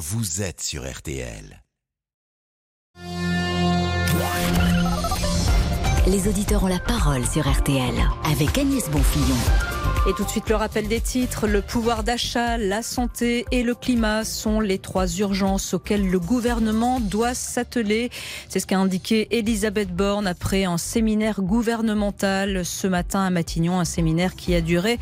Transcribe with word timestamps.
vous 0.00 0.40
êtes 0.40 0.62
sur 0.62 0.90
RTL. 0.90 1.62
Les 6.06 6.26
auditeurs 6.26 6.64
ont 6.64 6.68
la 6.68 6.78
parole 6.78 7.26
sur 7.26 7.46
RTL 7.46 7.94
avec 8.24 8.56
Agnès 8.56 8.88
Bonfillon. 8.88 9.69
Et 10.08 10.14
tout 10.14 10.24
de 10.24 10.30
suite 10.30 10.48
le 10.48 10.56
rappel 10.56 10.88
des 10.88 11.02
titres, 11.02 11.46
le 11.46 11.60
pouvoir 11.60 12.04
d'achat, 12.04 12.56
la 12.56 12.82
santé 12.82 13.44
et 13.52 13.62
le 13.62 13.74
climat 13.74 14.24
sont 14.24 14.58
les 14.58 14.78
trois 14.78 15.06
urgences 15.18 15.74
auxquelles 15.74 16.08
le 16.08 16.18
gouvernement 16.18 17.00
doit 17.00 17.34
s'atteler. 17.34 18.10
C'est 18.48 18.60
ce 18.60 18.66
qu'a 18.66 18.78
indiqué 18.78 19.28
Elisabeth 19.30 19.94
Borne 19.94 20.26
après 20.26 20.64
un 20.64 20.78
séminaire 20.78 21.42
gouvernemental 21.42 22.64
ce 22.64 22.86
matin 22.86 23.26
à 23.26 23.28
Matignon, 23.28 23.78
un 23.78 23.84
séminaire 23.84 24.36
qui 24.36 24.54
a 24.54 24.62
duré 24.62 24.98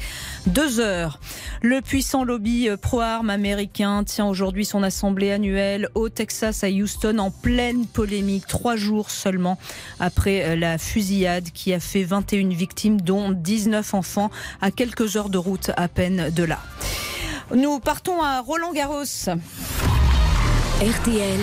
deux 0.49 0.81
heures. 0.81 1.21
Le 1.63 1.81
puissant 1.81 2.25
lobby 2.25 2.69
pro-armes 2.83 3.31
américain 3.31 4.03
tient 4.03 4.27
aujourd'hui 4.27 4.65
son 4.65 4.83
assemblée 4.83 5.31
annuelle 5.31 5.89
au 5.95 6.09
Texas 6.09 6.65
à 6.65 6.69
Houston 6.69 7.19
en 7.19 7.31
pleine 7.31 7.87
polémique, 7.87 8.49
trois 8.49 8.75
jours 8.75 9.11
seulement 9.11 9.59
après 10.01 10.57
la 10.57 10.77
fusillade 10.77 11.51
qui 11.55 11.73
a 11.73 11.79
fait 11.79 12.03
21 12.03 12.49
victimes 12.49 13.01
dont 13.01 13.31
19 13.31 13.95
enfants 13.95 14.31
à 14.61 14.73
quelques 14.73 14.88
quelques 14.89 15.17
heures 15.17 15.29
de 15.29 15.37
route 15.37 15.71
à 15.77 15.87
peine 15.87 16.31
de 16.31 16.45
là. 16.45 16.59
Nous 17.55 17.79
partons 17.79 18.23
à 18.23 18.41
Roland 18.41 18.73
Garros. 18.73 19.03
RTL, 20.81 21.41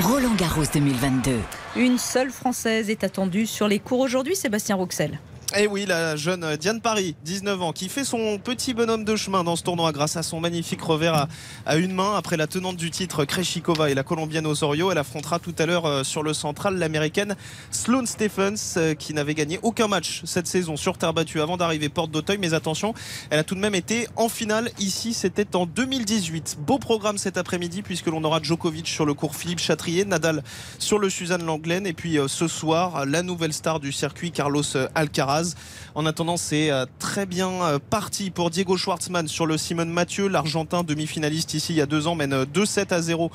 Roland 0.00 0.34
Garros 0.34 0.64
2022. 0.72 1.38
Une 1.76 1.98
seule 1.98 2.30
Française 2.30 2.90
est 2.90 3.04
attendue 3.04 3.46
sur 3.46 3.68
les 3.68 3.78
cours 3.78 4.00
aujourd'hui, 4.00 4.34
Sébastien 4.34 4.74
Rouxel. 4.74 5.20
Et 5.54 5.64
eh 5.64 5.66
oui, 5.66 5.84
la 5.84 6.16
jeune 6.16 6.56
Diane 6.56 6.80
Paris, 6.80 7.14
19 7.26 7.60
ans, 7.60 7.72
qui 7.72 7.90
fait 7.90 8.04
son 8.04 8.38
petit 8.38 8.72
bonhomme 8.72 9.04
de 9.04 9.16
chemin 9.16 9.44
dans 9.44 9.54
ce 9.54 9.62
tournoi 9.62 9.92
grâce 9.92 10.16
à 10.16 10.22
son 10.22 10.40
magnifique 10.40 10.80
revers 10.80 11.26
à, 11.66 11.76
une 11.76 11.92
main. 11.92 12.16
Après 12.16 12.38
la 12.38 12.46
tenante 12.46 12.78
du 12.78 12.90
titre, 12.90 13.26
Kreshikova 13.26 13.90
et 13.90 13.94
la 13.94 14.02
colombienne 14.02 14.46
Osorio, 14.46 14.90
elle 14.90 14.96
affrontera 14.96 15.38
tout 15.40 15.54
à 15.58 15.66
l'heure 15.66 15.84
euh, 15.84 16.04
sur 16.04 16.22
le 16.22 16.32
central 16.32 16.78
l'américaine 16.78 17.36
Sloane 17.70 18.06
Stephens, 18.06 18.78
euh, 18.78 18.94
qui 18.94 19.12
n'avait 19.12 19.34
gagné 19.34 19.58
aucun 19.62 19.88
match 19.88 20.22
cette 20.24 20.46
saison 20.46 20.78
sur 20.78 20.96
terre 20.96 21.12
battue 21.12 21.42
avant 21.42 21.58
d'arriver 21.58 21.90
porte 21.90 22.10
d'Auteuil. 22.10 22.38
Mais 22.38 22.54
attention, 22.54 22.94
elle 23.28 23.40
a 23.40 23.44
tout 23.44 23.54
de 23.54 23.60
même 23.60 23.74
été 23.74 24.08
en 24.16 24.30
finale 24.30 24.70
ici, 24.78 25.12
c'était 25.12 25.54
en 25.54 25.66
2018. 25.66 26.60
Beau 26.60 26.78
programme 26.78 27.18
cet 27.18 27.36
après-midi 27.36 27.82
puisque 27.82 28.06
l'on 28.06 28.24
aura 28.24 28.40
Djokovic 28.42 28.88
sur 28.88 29.04
le 29.04 29.12
cours 29.12 29.36
Philippe 29.36 29.60
Chatrier, 29.60 30.06
Nadal 30.06 30.42
sur 30.78 30.98
le 30.98 31.10
Suzanne 31.10 31.44
Langlaine 31.44 31.86
et 31.86 31.92
puis 31.92 32.18
euh, 32.18 32.26
ce 32.26 32.48
soir, 32.48 33.04
la 33.04 33.22
nouvelle 33.22 33.52
star 33.52 33.80
du 33.80 33.92
circuit, 33.92 34.30
Carlos 34.30 34.62
Alcaraz 34.94 35.41
Jazz. 35.42 35.56
En 35.94 36.06
attendant, 36.06 36.38
c'est 36.38 36.70
euh, 36.70 36.86
très 36.98 37.26
bien 37.26 37.50
euh, 37.50 37.78
parti 37.78 38.30
pour 38.30 38.48
Diego 38.48 38.78
Schwartzmann 38.78 39.28
sur 39.28 39.44
le 39.44 39.58
Simone 39.58 39.90
Mathieu. 39.90 40.26
L'Argentin 40.26 40.84
demi-finaliste 40.84 41.52
ici 41.52 41.74
il 41.74 41.76
y 41.76 41.80
a 41.82 41.86
deux 41.86 42.06
ans 42.06 42.14
mène 42.14 42.44
2-7 42.44 42.78
euh, 42.92 42.96
à 42.96 43.02
0 43.02 43.30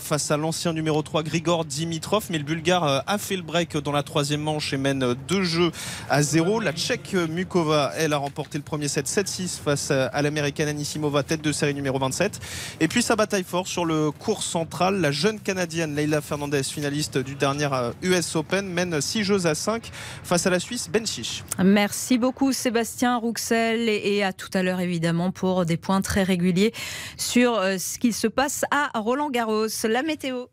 face 0.00 0.30
à 0.30 0.36
l'ancien 0.36 0.72
numéro 0.72 1.02
3 1.02 1.22
Grigor 1.22 1.64
Dimitrov. 1.64 2.26
Mais 2.30 2.38
le 2.38 2.44
Bulgare 2.44 3.04
a 3.06 3.18
fait 3.18 3.36
le 3.36 3.42
break 3.42 3.76
dans 3.78 3.92
la 3.92 4.02
troisième 4.02 4.42
manche 4.42 4.72
et 4.72 4.76
mène 4.76 5.14
deux 5.28 5.44
jeux 5.44 5.72
à 6.10 6.22
0. 6.22 6.60
La 6.60 6.72
Tchèque 6.72 7.14
Mukova, 7.14 7.92
elle 7.96 8.12
a 8.12 8.18
remporté 8.18 8.58
le 8.58 8.64
premier 8.64 8.88
set 8.88 9.06
7-6 9.06 9.60
face 9.62 9.90
à 9.90 10.22
l'Américaine 10.22 10.68
Anisimova, 10.68 11.22
tête 11.22 11.42
de 11.42 11.52
série 11.52 11.74
numéro 11.74 11.98
27. 11.98 12.40
Et 12.80 12.88
puis 12.88 13.02
sa 13.02 13.16
bataille 13.16 13.44
forte 13.44 13.68
sur 13.68 13.84
le 13.84 14.10
cours 14.10 14.42
central, 14.42 15.00
la 15.00 15.10
jeune 15.10 15.40
Canadienne 15.40 15.94
Leila 15.94 16.20
Fernandez, 16.20 16.62
finaliste 16.64 17.18
du 17.18 17.34
dernier 17.34 17.68
US 18.02 18.36
Open, 18.36 18.66
mène 18.66 19.00
6 19.00 19.24
jeux 19.24 19.46
à 19.46 19.54
5 19.54 19.90
face 20.22 20.46
à 20.46 20.50
la 20.50 20.60
Suisse 20.60 20.88
Ben 20.92 21.04
Merci 21.62 21.93
beaucoup 22.18 22.52
Sébastien 22.52 23.16
Rouxel 23.16 23.88
et 23.88 24.22
à 24.22 24.32
tout 24.32 24.50
à 24.54 24.62
l'heure 24.62 24.80
évidemment 24.80 25.30
pour 25.30 25.64
des 25.64 25.76
points 25.76 26.00
très 26.00 26.22
réguliers 26.22 26.72
sur 27.16 27.54
euh, 27.54 27.78
ce 27.78 27.98
qu'il 27.98 28.14
se 28.14 28.26
passe 28.26 28.64
à 28.70 28.90
Roland 28.98 29.30
Garros. 29.30 29.66
La 29.84 30.02
météo. 30.02 30.46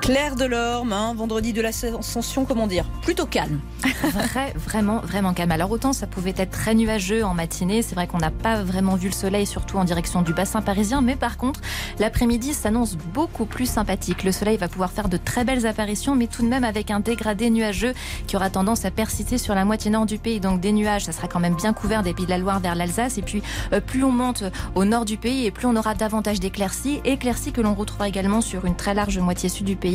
Claire 0.00 0.36
Delorme, 0.36 0.92
hein, 0.92 1.14
vendredi 1.16 1.52
de 1.52 1.60
l'ascension, 1.60 2.44
comment 2.44 2.66
dire 2.66 2.84
Plutôt 3.02 3.26
calme. 3.26 3.60
Vrai, 4.02 4.52
vraiment, 4.56 5.00
vraiment 5.00 5.32
calme. 5.32 5.50
Alors 5.50 5.70
autant 5.70 5.92
ça 5.92 6.06
pouvait 6.06 6.34
être 6.36 6.50
très 6.50 6.74
nuageux 6.74 7.24
en 7.24 7.34
matinée, 7.34 7.82
c'est 7.82 7.94
vrai 7.94 8.06
qu'on 8.06 8.18
n'a 8.18 8.30
pas 8.30 8.62
vraiment 8.62 8.94
vu 8.94 9.08
le 9.08 9.14
soleil, 9.14 9.46
surtout 9.46 9.78
en 9.78 9.84
direction 9.84 10.22
du 10.22 10.32
bassin 10.32 10.62
parisien, 10.62 11.00
mais 11.00 11.16
par 11.16 11.36
contre, 11.36 11.60
l'après-midi 11.98 12.54
s'annonce 12.54 12.96
beaucoup 12.96 13.46
plus 13.46 13.66
sympathique. 13.66 14.22
Le 14.22 14.32
soleil 14.32 14.56
va 14.56 14.68
pouvoir 14.68 14.92
faire 14.92 15.08
de 15.08 15.16
très 15.16 15.44
belles 15.44 15.66
apparitions, 15.66 16.14
mais 16.14 16.26
tout 16.26 16.42
de 16.42 16.48
même 16.48 16.64
avec 16.64 16.90
un 16.90 17.00
dégradé 17.00 17.50
nuageux 17.50 17.94
qui 18.26 18.36
aura 18.36 18.50
tendance 18.50 18.84
à 18.84 18.90
persister 18.90 19.38
sur 19.38 19.54
la 19.54 19.64
moitié 19.64 19.90
nord 19.90 20.06
du 20.06 20.18
pays. 20.18 20.40
Donc 20.40 20.60
des 20.60 20.72
nuages, 20.72 21.04
ça 21.04 21.12
sera 21.12 21.26
quand 21.26 21.40
même 21.40 21.56
bien 21.56 21.72
couvert 21.72 22.02
des 22.02 22.14
pays 22.14 22.26
de 22.26 22.30
la 22.30 22.38
Loire 22.38 22.60
vers 22.60 22.74
l'Alsace. 22.74 23.18
Et 23.18 23.22
puis 23.22 23.42
euh, 23.72 23.80
plus 23.80 24.04
on 24.04 24.12
monte 24.12 24.44
au 24.74 24.84
nord 24.84 25.04
du 25.04 25.16
pays, 25.16 25.46
et 25.46 25.50
plus 25.50 25.66
on 25.66 25.76
aura 25.76 25.94
davantage 25.94 26.38
d'éclaircies, 26.38 27.00
éclaircies 27.04 27.52
que 27.52 27.60
l'on 27.60 27.74
retrouvera 27.74 28.08
également 28.08 28.40
sur 28.40 28.66
une 28.66 28.76
très 28.76 28.94
large 28.94 29.18
moitié 29.18 29.48
sud 29.48 29.66
du 29.66 29.76
pays 29.76 29.85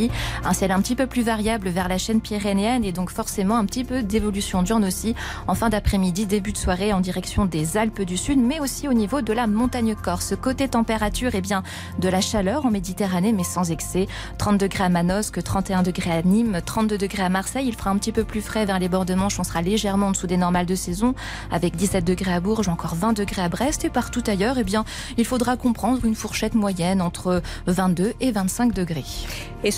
un 0.44 0.54
ciel 0.54 0.72
un 0.72 0.82
petit 0.82 0.96
peu 0.96 1.08
plus 1.08 1.22
variable 1.22 1.70
vers 1.70 1.88
la 1.88 1.98
chaîne 1.98 2.22
pyrénéenne 2.22 2.84
et 2.84 2.92
donc 2.92 3.10
forcément 3.10 3.58
un 3.58 3.66
petit 3.66 3.84
peu 3.84 4.04
d'évolution 4.04 4.64
diurne 4.64 4.86
aussi 4.86 5.16
en 5.48 5.56
fin 5.56 5.70
d'après-midi, 5.70 6.26
début 6.26 6.52
de 6.52 6.58
soirée 6.58 6.94
en 6.94 7.00
direction 7.00 7.46
des 7.46 7.78
Alpes 7.78 8.02
du 8.02 8.18
Sud, 8.18 8.40
mais 8.40 8.60
aussi 8.60 8.88
au 8.88 8.94
niveau 8.94 9.22
de 9.22 9.34
la 9.34 9.48
montagne 9.48 9.96
corse. 9.96 10.34
Côté 10.42 10.68
température, 10.68 11.32
eh 11.34 11.42
bien, 11.42 11.64
de 12.00 12.10
la 12.10 12.22
chaleur 12.22 12.66
en 12.66 12.72
Méditerranée, 12.72 13.34
mais 13.34 13.44
sans 13.44 13.72
excès. 13.72 14.08
30 14.38 14.58
degrés 14.58 14.86
à 14.86 14.90
Manosque, 14.90 15.44
31 15.44 15.84
degrés 15.84 16.12
à 16.12 16.22
Nîmes, 16.22 16.62
32 16.66 16.98
degrés 16.98 17.24
à 17.24 17.30
Marseille. 17.30 17.68
Il 17.68 17.76
fera 17.76 17.90
un 17.90 17.98
petit 17.98 18.12
peu 18.12 18.24
plus 18.24 18.42
frais 18.42 18.66
vers 18.66 18.80
les 18.80 18.90
bords 18.90 19.06
de 19.06 19.14
Manche. 19.14 19.40
On 19.40 19.44
sera 19.44 19.62
légèrement 19.62 20.08
en 20.08 20.12
dessous 20.12 20.28
des 20.28 20.38
normales 20.38 20.66
de 20.66 20.76
saison, 20.76 21.14
avec 21.52 21.76
17 21.76 22.06
degrés 22.06 22.34
à 22.34 22.40
Bourges, 22.40 22.70
encore 22.70 22.96
20 22.96 23.14
degrés 23.14 23.42
à 23.42 23.50
Brest 23.50 23.86
et 23.86 23.90
partout 23.90 24.24
ailleurs, 24.28 24.58
eh 24.58 24.64
bien, 24.64 24.86
il 25.18 25.26
faudra 25.26 25.58
comprendre 25.58 26.06
une 26.06 26.16
fourchette 26.16 26.56
moyenne 26.56 27.02
entre 27.02 27.42
22 27.68 28.14
et 28.20 28.32
25 28.32 28.74
degrés. 28.74 29.06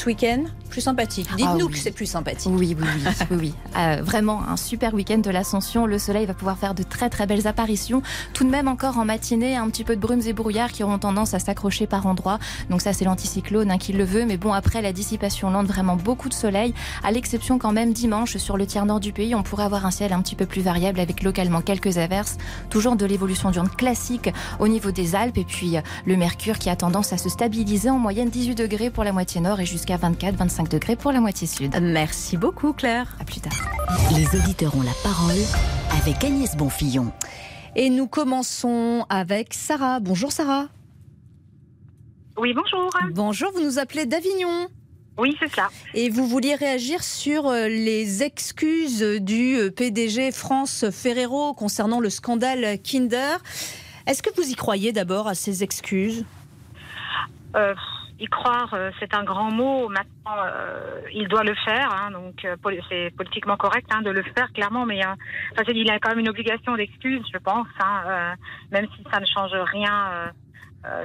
Ce 0.04 0.10
week-end, 0.10 0.44
plus 0.70 0.82
sympathique. 0.82 1.28
Ah 1.32 1.36
Dites-nous 1.38 1.70
que 1.70 1.78
c'est 1.78 1.92
plus 1.92 2.08
sympathique. 2.08 2.52
Oui, 2.54 2.76
oui, 2.78 2.88
oui. 3.32 3.38
oui, 3.40 3.54
euh, 3.78 4.02
vraiment 4.04 4.42
un 4.44 4.58
super 4.58 4.94
week-end 4.94 5.20
de 5.20 5.30
l'Ascension. 5.30 5.86
Le 5.86 5.98
soleil 5.98 6.26
va 6.26 6.34
pouvoir 6.34 6.58
faire 6.58 6.74
de 6.74 6.84
très 6.84 7.10
très 7.10 7.26
belles 7.26 7.48
apparitions. 7.48 8.02
Tout 8.34 8.44
de 8.44 8.50
même 8.50 8.68
encore 8.68 8.98
en 8.98 9.06
matinée, 9.06 9.56
un 9.56 9.70
petit 9.70 9.86
peu 9.86 9.96
de 9.96 10.02
brumes 10.02 10.22
et 10.26 10.34
brouillards 10.34 10.72
qui 10.72 10.84
auront 10.84 10.98
tendance 10.98 11.34
à 11.34 11.40
s'accrocher 11.40 11.88
par 11.88 12.06
endroits. 12.06 12.40
Donc 12.70 12.82
ça, 12.82 12.92
c'est 12.92 13.06
l'anticyclone 13.06 13.72
hein, 13.72 13.78
qui 13.78 13.94
le 13.94 14.04
veut. 14.04 14.26
Mais 14.26 14.36
bon, 14.36 14.52
après 14.52 14.82
la 14.82 14.92
dissipation 14.92 15.50
lente, 15.50 15.68
vraiment 15.68 15.96
beaucoup 15.96 16.28
de 16.28 16.34
soleil. 16.34 16.74
À 17.04 17.12
l'exception 17.12 17.58
quand 17.58 17.72
même 17.72 17.94
dimanche 17.94 18.36
sur 18.38 18.58
le 18.58 18.66
tiers 18.66 18.86
nord 18.86 19.00
du 19.00 19.14
pays, 19.14 19.36
on 19.36 19.44
pourrait 19.44 19.64
avoir 19.64 19.86
un 19.86 19.92
ciel 19.92 20.12
un 20.12 20.22
petit 20.22 20.36
peu 20.36 20.46
plus 20.46 20.62
variable 20.62 21.00
avec 21.00 21.24
localement 21.24 21.62
quelques 21.62 21.98
averses. 21.98 22.38
Toujours 22.70 22.98
de 22.98 23.06
l'évolution 23.06 23.52
d'urne 23.52 23.70
classique 23.70 24.34
au 24.60 24.68
niveau 24.68 24.92
des 24.92 25.16
Alpes. 25.16 25.38
Et 25.38 25.46
puis 25.46 25.78
euh, 25.78 25.82
le 26.06 26.18
mercure 26.18 26.60
qui 26.60 26.70
a 26.70 26.76
tendance 26.76 27.14
à 27.14 27.18
se 27.18 27.30
stabiliser 27.30 27.90
en 27.90 28.00
moyenne 28.00 28.30
18 28.30 28.56
degrés 28.56 28.90
pour 28.90 29.06
la 29.06 29.14
moitié 29.14 29.40
nord 29.40 29.62
et 29.62 29.66
jusqu'à 29.66 29.93
24-25 29.98 30.70
degrés 30.70 30.96
pour 30.96 31.12
la 31.12 31.20
moitié 31.20 31.48
sud. 31.48 31.76
Merci 31.82 32.38
beaucoup 32.38 32.74
Claire. 32.74 33.16
À 33.20 33.26
plus 33.26 33.42
tard. 33.42 33.54
Les 34.16 34.26
auditeurs 34.38 34.76
ont 34.76 34.82
la 34.82 34.94
parole 35.04 35.42
avec 36.02 36.24
Agnès 36.24 36.56
Bonfillon. 36.56 37.12
Et 37.76 37.90
nous 37.90 38.08
commençons 38.08 39.06
avec 39.10 39.54
Sarah. 39.54 40.00
Bonjour 40.00 40.32
Sarah. 40.32 40.68
Oui, 42.38 42.54
bonjour. 42.54 42.90
Bonjour, 43.12 43.52
vous 43.54 43.64
nous 43.64 43.80
appelez 43.80 44.06
d'Avignon. 44.06 44.68
Oui, 45.18 45.36
c'est 45.40 45.54
ça. 45.54 45.70
Et 45.94 46.10
vous 46.10 46.28
vouliez 46.28 46.56
réagir 46.56 47.04
sur 47.04 47.48
euh, 47.48 47.68
les 47.68 48.24
excuses 48.24 49.04
du 49.22 49.56
euh, 49.58 49.70
PDG 49.70 50.32
France 50.32 50.86
Ferrero 50.90 51.54
concernant 51.54 52.00
le 52.00 52.10
scandale 52.10 52.80
Kinder. 52.82 53.38
Est-ce 54.08 54.24
que 54.24 54.32
vous 54.36 54.50
y 54.50 54.56
croyez 54.56 54.92
d'abord 54.92 55.28
à 55.28 55.36
ces 55.36 55.64
excuses? 55.64 56.26
Euh, 57.56 57.76
y 58.20 58.26
croire, 58.28 58.74
euh, 58.74 58.92
c'est 59.00 59.14
un 59.16 59.24
grand 59.24 59.52
mot. 59.52 59.90
Maintenant, 59.90 60.38
euh, 60.46 61.02
il 61.14 61.28
doit 61.28 61.44
le 61.44 61.56
faire. 61.56 61.92
Hein, 61.94 62.12
donc, 62.12 62.46
euh, 62.46 62.56
c'est 62.90 63.12
politiquement 63.16 63.58
correct 63.58 63.88
hein, 63.92 64.02
de 64.02 64.12
le 64.12 64.24
faire, 64.24 64.52
clairement. 64.54 64.86
Mais 64.86 65.02
enfin, 65.06 65.64
il 65.74 65.90
a 65.90 66.00
quand 66.00 66.10
même 66.10 66.20
une 66.20 66.30
obligation 66.30 66.76
d'excuse, 66.76 67.24
je 67.32 67.38
pense, 67.40 67.68
hein, 67.80 68.36
même 68.72 68.88
si 68.96 69.04
ça 69.12 69.20
ne 69.20 69.26
change 69.26 69.52
rien 69.72 70.32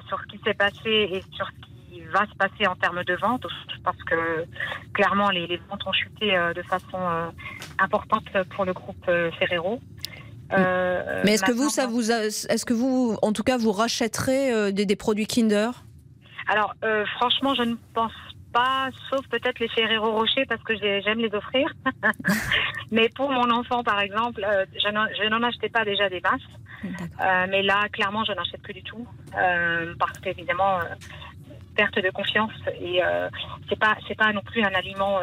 sur 0.08 0.20
ce 0.20 0.26
qui 0.26 0.41
s'est 0.44 0.54
passé 0.54 1.08
et 1.12 1.22
sur 1.32 1.46
ce 1.46 1.88
qui 1.90 2.00
va 2.02 2.26
se 2.26 2.34
passer 2.34 2.66
en 2.66 2.75
termes 2.75 3.05
de 3.05 3.14
vente. 3.14 3.46
Je 3.75 3.81
pense 3.81 4.02
que 4.04 4.44
clairement, 4.93 5.31
les, 5.31 5.61
ventes 5.69 5.87
ont 5.87 5.93
chuté 5.93 6.37
de 6.54 6.62
façon 6.62 6.99
importante 7.78 8.25
pour 8.50 8.64
le 8.64 8.72
groupe 8.72 9.04
Ferrero. 9.38 9.81
Mais 10.50 11.34
est-ce 11.34 11.44
que 11.44 11.52
vous, 11.52 11.69
ça 11.69 11.87
vous, 11.87 12.11
est-ce 12.11 12.64
que 12.64 12.75
vous, 12.75 13.16
en 13.22 13.32
tout 13.32 13.44
cas, 13.44 13.56
vous 13.56 13.72
rachèterez 13.72 14.72
des, 14.72 14.84
des 14.84 14.96
produits 14.96 15.26
Kinder? 15.26 15.70
Alors, 16.49 16.75
euh, 16.83 17.05
franchement, 17.17 17.55
je 17.55 17.62
ne 17.62 17.75
pense 17.95 18.12
pas, 18.53 18.89
sauf 19.11 19.27
peut-être 19.29 19.59
les 19.59 19.69
Ferrero 19.69 20.12
Rocher 20.12 20.47
parce 20.47 20.62
que 20.62 20.75
j'aime 20.77 21.19
les 21.19 21.35
offrir. 21.35 21.71
mais 22.91 23.11
pour 23.11 23.31
mon 23.31 23.50
enfant, 23.50 23.85
par 23.85 24.00
exemple, 24.00 24.43
euh, 24.43 24.65
je 24.75 25.29
n'en 25.29 25.43
achetais 25.43 25.69
pas 25.69 25.85
déjà 25.85 26.09
des 26.09 26.21
masses. 26.21 26.41
Euh, 26.85 27.47
mais 27.50 27.62
là, 27.62 27.89
clairement, 27.93 28.25
je 28.25 28.33
n'achète 28.33 28.62
plus 28.62 28.73
du 28.73 28.83
tout 28.83 29.06
parce 29.99 30.19
qu'évidemment, 30.21 30.79
perte 31.77 31.99
de 32.03 32.11
confiance 32.11 32.53
et 32.81 33.00
c'est 33.69 33.79
pas 33.79 33.97
c'est 34.06 34.17
pas 34.17 34.33
non 34.33 34.43
plus 34.43 34.62
un 34.62 34.73
aliment 34.75 35.19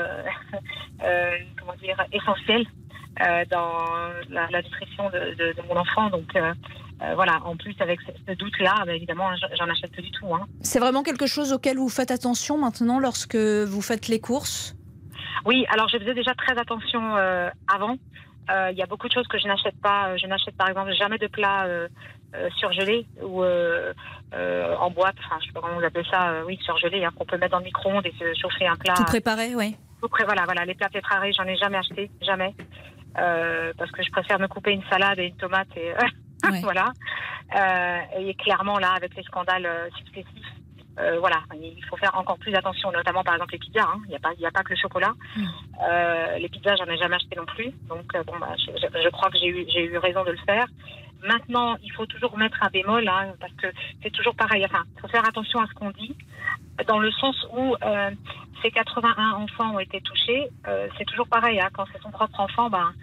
comment 1.58 1.76
dire 1.82 1.98
essentiel 2.12 2.66
dans 3.50 3.86
la, 4.30 4.62
nutrition 4.62 5.10
de, 5.10 5.56
mon 5.70 5.78
enfant. 5.78 6.10
Donc 6.10 6.34
voilà, 7.00 7.40
en 7.44 7.56
plus 7.56 7.76
avec 7.80 8.00
ce, 8.02 8.34
doute-là, 8.34 8.84
bah, 8.86 8.94
évidemment, 8.94 9.30
j'en 9.58 9.70
achète 9.70 9.92
plus 9.92 10.02
du 10.02 10.12
tout. 10.12 10.34
Hein. 10.34 10.46
C'est 10.62 10.80
vraiment 10.80 11.04
quelque 11.04 11.28
chose 11.28 11.54
auquel 11.54 11.78
vous 11.78 11.90
faites 11.90 12.12
attention 12.12 12.58
maintenant 12.58 13.00
lorsque 13.00 13.36
vous 13.36 13.82
faites 13.82 14.08
les 14.08 14.20
courses? 14.20 14.76
Oui, 15.46 15.66
alors 15.70 15.90
je 15.90 15.98
faisais 15.98 16.14
déjà 16.14 16.34
très 16.34 16.58
attention 16.58 17.16
avant. 17.68 17.98
Il 18.50 18.78
y 18.78 18.82
a 18.82 18.86
beaucoup 18.86 19.08
de 19.08 19.14
choses 19.14 19.28
que 19.28 19.38
je 19.38 19.48
n'achète 19.48 19.80
pas. 19.82 20.16
Je 20.18 20.26
n'achète 20.26 20.56
par 20.56 20.70
exemple 20.70 20.94
jamais 20.94 21.18
de 21.18 21.28
plats 21.28 21.68
surgelés 22.58 23.06
ou 23.22 23.44
en 23.44 24.90
boîte. 24.92 25.16
Enfin, 25.26 25.38
je 25.42 25.48
sais 25.48 25.54
pas 25.54 25.62
comment 25.62 25.78
vous 25.78 25.86
appelez 25.86 26.06
ça. 26.10 26.44
oui, 26.46 26.58
surgelés, 26.64 27.04
hein, 27.04 27.12
qu'on 27.16 27.26
peut 27.26 27.38
mettre 27.38 27.52
dans 27.52 27.60
le 27.60 27.66
micro-ondes 27.66 28.06
et 28.06 28.14
se 28.18 28.34
chauffer 28.42 28.68
un 28.68 28.76
plat. 28.76 28.94
Tout 28.96 29.04
préparé, 29.04 29.54
oui. 29.56 29.76
Tout 30.02 30.10
pré 30.10 30.24
voilà, 30.24 30.44
voilà, 30.46 30.66
les 30.66 30.76
plats 30.76 30.90
préparés, 30.90 31.34
j'en 31.34 31.46
ai 31.46 31.58
jamais 31.58 31.78
acheté, 31.78 32.10
jamais. 32.22 32.54
Euh, 33.18 33.72
parce 33.78 33.92
que 33.92 34.04
je 34.04 34.12
préfère 34.12 34.40
me 34.40 34.48
couper 34.48 34.72
une 34.72 34.84
salade 34.90 35.20
et 35.20 35.28
une 35.28 35.38
tomate 35.38 35.70
et 35.78 35.94
voilà. 36.62 36.94
Euh, 37.56 38.20
et 38.20 38.34
clairement 38.36 38.80
là, 38.80 38.94
avec 38.96 39.16
les 39.16 39.24
scandales 39.24 39.66
euh, 39.66 39.90
successifs, 39.98 40.26
euh, 40.98 41.20
voilà, 41.20 41.42
il 41.54 41.84
faut 41.86 41.98
faire 41.98 42.18
encore 42.18 42.38
plus 42.38 42.56
attention, 42.56 42.90
notamment 42.92 43.24
par 43.24 43.34
exemple 43.36 43.52
les 43.52 43.60
pizzas. 43.60 43.84
Hein. 43.84 44.00
Il 44.06 44.10
n'y 44.10 44.16
a 44.16 44.20
pas, 44.20 44.34
il 44.34 44.40
y 44.40 44.46
a 44.46 44.52
pas 44.52 44.64
que 44.64 44.70
le 44.70 44.78
chocolat. 44.78 45.14
Mm. 45.36 45.44
Euh, 45.84 46.38
les 46.38 46.50
pizzas, 46.50 46.76
j'en 46.78 46.86
ai 46.86 46.98
jamais 46.98 47.16
acheté 47.16 47.36
non 47.36 47.46
plus. 47.46 47.72
Donc 47.90 48.12
bon, 48.26 48.40
bah, 48.40 48.54
je, 48.58 48.72
je, 49.04 49.10
crois 49.10 49.30
que 49.30 49.38
j'ai 49.38 49.48
eu, 49.48 49.66
j'ai 49.70 49.86
eu 49.86 49.98
raison 49.98 50.24
de 50.24 50.32
le 50.32 50.38
faire. 50.46 50.66
Maintenant, 51.24 51.76
il 51.84 51.92
faut 51.92 52.06
toujours 52.06 52.38
mettre 52.38 52.58
un 52.62 52.70
bémol, 52.70 53.08
hein, 53.08 53.34
parce 53.40 53.54
que 53.54 53.68
c'est 54.04 54.12
toujours 54.12 54.36
pareil. 54.36 54.64
Enfin, 54.66 54.84
il 54.96 55.02
faut 55.02 55.08
faire 55.08 55.28
attention 55.28 55.60
à 55.60 55.68
ce 55.68 55.74
qu'on 55.74 55.90
dit, 55.92 56.16
dans 56.88 57.00
le 57.00 57.12
sens 57.12 57.36
où 57.58 57.76
ces 58.62 58.70
81 58.70 59.32
enfants 59.32 59.74
ont 59.74 59.80
été 59.80 60.02
touchés. 60.02 60.50
C'est 60.98 61.06
toujours 61.06 61.28
pareil, 61.28 61.60
hein, 61.60 61.70
quand 61.74 61.86
c'est 61.92 62.02
son 62.02 62.12
propre 62.12 62.40
enfant, 62.40 62.70
ben, 62.70 62.94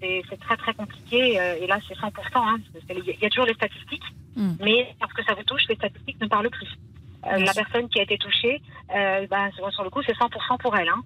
c'est 0.00 0.40
très 0.40 0.56
très 0.56 0.74
compliqué. 0.74 1.40
Euh, 1.40 1.56
et 1.60 1.66
là, 1.66 1.78
c'est 1.86 1.94
100%. 1.94 2.10
Hein, 2.34 2.58
il 2.90 3.18
y 3.20 3.26
a 3.26 3.30
toujours 3.30 3.46
les 3.46 3.54
statistiques, 3.54 4.04
mm. 4.36 4.54
mais 4.60 4.94
parce 5.00 5.12
que 5.12 5.24
ça 5.24 5.34
vous 5.34 5.42
touche, 5.44 5.62
les 5.68 5.76
statistiques 5.76 6.20
ne 6.20 6.26
parlent 6.26 6.50
plus. 6.50 6.68
Euh, 7.26 7.38
la 7.38 7.52
personne 7.52 7.88
qui 7.88 7.98
a 7.98 8.02
été 8.02 8.16
touchée, 8.16 8.62
euh, 8.94 9.26
ben, 9.26 9.50
sur 9.72 9.82
le 9.82 9.90
coup, 9.90 10.02
c'est 10.06 10.16
100% 10.16 10.58
pour 10.58 10.76
elle. 10.76 10.88
Hein. 10.88 11.02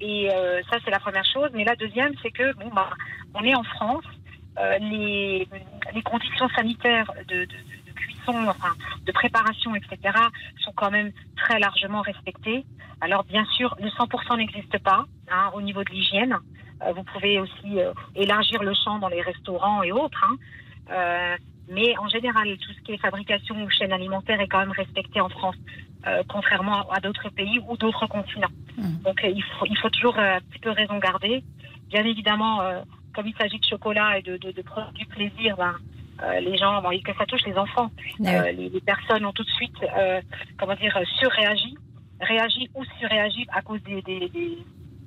Et 0.00 0.28
ça, 0.70 0.78
c'est 0.84 0.92
la 0.92 1.00
première 1.00 1.24
chose. 1.24 1.50
Mais 1.52 1.64
la 1.64 1.74
deuxième, 1.74 2.12
c'est 2.22 2.30
que 2.30 2.54
bon, 2.54 2.68
bah, 2.72 2.90
on 3.34 3.42
est 3.42 3.54
en 3.54 3.64
France. 3.64 4.04
les, 4.80 5.48
les 5.94 6.02
conditions 6.02 6.48
sanitaires 6.50 7.10
de, 7.26 7.40
de, 7.40 7.56
de 7.86 7.92
cuisson, 7.92 8.46
enfin, 8.46 8.74
de 9.04 9.10
préparation, 9.10 9.74
etc., 9.74 9.98
sont 10.60 10.72
quand 10.76 10.92
même 10.92 11.10
très 11.36 11.58
largement 11.58 12.02
respectées. 12.02 12.64
Alors, 13.00 13.24
bien 13.24 13.44
sûr, 13.46 13.74
le 13.80 13.88
100% 13.88 14.36
n'existe 14.36 14.78
pas 14.78 15.06
hein, 15.30 15.50
au 15.54 15.62
niveau 15.62 15.82
de 15.82 15.90
l'hygiène. 15.90 16.36
Vous 16.94 17.04
pouvez 17.04 17.38
aussi 17.40 17.78
élargir 18.14 18.62
le 18.62 18.72
champ 18.74 18.98
dans 18.98 19.08
les 19.08 19.20
restaurants 19.20 19.82
et 19.82 19.92
autres. 19.92 20.24
Hein. 20.24 20.36
Euh, 20.90 21.36
mais 21.70 21.96
en 21.98 22.08
général, 22.08 22.48
tout 22.58 22.72
ce 22.72 22.80
qui 22.82 22.92
est 22.92 22.98
fabrication 22.98 23.62
ou 23.62 23.70
chaîne 23.70 23.92
alimentaire 23.92 24.40
est 24.40 24.48
quand 24.48 24.58
même 24.58 24.72
respecté 24.72 25.20
en 25.20 25.28
France, 25.28 25.56
euh, 26.06 26.22
contrairement 26.28 26.90
à 26.90 27.00
d'autres 27.00 27.28
pays 27.28 27.60
ou 27.68 27.76
d'autres 27.76 28.06
continents. 28.06 28.50
Mmh. 28.76 29.02
Donc 29.04 29.22
euh, 29.22 29.28
il, 29.28 29.42
faut, 29.42 29.66
il 29.66 29.78
faut 29.78 29.90
toujours 29.90 30.18
euh, 30.18 30.36
un 30.36 30.40
petit 30.40 30.58
peu 30.58 30.70
raison 30.70 30.98
garder. 30.98 31.44
Bien 31.88 32.04
évidemment, 32.04 32.62
euh, 32.62 32.80
comme 33.14 33.28
il 33.28 33.34
s'agit 33.36 33.58
de 33.58 33.64
chocolat 33.64 34.18
et 34.18 34.22
de, 34.22 34.36
de, 34.36 34.50
de 34.50 34.62
produits 34.62 35.06
plaisir, 35.06 35.56
ben, 35.56 35.74
euh, 36.22 36.40
les 36.40 36.56
gens, 36.56 36.82
bon, 36.82 36.90
que 37.04 37.14
ça 37.16 37.24
touche 37.24 37.46
les 37.46 37.56
enfants, 37.56 37.90
ah 38.26 38.50
les, 38.50 38.68
les, 38.68 38.80
personnes 38.80 39.24
ont 39.24 39.32
tout 39.32 39.44
de 39.44 39.50
suite, 39.50 39.76
comment 40.58 40.74
dire, 40.74 41.00
surréagi, 41.18 41.78
réagi 42.20 42.68
ou 42.74 42.84
surréagi 42.98 43.46
à 43.52 43.62
cause 43.62 43.82
des, 43.84 44.02
des, 44.02 44.28
des, 44.28 44.58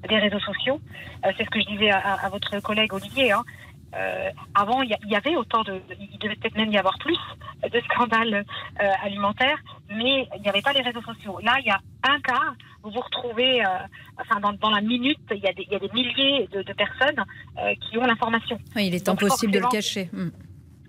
des 0.07 0.17
réseaux 0.17 0.39
sociaux. 0.39 0.79
C'est 1.23 1.45
ce 1.45 1.50
que 1.50 1.59
je 1.59 1.65
disais 1.67 1.91
à, 1.91 2.13
à 2.13 2.29
votre 2.29 2.59
collègue 2.59 2.94
Olivier. 2.94 3.31
Hein. 3.31 3.44
Euh, 3.95 4.29
avant, 4.55 4.81
il 4.81 4.89
y, 4.89 5.09
y, 5.11 5.15
avait 5.15 5.35
autant 5.35 5.61
de, 5.63 5.79
il 6.00 6.17
devait 6.17 6.35
peut-être 6.35 6.55
même 6.55 6.71
y 6.71 6.77
avoir 6.77 6.97
plus 6.97 7.17
de 7.71 7.79
scandales 7.81 8.44
euh, 8.81 8.91
alimentaires, 9.03 9.57
mais 9.89 10.27
il 10.35 10.41
n'y 10.41 10.50
avait 10.50 10.61
pas 10.61 10.73
les 10.73 10.81
réseaux 10.81 11.01
sociaux. 11.01 11.39
Là, 11.44 11.57
il 11.59 11.67
y 11.67 11.69
a 11.69 11.79
un 12.03 12.19
cas, 12.21 12.53
vous 12.81 12.89
vous 12.89 13.00
retrouvez, 13.00 13.63
euh, 13.63 13.67
enfin 14.19 14.39
dans, 14.39 14.53
dans, 14.53 14.71
la 14.71 14.81
minute, 14.81 15.19
il 15.31 15.38
y, 15.38 15.47
a 15.47 15.53
des, 15.53 15.63
il 15.63 15.73
y 15.73 15.75
a 15.75 15.79
des 15.79 15.91
milliers 15.94 16.50
de, 16.51 16.63
de 16.63 16.73
personnes 16.73 17.23
euh, 17.59 17.73
qui 17.75 17.97
ont 18.00 18.05
l'information. 18.05 18.57
Oui, 18.75 18.88
il 18.88 18.95
est 18.95 19.05
Donc, 19.05 19.21
impossible 19.21 19.53
de 19.53 19.59
le 19.59 19.67
cacher. 19.67 20.09
Hmm. 20.11 20.29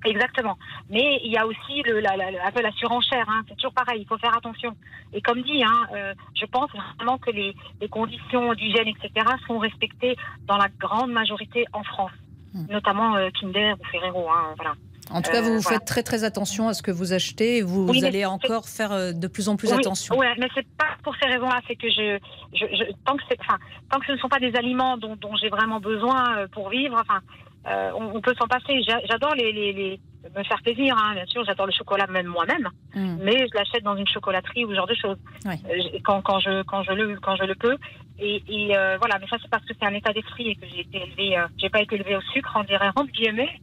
Exactement. 0.04 0.56
Mais 0.90 1.20
il 1.24 1.32
y 1.32 1.38
a 1.38 1.46
aussi 1.46 1.82
le, 1.86 2.00
la, 2.00 2.16
la, 2.16 2.26
un 2.46 2.52
peu 2.52 2.60
la 2.60 2.72
surenchère. 2.72 3.26
Hein. 3.28 3.42
C'est 3.48 3.56
toujours 3.56 3.72
pareil. 3.72 4.02
Il 4.02 4.06
faut 4.06 4.18
faire 4.18 4.36
attention. 4.36 4.76
Et 5.12 5.22
comme 5.22 5.42
dit, 5.42 5.62
hein, 5.64 5.86
euh, 5.94 6.14
je 6.34 6.44
pense 6.46 6.70
vraiment 6.96 7.18
que 7.18 7.30
les, 7.30 7.54
les 7.80 7.88
conditions 7.88 8.52
d'hygiène, 8.54 8.88
etc., 8.88 9.26
sont 9.46 9.58
respectées 9.58 10.16
dans 10.46 10.56
la 10.56 10.68
grande 10.78 11.10
majorité 11.10 11.64
en 11.72 11.82
France. 11.82 12.12
Hmm. 12.52 12.66
notamment 12.70 13.16
euh, 13.16 13.30
Kinder 13.40 13.74
ou 13.80 13.84
Ferrero. 13.90 14.28
Hein, 14.30 14.54
voilà. 14.56 14.74
En 15.10 15.20
tout 15.22 15.32
cas, 15.32 15.40
vous, 15.40 15.54
euh, 15.54 15.56
faites 15.56 15.64
voilà. 15.64 15.80
très 15.80 16.02
très 16.04 16.22
attention 16.22 16.68
à 16.68 16.72
ce 16.72 16.84
que 16.84 16.92
vous 16.92 17.12
achetez 17.12 17.56
et 17.58 17.62
vous, 17.62 17.88
oui, 17.88 17.98
vous 17.98 18.04
allez 18.04 18.24
encore 18.24 18.68
faire 18.68 19.12
de 19.12 19.26
plus 19.26 19.48
en 19.48 19.56
plus 19.56 19.72
oui, 19.72 19.78
attention. 19.78 20.16
Oui, 20.16 20.26
mais 20.38 20.46
c'est 20.54 20.66
pas 20.78 20.96
pour 21.02 21.16
ces 21.16 21.28
raisons-là. 21.28 21.60
C'est 21.66 21.74
que 21.74 21.90
je, 21.90 22.18
je, 22.52 22.64
je, 22.76 22.92
tant 23.04 23.16
que 23.16 23.24
c'est, 23.28 23.36
enfin, 23.40 23.58
tant 23.90 23.98
que 23.98 24.06
ce 24.06 24.12
ne 24.12 24.18
sont 24.18 24.28
pas 24.28 24.38
des 24.38 24.54
aliments 24.54 24.96
dont, 24.96 25.16
dont 25.16 25.34
j'ai 25.34 25.48
vraiment 25.48 25.80
besoin 25.80 26.46
pour 26.52 26.68
vivre, 26.70 26.96
enfin, 27.00 27.20
euh, 27.66 27.90
on, 27.94 28.16
on, 28.16 28.20
peut 28.20 28.34
s'en 28.38 28.46
passer. 28.46 28.82
J'adore 29.08 29.34
les, 29.34 29.52
les, 29.52 29.72
les, 29.72 30.00
me 30.37 30.43
faire 30.44 30.61
plaisir, 30.62 30.96
hein, 30.99 31.14
bien 31.14 31.26
sûr. 31.26 31.44
J'adore 31.44 31.66
le 31.66 31.72
chocolat 31.72 32.06
même 32.06 32.26
moi-même, 32.26 32.69
mm. 32.94 33.19
mais 33.22 33.46
je 33.49 33.55
l'achète 33.55 33.82
dans 33.82 33.96
une 33.96 34.06
chocolaterie 34.06 34.64
ou 34.64 34.70
ce 34.70 34.75
genre 34.75 34.87
de 34.87 34.94
choses 34.94 35.19
ouais. 35.46 35.58
euh, 35.70 35.99
quand, 36.05 36.22
quand 36.22 36.38
je 36.40 36.62
quand 36.64 36.82
je 36.82 36.93
le 36.93 37.19
quand 37.20 37.37
je 37.37 37.44
le 37.44 37.55
peux. 37.55 37.76
Et, 38.19 38.43
et 38.49 38.76
euh, 38.76 38.96
voilà, 38.99 39.19
mais 39.19 39.26
ça 39.28 39.37
c'est 39.43 39.50
parce 39.50 39.64
que 39.64 39.75
c'est 39.78 39.87
un 39.87 39.94
état 39.94 40.12
d'esprit 40.12 40.50
et 40.50 40.55
que 40.56 40.66
j'ai 40.66 40.81
été 40.81 41.02
élevé, 41.02 41.38
euh, 41.38 41.46
j'ai 41.58 41.70
pas 41.70 41.81
été 41.81 41.96
élevé 41.96 42.16
au 42.16 42.20
sucre, 42.32 42.52
on 42.55 42.64
dirait 42.64 42.90
entre 42.94 43.11
guillemets. 43.12 43.61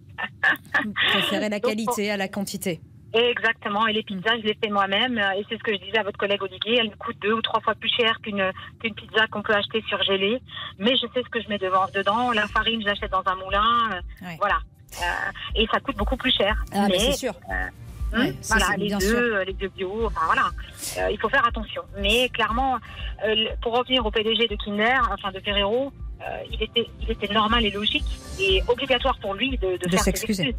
Vous 0.83 0.94
préférez 0.94 1.50
la 1.50 1.59
qualité 1.59 2.03
Donc, 2.03 2.13
à 2.13 2.18
la 2.18 2.27
quantité. 2.27 2.81
Exactement, 3.13 3.88
et 3.88 3.94
les 3.94 4.04
pizzas, 4.04 4.38
je 4.38 4.48
les 4.48 4.58
fais 4.63 4.69
moi-même, 4.69 5.18
et 5.18 5.46
c'est 5.50 5.58
ce 5.58 5.63
que 5.63 5.74
je 5.74 5.80
disais 5.80 5.98
à 5.98 6.04
votre 6.04 6.18
collègue 6.18 6.42
Olivier, 6.44 6.78
elles 6.80 6.90
me 6.90 6.96
coûtent 6.96 7.19
deux 7.22 7.34
ou 7.34 7.42
trois 7.42 7.60
fois 7.60 7.75
plus 7.75 7.90
cher 7.90 8.19
qu'une 8.22 8.52
qu'une 8.80 8.96
pizza 8.96 9.28
qu'on 9.28 9.42
peut 9.42 9.54
acheter 9.54 9.84
surgelée, 9.90 10.42
mais 10.80 10.96
je 10.96 11.08
sais 11.13 11.22
ce 11.24 11.30
que 11.30 11.42
je 11.42 11.50
mets 11.50 11.58
devant, 11.58 11.88
dedans, 11.94 12.31
la 12.31 12.48
farine, 12.48 12.81
j'achète 12.81 13.12
dans 13.12 13.24
un 13.25 13.36
moulin, 13.36 14.02
ouais. 14.22 14.38
voilà, 14.40 14.60
euh, 15.02 15.31
et 15.56 15.68
ça 15.72 15.80
coûte 15.81 15.98
beaucoup 15.98 16.18
plus 16.18 16.31
cher. 16.31 16.63
Ah, 16.74 16.88
mais, 16.88 17.00
c'est 17.00 17.12
sûr. 17.13 17.34
Euh, 17.50 17.68
Ouais, 18.13 18.34
voilà, 18.50 18.75
les 18.78 18.90
deux, 18.90 19.42
les 19.44 19.54
deux 19.54 19.69
bio, 19.69 20.08
enfin 20.08 20.25
voilà, 20.25 20.50
euh, 20.98 21.12
il 21.12 21.18
faut 21.18 21.30
faire 21.30 21.48
attention. 21.48 21.81
Mais 22.00 22.28
clairement, 22.30 22.78
euh, 23.25 23.36
pour 23.62 23.78
revenir 23.78 24.06
au 24.06 24.12
PDG 24.12 24.48
de 24.50 24.56
Kinder, 24.58 25.00
enfin 25.13 25.31
de 25.31 25.40
Ferrero, 25.40 25.86
euh, 25.88 26.11
il 26.51 26.62
était, 26.62 26.88
il 27.01 27.12
était 27.12 27.33
normal 27.33 27.65
et 27.65 27.71
logique 27.71 28.06
et 28.39 28.62
obligatoire 28.68 29.18
pour 29.19 29.33
lui 29.33 29.57
de, 29.57 29.77
de, 29.77 29.89
de 29.89 29.97
s'excuser. 29.97 30.56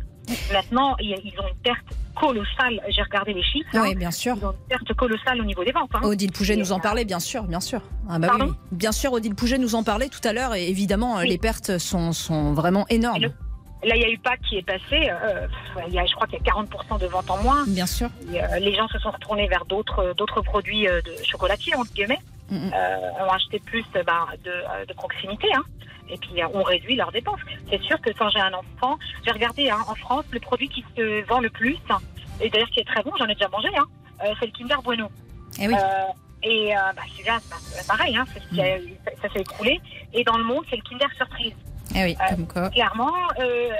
Maintenant, 0.52 0.96
ils 1.00 1.14
ont 1.14 1.48
une 1.48 1.62
perte 1.62 1.84
colossale. 2.14 2.80
J'ai 2.88 3.02
regardé 3.02 3.32
les 3.32 3.42
chiffres. 3.42 3.68
Oui, 3.74 3.92
hein. 3.92 3.94
bien 3.96 4.10
sûr. 4.10 4.36
Ils 4.36 4.46
ont 4.46 4.52
une 4.52 4.68
perte 4.68 4.94
colossale 4.94 5.40
au 5.40 5.44
niveau 5.44 5.64
des 5.64 5.72
ventes. 5.72 5.90
Hein. 5.94 6.00
Odile 6.02 6.32
Pouget 6.32 6.54
et 6.54 6.56
nous 6.56 6.72
en 6.72 6.80
parlait, 6.80 7.04
bien 7.04 7.20
sûr, 7.20 7.44
bien 7.44 7.60
sûr. 7.60 7.80
Ah 8.08 8.18
bah 8.18 8.32
oui. 8.40 8.46
Bien 8.70 8.92
sûr, 8.92 9.12
Odile 9.12 9.34
Pouget 9.34 9.58
nous 9.58 9.74
en 9.74 9.82
parlait 9.82 10.08
tout 10.08 10.26
à 10.26 10.32
l'heure 10.32 10.54
et 10.54 10.68
évidemment, 10.68 11.16
oui. 11.16 11.28
les 11.28 11.38
pertes 11.38 11.78
sont, 11.78 12.12
sont 12.12 12.52
vraiment 12.52 12.86
énormes. 12.88 13.28
Là, 13.84 13.96
il 13.96 14.02
y 14.02 14.04
a 14.04 14.10
eu 14.10 14.18
Pâques 14.18 14.42
qui 14.48 14.58
est 14.58 14.62
passé. 14.62 15.10
Euh, 15.10 15.46
il 15.88 15.94
y 15.94 15.98
a, 15.98 16.06
je 16.06 16.14
crois 16.14 16.28
qu'il 16.28 16.38
y 16.38 16.48
a 16.48 16.52
40% 16.52 17.00
de 17.00 17.06
ventes 17.06 17.28
en 17.28 17.42
moins. 17.42 17.64
Bien 17.66 17.86
sûr. 17.86 18.10
Et, 18.32 18.40
euh, 18.40 18.58
les 18.60 18.74
gens 18.76 18.86
se 18.86 18.98
sont 19.00 19.10
retournés 19.10 19.48
vers 19.48 19.64
d'autres, 19.64 20.14
d'autres 20.16 20.40
produits 20.40 20.86
euh, 20.86 21.00
de 21.02 21.12
chocolatiers, 21.24 21.74
entre 21.74 21.92
guillemets. 21.92 22.20
Mm 22.52 22.68
-hmm. 22.68 23.24
ont 23.24 23.32
acheté 23.38 23.58
plus 23.70 23.86
bah, 24.10 24.26
de, 24.46 24.54
de, 24.88 24.94
proximité. 25.02 25.48
Hein. 25.58 25.64
Et 26.12 26.18
puis, 26.22 26.32
ont 26.58 26.66
réduit 26.74 26.96
leurs 27.02 27.12
dépenses. 27.18 27.42
C'est 27.70 27.82
sûr 27.88 27.98
que 28.04 28.10
quand 28.18 28.28
j'ai 28.34 28.44
un 28.50 28.54
enfant, 28.62 28.94
j'ai 29.24 29.32
regardé 29.38 29.62
hein, 29.70 29.82
en 29.92 29.96
France, 30.04 30.26
le 30.36 30.40
produit 30.48 30.68
qui 30.74 30.82
se 30.94 31.04
vend 31.30 31.40
le 31.48 31.52
plus, 31.60 31.78
et 32.42 32.46
d'ailleurs 32.50 32.72
qui 32.74 32.80
est 32.82 32.88
très 32.92 33.02
bon, 33.06 33.12
j'en 33.18 33.28
ai 33.32 33.36
déjà 33.38 33.50
mangé, 33.56 33.70
hein, 33.80 33.86
c'est 34.38 34.48
le 34.50 34.54
Kinder 34.56 34.80
Bueno. 34.88 35.06
Eh 35.62 35.66
oui. 35.68 35.76
et 36.50 36.60
bah, 36.96 37.04
celui-là, 37.12 37.36
c'est 37.74 37.86
pareil, 37.94 38.14
hein, 38.18 38.26
mm. 38.52 38.60
a, 38.60 39.10
ça 39.22 39.26
s'est 39.32 39.42
écroulé. 39.46 39.74
Et 40.16 40.22
dans 40.28 40.38
le 40.42 40.46
monde, 40.50 40.64
c'est 40.68 40.78
le 40.80 40.86
Kinder 40.88 41.10
Surprise. 41.20 41.56
Eh 41.94 42.04
oui, 42.04 42.16
comme 42.30 42.46
quoi. 42.46 42.70
Clairement, 42.70 43.12
euh, 43.38 43.70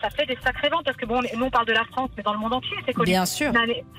ça 0.00 0.10
fait 0.10 0.26
des 0.26 0.38
sacrés 0.44 0.68
vents 0.68 0.82
parce 0.84 0.96
que 0.96 1.06
bon, 1.06 1.20
nous 1.36 1.46
on 1.46 1.50
parle 1.50 1.66
de 1.66 1.72
la 1.72 1.84
France, 1.84 2.10
mais 2.16 2.22
dans 2.22 2.32
le 2.32 2.38
monde 2.38 2.52
entier, 2.52 2.76
c'est 2.86 2.92
connu. 2.92 3.06
Bien 3.06 3.26
sûr. 3.26 3.52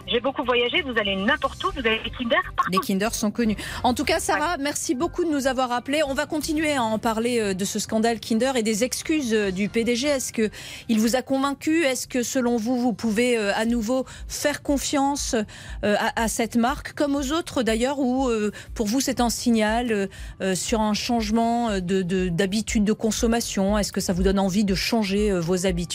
J'ai 0.08 0.20
beaucoup 0.20 0.44
voyagé, 0.44 0.82
vous 0.82 0.98
allez 0.98 1.16
n'importe 1.16 1.64
où, 1.64 1.72
vous 1.74 1.80
avez 1.86 2.00
les 2.04 2.10
Kinder 2.12 2.38
partout. 2.56 2.72
Les 2.72 2.80
Kinder 2.80 3.14
sont 3.14 3.32
connus. 3.32 3.58
En 3.84 3.94
tout 3.94 4.06
cas, 4.06 4.20
Sarah, 4.20 4.52
ouais. 4.58 4.64
merci 4.64 4.96
beaucoup 4.96 5.24
de 5.26 5.30
nous 5.30 5.48
avoir 5.48 5.72
appelés. 5.72 6.02
On 6.08 6.14
va 6.14 6.26
continuer 6.26 6.74
à 6.74 6.84
en 6.84 7.00
parler 7.00 7.40
euh, 7.40 7.54
de 7.54 7.66
ce 7.66 7.80
scandale 7.80 8.20
Kinder 8.20 8.56
et 8.56 8.64
des 8.64 8.84
excuses 8.84 9.34
euh, 9.34 9.52
du 9.52 9.70
PDG. 9.70 10.08
Est-ce 10.08 10.34
que 10.34 10.50
il 10.88 11.00
vous 11.00 11.16
a 11.16 11.22
convaincu? 11.22 11.84
Est-ce 11.84 12.08
que 12.08 12.24
selon 12.24 12.58
vous, 12.58 12.80
vous 12.80 12.94
pouvez 12.94 13.38
à 13.38 13.66
nouveau 13.66 14.06
faire 14.28 14.62
confiance 14.64 15.36
à, 15.84 16.22
à 16.22 16.28
cette 16.28 16.56
marque, 16.56 16.94
comme 16.94 17.16
aux 17.16 17.32
autres 17.32 17.64
d'ailleurs, 17.64 18.00
ou 18.00 18.30
pour 18.74 18.88
vous 18.88 19.00
c'est 19.02 19.20
un 19.20 19.30
signal 19.30 20.10
sur 20.56 20.82
un 20.82 20.94
changement 20.94 21.80
d'habitude 21.80 22.84
de, 22.84 22.86
de, 22.86 22.94
de 22.94 22.94
consommation? 22.94 23.78
Est-ce 23.78 23.92
que 23.92 24.02
ça 24.02 24.14
vous 24.14 24.24
donne 24.24 24.40
envie 24.40 24.66
de 24.66 24.76
changer 24.76 25.32
vos 25.40 25.66
habitudes? 25.66 25.89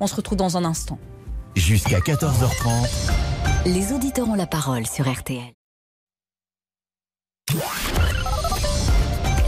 On 0.00 0.06
se 0.06 0.16
retrouve 0.16 0.38
dans 0.38 0.56
un 0.56 0.64
instant. 0.64 0.98
Jusqu'à 1.56 1.98
14h30. 2.00 2.88
Les 3.66 3.92
auditeurs 3.92 4.28
ont 4.28 4.34
la 4.34 4.46
parole 4.46 4.86
sur 4.86 5.10
RTL. 5.10 5.52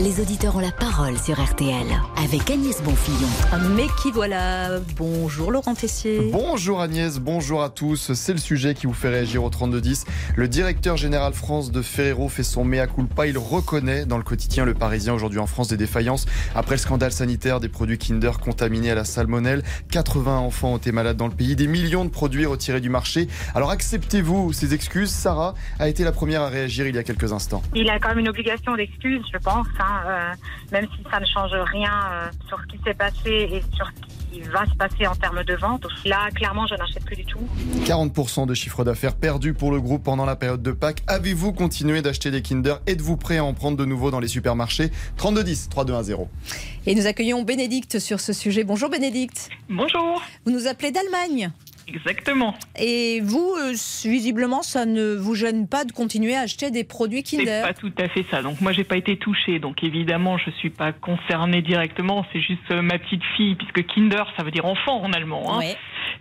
Les 0.02 0.18
auditeurs 0.18 0.56
ont 0.56 0.60
la 0.60 0.72
parole 0.72 1.18
sur 1.18 1.38
RTL 1.38 1.86
avec 2.16 2.50
Agnès 2.50 2.82
Bonfillon. 2.82 3.28
Mais 3.76 3.84
qui 4.00 4.10
voilà 4.10 4.80
Bonjour 4.96 5.52
Laurent 5.52 5.74
Tessier. 5.74 6.30
Bonjour 6.32 6.80
Agnès, 6.80 7.18
bonjour 7.18 7.62
à 7.62 7.68
tous. 7.68 8.14
C'est 8.14 8.32
le 8.32 8.38
sujet 8.38 8.72
qui 8.72 8.86
vous 8.86 8.94
fait 8.94 9.10
réagir 9.10 9.44
au 9.44 9.50
3210. 9.50 10.06
Le 10.36 10.48
directeur 10.48 10.96
général 10.96 11.34
France 11.34 11.70
de 11.70 11.82
Ferrero 11.82 12.30
fait 12.30 12.44
son 12.44 12.64
mea 12.64 12.86
culpa. 12.86 13.26
Il 13.26 13.36
reconnaît 13.36 14.06
dans 14.06 14.16
le 14.16 14.22
quotidien 14.22 14.64
Le 14.64 14.72
Parisien 14.72 15.12
aujourd'hui 15.12 15.38
en 15.38 15.46
France 15.46 15.68
des 15.68 15.76
défaillances 15.76 16.24
après 16.54 16.76
le 16.76 16.80
scandale 16.80 17.12
sanitaire 17.12 17.60
des 17.60 17.68
produits 17.68 17.98
Kinder 17.98 18.38
contaminés 18.42 18.92
à 18.92 18.94
la 18.94 19.04
salmonelle. 19.04 19.62
80 19.90 20.38
enfants 20.38 20.72
ont 20.72 20.76
été 20.78 20.92
malades 20.92 21.18
dans 21.18 21.28
le 21.28 21.34
pays, 21.34 21.56
des 21.56 21.66
millions 21.66 22.06
de 22.06 22.10
produits 22.10 22.46
retirés 22.46 22.80
du 22.80 22.88
marché. 22.88 23.28
Alors 23.54 23.70
acceptez-vous 23.70 24.54
ces 24.54 24.72
excuses? 24.72 25.10
Sarah 25.10 25.54
a 25.78 25.90
été 25.90 26.04
la 26.04 26.12
première 26.12 26.40
à 26.40 26.48
réagir 26.48 26.86
il 26.86 26.94
y 26.94 26.98
a 26.98 27.02
quelques 27.02 27.34
instants. 27.34 27.62
Il 27.74 27.90
a 27.90 27.98
quand 27.98 28.08
même 28.08 28.20
une 28.20 28.30
obligation 28.30 28.74
d'excuse, 28.76 29.22
je 29.30 29.36
pense, 29.36 29.66
hein, 29.78 29.89
euh, 30.06 30.32
même 30.72 30.86
si 30.96 31.02
ça 31.10 31.20
ne 31.20 31.26
change 31.26 31.52
rien 31.72 31.92
euh, 32.12 32.28
sur 32.48 32.60
ce 32.60 32.66
qui 32.66 32.82
s'est 32.84 32.94
passé 32.94 33.30
et 33.30 33.62
sur 33.74 33.86
ce 33.86 34.32
qui 34.32 34.40
va 34.42 34.64
se 34.66 34.74
passer 34.74 35.06
en 35.06 35.14
termes 35.14 35.42
de 35.44 35.54
vente. 35.54 35.86
Là, 36.04 36.30
clairement, 36.34 36.66
je 36.66 36.74
n'achète 36.74 37.04
plus 37.04 37.16
du 37.16 37.24
tout. 37.24 37.40
40% 37.84 38.46
de 38.46 38.54
chiffre 38.54 38.84
d'affaires 38.84 39.14
perdu 39.14 39.54
pour 39.54 39.70
le 39.70 39.80
groupe 39.80 40.04
pendant 40.04 40.24
la 40.24 40.36
période 40.36 40.62
de 40.62 40.72
Pâques. 40.72 41.02
Avez-vous 41.06 41.52
continué 41.52 42.02
d'acheter 42.02 42.30
des 42.30 42.42
Kinder? 42.42 42.74
Êtes-vous 42.86 43.16
prêt 43.16 43.38
à 43.38 43.44
en 43.44 43.54
prendre 43.54 43.76
de 43.76 43.84
nouveau 43.84 44.10
dans 44.10 44.20
les 44.20 44.28
supermarchés? 44.28 44.90
3210 45.16 45.68
3210. 45.68 46.16
Et 46.86 46.94
nous 46.94 47.06
accueillons 47.06 47.42
Bénédicte 47.42 47.98
sur 47.98 48.20
ce 48.20 48.32
sujet. 48.32 48.64
Bonjour 48.64 48.88
Bénédicte. 48.88 49.48
Bonjour. 49.68 50.22
Vous 50.44 50.52
nous 50.52 50.66
appelez 50.66 50.90
d'Allemagne. 50.90 51.50
Exactement. 51.94 52.54
Et 52.78 53.20
vous, 53.22 53.54
euh, 53.58 53.72
visiblement, 54.04 54.62
ça 54.62 54.86
ne 54.86 55.14
vous 55.14 55.34
gêne 55.34 55.66
pas 55.66 55.84
de 55.84 55.92
continuer 55.92 56.34
à 56.34 56.40
acheter 56.40 56.70
des 56.70 56.84
produits 56.84 57.22
C'est 57.24 57.38
Kinder 57.38 57.62
pas 57.62 57.74
tout 57.74 57.92
à 57.98 58.08
fait 58.08 58.24
ça. 58.30 58.42
Donc 58.42 58.60
moi 58.60 58.72
j'ai 58.72 58.84
pas 58.84 58.96
été 58.96 59.16
touchée. 59.16 59.58
Donc 59.58 59.82
évidemment 59.82 60.38
je 60.38 60.50
suis 60.50 60.70
pas 60.70 60.92
concernée 60.92 61.62
directement. 61.62 62.24
C'est 62.32 62.40
juste 62.40 62.70
euh, 62.70 62.82
ma 62.82 62.98
petite 62.98 63.22
fille 63.36 63.56
puisque 63.56 63.84
Kinder 63.86 64.24
ça 64.36 64.44
veut 64.44 64.50
dire 64.50 64.64
enfant 64.64 65.02
en 65.02 65.12
allemand. 65.12 65.54
Hein. 65.54 65.58
Ouais. 65.58 65.76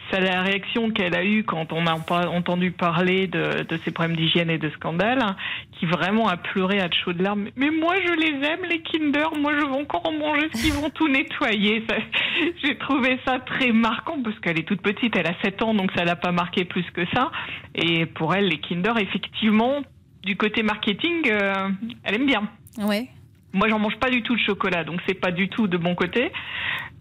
C'est 0.10 0.22
la 0.22 0.42
réaction 0.42 0.92
qu'elle 0.92 1.16
a 1.16 1.24
eue 1.24 1.44
quand 1.44 1.72
on 1.72 1.86
a 1.86 1.98
pas 2.00 2.28
entendu 2.28 2.72
parler 2.72 3.28
de, 3.28 3.64
de 3.64 3.78
ces 3.84 3.92
problèmes 3.92 4.16
d'hygiène 4.16 4.50
et 4.50 4.58
de 4.58 4.70
scandales, 4.72 5.22
hein, 5.22 5.36
qui 5.74 5.86
vraiment 5.86 6.28
a 6.28 6.38
pleuré 6.38 6.80
à 6.80 6.90
chaudes 6.92 7.22
larmes. 7.22 7.50
Mais 7.56 7.70
moi 7.70 7.96
je 8.04 8.14
les 8.14 8.48
aime 8.48 8.66
les 8.70 8.82
Kinder. 8.82 9.32
Moi 9.40 9.54
je 9.60 9.66
vais 9.66 9.82
encore 9.82 10.06
en 10.08 10.12
manger 10.12 10.50
s'ils 10.54 10.74
vont 10.74 10.90
tout 10.90 11.08
nettoyer. 11.08 11.84
J'ai 12.64 12.78
trouvé 12.78 13.20
ça 13.26 13.40
très 13.40 13.72
marquant 13.72 14.18
parce 14.24 14.38
qu'elle 14.40 14.60
est 14.60 14.68
toute 14.68 14.82
petite. 14.82 15.16
Elle 15.16 15.28
a 15.28 15.36
7 15.44 15.62
ans 15.62 15.74
donc 15.74 15.92
ça 15.96 16.04
l'a 16.04 16.16
pas 16.16 16.32
marqué 16.32 16.66
plus 16.66 16.86
que 16.92 17.06
ça. 17.14 17.32
Et 17.76 18.06
pour 18.06 18.34
elle 18.34 18.48
les 18.48 18.60
Kinder 18.60 18.94
effectivement 19.00 19.82
du 20.24 20.36
côté 20.36 20.64
marketing, 20.64 21.30
euh, 21.32 21.70
elle 22.04 22.16
aime 22.16 22.26
bien. 22.26 22.50
Ouais. 22.78 23.08
Moi, 23.54 23.68
j'en 23.68 23.80
mange 23.80 23.98
pas 23.98 24.10
du 24.10 24.22
tout 24.22 24.36
de 24.36 24.42
chocolat, 24.42 24.84
donc 24.84 25.00
c'est 25.08 25.16
pas 25.16 25.32
du 25.32 25.50
tout 25.50 25.68
de 25.68 25.78
bon 25.78 25.96
côté. 25.96 26.32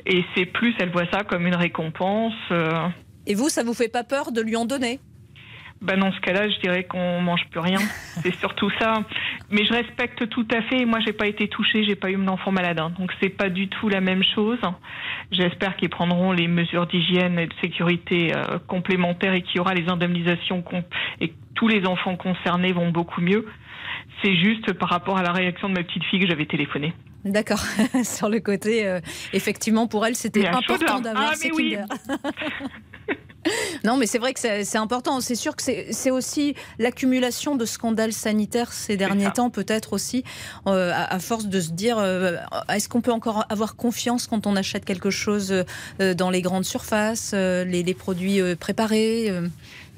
Et 0.09 0.25
c'est 0.35 0.47
plus, 0.47 0.75
elle 0.81 0.91
voit 0.91 1.07
ça 1.13 1.23
comme 1.23 1.47
une 1.47 1.55
récompense. 1.55 2.33
euh. 2.51 2.89
Et 3.27 3.35
vous, 3.35 3.51
ça 3.51 3.63
vous 3.63 3.75
fait 3.75 3.93
pas 3.93 4.05
peur 4.05 4.33
de 4.33 4.41
lui 4.41 4.57
en 4.57 4.65
donner? 4.65 5.01
Ben 5.83 5.97
dans 5.97 6.11
ce 6.11 6.21
cas-là, 6.21 6.49
je 6.49 6.59
dirais 6.61 6.85
qu'on 6.85 7.21
mange 7.21 7.45
plus 7.51 7.61
rien. 7.61 7.79
c'est 8.23 8.35
surtout 8.37 8.71
ça. 8.81 9.05
Mais 9.51 9.67
je 9.67 9.73
respecte 9.73 10.29
tout 10.31 10.47
à 10.51 10.63
fait. 10.63 10.87
Moi, 10.87 10.99
j'ai 11.07 11.13
pas 11.13 11.27
été 11.27 11.47
touchée, 11.47 11.85
j'ai 11.85 11.95
pas 11.95 12.11
eu 12.11 12.17
mon 12.17 12.29
enfant 12.29 12.51
malade, 12.51 12.81
hein. 12.81 12.91
donc 12.99 13.13
c'est 13.21 13.29
pas 13.29 13.51
du 13.51 13.69
tout 13.69 13.91
la 13.91 14.01
même 14.01 14.25
chose. 14.35 14.59
J'espère 15.31 15.77
qu'ils 15.77 15.91
prendront 15.91 16.33
les 16.33 16.49
mesures 16.49 16.87
d'hygiène 16.87 17.39
et 17.39 17.47
de 17.47 17.55
sécurité 17.61 18.33
euh, 18.35 18.59
complémentaires 18.67 19.35
et 19.35 19.43
qu'il 19.43 19.57
y 19.57 19.61
aura 19.61 19.75
les 19.75 19.89
indemnisations 19.89 20.65
et 21.21 21.29
que 21.29 21.35
tous 21.55 21.69
les 21.69 21.87
enfants 21.87 22.17
concernés 22.17 22.73
vont 22.73 22.91
beaucoup 22.91 23.21
mieux. 23.21 23.47
C'est 24.23 24.35
juste 24.35 24.73
par 24.73 24.89
rapport 24.89 25.19
à 25.19 25.23
la 25.23 25.33
réaction 25.33 25.69
de 25.69 25.75
ma 25.75 25.85
petite 25.85 26.05
fille 26.05 26.21
que 26.21 26.27
j'avais 26.27 26.47
téléphoné. 26.47 26.95
D'accord. 27.25 27.63
sur 28.05 28.29
le 28.29 28.41
côté, 28.41 28.87
euh, 28.87 29.01
effectivement, 29.33 29.87
pour 29.87 30.07
elle, 30.07 30.15
c'était 30.15 30.47
important 30.47 31.01
d'avoir 31.01 31.31
Ah, 31.33 31.37
ces 31.37 31.51
oui. 31.53 31.77
Non, 33.85 33.97
mais 33.97 34.07
c'est 34.07 34.19
vrai 34.19 34.35
que 34.35 34.41
c'est 34.41 34.79
important. 34.79 35.21
C'est 35.21 35.35
sûr 35.35 35.57
que 35.57 35.63
c'est 35.63 36.11
aussi 36.11 36.55
l'accumulation 36.79 37.57
de 37.57 37.65
scandales 37.65 38.13
sanitaires 38.13 38.73
ces 38.73 38.97
derniers 38.97 39.31
temps, 39.33 39.51
peut-être 39.51 39.93
aussi, 39.93 40.25
euh, 40.67 40.93
à, 40.93 41.15
à 41.15 41.19
force 41.19 41.47
de 41.47 41.61
se 41.61 41.73
dire 41.73 41.99
euh, 41.99 42.37
est-ce 42.73 42.89
qu'on 42.89 43.01
peut 43.01 43.13
encore 43.13 43.45
avoir 43.49 43.77
confiance 43.77 44.27
quand 44.27 44.47
on 44.47 44.57
achète 44.57 44.85
quelque 44.85 45.11
chose 45.11 45.65
euh, 46.01 46.15
dans 46.15 46.31
les 46.31 46.43
grandes 46.43 46.65
surfaces, 46.65 47.33
les, 47.35 47.83
les 47.83 47.95
produits 47.95 48.41
préparés. 48.57 49.33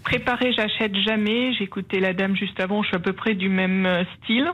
Préparé, 0.05 0.53
j'achète 0.53 0.95
jamais. 0.97 1.53
Écouté 1.61 2.01
la 2.01 2.13
dame 2.13 2.37
juste 2.37 2.59
avant, 2.61 2.83
je 2.83 2.89
suis 2.89 2.97
à 2.97 3.01
peu 3.01 3.13
près 3.13 3.35
du 3.35 3.49
même 3.49 4.05
style. 4.23 4.51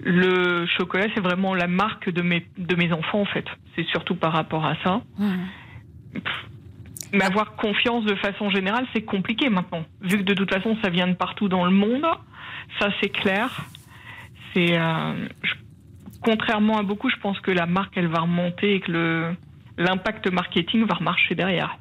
Le 0.00 0.66
chocolat, 0.66 1.06
c'est 1.14 1.20
vraiment 1.20 1.54
la 1.54 1.66
marque 1.66 2.10
de 2.10 2.22
mes, 2.22 2.46
de 2.58 2.74
mes 2.76 2.92
enfants, 2.92 3.20
en 3.20 3.26
fait. 3.26 3.46
C'est 3.74 3.86
surtout 3.86 4.16
par 4.16 4.32
rapport 4.32 4.64
à 4.64 4.76
ça. 4.82 5.02
Mais 7.12 7.24
avoir 7.24 7.54
confiance 7.56 8.04
de 8.04 8.14
façon 8.16 8.50
générale, 8.50 8.86
c'est 8.92 9.02
compliqué 9.02 9.48
maintenant. 9.48 9.84
Vu 10.00 10.18
que 10.18 10.22
de 10.22 10.34
toute 10.34 10.52
façon, 10.52 10.76
ça 10.82 10.90
vient 10.90 11.06
de 11.06 11.14
partout 11.14 11.48
dans 11.48 11.64
le 11.64 11.70
monde, 11.70 12.04
ça 12.78 12.88
c'est 13.00 13.08
clair. 13.08 13.66
C'est, 14.52 14.78
euh, 14.78 15.28
contrairement 16.22 16.78
à 16.78 16.82
beaucoup, 16.82 17.08
je 17.10 17.16
pense 17.16 17.38
que 17.40 17.50
la 17.50 17.66
marque, 17.66 17.96
elle 17.96 18.08
va 18.08 18.20
remonter 18.20 18.74
et 18.74 18.80
que 18.80 18.90
le, 18.90 19.36
l'impact 19.78 20.26
marketing 20.30 20.86
va 20.86 20.94
remarcher 20.94 21.34
derrière. 21.34 21.78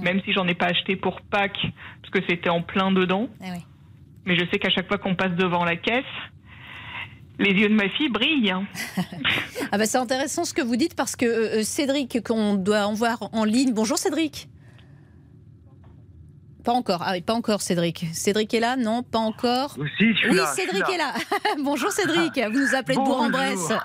Même 0.00 0.20
si 0.24 0.32
j'en 0.32 0.46
ai 0.46 0.54
pas 0.54 0.66
acheté 0.66 0.94
pour 0.94 1.20
Pâques, 1.22 1.66
parce 2.02 2.10
que 2.12 2.20
c'était 2.28 2.50
en 2.50 2.62
plein 2.62 2.92
dedans. 2.92 3.28
Oui. 3.40 3.64
Mais 4.26 4.36
je 4.36 4.44
sais 4.50 4.58
qu'à 4.58 4.70
chaque 4.70 4.86
fois 4.86 4.98
qu'on 4.98 5.16
passe 5.16 5.32
devant 5.32 5.64
la 5.64 5.76
caisse, 5.76 6.04
les 7.38 7.50
yeux 7.52 7.68
de 7.68 7.74
ma 7.74 7.88
fille 7.90 8.08
brillent. 8.10 8.50
hein. 8.50 8.64
Ah 9.70 9.76
bah 9.78 9.84
c'est 9.86 9.98
intéressant 9.98 10.44
ce 10.44 10.54
que 10.54 10.62
vous 10.62 10.76
dites 10.76 10.94
parce 10.94 11.14
que 11.16 11.26
euh, 11.26 11.62
Cédric, 11.62 12.22
qu'on 12.26 12.54
doit 12.54 12.86
en 12.86 12.94
voir 12.94 13.28
en 13.32 13.44
ligne. 13.44 13.72
Bonjour 13.74 13.98
Cédric. 13.98 14.48
Pas 16.64 16.72
encore. 16.72 17.02
Ah 17.04 17.12
oui, 17.12 17.22
pas 17.22 17.34
encore 17.34 17.62
Cédric. 17.62 18.06
Cédric 18.12 18.52
est 18.52 18.60
là? 18.60 18.76
Non, 18.76 19.02
pas 19.02 19.18
encore. 19.20 19.76
Je 19.78 20.12
suis 20.14 20.28
Oui, 20.30 20.36
là, 20.36 20.46
je 20.54 20.60
suis 20.60 20.66
Cédric 20.70 20.88
là. 20.88 20.94
est 20.94 20.98
là. 20.98 21.14
Bonjour 21.64 21.90
Cédric. 21.90 22.38
Vous 22.52 22.58
nous 22.60 22.74
appelez 22.74 22.96
de 22.96 23.02
Bourg-en-Bresse. 23.02 23.58
Bonjour. 23.68 23.82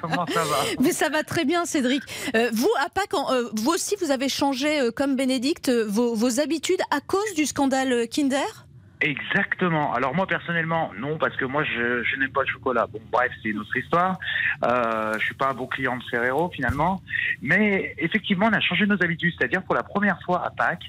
Comment 0.00 0.26
ça 0.26 0.44
va? 0.44 0.56
Mais 0.80 0.92
ça 0.92 1.08
va 1.08 1.22
très 1.22 1.44
bien, 1.44 1.66
Cédric. 1.66 2.02
Euh, 2.34 2.50
vous, 2.52 2.70
à 2.84 2.88
Pâques, 2.88 3.14
en- 3.14 3.32
euh, 3.32 3.44
vous 3.54 3.70
aussi, 3.70 3.94
vous 4.00 4.10
avez 4.10 4.28
changé, 4.28 4.80
euh, 4.80 4.90
comme 4.90 5.14
Bénédicte, 5.14 5.68
euh, 5.68 5.84
vos, 5.88 6.14
vos 6.16 6.40
habitudes 6.40 6.80
à 6.90 7.00
cause 7.00 7.34
du 7.36 7.46
scandale 7.46 7.92
euh, 7.92 8.06
Kinder? 8.06 8.65
Exactement. 9.02 9.92
Alors 9.92 10.14
moi 10.14 10.26
personnellement, 10.26 10.90
non, 10.98 11.18
parce 11.18 11.36
que 11.36 11.44
moi 11.44 11.62
je, 11.64 12.02
je 12.02 12.16
n'aime 12.16 12.30
pas 12.30 12.40
le 12.40 12.46
chocolat. 12.46 12.86
Bon, 12.90 13.00
bref, 13.12 13.30
c'est 13.42 13.50
une 13.50 13.58
autre 13.58 13.76
histoire. 13.76 14.18
Euh, 14.64 15.12
je 15.18 15.24
suis 15.26 15.34
pas 15.34 15.50
un 15.50 15.54
bon 15.54 15.66
client 15.66 15.98
de 15.98 16.02
Ferrero 16.04 16.48
finalement, 16.48 17.02
mais 17.42 17.94
effectivement, 17.98 18.46
on 18.46 18.52
a 18.54 18.60
changé 18.60 18.86
nos 18.86 19.02
habitudes. 19.02 19.34
C'est-à-dire 19.38 19.62
pour 19.62 19.74
la 19.74 19.82
première 19.82 20.18
fois 20.22 20.42
à 20.46 20.50
Pâques. 20.50 20.88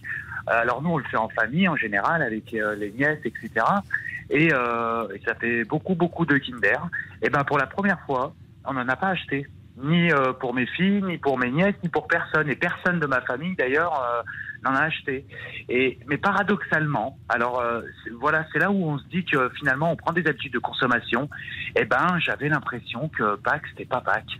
euh, 0.50 0.62
Alors 0.62 0.82
nous, 0.82 0.92
on 0.92 0.98
le 0.98 1.04
fait 1.04 1.18
en 1.18 1.28
famille 1.28 1.68
en 1.68 1.76
général 1.76 2.22
avec 2.22 2.54
euh, 2.54 2.76
les 2.76 2.92
nièces, 2.92 3.20
etc. 3.26 3.50
Et, 4.30 4.54
euh, 4.54 5.08
et 5.14 5.22
ça 5.26 5.36
fait 5.36 5.66
beaucoup, 5.66 5.96
beaucoup 5.96 6.26
de 6.26 6.38
Kinder. 6.38 6.80
Et 7.22 7.30
ben 7.30 7.44
pour 7.44 7.58
la 7.58 7.68
première 7.68 8.00
fois, 8.06 8.34
on 8.64 8.74
n'en 8.74 8.88
a 8.88 8.96
pas 8.96 9.10
acheté. 9.10 9.48
Ni 9.78 10.12
euh, 10.12 10.34
pour 10.34 10.54
mes 10.54 10.66
filles, 10.66 11.04
ni 11.04 11.18
pour 11.18 11.38
mes 11.38 11.52
nièces, 11.52 11.76
ni 11.84 11.90
pour 11.90 12.08
personne. 12.08 12.50
Et 12.50 12.56
personne 12.56 13.00
de 13.00 13.06
ma 13.06 13.22
famille, 13.22 13.56
d'ailleurs, 13.56 13.94
euh, 13.94 14.24
n'en 14.64 14.76
a 14.76 14.84
acheté. 14.84 15.26
Et, 15.70 16.00
mais 16.08 16.18
paradoxalement, 16.18 17.18
alors 17.30 17.60
euh, 17.60 17.82
voilà, 18.20 18.46
c'est 18.52 18.60
là 18.60 18.72
où 18.72 18.90
on 18.90 18.98
se 18.98 19.08
dit 19.08 19.24
que 19.24 19.50
finalement 19.50 19.92
on 19.92 19.96
prend 19.96 20.14
des 20.14 20.26
habitudes 20.28 20.54
de 20.54 20.60
consommation. 20.60 21.30
Et 21.76 21.86
ben, 21.86 22.18
j'avais 22.20 22.50
l'impression 22.50 23.10
que 23.10 23.36
Pâques, 23.36 23.68
c'était 23.70 23.86
pas 23.86 24.02
Pâques. 24.02 24.40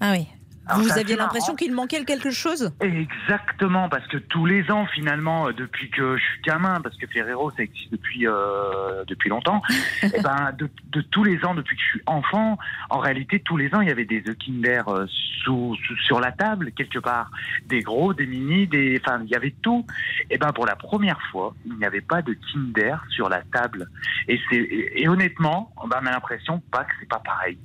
Ah 0.00 0.12
oui. 0.12 0.26
Alors, 0.66 0.80
vous 0.82 0.92
aviez 0.92 1.16
l'impression 1.16 1.54
qu'il 1.56 1.72
manquait 1.74 2.04
quelque 2.04 2.30
chose? 2.30 2.72
Exactement, 2.80 3.88
parce 3.88 4.06
que 4.06 4.16
tous 4.16 4.46
les 4.46 4.70
ans, 4.70 4.86
finalement, 4.86 5.48
euh, 5.48 5.52
depuis 5.52 5.90
que 5.90 6.16
je 6.16 6.22
suis 6.22 6.40
gamin, 6.42 6.80
parce 6.80 6.96
que 6.96 7.06
Ferrero, 7.06 7.50
ça 7.50 7.62
existe 7.64 7.90
depuis 7.90 8.26
euh, 8.28 9.04
depuis 9.06 9.28
longtemps, 9.28 9.60
et 10.02 10.20
ben 10.22 10.52
de, 10.56 10.70
de 10.92 11.00
tous 11.00 11.24
les 11.24 11.44
ans, 11.44 11.54
depuis 11.54 11.76
que 11.76 11.82
je 11.82 11.88
suis 11.88 12.02
enfant, 12.06 12.58
en 12.90 12.98
réalité, 12.98 13.40
tous 13.40 13.56
les 13.56 13.74
ans, 13.74 13.80
il 13.80 13.88
y 13.88 13.90
avait 13.90 14.04
des 14.04 14.22
œufs 14.28 14.36
Kinder 14.38 14.82
euh, 14.88 15.06
sous, 15.42 15.76
sous- 15.84 15.96
sur 15.98 16.20
la 16.20 16.30
table 16.32 16.70
quelque 16.72 16.98
part, 17.00 17.30
des 17.66 17.80
gros, 17.80 18.14
des 18.14 18.26
mini, 18.26 18.66
des, 18.68 19.00
enfin, 19.04 19.20
il 19.24 19.30
y 19.30 19.34
avait 19.34 19.54
tout. 19.62 19.84
Et 20.30 20.38
ben 20.38 20.52
pour 20.52 20.66
la 20.66 20.76
première 20.76 21.20
fois, 21.32 21.54
il 21.66 21.74
n'y 21.76 21.84
avait 21.84 22.00
pas 22.00 22.22
de 22.22 22.34
Kinder 22.34 22.96
sur 23.10 23.28
la 23.28 23.42
table. 23.42 23.88
Et 24.28 24.40
et, 24.52 25.02
et 25.02 25.08
honnêtement, 25.08 25.72
ben, 25.88 25.98
on 26.02 26.06
a 26.06 26.10
l'impression 26.12 26.60
pas 26.70 26.84
que 26.84 26.92
c'est 27.00 27.08
pas 27.08 27.18
pareil. 27.24 27.58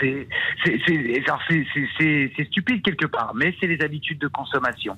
C'est 0.00 0.26
stupide 2.46 2.82
quelque 2.82 3.06
part, 3.06 3.32
mais 3.34 3.54
c'est 3.60 3.66
les 3.66 3.80
habitudes 3.82 4.18
de 4.18 4.28
consommation. 4.28 4.96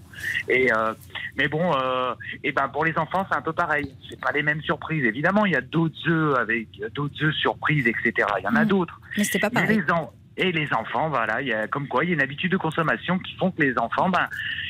Et 0.48 0.72
euh, 0.72 0.94
mais 1.36 1.48
bon, 1.48 1.72
euh, 1.76 2.14
et 2.42 2.52
ben 2.52 2.68
pour 2.68 2.84
les 2.84 2.96
enfants 2.98 3.26
c'est 3.30 3.36
un 3.36 3.42
peu 3.42 3.52
pareil. 3.52 3.94
C'est 4.08 4.20
pas 4.20 4.32
les 4.32 4.42
mêmes 4.42 4.62
surprises. 4.62 5.04
Évidemment, 5.04 5.46
il 5.46 5.52
y 5.52 5.56
a 5.56 5.60
d'autres 5.60 6.08
œufs 6.08 6.38
avec 6.38 6.68
d'autres 6.94 7.22
œufs 7.24 7.34
surprises, 7.34 7.86
etc. 7.86 8.12
Il 8.40 8.44
y 8.44 8.48
en 8.48 8.56
a 8.56 8.64
Mm. 8.64 8.68
d'autres. 8.68 9.00
Mais 9.16 9.24
c'était 9.24 9.38
pas 9.40 9.50
pareil. 9.50 9.82
les 9.86 9.92
en- 9.92 10.10
et 10.36 10.50
les 10.50 10.72
enfants, 10.72 11.08
voilà, 11.10 11.40
il 11.42 11.48
y 11.48 11.52
a 11.52 11.68
comme 11.68 11.86
quoi 11.86 12.02
il 12.04 12.08
y 12.08 12.10
a 12.10 12.14
une 12.14 12.20
habitude 12.22 12.50
de 12.50 12.56
consommation 12.56 13.20
qui 13.20 13.36
font 13.36 13.52
que 13.52 13.62
les 13.62 13.78
enfants, 13.78 14.08
ben, 14.08 14.26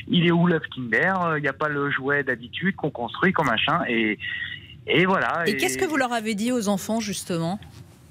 il 0.07 0.27
est 0.27 0.31
où 0.31 0.45
l'œuf 0.45 0.61
Kinder 0.75 1.13
Euh, 1.23 1.39
Il 1.39 1.41
n'y 1.41 1.47
a 1.47 1.53
pas 1.53 1.69
le 1.69 1.89
jouet 1.89 2.23
d'habitude 2.23 2.75
qu'on 2.75 2.91
construit 2.91 3.33
comme 3.33 3.47
machin. 3.47 3.81
Et 3.87 4.19
et 4.87 5.05
voilà. 5.07 5.41
Et 5.47 5.57
qu'est-ce 5.57 5.79
que 5.79 5.85
vous 5.85 5.97
leur 5.97 6.13
avez 6.13 6.35
dit 6.35 6.51
aux 6.51 6.67
enfants, 6.67 6.99
justement? 6.99 7.59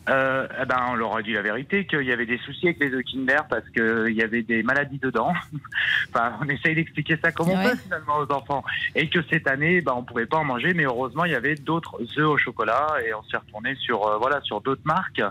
Euh, 0.08 0.46
eh 0.60 0.64
ben, 0.66 0.76
on 0.90 0.94
leur 0.94 1.16
a 1.16 1.22
dit 1.22 1.32
la 1.32 1.42
vérité, 1.42 1.86
qu'il 1.86 2.02
y 2.02 2.12
avait 2.12 2.26
des 2.26 2.38
soucis 2.38 2.66
avec 2.68 2.80
les 2.80 2.92
œufs 2.92 3.04
Kinder 3.10 3.40
parce 3.48 3.68
qu'il 3.70 4.12
y 4.14 4.22
avait 4.22 4.42
des 4.42 4.62
maladies 4.62 4.98
dedans. 4.98 5.32
enfin, 6.14 6.38
on 6.42 6.48
essaye 6.48 6.74
d'expliquer 6.74 7.16
ça 7.22 7.32
comme 7.32 7.48
on 7.50 7.56
Ouais. 7.56 7.70
peut 7.70 7.76
finalement 7.76 8.18
aux 8.18 8.30
enfants. 8.32 8.64
Et 8.94 9.08
que 9.08 9.20
cette 9.30 9.46
année, 9.48 9.80
ben, 9.80 9.94
on 9.96 10.02
pouvait 10.02 10.26
pas 10.26 10.38
en 10.38 10.44
manger, 10.44 10.74
mais 10.74 10.84
heureusement, 10.84 11.24
il 11.24 11.32
y 11.32 11.36
avait 11.36 11.54
d'autres 11.54 11.98
œufs 12.18 12.26
au 12.26 12.36
chocolat 12.38 12.88
et 13.06 13.14
on 13.14 13.22
s'est 13.24 13.36
retourné 13.36 13.74
sur, 13.76 14.06
euh, 14.06 14.18
voilà, 14.18 14.40
sur 14.42 14.60
d'autres 14.60 14.82
marques. 14.84 15.22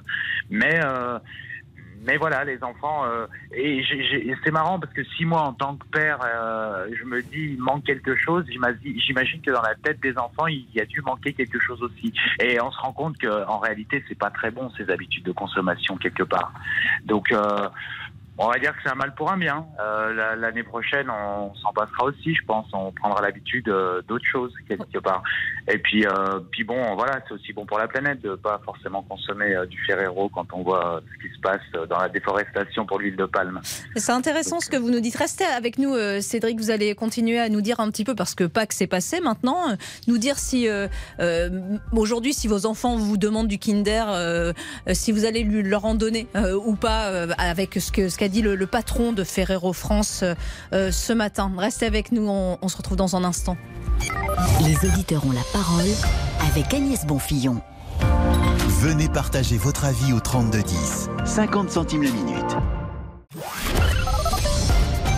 Mais, 0.50 0.80
euh, 0.84 1.20
mais 2.06 2.18
voilà, 2.18 2.44
les 2.44 2.64
enfants. 2.64 3.06
euh, 3.06 3.28
et 3.56 3.84
c'est 4.44 4.52
marrant 4.52 4.80
parce 4.80 4.94
que 4.94 5.04
si 5.04 5.26
moi, 5.26 5.42
en 5.42 5.54
tant 5.54 5.76
que 5.76 5.86
père, 5.88 6.20
euh, 6.26 6.88
je 6.98 7.04
me 7.06 7.22
dis 7.22 7.54
il 7.54 7.60
manque 7.60 7.84
quelque 7.84 8.16
chose, 8.16 8.46
j'imagine 8.48 9.42
que 9.42 9.52
dans 9.52 9.62
la 9.62 9.76
tête 9.76 10.00
des 10.02 10.18
enfants, 10.18 10.48
il 10.48 10.66
y 10.74 10.82
a 10.82 10.86
dû 10.86 11.02
manquer 11.02 11.34
quelque 11.34 11.60
chose 11.60 11.82
aussi. 11.82 12.14
Et 12.42 12.60
on 12.62 12.72
se 12.72 12.80
rend 12.80 12.94
compte 12.94 13.18
que 13.18 13.46
en 13.48 13.60
réalité, 13.60 14.04
c'est 14.08 14.18
pas 14.18 14.30
très 14.30 14.52
bon 14.52 14.70
ces 14.78 14.90
habitudes 14.90 15.24
de 15.24 15.32
consommation 15.32 15.98
quelque 15.98 16.24
part. 16.24 16.54
Donc, 17.06 17.32
euh, 17.32 17.70
on 18.38 18.48
va 18.50 18.58
dire 18.60 18.72
que 18.72 18.78
c'est 18.84 18.90
un 18.90 18.96
mal 18.96 19.14
pour 19.16 19.32
un 19.32 19.38
bien. 19.38 19.66
Euh, 19.80 20.14
la- 20.14 20.36
L'année 20.36 20.64
prochaine, 20.64 21.10
on 21.10 21.54
s'en 21.56 21.72
passera 21.74 22.06
aussi, 22.06 22.34
je 22.36 22.44
pense. 22.46 22.66
On 22.74 22.92
prendra 22.92 23.22
l'habitude 23.22 23.70
euh, 23.70 24.02
d'autres 24.08 24.26
choses 24.26 24.52
quelque 24.68 25.00
part. 25.00 25.22
Et 25.72 25.78
puis, 25.78 26.06
euh, 26.06 26.40
puis 26.52 26.64
bon, 26.64 26.96
voilà, 26.96 27.20
c'est 27.28 27.34
aussi 27.34 27.54
bon 27.54 27.66
pour 27.66 27.78
la 27.78 27.88
planète 27.88 28.22
de 28.22 28.36
pas 28.36 28.60
forcément 28.66 29.02
consommer 29.04 29.56
du 29.70 29.80
Ferrero 29.86 30.30
quand 30.30 30.48
on 30.54 30.64
voit 30.64 31.02
ce 31.14 31.28
qui 31.28 31.34
se 31.34 31.40
passe 31.40 31.88
dans 31.90 32.00
la 32.00 32.10
déforestation 32.10 32.86
pour 32.86 33.00
l'huile 33.00 33.16
de 33.16 33.26
palme. 33.26 33.62
C'est 33.96 34.12
intéressant 34.12 34.60
ce 34.60 34.70
que 34.70 34.78
vous 34.78 34.90
nous 34.90 35.00
dites. 35.00 35.16
Restez 35.16 35.46
avec 35.46 35.78
nous, 35.78 35.96
Cédric. 36.22 36.60
Vous 36.60 36.72
allez 36.72 36.96
continuer 36.96 37.40
à 37.40 37.50
nous 37.50 37.62
dire 37.62 37.80
un 37.80 37.90
petit 37.92 38.04
peu, 38.04 38.16
parce 38.16 38.36
que 38.36 38.44
Pâques 38.46 38.74
s'est 38.74 38.88
passé 38.88 39.22
maintenant, 39.22 39.78
nous 40.08 40.18
dire 40.18 40.38
si 40.40 40.68
euh, 40.68 40.88
aujourd'hui, 41.92 42.34
si 42.34 42.48
vos 42.48 42.66
enfants 42.66 42.98
vous 42.98 43.18
demandent 43.18 43.48
du 43.48 43.60
Kinder, 43.60 44.06
si 44.92 45.12
vous 45.12 45.26
allez 45.26 45.44
leur 45.44 45.86
en 45.86 45.96
donner 45.96 46.28
ou 46.66 46.76
pas, 46.76 47.26
avec 47.38 47.76
ce 47.76 47.92
que 47.92 48.10
ce 48.10 48.18
qu'a 48.24 48.30
dit 48.30 48.42
le, 48.42 48.56
le 48.56 48.68
patron 48.68 49.12
de 49.12 49.26
Ferrero 49.26 49.74
France 49.74 50.22
euh, 50.24 50.34
euh, 50.72 50.92
ce 50.94 51.12
matin. 51.12 51.52
Restez 51.58 51.86
avec 51.86 52.14
nous, 52.14 52.26
on, 52.26 52.58
on 52.62 52.68
se 52.70 52.78
retrouve 52.78 52.96
dans 52.96 53.18
un 53.18 53.26
instant. 53.26 53.58
Les 54.62 54.78
auditeurs 54.88 55.26
ont 55.26 55.34
la 55.34 55.44
parole 55.52 55.90
avec 56.50 56.74
Agnès 56.74 57.06
Bonfillon. 57.06 57.62
Venez 58.80 59.10
partager 59.10 59.58
votre 59.58 59.84
avis 59.84 60.14
au 60.14 60.22
3210. 60.22 61.10
50 61.26 61.70
centimes 61.70 62.04
la 62.04 62.12
minute. 62.12 62.56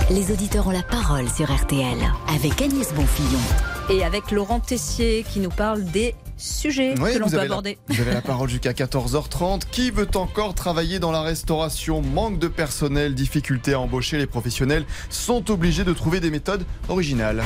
Les 0.10 0.32
auditeurs 0.32 0.66
ont 0.66 0.72
la 0.72 0.82
parole 0.82 1.30
sur 1.30 1.54
RTL 1.56 2.00
avec 2.36 2.60
Agnès 2.60 2.92
Bonfillon. 2.92 3.75
Et 3.90 4.04
avec 4.04 4.32
Laurent 4.32 4.60
Tessier 4.60 5.24
qui 5.32 5.40
nous 5.40 5.50
parle 5.50 5.84
des 5.86 6.16
sujets 6.38 6.96
Oui, 7.00 7.14
que 7.14 7.20
l'on 7.20 7.28
peut 7.30 7.38
avez 7.38 7.48
la- 7.48 7.54
aborder. 7.54 7.78
Vous 7.88 8.02
avez 8.02 8.14
la 8.14 8.22
parole 8.22 8.50
jusqu'à 8.50 8.72
14h30. 8.74 9.62
Qui 9.72 9.92
veut 9.92 10.08
encore 10.16 10.56
travailler 10.56 10.98
dans 11.00 11.12
la 11.12 11.22
restauration? 11.22 12.02
Manque 12.02 12.40
de 12.40 12.48
personnel, 12.48 13.14
difficulté 13.14 13.74
à 13.74 13.80
embaucher. 13.80 14.18
Les 14.18 14.26
professionnels 14.28 14.86
sont 15.10 15.52
obligés 15.52 15.84
de 15.84 15.94
trouver 15.94 16.20
des 16.20 16.32
méthodes 16.32 16.66
originales. 16.90 17.44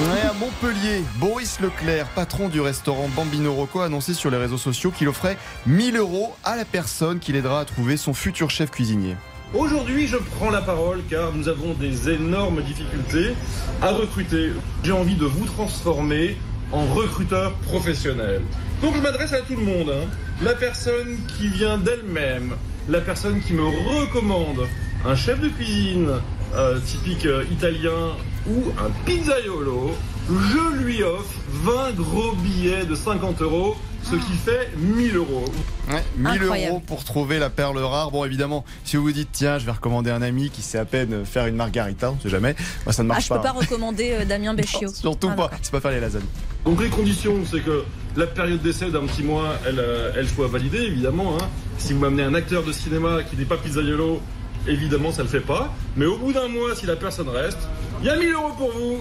Ouais, 0.00 0.20
à 0.28 0.32
Montpellier, 0.34 1.02
Boris 1.16 1.60
Leclerc, 1.60 2.06
patron 2.14 2.48
du 2.48 2.60
restaurant 2.60 3.08
Bambino 3.14 3.52
Rocco, 3.52 3.80
a 3.80 3.86
annoncé 3.86 4.14
sur 4.14 4.30
les 4.30 4.36
réseaux 4.36 4.58
sociaux 4.58 4.90
qu'il 4.90 5.08
offrait 5.08 5.36
1000 5.66 5.96
euros 5.96 6.34
à 6.44 6.56
la 6.56 6.64
personne 6.64 7.18
qui 7.20 7.32
l'aidera 7.32 7.60
à 7.60 7.64
trouver 7.64 7.96
son 7.96 8.14
futur 8.14 8.50
chef 8.50 8.70
cuisinier. 8.70 9.16
Aujourd'hui, 9.54 10.06
je 10.06 10.16
prends 10.16 10.50
la 10.50 10.62
parole 10.62 11.00
car 11.10 11.32
nous 11.34 11.46
avons 11.48 11.74
des 11.74 12.08
énormes 12.08 12.62
difficultés 12.62 13.34
à 13.82 13.90
recruter. 13.92 14.50
J'ai 14.82 14.92
envie 14.92 15.14
de 15.14 15.26
vous 15.26 15.44
transformer 15.44 16.36
en 16.72 16.86
recruteur 16.86 17.52
professionnel. 17.68 18.40
Donc 18.80 18.94
je 18.96 19.00
m'adresse 19.02 19.34
à 19.34 19.42
tout 19.42 19.54
le 19.54 19.62
monde. 19.64 19.90
hein. 19.90 20.08
La 20.42 20.54
personne 20.54 21.18
qui 21.36 21.48
vient 21.48 21.76
d'elle-même, 21.76 22.54
la 22.88 23.00
personne 23.02 23.40
qui 23.42 23.52
me 23.52 23.62
recommande 23.64 24.66
un 25.04 25.14
chef 25.14 25.38
de 25.40 25.48
cuisine 25.48 26.08
euh, 26.54 26.78
typique 26.80 27.26
euh, 27.26 27.44
italien 27.52 28.16
ou 28.48 28.72
un 28.80 28.90
pizzaiolo, 29.04 29.92
je 30.28 30.82
lui 30.84 31.02
offre 31.02 31.34
20 31.64 31.92
gros 31.96 32.32
billets 32.36 32.84
de 32.86 32.94
50 32.94 33.42
euros, 33.42 33.76
ce 34.02 34.16
qui 34.16 34.32
fait 34.32 34.70
1000 34.76 35.16
euros. 35.16 35.44
Ouais, 35.90 36.02
1000 36.16 36.26
Incroyable. 36.42 36.70
euros 36.72 36.82
pour 36.86 37.04
trouver 37.04 37.38
la 37.38 37.50
perle 37.50 37.78
rare. 37.78 38.10
Bon, 38.10 38.24
évidemment, 38.24 38.64
si 38.84 38.96
vous 38.96 39.02
vous 39.04 39.12
dites, 39.12 39.28
tiens, 39.32 39.58
je 39.58 39.66
vais 39.66 39.72
recommander 39.72 40.10
un 40.10 40.22
ami 40.22 40.50
qui 40.50 40.62
sait 40.62 40.78
à 40.78 40.84
peine 40.84 41.24
faire 41.24 41.46
une 41.46 41.56
margarita, 41.56 42.12
on 42.12 42.20
sait 42.20 42.28
jamais, 42.28 42.54
moi 42.86 42.92
ça 42.92 43.02
ne 43.02 43.08
Ah, 43.08 43.14
marche 43.14 43.24
je 43.28 43.34
peux 43.34 43.40
pas 43.40 43.52
recommander 43.52 44.12
euh, 44.12 44.24
Damien 44.24 44.54
Béchiot. 44.54 44.88
Non, 44.88 44.92
surtout 44.92 45.28
Ah, 45.32 45.36
pas, 45.36 45.50
c'est 45.60 45.72
pas 45.72 45.80
faire 45.80 45.90
les 45.92 46.00
lasagnes. 46.00 46.22
Donc 46.64 46.80
les 46.80 46.88
conditions, 46.88 47.36
c'est 47.50 47.60
que 47.60 47.84
la 48.16 48.26
période 48.26 48.62
d'essai 48.62 48.90
d'un 48.90 49.06
petit 49.06 49.22
mois, 49.24 49.54
elle, 49.66 49.78
euh, 49.80 50.12
elle 50.16 50.28
soit 50.28 50.46
validée, 50.48 50.82
évidemment. 50.82 51.36
hein. 51.40 51.48
Si 51.78 51.92
vous 51.92 51.98
m'amenez 52.00 52.22
un 52.22 52.34
acteur 52.34 52.62
de 52.62 52.70
cinéma 52.72 53.22
qui 53.24 53.36
n'est 53.36 53.44
pas 53.44 53.56
pizzaiolo, 53.56 54.20
évidemment, 54.68 55.10
ça 55.10 55.18
ne 55.18 55.22
le 55.24 55.28
fait 55.30 55.40
pas. 55.40 55.74
Mais 55.96 56.06
au 56.06 56.16
bout 56.16 56.32
d'un 56.32 56.46
mois, 56.48 56.74
si 56.76 56.86
la 56.86 56.94
personne 56.96 57.28
reste, 57.28 57.58
il 58.00 58.06
y 58.06 58.10
a 58.10 58.16
1000 58.16 58.32
euros 58.32 58.52
pour 58.56 58.70
vous. 58.70 58.98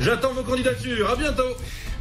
J'attends 0.00 0.32
vos 0.32 0.42
candidatures. 0.42 1.10
À 1.10 1.16
bientôt. 1.16 1.56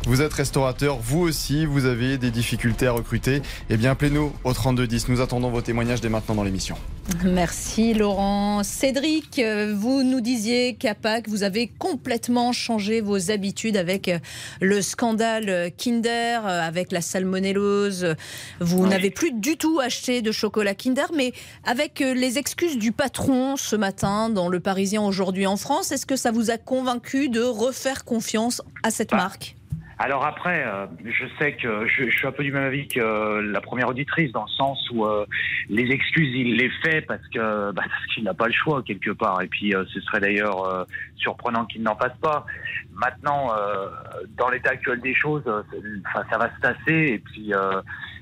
Vous 0.08 0.22
êtes 0.22 0.32
restaurateur, 0.34 1.00
vous 1.02 1.20
aussi, 1.20 1.66
vous 1.66 1.84
avez 1.86 2.18
des 2.18 2.32
difficultés 2.32 2.88
à 2.88 2.94
recruter. 2.94 3.42
Eh 3.70 3.76
bien, 3.76 3.92
appelez-nous 3.92 4.32
au 4.46 4.54
3210. 4.54 5.10
Nous 5.10 5.20
attendons 5.20 5.50
vos 5.50 5.60
témoignages 5.62 6.00
dès 6.00 6.08
maintenant 6.08 6.34
dans 6.36 6.44
l'émission. 6.46 6.78
Merci 7.26 7.94
Laurent. 7.94 8.64
Cédric, 8.64 9.38
euh, 9.40 9.74
vous 9.78 10.04
nous 10.04 10.22
disiez 10.22 10.76
qu'à 10.76 10.96
Pâques, 10.96 11.28
vous 11.28 11.44
avez 11.44 11.68
complètement 11.68 12.54
changé 12.54 13.02
vos 13.02 13.32
habitudes 13.32 13.76
avec 13.76 14.08
euh, 14.08 14.20
le 14.62 14.82
scandale 14.82 15.50
euh, 15.50 15.70
Kinder, 15.78 16.40
avec 16.46 16.94
la 16.94 17.02
salmonellose. 17.02 18.16
Vous 18.62 18.84
Oui. 18.84 18.90
n'avez 18.90 19.12
plus 19.12 19.34
du 19.34 19.58
tout 19.58 19.82
acheté 19.82 20.22
de 20.22 20.32
chocolat 20.32 20.74
Kinder, 20.74 21.12
mais 21.14 21.34
avec 21.66 22.00
les 22.00 22.38
excuses 22.38 22.78
du 22.78 22.94
patron 22.94 23.58
ce 23.58 23.76
matin 23.76 24.30
dans 24.30 24.48
Le 24.48 24.62
Parisien 24.62 25.02
aujourd'hui 25.02 25.48
en 25.48 25.58
France, 25.58 25.92
est-ce 25.92 26.06
que 26.06 26.16
ça 26.16 26.32
vous 26.32 26.50
a 26.50 26.58
convaincu 26.58 27.28
de 27.28 27.42
refaire 27.42 28.06
confiance 28.06 28.62
à 28.84 28.90
cette 28.92 29.10
Bah, 29.12 29.18
marque? 29.18 29.57
Alors 30.00 30.24
après, 30.26 30.64
euh, 30.64 30.86
je 31.04 31.26
sais 31.40 31.54
que 31.54 31.88
je, 31.88 32.08
je 32.10 32.16
suis 32.16 32.28
un 32.28 32.32
peu 32.32 32.44
du 32.44 32.52
même 32.52 32.66
avis 32.66 32.88
que 32.88 33.00
euh, 33.00 33.42
la 33.42 33.62
première 33.62 33.90
auditrice, 33.90 34.32
dans 34.32 34.44
le 34.44 34.50
sens 34.50 34.80
où 34.92 35.06
euh, 35.06 35.26
les 35.70 35.90
excuses, 35.92 36.30
il 36.36 36.56
les 36.56 36.70
fait 36.84 37.02
parce 37.02 37.28
que 37.30 37.72
bah, 37.72 37.82
parce 37.90 38.06
qu'il 38.14 38.24
n'a 38.24 38.36
pas 38.36 38.46
le 38.46 38.54
choix 38.54 38.84
quelque 38.84 39.10
part. 39.10 39.42
Et 39.42 39.48
puis, 39.48 39.74
euh, 39.74 39.86
ce 39.92 40.00
serait 40.02 40.20
d'ailleurs 40.20 40.66
euh, 40.66 40.84
surprenant 41.16 41.66
qu'il 41.66 41.82
n'en 41.82 41.96
fasse 41.96 42.16
pas. 42.22 42.46
Maintenant, 42.94 43.52
euh, 43.58 43.90
dans 44.38 44.50
l'état 44.50 44.72
actuel 44.72 45.02
des 45.02 45.16
choses, 45.16 45.44
enfin, 45.48 46.24
ça 46.30 46.38
va 46.38 46.52
se 46.56 46.62
tasser 46.62 47.14
et 47.14 47.20
puis 47.20 47.52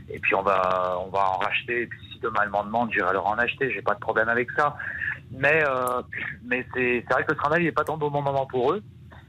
et 0.10 0.20
puis 0.20 0.36
on 0.36 0.44
va 0.44 0.98
on 1.06 1.10
va 1.10 1.30
en 1.30 1.38
racheter. 1.40 1.82
Et 1.82 1.88
puis 1.88 2.00
si 2.14 2.20
demain 2.20 2.42
elle 2.44 2.50
m'en 2.50 2.64
demande, 2.64 2.92
j'irai 2.94 3.12
leur 3.12 3.28
en 3.28 3.38
acheter. 3.38 3.72
J'ai 3.72 3.82
pas 3.82 3.96
de 3.96 4.00
problème 4.00 4.30
avec 4.30 4.50
ça. 4.52 4.78
Mais 5.32 5.62
mais 6.46 6.66
c'est 6.74 7.04
vrai 7.10 7.24
que 7.24 7.32
le 7.32 7.38
scandale 7.38 7.64
il 7.64 7.68
est 7.68 7.72
pas 7.74 7.84
tombé 7.84 8.06
au 8.06 8.10
bon 8.10 8.22
moment 8.22 8.46
pour 8.46 8.72
eux. 8.72 8.84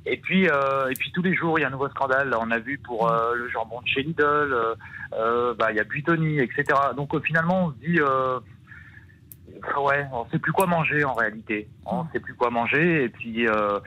Et 0.09 0.16
puis, 0.19 0.49
euh, 0.49 0.88
et 0.88 0.95
puis 0.95 1.11
tous 1.12 1.23
les 1.23 1.35
jours, 1.35 1.59
il 1.59 1.62
y 1.62 1.64
a 1.64 1.69
un 1.69 1.73
nouveau 1.73 1.88
scandale. 1.88 2.29
Là, 2.31 2.38
on 2.40 2.51
a 2.53 2.59
vu 2.59 2.79
pour 2.79 3.11
euh, 3.11 3.35
le 3.35 3.49
jambon 3.49 3.81
de 3.83 3.88
chez 3.88 4.03
Lidl, 4.03 4.23
euh, 4.23 4.75
euh, 5.14 5.55
bah, 5.55 5.73
il 5.73 5.77
y 5.77 5.81
a 5.81 5.85
Buitoni, 5.85 6.38
etc. 6.38 6.64
Donc 6.97 7.12
euh, 7.14 7.21
finalement, 7.21 7.66
on 7.66 7.71
se 7.73 7.77
dit, 7.79 7.99
euh, 8.01 8.38
ouais, 9.81 10.07
on 10.12 10.25
sait 10.31 10.38
plus 10.38 10.53
quoi 10.53 10.66
manger 10.66 11.05
en 11.05 11.14
réalité. 11.14 11.69
On 11.85 12.05
sait 12.12 12.21
plus 12.21 12.35
quoi 12.35 12.51
manger. 12.51 13.05
Et 13.05 13.09
puis, 13.09 13.49
euh, 13.49 13.81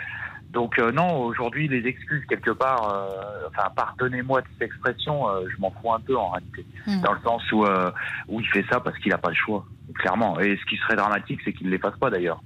donc 0.52 0.78
non, 0.80 1.22
aujourd'hui, 1.22 1.68
les 1.68 1.88
excuses 1.88 2.26
quelque 2.28 2.52
part, 2.52 2.90
euh, 2.92 3.48
enfin, 3.50 3.70
pardonnez-moi 3.76 4.42
de 4.42 4.48
cette 4.54 4.64
expression, 4.64 5.30
euh, 5.30 5.46
je 5.56 5.62
m'en 5.62 5.72
fous 5.72 5.94
un 5.94 6.00
peu 6.00 6.18
en 6.18 6.32
réalité, 6.32 6.66
Mm. 6.88 7.02
dans 7.02 7.14
le 7.14 7.20
sens 7.22 7.52
où 7.52 7.66
euh, 7.66 7.92
où 8.28 8.42
il 8.42 8.48
fait 8.48 8.66
ça 8.70 8.80
parce 8.80 8.98
qu'il 8.98 9.12
n'a 9.12 9.18
pas 9.20 9.30
le 9.30 9.36
choix, 9.36 9.64
clairement. 9.96 10.40
Et 10.40 10.58
ce 10.58 10.66
qui 10.70 10.78
serait 10.78 10.96
dramatique, 10.96 11.40
c'est 11.44 11.54
qu'il 11.54 11.68
ne 11.68 11.72
les 11.72 11.78
fasse 11.80 11.98
pas 12.00 12.10
d'ailleurs. 12.10 12.42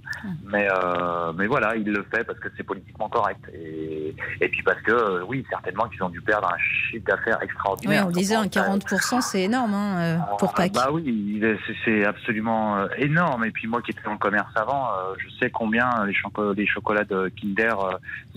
Mais 0.45 0.67
euh, 0.71 1.33
mais 1.33 1.47
voilà, 1.47 1.75
il 1.75 1.85
le 1.85 2.03
fait 2.13 2.23
parce 2.23 2.39
que 2.39 2.47
c'est 2.55 2.63
politiquement 2.63 3.09
correct. 3.09 3.39
Et, 3.53 4.15
et 4.41 4.49
puis 4.49 4.61
parce 4.63 4.79
que 4.81 4.91
euh, 4.91 5.23
oui, 5.27 5.45
certainement 5.49 5.87
qu'ils 5.89 6.03
ont 6.03 6.09
dû 6.09 6.21
perdre 6.21 6.47
un 6.53 6.57
chiffre 6.89 7.05
d'affaires 7.05 7.37
Oui, 7.39 7.45
extraordinaire. 7.45 8.07
on 8.07 8.11
disait 8.11 8.35
un 8.35 8.43
Je 8.43 8.49
pense, 8.49 8.57
euh, 8.93 9.17
40%, 9.17 9.21
c'est 9.21 9.41
énorme 9.43 9.73
hein, 9.73 9.97
euh, 9.99 10.17
pour 10.39 10.51
ah, 10.53 10.57
Pâques. 10.57 10.73
Bah 10.73 10.89
oui, 10.91 11.41
c'est- 11.85 12.05
absolument 12.05 12.77
euh, 12.77 12.87
énorme. 12.97 13.45
Et 13.45 13.51
puis 13.51 13.67
moi 13.67 13.81
qui 13.81 13.91
étais 13.91 14.01
dans 14.05 14.11
le 14.13 14.17
commerce 14.17 14.51
avant, 14.55 14.89
je 15.17 15.27
sais 15.39 15.49
combien 15.49 16.05
les, 16.05 16.13
choco- 16.13 16.53
les 16.53 16.65
chocolats 16.67 17.03
de 17.03 17.31
Kinder 17.39 17.75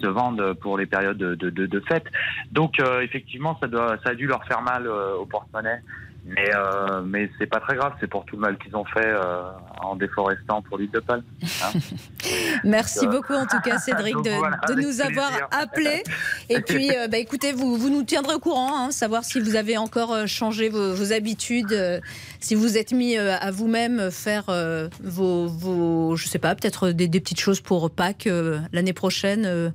se 0.00 0.06
vendent 0.06 0.54
pour 0.54 0.78
les 0.78 0.86
périodes 0.86 1.16
de, 1.18 1.34
de, 1.34 1.50
de, 1.50 1.66
de 1.66 1.80
fête. 1.80 2.06
Donc 2.52 2.80
euh, 2.80 3.00
effectivement, 3.02 3.56
ça, 3.60 3.66
doit, 3.68 3.96
ça 4.04 4.10
a 4.10 4.14
dû 4.14 4.26
leur 4.26 4.44
faire 4.46 4.62
mal 4.62 4.86
au 4.88 5.24
porte-monnaie. 5.26 5.80
Mais, 6.28 6.50
euh, 6.54 7.02
mais 7.02 7.30
c'est 7.38 7.46
pas 7.46 7.60
très 7.60 7.76
grave, 7.76 7.92
c'est 8.00 8.08
pour 8.08 8.24
tout 8.24 8.34
le 8.34 8.42
mal 8.42 8.58
qu'ils 8.58 8.74
ont 8.74 8.84
fait 8.84 9.06
euh, 9.06 9.42
en 9.80 9.94
déforestant 9.94 10.60
pour 10.62 10.76
l'huile 10.76 10.90
de 10.90 10.98
palme. 10.98 11.22
hein. 11.62 11.70
Merci 12.64 13.06
Euh, 13.06 13.10
beaucoup 13.10 13.34
en 13.34 13.46
tout 13.46 13.60
cas 13.60 13.78
Cédric 13.78 14.14
donc 14.14 14.24
de, 14.24 14.30
voilà, 14.30 14.56
de 14.66 14.72
avec 14.72 14.84
nous 14.84 15.00
avoir 15.00 15.30
appelés. 15.52 16.02
Et 16.48 16.60
puis 16.62 16.90
euh, 16.96 17.06
bah, 17.06 17.18
écoutez, 17.18 17.52
vous, 17.52 17.76
vous 17.76 17.90
nous 17.90 18.02
tiendrez 18.02 18.34
au 18.34 18.40
courant, 18.40 18.76
hein, 18.86 18.90
savoir 18.90 19.22
si 19.24 19.38
vous 19.38 19.54
avez 19.54 19.76
encore 19.78 20.26
changé 20.26 20.68
vos, 20.68 20.94
vos 20.94 21.12
habitudes, 21.12 22.02
si 22.40 22.56
vous 22.56 22.76
êtes 22.76 22.92
mis 22.92 23.16
à 23.16 23.50
vous-même 23.52 24.10
faire 24.10 24.44
vos, 25.02 25.46
vos, 25.46 26.16
je 26.16 26.26
sais 26.26 26.40
pas, 26.40 26.54
peut-être 26.56 26.90
des, 26.90 27.06
des 27.06 27.20
petites 27.20 27.40
choses 27.40 27.60
pour 27.60 27.88
Pâques 27.90 28.28
l'année 28.72 28.92
prochaine. 28.92 29.72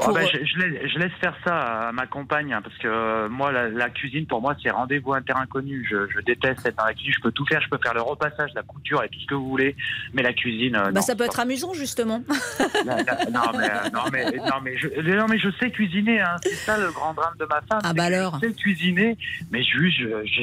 Euh, 0.00 0.04
Oh, 0.08 0.12
bah, 0.12 0.20
je, 0.26 0.44
je, 0.44 0.58
laisse, 0.58 0.92
je, 0.92 0.98
laisse, 0.98 1.12
faire 1.20 1.34
ça 1.44 1.88
à 1.88 1.92
ma 1.92 2.06
compagne 2.06 2.52
hein, 2.52 2.60
parce 2.62 2.76
que 2.76 2.86
euh, 2.86 3.28
moi 3.30 3.50
la, 3.50 3.68
la, 3.68 3.88
cuisine 3.88 4.26
pour 4.26 4.42
moi 4.42 4.54
c'est 4.62 4.70
rendez-vous 4.70 5.14
à 5.14 5.22
terre 5.22 5.38
inconnu. 5.38 5.86
Je, 5.90 6.06
je, 6.10 6.20
déteste 6.20 6.66
être 6.66 6.76
dans 6.76 6.84
la 6.84 6.92
cuisine. 6.92 7.14
Je 7.16 7.22
peux 7.22 7.32
tout 7.32 7.46
faire. 7.46 7.62
Je 7.62 7.68
peux 7.70 7.78
faire 7.82 7.94
le 7.94 8.02
repassage, 8.02 8.50
la 8.54 8.62
couture 8.62 9.02
et 9.02 9.08
tout 9.08 9.18
ce 9.18 9.26
que 9.26 9.34
vous 9.34 9.48
voulez. 9.48 9.74
Mais 10.12 10.22
la 10.22 10.34
cuisine. 10.34 10.76
Euh, 10.76 10.84
bah, 10.84 10.92
non, 10.92 11.00
ça 11.00 11.16
peut 11.16 11.24
être 11.24 11.40
amusant 11.40 11.72
justement. 11.72 12.22
La, 12.84 12.96
non, 13.30 13.40
mais, 13.56 13.70
euh, 13.70 13.90
non, 13.92 14.02
mais, 14.12 14.24
non 14.24 14.60
mais 14.62 14.76
je 14.76 15.16
non 15.16 15.26
mais 15.28 15.38
je 15.38 15.48
sais 15.58 15.70
cuisiner. 15.70 16.20
Hein. 16.20 16.36
C'est 16.42 16.54
ça 16.54 16.76
le 16.76 16.90
grand 16.92 17.14
drame 17.14 17.34
de 17.38 17.46
ma 17.46 17.60
femme. 17.62 17.80
Ah 17.82 17.92
bah 17.94 18.04
alors. 18.04 18.38
Je 18.42 18.48
sais 18.48 18.54
cuisiner, 18.54 19.16
mais 19.50 19.62
juste 19.62 20.00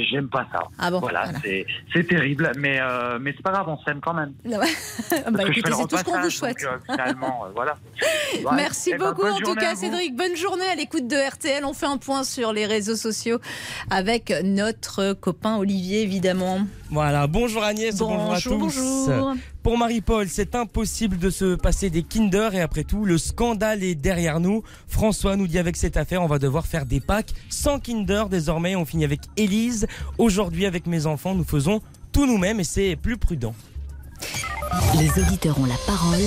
j'aime 0.09 0.29
pas 0.29 0.47
ça. 0.51 0.63
Ah 0.79 0.89
bon. 0.89 0.99
Voilà, 0.99 1.25
voilà. 1.25 1.39
c'est 1.93 2.07
terrible. 2.07 2.51
Mais 2.57 2.79
mais 3.21 3.33
c'est 3.35 3.43
pas 3.43 3.51
grave, 3.51 3.69
on 3.69 3.77
s'aime 3.83 4.01
quand 4.01 4.13
même. 4.13 4.33
bah 4.43 5.43
écoutez, 5.43 5.71
c'est 5.71 5.87
tout 5.87 5.97
ce 5.97 6.03
qu'on 6.03 6.21
vous 6.21 6.29
souhaite. 6.29 6.61
Donc, 6.63 6.81
finalement, 6.85 7.45
voilà. 7.53 7.75
Merci 8.55 8.91
ben, 8.91 9.11
beaucoup 9.11 9.42
tout 9.43 9.55
cas, 9.55 9.75
Cédric. 9.75 10.15
Bonne 10.15 10.35
journée 10.35 10.65
à 10.65 10.75
l'écoute 10.75 11.07
de 11.07 11.15
RTL. 11.15 11.63
On 11.65 11.73
fait 11.73 11.85
un 11.85 11.97
point 11.97 12.23
sur 12.23 12.53
les 12.53 12.65
réseaux 12.65 12.95
sociaux 12.95 13.39
avec 13.89 14.33
notre 14.43 15.13
copain 15.13 15.57
Olivier, 15.57 16.01
évidemment. 16.01 16.59
Voilà, 16.89 17.27
bonjour 17.27 17.63
Agnès, 17.63 17.97
bonjour, 17.97 18.17
bonjour 18.17 18.33
à 18.33 18.41
tous. 18.41 18.57
Bonjour. 18.57 19.33
Pour 19.63 19.77
Marie-Paul, 19.77 20.27
c'est 20.27 20.55
impossible 20.55 21.17
de 21.17 21.29
se 21.29 21.55
passer 21.55 21.89
des 21.89 22.03
Kinder 22.03 22.53
et 22.53 22.61
après 22.61 22.83
tout, 22.83 23.05
le 23.05 23.17
scandale 23.17 23.83
est 23.83 23.95
derrière 23.95 24.39
nous. 24.39 24.61
François 24.87 25.35
nous 25.35 25.47
dit 25.47 25.57
avec 25.57 25.77
cette 25.77 25.97
affaire, 25.97 26.21
on 26.21 26.27
va 26.27 26.37
devoir 26.37 26.67
faire 26.67 26.85
des 26.85 26.99
packs 26.99 27.33
sans 27.49 27.79
Kinder 27.79 28.25
désormais. 28.29 28.75
On 28.75 28.85
finit 28.85 29.05
avec 29.05 29.21
Élise. 29.37 29.87
Aujourd'hui, 30.17 30.65
avec 30.65 30.85
mes 30.85 31.05
enfants, 31.05 31.33
nous 31.33 31.45
faisons 31.45 31.81
tout 32.11 32.25
nous-mêmes 32.25 32.59
et 32.59 32.63
c'est 32.65 32.95
plus 32.95 33.17
prudent. 33.17 33.55
Les 34.99 35.09
auditeurs 35.21 35.59
ont 35.59 35.65
la 35.65 35.77
parole 35.85 36.21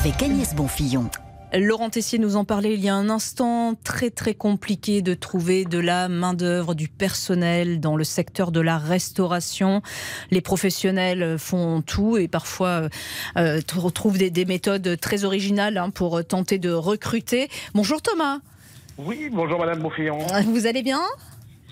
avec 0.00 0.22
Agnès 0.22 0.54
Bonfillon. 0.54 1.10
Laurent 1.54 1.88
Tessier 1.88 2.18
nous 2.18 2.36
en 2.36 2.44
parlait 2.44 2.74
il 2.74 2.80
y 2.80 2.88
a 2.88 2.94
un 2.94 3.08
instant. 3.08 3.74
Très 3.82 4.10
très 4.10 4.34
compliqué 4.34 5.00
de 5.00 5.14
trouver 5.14 5.64
de 5.64 5.78
la 5.78 6.08
main-d'œuvre, 6.08 6.74
du 6.74 6.88
personnel 6.88 7.80
dans 7.80 7.96
le 7.96 8.04
secteur 8.04 8.52
de 8.52 8.60
la 8.60 8.76
restauration. 8.76 9.82
Les 10.30 10.42
professionnels 10.42 11.38
font 11.38 11.80
tout 11.80 12.18
et 12.18 12.28
parfois 12.28 12.88
euh, 13.36 13.60
trouvent 13.62 14.18
des, 14.18 14.30
des, 14.30 14.44
méthodes 14.44 14.98
très 15.00 15.24
originales 15.24 15.78
hein, 15.78 15.90
pour 15.90 16.24
tenter 16.24 16.58
de 16.58 16.70
recruter. 16.70 17.48
Bonjour 17.74 18.02
Thomas. 18.02 18.40
Oui, 18.98 19.30
bonjour 19.32 19.58
Madame 19.58 19.80
Beaufillon. 19.80 20.18
Vous 20.46 20.66
allez 20.66 20.82
bien? 20.82 21.00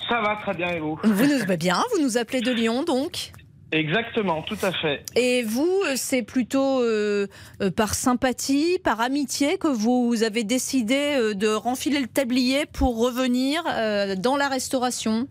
Ça 0.09 0.21
va 0.21 0.37
très 0.43 0.55
bien 0.55 0.71
et 0.71 0.81
vous? 0.81 0.99
Vous 1.03 1.27
nous 1.27 1.45
bah 1.47 1.57
bien, 1.57 1.83
vous 1.95 2.03
nous 2.03 2.17
appelez 2.17 2.41
de 2.41 2.53
Lyon 2.53 2.85
donc 2.85 3.33
Exactement, 3.73 4.43
tout 4.43 4.59
à 4.63 4.71
fait. 4.71 5.03
Et 5.17 5.43
vous, 5.43 5.83
c'est 5.97 6.23
plutôt 6.23 6.83
euh, 6.83 7.27
euh, 7.61 7.71
par 7.71 7.95
sympathie, 7.95 8.79
par 8.85 9.01
amitié 9.01 9.59
que 9.59 9.67
vous 9.67 10.23
avez 10.23 10.45
décidé 10.45 11.17
euh, 11.19 11.35
de 11.35 11.49
renfiler 11.49 12.01
le 12.01 12.07
tablier 12.07 12.67
pour 12.67 12.99
revenir 12.99 13.65
euh, 13.69 14.15
dans 14.15 14.37
la 14.37 14.49
restauration? 14.49 15.27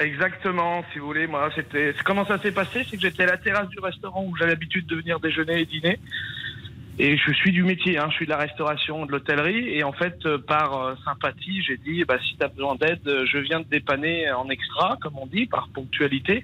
Exactement, 0.00 0.84
si 0.92 0.98
vous 0.98 1.06
voulez. 1.06 1.26
Moi, 1.26 1.50
c'était 1.56 1.94
comment 2.04 2.26
ça 2.26 2.40
s'est 2.40 2.52
passé, 2.52 2.86
c'est 2.88 2.96
que 2.96 3.02
j'étais 3.02 3.24
à 3.24 3.26
la 3.26 3.38
terrasse 3.38 3.68
du 3.68 3.80
restaurant 3.80 4.24
où 4.24 4.36
j'ai 4.36 4.46
l'habitude 4.46 4.86
de 4.86 4.96
venir 4.96 5.18
déjeuner 5.18 5.60
et 5.60 5.66
dîner. 5.66 5.98
Et 7.00 7.16
je 7.16 7.32
suis 7.32 7.52
du 7.52 7.62
métier, 7.62 7.96
hein, 7.96 8.08
je 8.10 8.16
suis 8.16 8.24
de 8.24 8.30
la 8.30 8.38
restauration, 8.38 9.06
de 9.06 9.12
l'hôtellerie. 9.12 9.68
Et 9.68 9.84
en 9.84 9.92
fait, 9.92 10.18
euh, 10.26 10.38
par 10.38 10.76
euh, 10.76 10.94
sympathie, 11.04 11.62
j'ai 11.62 11.76
dit, 11.76 12.04
bah, 12.04 12.18
si 12.20 12.36
tu 12.36 12.44
as 12.44 12.48
besoin 12.48 12.74
d'aide, 12.74 13.00
je 13.04 13.38
viens 13.38 13.62
te 13.62 13.68
dépanner 13.68 14.30
en 14.32 14.48
extra, 14.48 14.98
comme 15.00 15.16
on 15.16 15.26
dit, 15.26 15.46
par 15.46 15.68
ponctualité. 15.72 16.42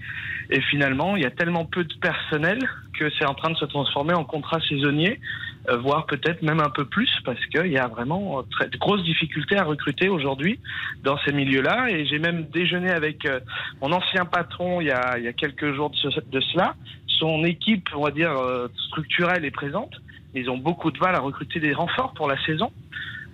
Et 0.50 0.60
finalement, 0.60 1.16
il 1.16 1.22
y 1.22 1.26
a 1.26 1.30
tellement 1.30 1.64
peu 1.64 1.82
de 1.82 1.94
personnel 1.94 2.60
que 2.98 3.10
c'est 3.18 3.26
en 3.26 3.34
train 3.34 3.50
de 3.50 3.56
se 3.56 3.64
transformer 3.64 4.14
en 4.14 4.24
contrat 4.24 4.60
saisonnier, 4.68 5.20
euh, 5.68 5.76
voire 5.78 6.06
peut-être 6.06 6.42
même 6.42 6.60
un 6.60 6.70
peu 6.70 6.84
plus, 6.84 7.10
parce 7.24 7.44
qu'il 7.46 7.72
y 7.72 7.78
a 7.78 7.88
vraiment 7.88 8.42
très, 8.50 8.68
de 8.68 8.76
grosses 8.76 9.02
difficultés 9.02 9.56
à 9.56 9.64
recruter 9.64 10.08
aujourd'hui 10.08 10.60
dans 11.02 11.18
ces 11.24 11.32
milieux-là. 11.32 11.90
Et 11.90 12.06
j'ai 12.06 12.18
même 12.18 12.44
déjeuné 12.52 12.90
avec 12.90 13.26
euh, 13.26 13.40
mon 13.82 13.92
ancien 13.92 14.24
patron 14.24 14.80
il 14.80 14.88
y 14.88 14.92
a, 14.92 15.18
il 15.18 15.24
y 15.24 15.28
a 15.28 15.32
quelques 15.32 15.74
jours 15.74 15.90
de, 15.90 15.96
ce, 15.96 16.20
de 16.20 16.40
cela. 16.40 16.74
Son 17.06 17.44
équipe, 17.44 17.88
on 17.94 18.04
va 18.04 18.10
dire, 18.10 18.30
euh, 18.30 18.68
structurelle 18.88 19.44
est 19.44 19.50
présente. 19.50 19.94
Ils 20.34 20.50
ont 20.50 20.58
beaucoup 20.58 20.90
de 20.90 20.98
mal 20.98 21.14
à 21.14 21.20
recruter 21.20 21.60
des 21.60 21.72
renforts 21.72 22.14
pour 22.14 22.28
la 22.28 22.42
saison. 22.44 22.72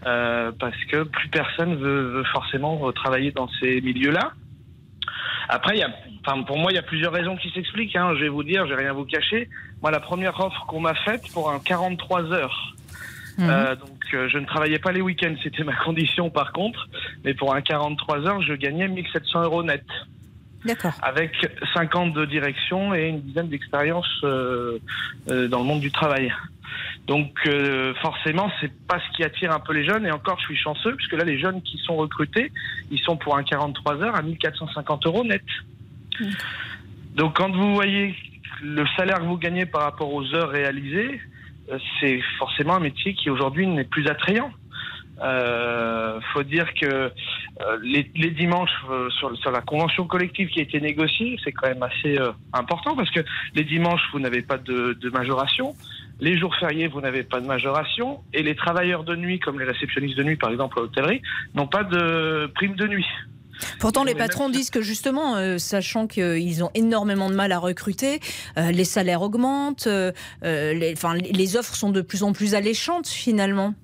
Euh, 0.07 0.51
parce 0.59 0.83
que 0.87 1.03
plus 1.03 1.29
personne 1.29 1.77
veut, 1.77 2.03
veut 2.05 2.25
forcément 2.25 2.91
travailler 2.93 3.33
dans 3.33 3.49
ces 3.61 3.83
milieux-là. 3.83 4.33
Après, 5.51 5.77
il 5.77 5.81
y 5.81 5.83
a, 5.83 5.91
enfin, 6.25 6.43
pour 6.43 6.59
moi, 6.59 6.71
il 6.71 6.77
y 6.77 6.79
a 6.79 6.83
plusieurs 6.83 7.13
raisons 7.13 7.37
qui 7.37 7.51
s'expliquent. 7.51 7.97
Hein. 7.97 8.15
Je 8.15 8.21
vais 8.21 8.29
vous 8.29 8.45
dire, 8.45 8.67
je 8.67 8.75
vais 8.75 8.83
rien 8.83 8.93
vous 8.93 9.05
cacher. 9.05 9.49
Moi, 9.83 9.91
la 9.91 10.01
première 10.01 10.39
offre 10.41 10.65
qu'on 10.67 10.81
m'a 10.81 10.95
faite 10.95 11.31
pour 11.33 11.51
un 11.51 11.59
43 11.59 12.33
heures. 12.33 12.75
Mmh. 13.37 13.49
Euh, 13.49 13.75
donc, 13.75 13.99
euh, 14.15 14.29
je 14.29 14.39
ne 14.39 14.47
travaillais 14.47 14.79
pas 14.79 14.93
les 14.93 15.01
week-ends, 15.01 15.35
c'était 15.43 15.65
ma 15.65 15.75
condition 15.75 16.31
par 16.31 16.53
contre. 16.53 16.89
Mais 17.25 17.35
pour 17.35 17.55
un 17.55 17.61
43 17.63 18.27
heures, 18.27 18.43
je 18.43 18.55
gagnais 18.55 18.89
1700 18.89 19.43
euros 19.43 19.63
net. 19.63 19.85
D'accord. 20.65 20.93
Avec 21.03 21.33
50 21.75 22.13
de 22.13 22.27
direction 22.27 22.95
et 22.95 23.09
une 23.09 23.23
dizaine 23.23 23.49
d'expériences 23.49 24.21
euh, 24.25 24.79
dans 25.27 25.59
le 25.59 25.65
monde 25.65 25.81
du 25.81 25.91
travail. 25.91 26.33
Donc 27.07 27.33
euh, 27.47 27.95
forcément, 28.03 28.51
c'est 28.61 28.73
pas 28.87 28.99
ce 29.01 29.17
qui 29.17 29.25
attire 29.25 29.53
un 29.53 29.61
peu 29.61 29.73
les 29.73 29.85
jeunes. 29.85 30.07
Et 30.07 30.11
encore, 30.11 30.39
je 30.41 30.47
suis 30.47 30.57
chanceux 30.57 30.95
puisque 30.95 31.15
là, 31.15 31.25
les 31.25 31.39
jeunes 31.39 31.63
qui 31.63 31.79
sont 31.79 31.97
recrutés, 31.97 32.53
ils 32.91 33.01
sont 33.01 33.17
pour 33.17 33.37
un 33.37 33.43
43 33.43 34.03
heures 34.03 34.15
à 34.15 34.23
1450 34.23 35.07
euros 35.07 35.25
net. 35.25 35.43
Donc 37.15 37.37
quand 37.37 37.51
vous 37.51 37.75
voyez 37.75 38.15
le 38.63 38.85
salaire 38.97 39.19
que 39.19 39.25
vous 39.25 39.39
gagnez 39.39 39.67
par 39.67 39.83
rapport 39.83 40.13
aux 40.13 40.35
heures 40.35 40.51
réalisées, 40.51 41.21
euh, 41.71 41.79
c'est 42.01 42.21
forcément 42.39 42.77
un 42.77 42.81
métier 42.81 43.15
qui 43.15 43.31
aujourd'hui 43.31 43.67
n'est 43.67 43.85
plus 43.85 44.07
attrayant. 44.07 44.53
Euh, 45.23 46.19
faut 46.33 46.43
dire 46.43 46.67
que 46.81 46.87
euh, 46.87 47.79
les, 47.83 48.05
dimanches 48.31 48.71
euh, 48.89 49.11
sur, 49.11 49.51
la 49.51 49.61
convention 49.61 50.07
collective 50.07 50.49
qui 50.49 50.61
a 50.61 50.63
été 50.63 50.81
négociée, 50.81 51.39
c'est 51.45 51.53
quand 51.53 51.69
même 51.69 51.83
assez 51.83 52.19
important 52.53 52.97
parce 52.97 53.11
que 53.11 53.21
les 53.55 53.65
dimanches 53.65 54.01
vous 54.13 54.21
n'avez 54.21 54.43
pas 54.43 54.57
de, 54.57 55.11
majoration, 55.13 55.75
les 56.21 56.39
jours 56.39 56.55
fériés 56.57 56.89
vous 56.89 57.01
n'avez 57.01 57.23
pas 57.23 57.41
de 57.41 57.47
majoration 57.47 58.21
et 58.33 58.43
les 58.43 58.55
travailleurs 58.55 59.05
de 59.05 59.17
nuit 59.17 59.41
comme 59.41 59.59
les 59.59 59.65
réceptionnistes 59.65 60.17
de 60.17 60.23
nuit 60.23 60.37
par 60.37 60.51
exemple 60.51 60.79
à 60.79 60.83
l'hôtellerie 60.83 61.23
n'ont 61.55 61.67
pas 61.67 61.85
de 61.85 62.51
prime 62.55 62.75
de 62.75 62.87
nuit. 62.87 63.07
Pourtant, 63.79 64.05
les 64.05 64.15
patrons 64.15 64.49
disent 64.49 64.71
que 64.71 64.81
justement, 64.81 65.37
euh, 65.37 65.59
sachant 65.59 66.07
qu'ils 66.07 66.65
ont 66.65 66.71
énormément 66.75 67.29
de 67.29 67.35
mal 67.35 67.53
à 67.53 67.59
recruter, 67.59 68.21
euh, 68.57 68.71
les 68.71 68.85
salaires 68.85 69.21
augmentent, 69.21 69.87
euh, 69.87 70.13
les, 70.43 70.95
enfin, 70.95 71.15
les 71.15 71.57
offres 71.57 71.75
sont 71.75 71.91
de 71.91 72.01
plus 72.01 72.23
en 72.23 72.33
plus 72.33 72.55
alléchantes 72.55 73.09
finalement. 73.09 73.75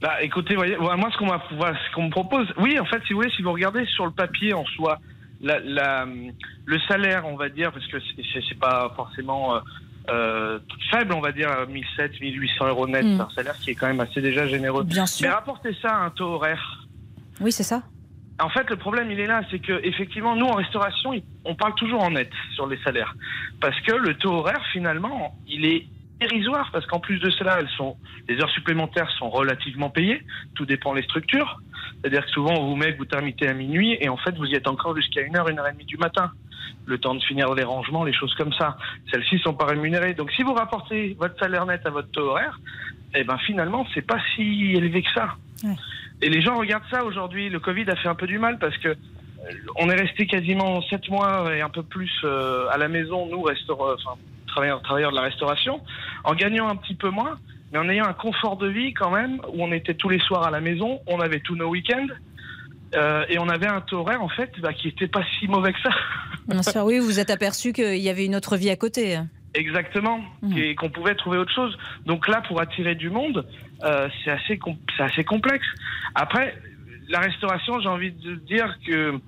Bah, 0.00 0.22
écoutez, 0.22 0.56
voyez, 0.56 0.76
moi, 0.76 0.96
ce 1.12 1.18
qu'on 1.18 1.26
qu 1.26 2.00
me 2.00 2.10
propose, 2.10 2.46
oui, 2.58 2.78
en 2.78 2.86
fait, 2.86 3.02
si 3.06 3.12
vous 3.12 3.20
voulez, 3.20 3.30
si 3.36 3.42
vous 3.42 3.52
regardez 3.52 3.84
sur 3.86 4.06
le 4.06 4.12
papier 4.12 4.52
en 4.52 4.64
soi, 4.64 4.98
la, 5.40 5.60
la, 5.60 6.06
le 6.64 6.78
salaire, 6.88 7.24
on 7.26 7.36
va 7.36 7.48
dire, 7.48 7.70
parce 7.70 7.86
que 7.86 7.98
c'est 8.32 8.58
pas 8.58 8.92
forcément 8.96 9.60
euh, 10.10 10.58
faible, 10.90 11.12
on 11.12 11.20
va 11.20 11.32
dire, 11.32 11.48
1700, 11.68 12.18
1800 12.20 12.68
euros 12.68 12.86
net, 12.86 13.04
mm. 13.04 13.20
un 13.20 13.28
salaire 13.34 13.56
qui 13.58 13.70
est 13.70 13.74
quand 13.74 13.86
même 13.86 14.00
assez 14.00 14.20
déjà 14.20 14.46
généreux. 14.46 14.84
Bien 14.84 15.06
sûr. 15.06 15.28
Mais 15.28 15.34
rapportez 15.34 15.74
ça 15.80 15.90
à 15.90 16.04
un 16.04 16.10
taux 16.10 16.34
horaire. 16.34 16.86
Oui, 17.40 17.52
c'est 17.52 17.62
ça. 17.62 17.82
En 18.40 18.48
fait, 18.48 18.68
le 18.70 18.76
problème, 18.76 19.10
il 19.10 19.20
est 19.20 19.26
là, 19.26 19.42
c'est 19.50 19.58
que 19.58 19.84
effectivement, 19.84 20.34
nous 20.34 20.46
en 20.46 20.54
restauration, 20.54 21.12
on 21.44 21.54
parle 21.54 21.74
toujours 21.74 22.02
en 22.02 22.10
net 22.10 22.30
sur 22.54 22.66
les 22.66 22.78
salaires, 22.82 23.14
parce 23.60 23.78
que 23.82 23.92
le 23.92 24.14
taux 24.14 24.32
horaire, 24.32 24.62
finalement, 24.72 25.36
il 25.46 25.64
est 25.64 25.86
parce 26.72 26.86
qu'en 26.86 27.00
plus 27.00 27.18
de 27.18 27.30
cela, 27.30 27.58
elles 27.60 27.68
sont, 27.76 27.96
les 28.28 28.40
heures 28.40 28.50
supplémentaires 28.50 29.10
sont 29.18 29.30
relativement 29.30 29.90
payées. 29.90 30.22
Tout 30.54 30.66
dépend 30.66 30.94
des 30.94 31.02
structures. 31.02 31.60
C'est-à-dire 32.00 32.24
que 32.24 32.30
souvent, 32.30 32.54
on 32.58 32.68
vous 32.68 32.76
met 32.76 32.92
vous 32.92 33.04
terminez 33.04 33.48
à 33.48 33.54
minuit, 33.54 33.96
et 34.00 34.08
en 34.08 34.16
fait, 34.16 34.36
vous 34.36 34.46
y 34.46 34.54
êtes 34.54 34.68
encore 34.68 34.96
jusqu'à 34.96 35.22
une 35.22 35.36
heure, 35.36 35.48
une 35.48 35.58
heure 35.58 35.68
et 35.68 35.72
demie 35.72 35.84
du 35.84 35.96
matin. 35.96 36.32
Le 36.86 36.98
temps 36.98 37.14
de 37.14 37.22
finir 37.22 37.54
les 37.54 37.64
rangements, 37.64 38.04
les 38.04 38.12
choses 38.12 38.34
comme 38.34 38.52
ça. 38.54 38.76
Celles-ci 39.12 39.38
sont 39.38 39.54
pas 39.54 39.66
rémunérées. 39.66 40.14
Donc, 40.14 40.30
si 40.32 40.42
vous 40.42 40.54
rapportez 40.54 41.16
votre 41.18 41.38
salaire 41.38 41.66
net 41.66 41.82
à 41.84 41.90
votre 41.90 42.10
taux 42.10 42.30
horaire, 42.30 42.58
eh 43.14 43.24
ben 43.24 43.38
finalement, 43.38 43.86
c'est 43.94 44.06
pas 44.06 44.18
si 44.34 44.72
élevé 44.72 45.02
que 45.02 45.10
ça. 45.14 45.36
Ouais. 45.64 45.76
Et 46.22 46.28
les 46.28 46.40
gens 46.40 46.56
regardent 46.56 46.88
ça 46.90 47.04
aujourd'hui. 47.04 47.50
Le 47.50 47.60
Covid 47.60 47.88
a 47.90 47.96
fait 47.96 48.08
un 48.08 48.14
peu 48.14 48.26
du 48.26 48.38
mal 48.38 48.58
parce 48.58 48.76
que 48.78 48.96
on 49.76 49.90
est 49.90 50.00
resté 50.00 50.26
quasiment 50.26 50.80
sept 50.82 51.08
mois 51.08 51.54
et 51.54 51.60
un 51.60 51.68
peu 51.68 51.82
plus 51.82 52.12
euh, 52.24 52.68
à 52.70 52.78
la 52.78 52.88
maison, 52.88 53.26
nous, 53.26 53.42
restaurants, 53.42 53.92
enfin, 53.92 54.16
travailleurs, 54.52 54.82
travailleurs 54.82 55.10
de 55.10 55.16
la 55.16 55.22
restauration, 55.22 55.80
en 56.24 56.34
gagnant 56.34 56.68
un 56.68 56.76
petit 56.76 56.94
peu 56.94 57.10
moins, 57.10 57.38
mais 57.72 57.78
en 57.78 57.88
ayant 57.88 58.06
un 58.06 58.12
confort 58.12 58.56
de 58.56 58.68
vie 58.68 58.92
quand 58.94 59.10
même, 59.10 59.40
où 59.52 59.62
on 59.64 59.72
était 59.72 59.94
tous 59.94 60.08
les 60.08 60.20
soirs 60.20 60.44
à 60.44 60.50
la 60.50 60.60
maison, 60.60 61.00
on 61.06 61.20
avait 61.20 61.40
tous 61.40 61.56
nos 61.56 61.68
week-ends. 61.68 62.06
Euh, 62.94 63.24
et 63.30 63.38
on 63.38 63.48
avait 63.48 63.68
un 63.68 63.80
taux 63.80 64.00
horaire 64.00 64.22
en 64.22 64.28
fait 64.28 64.50
bah, 64.60 64.74
qui 64.74 64.88
était 64.88 65.06
pas 65.06 65.22
si 65.38 65.48
mauvais 65.48 65.72
que 65.72 65.80
ça. 65.80 65.88
Bien 66.46 66.62
sûr, 66.62 66.84
oui, 66.84 66.98
vous 66.98 67.18
êtes 67.18 67.30
aperçu 67.30 67.72
qu'il 67.72 67.96
y 67.96 68.10
avait 68.10 68.26
une 68.26 68.36
autre 68.36 68.56
vie 68.56 68.68
à 68.68 68.76
côté. 68.76 69.18
Exactement, 69.54 70.20
mmh. 70.42 70.58
et 70.58 70.74
qu'on 70.74 70.90
pouvait 70.90 71.14
trouver 71.14 71.38
autre 71.38 71.52
chose. 71.54 71.76
Donc 72.04 72.28
là, 72.28 72.42
pour 72.46 72.60
attirer 72.60 72.94
du 72.94 73.10
monde, 73.10 73.46
euh, 73.84 74.08
c'est 74.24 74.30
assez, 74.30 74.58
c'est 74.96 75.02
assez 75.02 75.24
complexe. 75.24 75.66
Après, 76.14 76.54
la 77.08 77.20
restauration, 77.20 77.80
j'ai 77.80 77.88
envie 77.88 78.12
de 78.12 78.34
dire 78.34 78.78
que 78.86 79.18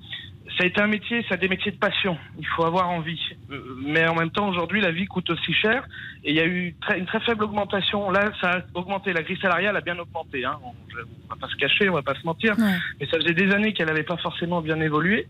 ça 0.57 0.65
a 0.65 0.67
été 0.67 0.81
un 0.81 0.87
métier, 0.87 1.25
ça 1.29 1.35
a 1.35 1.37
des 1.37 1.49
métiers 1.49 1.73
de 1.73 1.79
passion. 1.79 2.19
Il 2.39 2.47
faut 2.47 2.65
avoir 2.65 2.91
envie. 2.91 3.21
Euh, 3.51 3.77
Mais 3.83 4.07
en 4.07 4.15
même 4.15 4.31
temps, 4.31 4.49
aujourd'hui, 4.49 4.81
la 4.81 4.91
vie 4.91 5.07
coûte 5.07 5.31
aussi 5.31 5.53
cher. 5.55 5.87
Et 6.23 6.31
il 6.31 6.37
y 6.37 6.41
a 6.41 6.45
eu 6.45 6.75
une 6.97 7.07
très 7.07 7.21
faible 7.21 7.45
augmentation. 7.45 8.11
Là, 8.11 8.31
ça 8.41 8.51
a 8.51 8.63
augmenté. 8.75 9.13
La 9.13 9.23
grille 9.23 9.39
salariale 9.41 9.77
a 9.77 9.81
bien 9.81 9.99
augmenté. 9.99 10.45
Hein. 10.45 10.59
On, 10.63 10.73
va 11.31 11.37
pas 11.41 11.49
se 11.49 11.57
cacher, 11.57 11.89
on 11.89 11.95
va 11.95 12.03
pas 12.03 12.15
se 12.15 12.27
mentir. 12.27 12.55
Mais 12.59 13.07
ça 13.07 13.19
faisait 13.19 13.35
des 13.35 13.53
années 13.53 13.73
qu'elle 13.73 13.89
n'avait 13.89 14.03
pas 14.03 14.19
forcément 14.19 14.61
bien 14.61 14.81
évolué. 14.81 15.27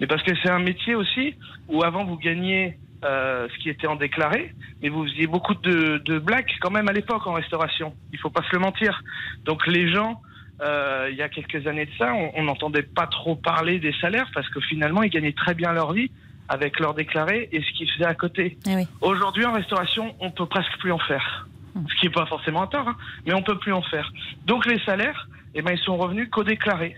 Mais 0.00 0.06
parce 0.06 0.22
que 0.22 0.32
c'est 0.42 0.50
un 0.50 0.58
métier 0.58 0.94
aussi 0.94 1.34
où 1.68 1.82
avant 1.84 2.04
vous 2.04 2.18
gagniez 2.18 2.76
euh, 3.04 3.46
ce 3.52 3.58
qui 3.62 3.70
était 3.70 3.86
en 3.86 3.96
déclaré, 3.96 4.52
mais 4.82 4.88
vous 4.88 5.06
faisiez 5.06 5.26
beaucoup 5.26 5.54
de, 5.54 6.02
de 6.04 6.18
blagues 6.18 6.50
quand 6.60 6.70
même 6.70 6.88
à 6.88 6.92
l'époque 6.92 7.26
en 7.26 7.34
restauration. 7.34 7.94
Il 8.12 8.18
faut 8.18 8.30
pas 8.30 8.42
se 8.42 8.52
le 8.52 8.58
mentir. 8.58 9.02
Donc 9.44 9.66
les 9.66 9.92
gens, 9.92 10.20
euh, 10.62 11.08
il 11.10 11.16
y 11.16 11.22
a 11.22 11.28
quelques 11.28 11.66
années 11.66 11.86
de 11.86 11.90
ça, 11.98 12.12
on 12.14 12.42
n'entendait 12.44 12.82
pas 12.82 13.06
trop 13.06 13.36
parler 13.36 13.78
des 13.78 13.92
salaires 14.00 14.30
parce 14.34 14.48
que 14.48 14.60
finalement 14.60 15.02
ils 15.02 15.10
gagnaient 15.10 15.32
très 15.32 15.54
bien 15.54 15.72
leur 15.72 15.92
vie 15.92 16.10
avec 16.48 16.80
leur 16.80 16.94
déclaré 16.94 17.48
et 17.52 17.60
ce 17.60 17.70
qu'ils 17.72 17.90
faisaient 17.90 18.06
à 18.06 18.14
côté. 18.14 18.56
Aujourd'hui 19.00 19.44
en 19.44 19.52
restauration, 19.52 20.14
on 20.20 20.30
peut 20.30 20.46
presque 20.46 20.78
plus 20.78 20.92
en 20.92 20.98
faire. 20.98 21.46
Ce 21.74 22.00
qui 22.00 22.06
n'est 22.06 22.12
pas 22.12 22.24
forcément 22.24 22.62
un 22.62 22.66
tort, 22.68 22.88
hein, 22.88 22.96
mais 23.26 23.34
on 23.34 23.42
peut 23.42 23.58
plus 23.58 23.72
en 23.72 23.82
faire. 23.82 24.10
Donc 24.46 24.64
les 24.64 24.78
salaires, 24.84 25.28
eh 25.54 25.60
ben, 25.60 25.72
ils 25.72 25.82
sont 25.84 25.96
revenus 25.96 26.30
qu'au 26.30 26.42
déclaré. 26.42 26.96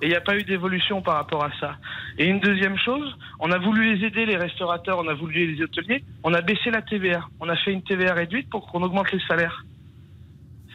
Et 0.00 0.06
il 0.06 0.08
n'y 0.08 0.14
a 0.14 0.20
pas 0.20 0.36
eu 0.36 0.44
d'évolution 0.44 1.02
par 1.02 1.14
rapport 1.14 1.44
à 1.44 1.50
ça. 1.58 1.76
Et 2.18 2.26
une 2.26 2.40
deuxième 2.40 2.78
chose, 2.78 3.16
on 3.40 3.50
a 3.50 3.58
voulu 3.58 3.94
les 3.94 4.06
aider, 4.06 4.24
les 4.24 4.36
restaurateurs, 4.36 4.98
on 4.98 5.08
a 5.08 5.14
voulu 5.14 5.54
les 5.54 5.62
hôteliers, 5.62 6.04
on 6.22 6.32
a 6.34 6.40
baissé 6.40 6.70
la 6.70 6.82
TVA. 6.82 7.20
On 7.40 7.48
a 7.48 7.56
fait 7.56 7.72
une 7.72 7.82
TVA 7.82 8.14
réduite 8.14 8.48
pour 8.48 8.66
qu'on 8.68 8.82
augmente 8.82 9.10
les 9.12 9.20
salaires. 9.26 9.64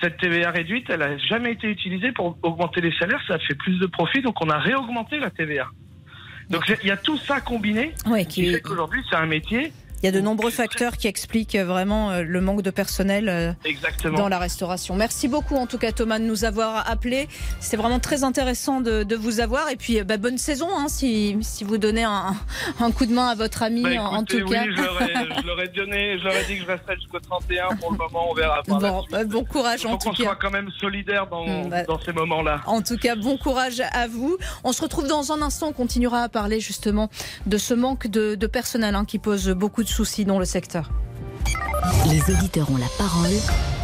Cette 0.01 0.17
TVA 0.17 0.49
réduite, 0.51 0.87
elle 0.89 0.99
n'a 1.01 1.17
jamais 1.17 1.51
été 1.51 1.67
utilisée 1.67 2.11
pour 2.11 2.37
augmenter 2.41 2.81
les 2.81 2.91
salaires, 2.97 3.21
ça 3.27 3.35
a 3.35 3.39
fait 3.39 3.53
plus 3.55 3.77
de 3.77 3.85
profit, 3.85 4.21
donc 4.21 4.35
on 4.43 4.49
a 4.49 4.57
réaugmenté 4.57 5.19
la 5.19 5.29
TVA. 5.29 5.67
Donc 6.49 6.63
il 6.81 6.87
y 6.87 6.91
a 6.91 6.97
tout 6.97 7.17
ça 7.17 7.39
combiné 7.39 7.93
Ouais, 8.07 8.25
qui 8.25 8.41
qui- 8.43 8.51
fait 8.53 8.61
qu'aujourd'hui 8.61 9.01
c'est 9.09 9.15
un 9.15 9.25
métier 9.27 9.71
Il 10.01 10.05
y 10.05 10.09
a 10.09 10.11
de 10.11 10.19
nombreux 10.21 10.49
facteurs 10.51 10.97
qui 10.97 11.07
expliquent 11.07 11.55
vraiment 11.57 12.11
euh, 12.11 12.23
le 12.23 12.41
manque 12.41 12.61
de 12.63 12.71
personnel 12.71 13.29
euh, 13.29 13.51
exactement. 13.65 14.17
dans 14.17 14.29
la 14.29 14.39
restauration. 14.39 14.95
Merci 14.95 15.27
beaucoup 15.27 15.55
en 15.55 15.67
tout 15.67 15.77
cas 15.77 15.91
Thomas 15.91 16.17
de 16.19 16.23
nous 16.23 16.43
avoir 16.45 16.89
appelé. 16.89 17.27
C'était 17.59 17.77
vraiment 17.77 17.99
très 17.99 18.23
intéressant 18.23 18.81
de, 18.81 19.03
de 19.03 19.15
vous 19.15 19.39
avoir 19.41 19.69
et 19.69 19.75
puis 19.75 19.99
euh, 19.99 20.03
bah, 20.03 20.17
bonne 20.17 20.37
saison 20.37 20.67
hein, 20.75 20.87
si, 20.87 21.37
si 21.41 21.63
vous 21.63 21.77
donnez 21.77 22.03
un, 22.03 22.35
un 22.79 22.91
coup 22.91 23.05
de 23.05 23.13
main 23.13 23.27
à 23.27 23.35
votre 23.35 23.61
ami 23.63 23.83
Bah, 23.83 24.03
en, 24.03 24.23
tout 24.23 24.37
oui, 24.37 24.49
cas. 24.51 24.63
je 24.75 24.81
leur 25.45 25.61
ai- 25.61 25.67
donné, 25.69 26.17
je 26.19 26.23
leur 26.23 26.35
ai 26.35 26.45
dit 26.45 26.55
que 26.57 26.63
je 26.63 26.67
resterai 26.67 26.95
jusqu'au 26.95 27.19
31 27.19 27.75
pour 27.75 27.91
le 27.91 27.97
moment, 27.97 28.27
on 28.31 28.33
verra. 28.33 28.61
par 28.63 28.79
Bon, 28.79 29.03
bon 29.27 29.45
courage 29.45 29.85
en 29.85 29.91
faut 29.91 29.97
tout 29.97 30.09
qu'on 30.09 30.15
cas. 30.15 30.23
soit 30.23 30.35
quand 30.35 30.51
même 30.51 30.69
solidaire 30.79 31.27
dans, 31.27 31.45
Mm, 31.45 31.69
bah, 31.69 31.83
dans 31.83 31.99
ces 31.99 32.11
moments-là. 32.13 32.61
En 32.65 32.81
tout 32.81 32.97
cas, 32.97 33.15
bon 33.15 33.37
courage 33.37 33.81
à 33.93 34.07
vous. 34.07 34.37
On 34.63 34.71
se 34.73 34.81
retrouve 34.81 35.07
dans 35.07 35.31
un 35.31 35.41
instant. 35.41 35.67
On 35.69 35.73
continuera 35.73 36.23
à 36.23 36.29
parler 36.29 36.59
justement 36.59 37.09
de 37.45 37.57
ce 37.57 37.73
manque 37.73 38.07
de, 38.07 38.35
de 38.35 38.47
personnel 38.47 38.95
hein, 38.95 39.05
qui 39.05 39.17
pose 39.19 39.49
beaucoup 39.49 39.83
de 39.83 39.87
soucis 39.91 40.25
dans 40.25 40.39
le 40.39 40.45
secteur. 40.45 40.89
Les 42.09 42.21
auditeurs 42.33 42.71
ont 42.71 42.77
la 42.77 42.89
parole 42.97 43.31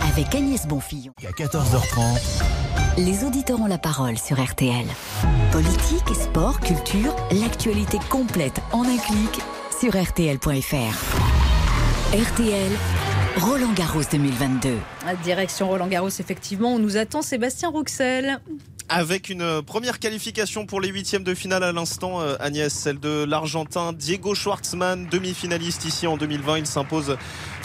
avec 0.10 0.34
Agnès 0.34 0.66
Bonfillon. 0.68 1.14
À 1.28 1.32
14h30, 1.32 2.44
Les 2.98 3.24
auditeurs 3.24 3.60
ont 3.62 3.68
la 3.68 3.78
parole 3.78 4.18
sur 4.18 4.44
RTL. 4.44 4.86
Politique, 5.52 6.16
sport, 6.16 6.60
culture, 6.62 7.16
l'actualité 7.32 8.00
complète 8.10 8.60
en 8.72 8.84
un 8.84 8.98
clic 8.98 9.42
sur 9.80 9.94
rtl.fr. 9.96 10.96
RTL, 12.14 12.72
Roland 13.42 13.74
Garros 13.74 14.02
2022. 14.12 14.78
Direction 15.24 15.68
Roland 15.68 15.88
Garros, 15.88 16.10
effectivement, 16.10 16.74
on 16.74 16.80
nous 16.80 16.98
attend 16.98 17.22
Sébastien 17.22 17.70
Rouxel. 17.70 18.40
Avec 18.90 19.28
une 19.28 19.42
euh, 19.42 19.62
première 19.62 20.00
qualification 20.00 20.66
pour 20.66 20.80
les 20.80 20.88
huitièmes 20.88 21.24
de 21.24 21.34
finale 21.34 21.62
à 21.62 21.74
l'instant, 21.74 22.22
euh, 22.22 22.36
Agnès, 22.40 22.74
celle 22.74 23.02
de 23.02 23.26
l'Argentin 23.26 23.92
Diego 23.92 24.34
Schwartzmann, 24.34 25.08
demi-finaliste 25.12 25.84
ici 25.84 26.08
en 26.08 26.16
2020. 26.16 26.60
Il 26.60 26.66
s'impose 26.66 27.18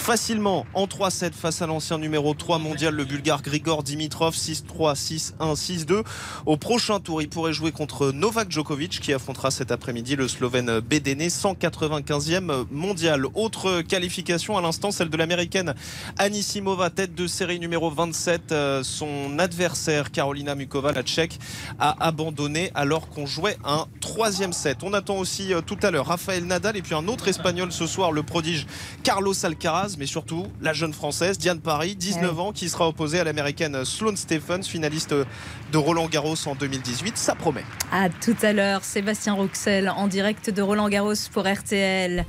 facilement 0.03 0.67
en 0.75 0.87
3-7 0.87 1.33
face 1.33 1.63
à 1.63 1.69
l'ancien 1.69 1.97
numéro 1.97 2.35
3 2.35 2.59
mondial, 2.59 2.93
le 2.93 3.05
Bulgare 3.05 3.41
Grigor 3.41 3.85
Dimitrov, 3.85 4.35
6-3, 4.35 4.97
6-1, 4.97 5.55
6-2. 5.55 6.03
Au 6.45 6.57
prochain 6.57 6.99
tour, 6.99 7.23
il 7.23 7.29
pourrait 7.29 7.53
jouer 7.53 7.71
contre 7.71 8.11
Novak 8.11 8.51
Djokovic 8.51 8.99
qui 8.99 9.13
affrontera 9.13 9.53
cet 9.53 9.71
après-midi 9.71 10.17
le 10.17 10.27
Slovène 10.27 10.81
Bedene, 10.81 11.29
195e 11.29 12.67
mondial. 12.73 13.27
Autre 13.35 13.83
qualification 13.83 14.59
à 14.59 14.61
l'instant, 14.61 14.91
celle 14.91 15.09
de 15.09 15.17
l'américaine 15.17 15.73
Anisimova, 16.19 16.91
tête 16.91 17.15
de 17.15 17.29
série 17.29 17.61
numéro 17.61 17.89
27. 17.89 18.51
Euh, 18.51 18.83
Son 18.83 19.39
adversaire, 19.39 20.11
Carolina 20.11 20.57
Mukova, 20.57 20.91
la 20.91 21.05
tchèque, 21.05 21.39
a 21.79 22.05
abandonné 22.05 22.73
alors 22.75 23.09
qu'on 23.09 23.27
jouait 23.27 23.57
un 23.65 23.87
troisième 24.01 24.53
set. 24.53 24.79
On 24.83 24.95
attend 24.95 25.19
aussi 25.19 25.55
euh, 25.55 25.61
tout 25.61 25.79
à 25.81 25.93
l'heure 25.93 26.07
Rafael 26.07 26.45
Nadal 26.45 26.77
et 26.77 26.83
puis 26.83 26.97
un 26.97 27.07
autre 27.07 27.29
espagnol 27.29 27.71
ce 27.71 27.87
soir, 27.87 28.11
le 28.11 28.25
prodige 28.25 28.67
Carlos 29.05 29.35
Alcaraz, 29.45 29.92
mais 29.99 30.07
surtout 30.07 30.47
la 30.61 30.73
jeune 30.73 30.93
française 30.93 31.39
Diane 31.39 31.61
Paris, 31.61 31.95
19 31.97 32.41
ans, 32.41 32.53
qui 32.53 32.69
sera 32.69 32.89
opposée 32.89 33.21
à 33.21 33.25
l'américaine 33.25 33.85
Sloane 33.85 34.17
Stephens, 34.17 34.63
finaliste 34.63 35.15
de 35.15 35.79
Roland 35.79 36.09
Garros 36.09 36.37
en 36.47 36.55
2018. 36.55 37.17
Ça 37.17 37.35
promet. 37.35 37.65
À 37.91 38.09
tout 38.09 38.37
à 38.43 38.53
l'heure, 38.53 38.85
Sébastien 38.85 39.35
Rouxel 39.35 39.89
en 39.89 40.07
direct 40.07 40.51
de 40.51 40.63
Roland 40.63 40.89
Garros 40.89 41.15
pour 41.33 41.47
RTL. 41.47 42.25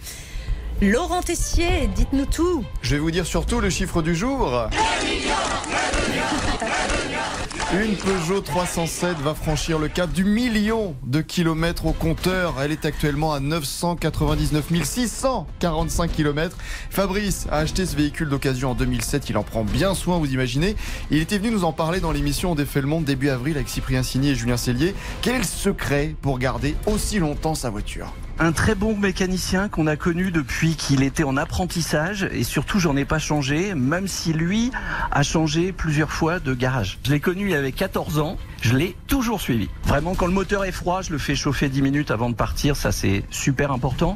Laurent 0.81 1.21
Tessier, 1.21 1.87
dites-nous 1.95 2.25
tout. 2.25 2.65
Je 2.81 2.95
vais 2.95 2.99
vous 2.99 3.11
dire 3.11 3.25
surtout 3.25 3.61
le 3.61 3.69
chiffre 3.69 4.01
du 4.01 4.15
jour. 4.15 4.67
Une 7.81 7.95
Peugeot 7.95 8.39
307 8.39 9.17
va 9.17 9.33
franchir 9.33 9.79
le 9.79 9.87
cap 9.87 10.11
du 10.11 10.23
million 10.23 10.95
de 11.07 11.21
kilomètres 11.21 11.87
au 11.87 11.91
compteur. 11.91 12.61
Elle 12.61 12.71
est 12.71 12.85
actuellement 12.85 13.33
à 13.33 13.39
999 13.39 14.67
645 14.83 16.11
kilomètres. 16.11 16.55
Fabrice 16.91 17.47
a 17.49 17.57
acheté 17.57 17.87
ce 17.87 17.95
véhicule 17.95 18.29
d'occasion 18.29 18.71
en 18.71 18.75
2007. 18.75 19.31
Il 19.31 19.37
en 19.37 19.43
prend 19.43 19.63
bien 19.63 19.95
soin, 19.95 20.19
vous 20.19 20.31
imaginez. 20.31 20.75
Il 21.09 21.17
était 21.17 21.39
venu 21.39 21.49
nous 21.49 21.63
en 21.63 21.73
parler 21.73 21.99
dans 21.99 22.11
l'émission 22.11 22.51
On 22.51 22.55
défait 22.55 22.81
le 22.81 22.87
monde 22.87 23.05
début 23.05 23.29
avril 23.29 23.55
avec 23.55 23.69
Cyprien 23.69 24.03
Signy 24.03 24.29
et 24.29 24.35
Julien 24.35 24.57
Cellier. 24.57 24.93
Quel 25.23 25.43
secret 25.43 26.15
pour 26.21 26.37
garder 26.37 26.75
aussi 26.85 27.17
longtemps 27.17 27.55
sa 27.55 27.71
voiture? 27.71 28.13
Un 28.39 28.51
très 28.51 28.73
bon 28.73 28.97
mécanicien 28.97 29.69
qu'on 29.69 29.85
a 29.85 29.95
connu 29.95 30.31
depuis 30.31 30.75
qu'il 30.75 31.03
était 31.03 31.23
en 31.23 31.37
apprentissage 31.37 32.27
et 32.31 32.43
surtout 32.43 32.79
j'en 32.79 32.97
ai 32.97 33.05
pas 33.05 33.19
changé, 33.19 33.75
même 33.75 34.07
si 34.07 34.33
lui 34.33 34.71
a 35.11 35.21
changé 35.21 35.71
plusieurs 35.71 36.11
fois 36.11 36.39
de 36.39 36.55
garage. 36.55 36.97
Je 37.05 37.11
l'ai 37.11 37.19
connu 37.19 37.49
il 37.49 37.55
avait 37.55 37.71
14 37.71 38.17
ans, 38.19 38.37
je 38.63 38.77
l'ai 38.77 38.95
toujours 39.07 39.41
suivi. 39.41 39.67
Vraiment 39.83 40.15
quand 40.15 40.25
le 40.25 40.31
moteur 40.31 40.63
est 40.63 40.71
froid, 40.71 41.01
je 41.01 41.11
le 41.11 41.17
fais 41.17 41.35
chauffer 41.35 41.67
10 41.67 41.81
minutes 41.81 42.11
avant 42.11 42.29
de 42.29 42.35
partir, 42.35 42.77
ça 42.77 42.93
c'est 42.93 43.23
super 43.29 43.71
important. 43.71 44.15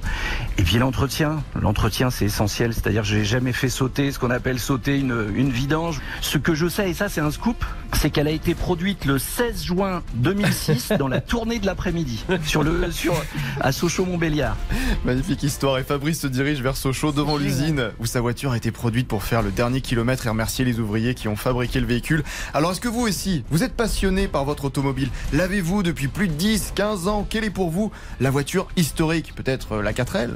Et 0.57 0.63
puis 0.63 0.77
l'entretien, 0.77 1.43
l'entretien 1.61 2.09
c'est 2.09 2.25
essentiel, 2.25 2.73
c'est-à-dire 2.73 3.03
j'ai 3.03 3.25
jamais 3.25 3.51
fait 3.51 3.67
sauter 3.67 4.11
ce 4.11 4.19
qu'on 4.19 4.31
appelle 4.31 4.57
sauter 4.57 4.99
une, 4.99 5.27
une 5.35 5.49
vidange. 5.49 6.01
Ce 6.21 6.37
que 6.37 6.55
je 6.55 6.67
sais, 6.67 6.89
et 6.89 6.93
ça 6.93 7.09
c'est 7.09 7.19
un 7.19 7.29
scoop, 7.29 7.65
c'est 7.93 8.09
qu'elle 8.09 8.27
a 8.27 8.31
été 8.31 8.55
produite 8.55 9.03
le 9.03 9.19
16 9.19 9.65
juin 9.65 10.01
2006 10.15 10.93
dans 10.99 11.09
la 11.09 11.19
tournée 11.19 11.59
de 11.59 11.65
l'après-midi 11.65 12.23
sur 12.45 12.63
le 12.63 12.89
sur 12.91 13.13
à 13.59 13.73
Sochaux-Montbéliard. 13.73 14.55
Magnifique 15.03 15.43
histoire. 15.43 15.77
Et 15.77 15.83
Fabrice 15.83 16.21
se 16.21 16.27
dirige 16.27 16.61
vers 16.61 16.77
Sochaux 16.77 17.11
devant 17.11 17.35
l'usine 17.35 17.89
où 17.99 18.05
sa 18.05 18.21
voiture 18.21 18.51
a 18.51 18.57
été 18.57 18.71
produite 18.71 19.09
pour 19.09 19.23
faire 19.23 19.41
le 19.41 19.51
dernier 19.51 19.81
kilomètre 19.81 20.25
et 20.25 20.29
remercier 20.29 20.63
les 20.63 20.79
ouvriers 20.79 21.15
qui 21.15 21.27
ont 21.27 21.35
fabriqué 21.35 21.81
le 21.81 21.85
véhicule. 21.85 22.23
Alors 22.53 22.71
est-ce 22.71 22.81
que 22.81 22.87
vous 22.87 23.01
aussi, 23.01 23.43
vous 23.49 23.63
êtes 23.63 23.73
passionné 23.73 24.29
par 24.29 24.36
votre 24.45 24.65
automobile 24.65 25.09
L'avez-vous 25.33 25.83
depuis 25.83 26.07
plus 26.07 26.27
de 26.27 26.33
10, 26.33 26.73
15 26.75 27.07
ans? 27.07 27.25
Quelle 27.29 27.43
est 27.43 27.49
pour 27.49 27.69
vous 27.69 27.91
la 28.19 28.29
voiture 28.29 28.67
historique? 28.75 29.33
Peut-être 29.35 29.73
euh, 29.73 29.81
la 29.81 29.93
4L 29.93 30.31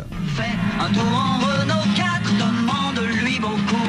Un 0.79 0.89
tour 0.93 1.03
en 1.03 1.39
Renault 1.39 1.95
4, 1.95 2.21
demande-lui 2.37 3.39
beaucoup. 3.39 3.87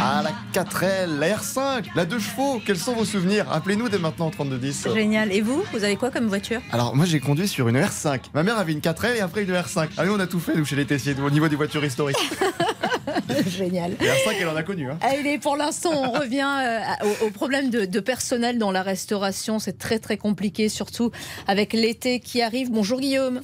Ah, 0.00 0.22
la 0.22 0.30
4L, 0.62 1.18
la 1.18 1.36
R5, 1.36 1.86
la 1.96 2.04
2 2.04 2.18
chevaux. 2.20 2.62
Quels 2.64 2.78
sont 2.78 2.94
vos 2.94 3.04
souvenirs? 3.04 3.46
Appelez-nous 3.50 3.88
dès 3.88 3.98
maintenant 3.98 4.28
au 4.28 4.30
3210. 4.30 4.88
Génial. 4.94 5.32
Et 5.32 5.40
vous, 5.40 5.62
vous 5.72 5.82
avez 5.84 5.96
quoi 5.96 6.10
comme 6.10 6.26
voiture? 6.28 6.60
Alors 6.70 6.94
moi 6.94 7.04
j'ai 7.04 7.18
conduit 7.20 7.48
sur 7.48 7.68
une 7.68 7.76
R5. 7.78 8.20
Ma 8.32 8.42
mère 8.44 8.58
avait 8.58 8.72
une 8.72 8.78
4L 8.80 9.16
et 9.16 9.20
après 9.20 9.42
une 9.42 9.50
R5. 9.52 9.88
Ah 9.96 10.02
oui 10.04 10.10
on 10.12 10.20
a 10.20 10.26
tout 10.28 10.38
fait 10.40 10.54
nous 10.54 10.64
chez 10.64 10.76
les 10.76 10.86
Tessiers 10.86 11.16
au 11.24 11.30
niveau 11.30 11.48
des 11.48 11.56
voitures 11.56 11.84
historiques. 11.84 12.16
Génial. 13.48 13.92
Et 13.92 14.04
R5 14.04 14.34
elle 14.40 14.48
en 14.48 14.56
a 14.56 14.62
connu. 14.62 14.90
Hein. 14.90 14.98
Allez, 15.00 15.38
pour 15.38 15.56
l'instant, 15.56 15.90
on 15.94 16.10
revient 16.12 16.46
euh, 16.64 17.06
au, 17.22 17.26
au 17.26 17.30
problème 17.30 17.70
de, 17.70 17.84
de 17.84 18.00
personnel 18.00 18.58
dans 18.58 18.70
la 18.70 18.82
restauration. 18.82 19.58
C'est 19.58 19.78
très 19.78 19.98
très 19.98 20.16
compliqué, 20.16 20.68
surtout 20.68 21.10
avec 21.46 21.72
l'été 21.72 22.20
qui 22.20 22.42
arrive. 22.42 22.70
Bonjour 22.70 23.00
Guillaume. 23.00 23.40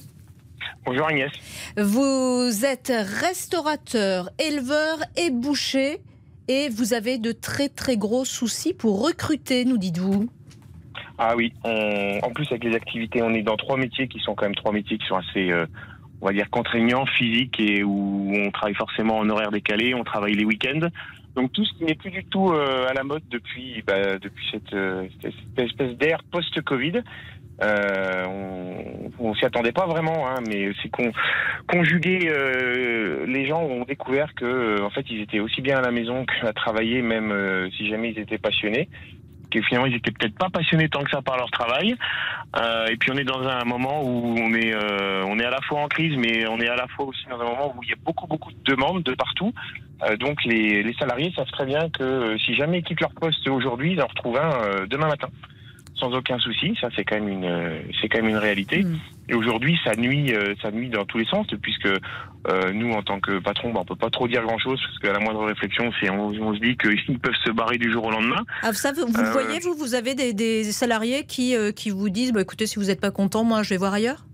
Bonjour 0.85 1.07
Agnès. 1.07 1.31
Vous 1.77 2.65
êtes 2.65 2.91
restaurateur, 3.21 4.29
éleveur 4.39 4.97
et 5.17 5.29
boucher 5.29 5.99
et 6.47 6.69
vous 6.69 6.93
avez 6.93 7.17
de 7.17 7.31
très 7.31 7.69
très 7.69 7.97
gros 7.97 8.23
soucis 8.25 8.73
pour 8.73 9.03
recruter, 9.03 9.65
nous 9.65 9.77
dites-vous. 9.77 10.27
Ah 11.17 11.35
oui, 11.35 11.53
on- 11.63 12.19
en 12.23 12.29
plus 12.31 12.45
avec 12.51 12.63
les 12.65 12.75
activités, 12.75 13.21
on 13.21 13.33
est 13.33 13.41
dans 13.41 13.55
trois 13.57 13.77
métiers 13.77 14.07
qui 14.07 14.19
sont 14.19 14.35
quand 14.35 14.45
même 14.45 14.55
trois 14.55 14.71
métiers 14.73 14.97
qui 14.97 15.05
sont 15.07 15.15
assez, 15.15 15.49
euh, 15.49 15.65
on 16.25 16.29
va 16.29 16.33
dire, 16.33 16.49
contraignants, 16.49 17.05
physiques 17.05 17.59
et 17.59 17.83
où 17.83 18.31
on 18.33 18.49
travaille 18.49 18.73
forcément 18.73 19.19
en 19.19 19.29
horaire 19.29 19.51
décalé, 19.51 19.93
on 19.93 20.03
travaille 20.03 20.33
les 20.33 20.43
week-ends. 20.43 20.87
Donc 21.35 21.53
tout 21.53 21.63
ce 21.63 21.73
qui 21.77 21.83
n'est 21.83 21.93
plus 21.93 22.09
du 22.09 22.25
tout 22.25 22.49
euh, 22.49 22.87
à 22.89 22.93
la 22.93 23.03
mode 23.03 23.21
depuis, 23.29 23.83
bah, 23.85 24.17
depuis 24.17 24.43
cette, 24.51 24.73
euh, 24.73 25.07
cette 25.21 25.59
espèce 25.59 25.95
d'ère 25.97 26.23
post-Covid. 26.31 27.03
Euh, 27.61 28.25
on, 28.25 29.11
on 29.19 29.35
s'y 29.35 29.45
attendait 29.45 29.71
pas 29.71 29.85
vraiment, 29.85 30.27
hein, 30.27 30.41
mais 30.47 30.71
c'est 30.81 30.89
qu'on 30.89 31.11
conjugué, 31.67 32.17
les 33.27 33.45
gens 33.45 33.61
ont 33.61 33.85
découvert 33.85 34.33
que 34.33 34.81
en 34.81 34.89
fait 34.89 35.05
ils 35.11 35.21
étaient 35.21 35.39
aussi 35.39 35.61
bien 35.61 35.77
à 35.77 35.81
la 35.81 35.91
maison 35.91 36.25
qu'à 36.25 36.53
travailler, 36.53 37.03
même 37.03 37.69
si 37.77 37.87
jamais 37.87 38.11
ils 38.11 38.19
étaient 38.19 38.39
passionnés. 38.39 38.89
Que 39.61 39.65
finalement 39.67 39.87
ils 39.87 39.95
étaient 39.95 40.11
peut-être 40.11 40.37
pas 40.37 40.49
passionnés 40.49 40.89
tant 40.89 41.03
que 41.03 41.11
ça 41.11 41.21
par 41.21 41.37
leur 41.37 41.51
travail. 41.51 41.95
Euh, 42.57 42.87
et 42.87 42.97
puis 42.97 43.11
on 43.11 43.17
est 43.17 43.23
dans 43.23 43.47
un 43.47 43.63
moment 43.63 44.01
où 44.03 44.35
on 44.37 44.53
est 44.53 44.73
euh, 44.73 45.23
on 45.25 45.39
est 45.39 45.45
à 45.45 45.49
la 45.49 45.61
fois 45.61 45.81
en 45.81 45.87
crise, 45.87 46.15
mais 46.17 46.47
on 46.47 46.59
est 46.59 46.67
à 46.67 46.75
la 46.75 46.87
fois 46.87 47.05
aussi 47.05 47.25
dans 47.29 47.39
un 47.39 47.45
moment 47.45 47.73
où 47.75 47.83
il 47.83 47.89
y 47.89 47.93
a 47.93 47.97
beaucoup 48.03 48.27
beaucoup 48.27 48.51
de 48.51 48.63
demandes 48.63 49.03
de 49.03 49.13
partout. 49.13 49.53
Euh, 50.03 50.17
donc 50.17 50.43
les, 50.43 50.83
les 50.83 50.93
salariés 50.95 51.31
savent 51.35 51.51
très 51.51 51.65
bien 51.65 51.89
que 51.89 52.37
si 52.37 52.55
jamais 52.55 52.79
ils 52.79 52.83
quittent 52.83 53.01
leur 53.01 53.13
poste 53.13 53.47
aujourd'hui, 53.47 53.93
ils 53.93 54.01
en 54.01 54.07
retrouvent 54.07 54.37
un 54.37 54.85
demain 54.87 55.07
matin 55.07 55.29
sans 55.95 56.11
aucun 56.13 56.37
souci. 56.39 56.75
Ça, 56.81 56.89
c'est 56.95 57.03
quand 57.05 57.15
même 57.15 57.29
une, 57.29 57.45
euh, 57.45 57.79
c'est 58.01 58.09
quand 58.09 58.19
même 58.21 58.29
une 58.29 58.37
réalité. 58.37 58.85
Et 59.29 59.33
aujourd'hui, 59.33 59.79
ça 59.83 59.95
nuit, 59.95 60.33
euh, 60.33 60.53
ça 60.61 60.69
nuit 60.71 60.89
dans 60.89 61.05
tous 61.05 61.17
les 61.17 61.25
sens, 61.25 61.47
puisque 61.61 61.87
euh, 61.87 62.71
nous, 62.73 62.91
en 62.91 63.01
tant 63.01 63.19
que 63.19 63.39
patron, 63.39 63.71
bah, 63.73 63.79
on 63.81 63.85
peut 63.85 63.95
pas 63.95 64.09
trop 64.09 64.27
dire 64.27 64.43
grand-chose, 64.43 64.79
parce 64.85 64.99
qu'à 64.99 65.13
la 65.13 65.19
moindre 65.19 65.45
réflexion, 65.45 65.91
c'est 65.99 66.09
on, 66.09 66.27
on 66.27 66.53
se 66.53 66.59
dit 66.59 66.77
qu'ils 66.77 67.19
peuvent 67.19 67.33
se 67.43 67.51
barrer 67.51 67.77
du 67.77 67.91
jour 67.91 68.05
au 68.05 68.11
lendemain. 68.11 68.43
Ah, 68.61 68.73
ça, 68.73 68.91
vous 68.91 69.07
vous 69.07 69.19
Euh, 69.19 69.31
voyez, 69.31 69.59
vous, 69.59 69.73
vous 69.73 69.95
avez 69.95 70.13
des, 70.15 70.33
des 70.33 70.63
salariés 70.71 71.23
qui, 71.25 71.55
euh, 71.55 71.71
qui 71.71 71.89
vous 71.89 72.09
disent 72.09 72.33
bah, 72.33 72.41
écoutez, 72.41 72.67
si 72.67 72.77
vous 72.77 72.85
n'êtes 72.85 73.01
pas 73.01 73.11
content, 73.11 73.43
moi, 73.43 73.63
je 73.63 73.69
vais 73.69 73.77
voir 73.77 73.93
ailleurs? 73.93 74.25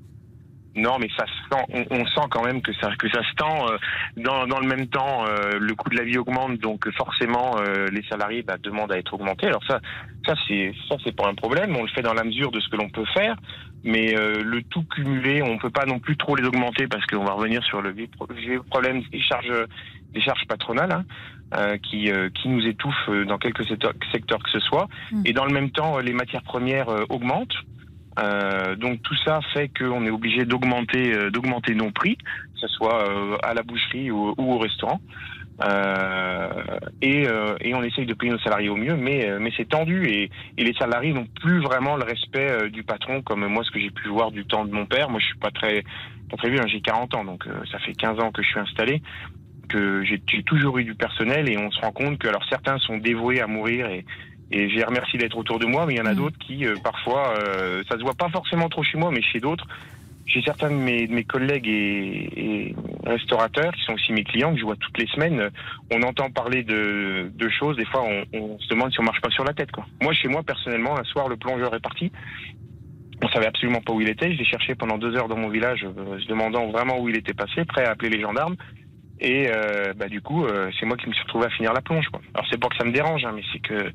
Non, 0.75 0.97
mais 0.99 1.09
ça 1.17 1.25
se 1.25 1.33
sent, 1.57 1.65
on, 1.91 1.99
on 1.99 2.05
sent 2.05 2.27
quand 2.29 2.43
même 2.45 2.61
que 2.61 2.71
ça, 2.73 2.89
que 2.97 3.09
ça 3.09 3.21
se 3.23 3.33
tend. 3.35 3.69
euh, 3.69 3.77
dans, 4.15 4.47
dans 4.47 4.59
le 4.59 4.67
même 4.67 4.87
temps, 4.87 5.25
euh, 5.27 5.59
le 5.59 5.75
coût 5.75 5.89
de 5.89 5.97
la 5.97 6.03
vie 6.03 6.17
augmente, 6.17 6.57
donc 6.59 6.89
forcément, 6.91 7.57
euh, 7.59 7.87
les 7.91 8.03
salariés 8.03 8.41
bah, 8.41 8.55
demandent 8.57 8.91
à 8.93 8.97
être 8.97 9.13
augmentés. 9.13 9.47
Alors 9.47 9.63
ça, 9.67 9.81
ça 10.25 10.33
c'est 10.47 10.73
ça 10.87 10.95
c'est 11.03 11.15
pas 11.15 11.27
un 11.27 11.35
problème. 11.35 11.75
On 11.75 11.81
le 11.83 11.89
fait 11.89 12.01
dans 12.01 12.13
la 12.13 12.23
mesure 12.23 12.51
de 12.51 12.59
ce 12.61 12.69
que 12.69 12.77
l'on 12.77 12.89
peut 12.89 13.05
faire, 13.13 13.35
mais 13.83 14.15
euh, 14.17 14.41
le 14.43 14.61
tout 14.63 14.83
cumulé, 14.83 15.41
on 15.41 15.57
peut 15.57 15.69
pas 15.69 15.85
non 15.85 15.99
plus 15.99 16.15
trop 16.15 16.35
les 16.37 16.45
augmenter 16.45 16.87
parce 16.87 17.05
qu'on 17.05 17.25
va 17.25 17.33
revenir 17.33 17.61
sur 17.65 17.81
le 17.81 17.93
problème 18.69 19.01
des 19.11 19.21
charges 19.21 19.51
des 20.13 20.21
charges 20.21 20.45
patronales. 20.47 20.91
hein, 20.91 21.05
euh, 21.53 21.77
qui, 21.77 22.09
euh, 22.09 22.29
qui 22.29 22.47
nous 22.47 22.65
étouffent 22.65 23.09
euh, 23.09 23.25
dans 23.25 23.37
quelques 23.37 23.65
secteurs, 23.65 23.91
secteurs 24.13 24.39
que 24.41 24.49
ce 24.51 24.59
soit. 24.61 24.87
Et 25.25 25.33
dans 25.33 25.43
le 25.43 25.51
même 25.51 25.69
temps, 25.69 25.97
les 25.99 26.13
matières 26.13 26.43
premières 26.43 26.87
euh, 26.87 27.03
augmentent. 27.09 27.53
Euh, 28.19 28.75
donc 28.75 29.01
tout 29.03 29.15
ça 29.23 29.39
fait 29.53 29.69
qu'on 29.69 30.05
est 30.05 30.09
obligé 30.09 30.43
d'augmenter 30.45 31.13
euh, 31.13 31.31
d'augmenter 31.31 31.75
nos 31.75 31.91
prix, 31.91 32.17
que 32.17 32.59
ce 32.59 32.67
soit 32.67 33.07
euh, 33.07 33.37
à 33.41 33.53
la 33.53 33.63
boucherie 33.63 34.11
ou, 34.11 34.33
ou 34.37 34.53
au 34.53 34.57
restaurant. 34.57 34.99
Euh, 35.63 36.49
et, 37.01 37.27
euh, 37.27 37.55
et 37.61 37.75
on 37.75 37.83
essaye 37.83 38.07
de 38.07 38.15
payer 38.15 38.31
nos 38.31 38.39
salariés 38.39 38.69
au 38.69 38.77
mieux, 38.77 38.95
mais, 38.95 39.29
euh, 39.29 39.37
mais 39.39 39.51
c'est 39.55 39.69
tendu 39.69 40.07
et, 40.07 40.31
et 40.57 40.63
les 40.63 40.73
salariés 40.73 41.13
n'ont 41.13 41.27
plus 41.41 41.59
vraiment 41.59 41.97
le 41.97 42.03
respect 42.03 42.69
du 42.69 42.83
patron 42.83 43.21
comme 43.21 43.45
moi 43.45 43.63
ce 43.63 43.69
que 43.69 43.79
j'ai 43.79 43.91
pu 43.91 44.09
voir 44.09 44.31
du 44.31 44.45
temps 44.45 44.65
de 44.65 44.71
mon 44.71 44.85
père. 44.85 45.09
Moi 45.09 45.19
je 45.19 45.25
suis 45.27 45.37
pas 45.37 45.51
très 45.51 45.83
pas 46.29 46.37
très 46.37 46.49
vieux, 46.49 46.61
hein, 46.61 46.67
j'ai 46.67 46.81
40 46.81 47.15
ans 47.15 47.25
donc 47.25 47.45
ça 47.71 47.77
fait 47.79 47.93
15 47.93 48.19
ans 48.21 48.31
que 48.31 48.41
je 48.41 48.47
suis 48.47 48.59
installé, 48.59 49.03
que 49.69 50.03
j'ai 50.03 50.43
toujours 50.43 50.79
eu 50.79 50.83
du 50.83 50.95
personnel 50.95 51.47
et 51.49 51.57
on 51.57 51.69
se 51.69 51.79
rend 51.79 51.91
compte 51.91 52.17
que 52.17 52.27
alors 52.27 52.43
certains 52.49 52.77
sont 52.79 52.97
dévoués 52.97 53.39
à 53.39 53.47
mourir 53.47 53.87
et 53.87 54.05
et 54.51 54.69
j'ai 54.69 54.83
remercié 54.83 55.17
d'être 55.19 55.37
autour 55.37 55.59
de 55.59 55.65
moi, 55.65 55.85
mais 55.85 55.93
il 55.95 55.97
y 55.97 56.01
en 56.01 56.05
a 56.05 56.13
d'autres 56.13 56.37
qui, 56.39 56.65
euh, 56.65 56.75
parfois, 56.83 57.33
euh, 57.37 57.83
ça 57.89 57.97
se 57.97 58.03
voit 58.03 58.13
pas 58.13 58.29
forcément 58.29 58.69
trop 58.69 58.83
chez 58.83 58.97
moi, 58.97 59.11
mais 59.11 59.21
chez 59.21 59.39
d'autres, 59.39 59.65
j'ai 60.25 60.41
certains 60.43 60.69
de 60.69 60.75
mes, 60.75 61.07
de 61.07 61.13
mes 61.13 61.23
collègues 61.23 61.67
et, 61.67 62.29
et 62.69 62.75
restaurateurs 63.05 63.73
qui 63.73 63.81
sont 63.83 63.93
aussi 63.93 64.13
mes 64.13 64.23
clients 64.23 64.53
que 64.53 64.59
je 64.59 64.65
vois 64.65 64.75
toutes 64.77 64.97
les 64.97 65.07
semaines. 65.07 65.39
euh, 65.39 65.49
On 65.93 66.01
entend 66.03 66.29
parler 66.29 66.63
de, 66.63 67.31
de 67.33 67.49
choses. 67.49 67.75
Des 67.75 67.85
fois, 67.85 68.03
on, 68.03 68.23
on 68.37 68.59
se 68.59 68.67
demande 68.69 68.91
si 68.93 68.99
on 68.99 69.03
marche 69.03 69.21
pas 69.21 69.29
sur 69.31 69.43
la 69.43 69.53
tête. 69.53 69.71
Quoi. 69.71 69.85
Moi, 70.01 70.13
chez 70.13 70.27
moi, 70.27 70.43
personnellement, 70.43 70.97
un 70.97 71.03
soir, 71.03 71.27
le 71.27 71.35
plongeur 71.37 71.73
est 71.75 71.81
parti. 71.81 72.11
On 73.23 73.27
savait 73.29 73.47
absolument 73.47 73.81
pas 73.81 73.93
où 73.93 74.01
il 74.01 74.09
était. 74.09 74.31
Je 74.33 74.37
l'ai 74.37 74.45
cherché 74.45 74.73
pendant 74.73 74.97
deux 74.97 75.15
heures 75.15 75.27
dans 75.27 75.37
mon 75.37 75.49
village, 75.49 75.83
euh, 75.85 76.19
se 76.19 76.27
demandant 76.27 76.67
vraiment 76.67 76.99
où 76.99 77.09
il 77.09 77.17
était 77.17 77.33
passé, 77.33 77.65
prêt 77.65 77.85
à 77.85 77.91
appeler 77.91 78.09
les 78.09 78.21
gendarmes. 78.21 78.55
Et 79.21 79.49
euh, 79.49 79.93
bah, 79.95 80.07
du 80.07 80.19
coup, 80.19 80.45
euh, 80.45 80.71
c'est 80.79 80.85
moi 80.87 80.97
qui 80.97 81.07
me 81.07 81.13
suis 81.13 81.21
retrouvé 81.23 81.45
à 81.45 81.49
finir 81.51 81.73
la 81.73 81.81
plonge. 81.81 82.07
Quoi. 82.07 82.21
Alors 82.33 82.47
c'est 82.49 82.59
pas 82.59 82.69
que 82.69 82.75
ça 82.75 82.83
me 82.83 82.91
dérange, 82.91 83.23
hein, 83.23 83.31
mais 83.35 83.43
c'est 83.53 83.59
que 83.59 83.91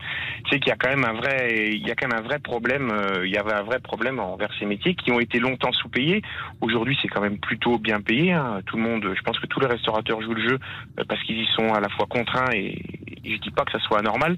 c'est 0.48 0.60
qu'il 0.60 0.68
y 0.68 0.72
a 0.72 0.76
quand 0.76 0.88
même 0.88 1.04
un 1.04 1.14
vrai, 1.14 1.70
il 1.72 1.86
y 1.86 1.90
a 1.90 1.96
quand 1.96 2.06
même 2.06 2.18
un 2.18 2.22
vrai 2.22 2.38
problème. 2.38 2.90
euh, 2.92 3.26
il 3.26 3.32
y 3.32 3.36
avait 3.36 3.52
un 3.52 3.64
vrai 3.64 3.80
problème 3.80 4.20
envers 4.20 4.50
ces 4.60 4.66
métiers 4.66 4.94
qui 4.94 5.10
ont 5.10 5.18
été 5.18 5.40
longtemps 5.40 5.72
sous-payés. 5.72 6.22
Aujourd'hui, 6.60 6.96
c'est 7.02 7.08
quand 7.08 7.20
même 7.20 7.38
plutôt 7.38 7.78
bien 7.78 8.00
payé. 8.00 8.32
hein. 8.32 8.60
Tout 8.66 8.76
le 8.76 8.84
monde, 8.84 9.12
je 9.16 9.22
pense 9.22 9.38
que 9.40 9.46
tous 9.46 9.58
les 9.58 9.66
restaurateurs 9.66 10.22
jouent 10.22 10.34
le 10.34 10.48
jeu 10.48 10.58
euh, 11.00 11.04
parce 11.08 11.20
qu'ils 11.24 11.40
y 11.40 11.46
sont 11.46 11.74
à 11.74 11.80
la 11.80 11.88
fois 11.88 12.06
contraints 12.08 12.52
et, 12.52 12.80
je 13.24 13.38
dis 13.38 13.50
pas 13.50 13.64
que 13.64 13.72
ça 13.72 13.80
soit 13.80 13.98
anormal, 13.98 14.36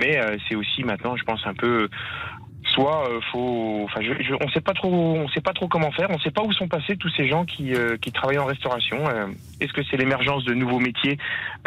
mais 0.00 0.18
euh, 0.18 0.36
c'est 0.48 0.56
aussi 0.56 0.82
maintenant, 0.82 1.14
je 1.16 1.22
pense 1.22 1.46
un 1.46 1.54
peu 1.54 1.88
soit 2.66 3.08
euh, 3.10 3.20
faut 3.30 3.82
enfin 3.84 4.00
je, 4.00 4.14
je- 4.22 4.34
on 4.40 4.48
sait 4.48 4.60
pas 4.60 4.72
trop 4.72 4.90
on 4.92 5.28
sait 5.28 5.40
pas 5.40 5.52
trop 5.52 5.68
comment 5.68 5.92
faire. 5.92 6.08
On 6.10 6.18
sait 6.18 6.30
pas 6.30 6.42
où 6.42 6.52
sont 6.52 6.68
passés 6.68 6.96
tous 6.96 7.10
ces 7.16 7.28
gens 7.28 7.44
qui 7.44 7.74
euh, 7.74 7.96
travaillent 8.12 8.38
en 8.38 8.46
restauration. 8.46 9.06
Euh, 9.08 9.26
est-ce 9.60 9.72
que 9.72 9.82
c'est 9.90 9.96
l'émergence 9.96 10.44
de 10.44 10.54
nouveaux 10.54 10.80
métiers 10.80 11.18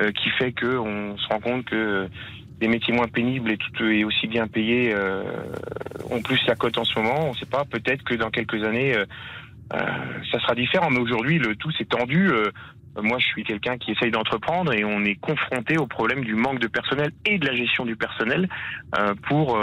euh, 0.02 0.12
qui 0.12 0.30
fait 0.32 0.52
que 0.52 0.78
on 0.78 1.18
se 1.18 1.28
rend 1.28 1.40
compte 1.40 1.66
que 1.66 2.10
des 2.60 2.68
métiers 2.68 2.94
moins 2.94 3.08
pénibles 3.08 3.52
et 3.52 3.58
tout 3.58 3.86
et 3.86 4.04
aussi 4.04 4.28
bien 4.28 4.48
payés 4.48 4.92
euh, 4.94 5.24
ont 6.10 6.22
plus 6.22 6.44
la 6.48 6.56
cote 6.56 6.78
en 6.78 6.84
ce 6.84 7.00
moment? 7.00 7.28
On 7.30 7.34
sait 7.34 7.46
pas. 7.46 7.66
Peut-être 7.66 8.04
que 8.04 8.16
dans 8.16 8.32
quelques 8.32 8.64
années 8.64 8.96
ça 9.72 10.40
sera 10.40 10.56
différent. 10.56 10.90
Mais 10.90 11.00
aujourd'hui 11.00 11.38
le 11.40 11.56
tout 11.56 11.72
s'est 11.72 11.86
tendu. 11.86 12.32
Moi, 13.00 13.20
je 13.20 13.28
suis 13.28 13.44
quelqu'un 13.44 13.78
qui 13.78 13.92
essaye 13.92 14.10
d'entreprendre 14.10 14.74
et 14.74 14.84
on 14.84 15.04
est 15.06 15.14
confronté 15.14 15.78
au 15.78 15.86
problème 15.86 16.24
du 16.24 16.34
manque 16.34 16.58
de 16.58 16.66
personnel 16.68 17.12
et 17.28 17.38
de 17.38 17.46
la 17.46 17.54
gestion 17.54 17.86
du 17.86 17.96
personnel 17.96 18.50
pour, 19.28 19.60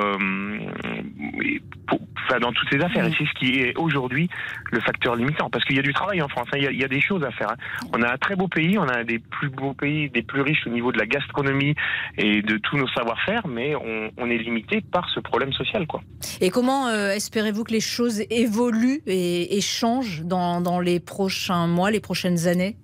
et 1.54 1.62
pour- 1.86 2.00
enfin, 2.26 2.38
dans 2.40 2.52
toutes 2.52 2.68
ces 2.70 2.80
affaires. 2.80 3.06
Et 3.06 3.12
c'est 3.18 3.26
ce 3.26 3.32
qui 3.38 3.60
est 3.60 3.76
aujourd'hui 3.76 4.28
le 4.72 4.80
facteur 4.80 5.14
limitant. 5.16 5.50
Parce 5.50 5.64
qu'il 5.64 5.76
y 5.76 5.78
a 5.78 5.82
du 5.82 5.92
travail 5.92 6.22
en 6.22 6.28
France, 6.28 6.48
hein. 6.52 6.56
il, 6.58 6.64
y 6.64 6.66
a, 6.66 6.70
il 6.70 6.78
y 6.80 6.84
a 6.84 6.88
des 6.88 7.00
choses 7.00 7.22
à 7.24 7.30
faire. 7.30 7.50
hein. 7.50 7.56
On 7.94 8.02
a 8.02 8.12
un 8.12 8.16
très 8.16 8.36
beau 8.36 8.48
pays, 8.48 8.78
on 8.78 8.84
a 8.88 8.98
un 8.98 9.04
des 9.04 9.18
plus 9.18 9.50
beaux 9.50 9.74
pays, 9.74 10.08
des 10.10 10.22
plus 10.22 10.40
riches 10.40 10.66
au 10.66 10.70
niveau 10.70 10.90
de 10.92 10.98
la 10.98 11.06
gastronomie 11.06 11.74
et 12.18 12.42
de 12.42 12.56
tous 12.58 12.76
nos 12.76 12.88
savoir-faire, 12.88 13.46
mais 13.46 13.74
on, 13.76 14.10
on 14.16 14.30
est 14.30 14.38
limité 14.38 14.80
par 14.80 15.08
ce 15.10 15.20
problème 15.20 15.52
social. 15.52 15.86
quoi. 15.86 16.02
Et 16.40 16.50
comment 16.50 16.88
euh, 16.88 17.10
espérez-vous 17.10 17.64
que 17.64 17.72
les 17.72 17.80
choses 17.80 18.22
évoluent 18.30 19.02
et, 19.06 19.56
et 19.56 19.60
changent 19.60 20.22
dans, 20.22 20.60
dans 20.60 20.80
les 20.80 21.00
prochains 21.00 21.66
mois, 21.66 21.90
les 21.90 22.00
prochaines 22.00 22.46
années? 22.48 22.76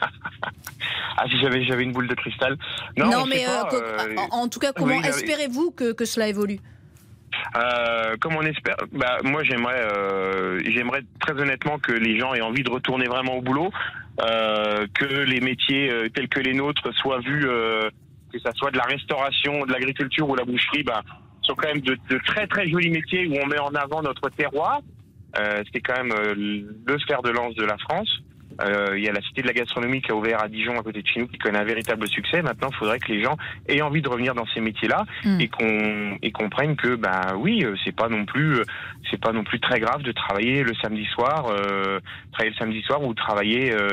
Ah, 1.16 1.26
si 1.30 1.38
j'avais 1.38 1.64
j'avais 1.64 1.84
une 1.84 1.92
boule 1.92 2.08
de 2.08 2.14
cristal. 2.14 2.56
Non, 2.96 3.08
on 3.22 3.26
mais 3.26 3.46
euh, 3.46 3.62
euh, 3.72 4.16
en, 4.32 4.38
en 4.42 4.48
tout 4.48 4.58
cas, 4.58 4.72
comment 4.72 4.96
oui, 4.96 5.06
espérez-vous 5.06 5.70
que, 5.70 5.92
que 5.92 6.04
cela 6.04 6.26
évolue? 6.26 6.58
Euh, 7.56 8.16
comme 8.20 8.36
on 8.36 8.42
espère, 8.42 8.76
bah, 8.92 9.18
moi 9.22 9.42
j'aimerais, 9.44 9.80
euh, 9.80 10.60
j'aimerais 10.66 11.02
très 11.20 11.32
honnêtement 11.32 11.78
que 11.78 11.92
les 11.92 12.18
gens 12.18 12.34
aient 12.34 12.40
envie 12.40 12.62
de 12.62 12.70
retourner 12.70 13.06
vraiment 13.06 13.36
au 13.36 13.42
boulot, 13.42 13.70
euh, 14.20 14.86
que 14.94 15.04
les 15.04 15.40
métiers 15.40 15.90
euh, 15.90 16.08
tels 16.08 16.28
que 16.28 16.40
les 16.40 16.54
nôtres 16.54 16.92
soient 16.94 17.20
vus, 17.20 17.46
euh, 17.46 17.88
que 18.32 18.38
ça 18.40 18.50
soit 18.54 18.70
de 18.70 18.78
la 18.78 18.84
restauration, 18.84 19.64
de 19.66 19.72
l'agriculture 19.72 20.28
ou 20.28 20.34
la 20.34 20.44
boucherie, 20.44 20.82
bah, 20.82 21.02
sont 21.42 21.54
quand 21.54 21.68
même 21.68 21.80
de, 21.80 21.96
de 22.08 22.18
très 22.26 22.46
très 22.46 22.68
jolis 22.68 22.90
métiers 22.90 23.26
où 23.26 23.34
on 23.42 23.46
met 23.46 23.58
en 23.58 23.74
avant 23.74 24.02
notre 24.02 24.28
terroir. 24.30 24.80
C'est 25.72 25.80
quand 25.80 26.04
même 26.04 26.14
le 26.24 26.98
fer 27.08 27.20
de 27.22 27.30
lance 27.30 27.56
de 27.56 27.64
la 27.64 27.76
France. 27.78 28.22
Euh, 28.62 28.94
Il 28.96 29.04
y 29.04 29.08
a 29.08 29.12
la 29.12 29.20
Cité 29.22 29.42
de 29.42 29.46
la 29.46 29.52
Gastronomie 29.52 30.02
qui 30.02 30.10
a 30.12 30.14
ouvert 30.14 30.42
à 30.42 30.48
Dijon 30.48 30.78
à 30.78 30.82
côté 30.82 31.02
de 31.02 31.06
chez 31.06 31.20
nous 31.20 31.26
qui 31.26 31.38
connaît 31.38 31.58
un 31.58 31.64
véritable 31.64 32.06
succès. 32.08 32.42
Maintenant, 32.42 32.68
il 32.70 32.76
faudrait 32.76 32.98
que 32.98 33.10
les 33.12 33.22
gens 33.22 33.36
aient 33.68 33.82
envie 33.82 34.02
de 34.02 34.08
revenir 34.08 34.34
dans 34.34 34.46
ces 34.54 34.60
métiers-là 34.60 35.04
et 35.40 35.48
qu'on 35.48 36.18
et 36.22 36.30
comprennent 36.30 36.76
que 36.76 36.94
bah 36.96 37.34
oui, 37.36 37.64
euh, 37.64 37.74
c'est 37.84 37.94
pas 37.94 38.08
non 38.08 38.24
plus 38.24 38.56
euh, 38.56 38.64
c'est 39.10 39.20
pas 39.20 39.32
non 39.32 39.44
plus 39.44 39.60
très 39.60 39.80
grave 39.80 40.02
de 40.02 40.12
travailler 40.12 40.62
le 40.62 40.74
samedi 40.82 41.04
soir, 41.06 41.46
euh, 41.48 42.00
travailler 42.32 42.50
le 42.50 42.56
samedi 42.56 42.82
soir 42.82 43.02
ou 43.02 43.14
travailler 43.14 43.72
euh, 43.72 43.88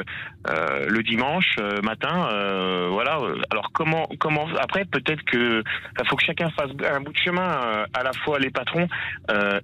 euh, 0.49 0.85
le 0.87 1.03
dimanche 1.03 1.55
euh, 1.59 1.81
matin. 1.81 2.29
euh, 2.31 2.87
voilà. 2.89 3.19
Alors 3.51 3.71
comment 3.73 4.07
comment 4.19 4.47
après 4.59 4.85
peut-être 4.85 5.23
que 5.23 5.63
il 5.99 6.07
faut 6.07 6.15
que 6.15 6.23
chacun 6.25 6.49
fasse 6.51 6.71
un 6.91 7.01
bout 7.01 7.13
de 7.13 7.17
chemin 7.17 7.41
euh, 7.41 7.85
à 7.93 8.03
la 8.03 8.13
fois 8.13 8.39
les 8.39 8.49
patrons 8.49 8.87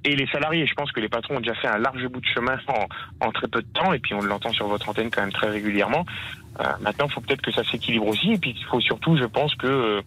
et 0.04 0.16
les 0.16 0.28
salariés. 0.28 0.66
Je 0.66 0.74
pense 0.74 0.92
que 0.92 1.00
les 1.00 1.10
patrons 1.10 1.38
ont 1.38 1.40
déjà 1.40 1.56
fait 1.56 1.68
un 1.68 1.78
large 1.78 2.06
bout 2.08 2.22
de 2.22 2.26
chemin 2.26 2.58
en, 2.68 3.28
en 3.28 3.32
très 3.32 3.48
peu 3.48 3.62
de 3.62 3.68
temps 3.74 3.94
et 3.94 4.00
puis 4.00 4.14
on 4.14 4.22
l'entend 4.22 4.52
sur 4.54 4.68
votre 4.68 4.88
antenne 4.90 5.10
quand 5.10 5.22
même 5.22 5.32
très 5.34 5.50
régulièrement. 5.50 6.06
Maintenant, 6.82 7.06
il 7.08 7.14
faut 7.14 7.22
peut-être 7.22 7.42
que 7.42 7.52
ça 7.52 7.64
s'équilibre 7.64 8.08
aussi 8.08 8.34
et 8.34 8.38
puis 8.38 8.56
il 8.58 8.66
faut 8.66 8.82
surtout, 8.82 9.18
je 9.18 9.26
pense 9.26 9.54
que 9.56 10.02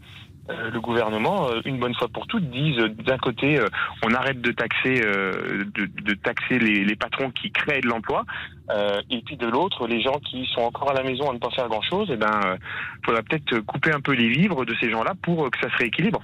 le 0.72 0.80
gouvernement, 0.80 1.48
euh, 1.50 1.60
une 1.64 1.78
bonne 1.78 1.94
fois 1.94 2.08
pour 2.08 2.26
toutes, 2.26 2.50
dise 2.50 2.78
euh, 2.78 2.88
d'un 2.88 3.18
côté, 3.18 3.58
euh, 3.58 3.66
on 4.04 4.12
arrête 4.14 4.40
de 4.40 4.52
taxer, 4.52 5.02
euh, 5.04 5.64
de, 5.74 5.86
de 6.02 6.14
taxer 6.14 6.58
les, 6.58 6.84
les 6.84 6.96
patrons 6.96 7.30
qui 7.30 7.50
créent 7.50 7.80
de 7.80 7.88
l'emploi, 7.88 8.24
euh, 8.70 9.00
et 9.10 9.20
puis 9.22 9.36
de 9.36 9.46
l'autre, 9.46 9.86
les 9.86 10.00
gens 10.02 10.18
qui 10.30 10.46
sont 10.54 10.62
encore 10.62 10.90
à 10.90 10.94
la 10.94 11.02
maison 11.02 11.30
à 11.30 11.34
ne 11.34 11.38
pas 11.38 11.50
faire 11.50 11.68
grand-chose, 11.68 12.10
et 12.10 12.16
ben, 12.16 12.40
euh, 12.46 12.56
faudra 13.04 13.22
peut-être 13.22 13.60
couper 13.60 13.92
un 13.92 14.00
peu 14.00 14.12
les 14.12 14.28
vivres 14.28 14.64
de 14.64 14.74
ces 14.80 14.90
gens-là 14.90 15.14
pour 15.22 15.46
euh, 15.46 15.50
que 15.50 15.58
ça 15.60 15.70
se 15.72 15.76
rééquilibre. 15.78 16.22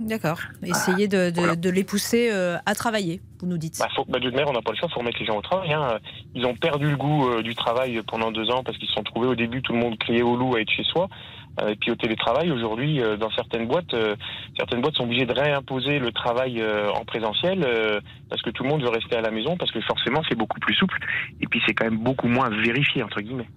D'accord. 0.00 0.40
Essayez 0.64 1.06
de, 1.06 1.30
de- 1.30 1.54
de 1.54 1.70
les 1.70 1.84
pousser 1.84 2.28
euh, 2.32 2.56
à 2.66 2.74
travailler, 2.74 3.20
vous 3.40 3.46
nous 3.46 3.58
dites. 3.58 3.78
Bah, 3.78 3.86
faut, 3.94 4.04
bah, 4.08 4.18
de 4.18 4.28
manière, 4.28 4.48
on 4.48 4.52
n'a 4.52 4.60
pas 4.60 4.72
le 4.72 4.76
choix, 4.76 4.88
il 4.90 4.92
faut 4.92 4.98
remettre 5.00 5.20
les 5.20 5.26
gens 5.26 5.36
au 5.36 5.40
travail. 5.40 5.72
hein. 5.72 5.98
Ils 6.34 6.44
ont 6.46 6.54
perdu 6.56 6.90
le 6.90 6.96
goût 6.96 7.28
euh, 7.28 7.42
du 7.42 7.54
travail 7.54 8.00
pendant 8.08 8.32
deux 8.32 8.50
ans 8.50 8.64
parce 8.64 8.76
qu'ils 8.76 8.88
se 8.88 8.94
sont 8.94 9.04
trouvés 9.04 9.28
au 9.28 9.36
début, 9.36 9.62
tout 9.62 9.72
le 9.72 9.78
monde 9.78 9.96
criait 9.98 10.22
au 10.22 10.36
loup 10.36 10.56
à 10.56 10.60
être 10.60 10.70
chez 10.70 10.82
soi. 10.82 11.08
Euh, 11.60 11.68
et 11.68 11.76
puis 11.76 11.90
au 11.90 11.94
télétravail, 11.94 12.50
aujourd'hui, 12.50 13.00
euh, 13.00 13.16
dans 13.16 13.30
certaines 13.30 13.66
boîtes, 13.66 13.94
euh, 13.94 14.16
certaines 14.56 14.80
boîtes 14.80 14.96
sont 14.96 15.04
obligées 15.04 15.26
de 15.26 15.32
réimposer 15.32 15.98
le 15.98 16.12
travail 16.12 16.62
en 16.64 17.04
présentiel 17.04 17.66
parce 18.28 18.42
que 18.42 18.50
tout 18.50 18.62
le 18.62 18.68
monde 18.68 18.82
veut 18.82 18.88
rester 18.88 19.16
à 19.16 19.20
la 19.20 19.30
maison 19.30 19.56
parce 19.56 19.70
que 19.72 19.80
forcément 19.80 20.22
c'est 20.28 20.34
beaucoup 20.34 20.60
plus 20.60 20.74
souple 20.74 20.98
et 21.40 21.46
puis 21.46 21.60
c'est 21.66 21.74
quand 21.74 21.84
même 21.84 21.98
beaucoup 21.98 22.28
moins 22.28 22.48
vérifié 22.48 23.02
entre 23.02 23.20
guillemets. 23.20 23.48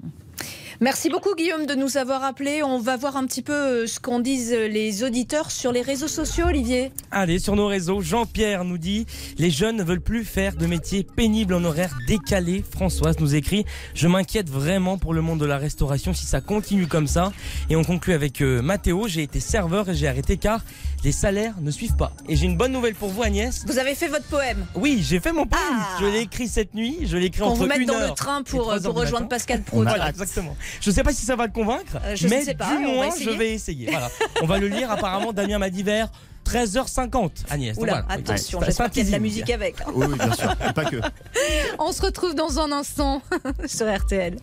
Merci 0.80 1.10
beaucoup 1.10 1.34
Guillaume 1.34 1.66
de 1.66 1.74
nous 1.74 1.98
avoir 1.98 2.24
appelés. 2.24 2.62
On 2.62 2.78
va 2.78 2.98
voir 2.98 3.18
un 3.18 3.26
petit 3.26 3.42
peu 3.42 3.54
euh, 3.54 3.88
ce 3.88 4.00
qu'en 4.00 4.20
disent 4.20 4.54
les 4.54 5.04
auditeurs 5.04 5.50
sur 5.50 5.72
les 5.72 5.82
réseaux 5.82 6.08
sociaux, 6.08 6.46
Olivier. 6.46 6.92
Allez, 7.10 7.40
sur 7.40 7.56
nos 7.56 7.66
réseaux, 7.66 8.02
Jean-Pierre 8.02 8.64
nous 8.64 8.78
dit 8.78 9.08
Les 9.40 9.50
jeunes 9.50 9.78
ne 9.78 9.84
veulent 9.84 10.02
plus 10.02 10.24
faire 10.24 10.56
de 10.56 10.68
métiers 10.68 11.04
pénibles 11.04 11.56
en 11.56 11.64
horaire 11.64 11.98
décalé. 12.08 12.64
Françoise 12.70 13.16
nous 13.20 13.34
écrit 13.34 13.66
Je 13.96 14.08
m'inquiète 14.08 14.52
vraiment 14.52 15.00
pour 15.00 15.16
le 15.16 15.22
monde 15.22 15.40
de 15.40 15.48
la 15.48 15.58
restauration 15.58 16.14
si 16.14 16.28
ça 16.28 16.42
continue 16.42 16.86
comme 16.86 17.08
ça. 17.08 17.34
Et 17.72 17.76
on 17.76 17.84
conclut 17.84 18.14
avec 18.14 18.42
euh, 18.42 18.62
Mathéo 18.62 19.08
J'ai 19.08 19.24
été 19.24 19.40
serveur 19.40 19.90
et 19.90 19.96
j'ai 19.96 20.08
arrêté 20.08 20.38
car 20.38 20.62
les 21.04 21.12
salaires 21.12 21.54
ne 21.62 21.72
suivent 21.72 21.96
pas. 21.96 22.12
Et 22.28 22.36
j'ai 22.36 22.46
une 22.46 22.58
bonne 22.58 22.72
nouvelle 22.72 22.96
pour 22.96 23.10
vous, 23.10 23.22
Agnès. 23.24 23.64
Vous 23.66 23.78
avez 23.78 23.96
fait 23.96 24.08
votre 24.08 24.26
poème 24.26 24.66
Oui, 24.76 25.00
j'ai 25.02 25.20
fait 25.20 25.32
mon 25.32 25.46
poème. 25.46 25.64
Je 26.00 26.06
l'ai 26.06 26.22
écrit 26.22 26.48
cette 26.48 26.74
nuit. 26.74 27.00
Je 27.04 27.18
l'ai 27.18 27.26
écrit 27.28 27.42
Qu'on 27.42 27.48
entre 27.50 27.60
vous 27.60 27.66
mette 27.68 27.80
une 27.80 27.88
dans 27.88 28.00
le 28.00 28.12
train 28.12 28.44
pour, 28.44 28.74
pour 28.84 28.94
rejoindre. 28.96 29.28
Pascal 29.28 29.62
Pro. 29.62 29.84
Voilà, 29.84 30.10
exactement. 30.10 30.56
Je 30.82 30.92
sais 30.92 31.04
pas 31.04 31.14
si 31.14 31.26
ça 31.26 31.36
va 31.36 31.48
te 31.48 31.54
convaincre, 31.54 31.98
Euh, 32.04 32.16
je 32.16 32.28
mais 32.28 32.40
ne 32.40 32.46
sais 32.46 32.56
pas, 32.56 32.68
du 32.70 32.84
on 32.86 32.88
va 33.00 33.08
moins, 33.08 33.10
je 33.20 33.30
vais 33.30 33.54
essayer. 33.54 33.90
Voilà. 33.92 34.10
On 34.42 34.46
va 34.48 34.58
le 34.58 34.68
lire. 34.68 34.90
Apparemment, 34.92 35.34
Damien 35.34 35.60
m'a 35.60 35.70
dit 35.70 35.84
vers 35.84 36.10
13h50, 36.46 37.30
Agnès. 37.50 37.78
Oula, 37.78 38.02
Voilà. 38.06 38.06
attention, 38.10 38.60
Ouais, 38.60 38.66
j'espère 38.68 38.86
un 38.86 38.90
qu'il 38.90 39.00
y 39.04 39.06
a 39.06 39.08
de 39.08 39.12
la 39.12 39.20
musique 39.20 39.50
avec. 39.50 39.76
Oui, 39.94 40.06
oui, 40.10 40.18
bien 40.18 40.34
sûr. 40.34 40.52
Et 40.70 40.74
pas 40.74 40.86
que. 40.86 40.96
On 41.80 41.92
se 41.92 42.02
retrouve 42.02 42.36
dans 42.36 42.60
un 42.60 42.72
instant 42.72 43.22
sur 43.66 43.94
RTL. 43.94 44.38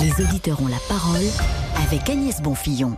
Les 0.00 0.24
auditeurs 0.24 0.60
ont 0.62 0.68
la 0.68 0.78
parole 0.88 1.24
avec 1.86 2.08
Agnès 2.10 2.40
Bonfillon. 2.40 2.96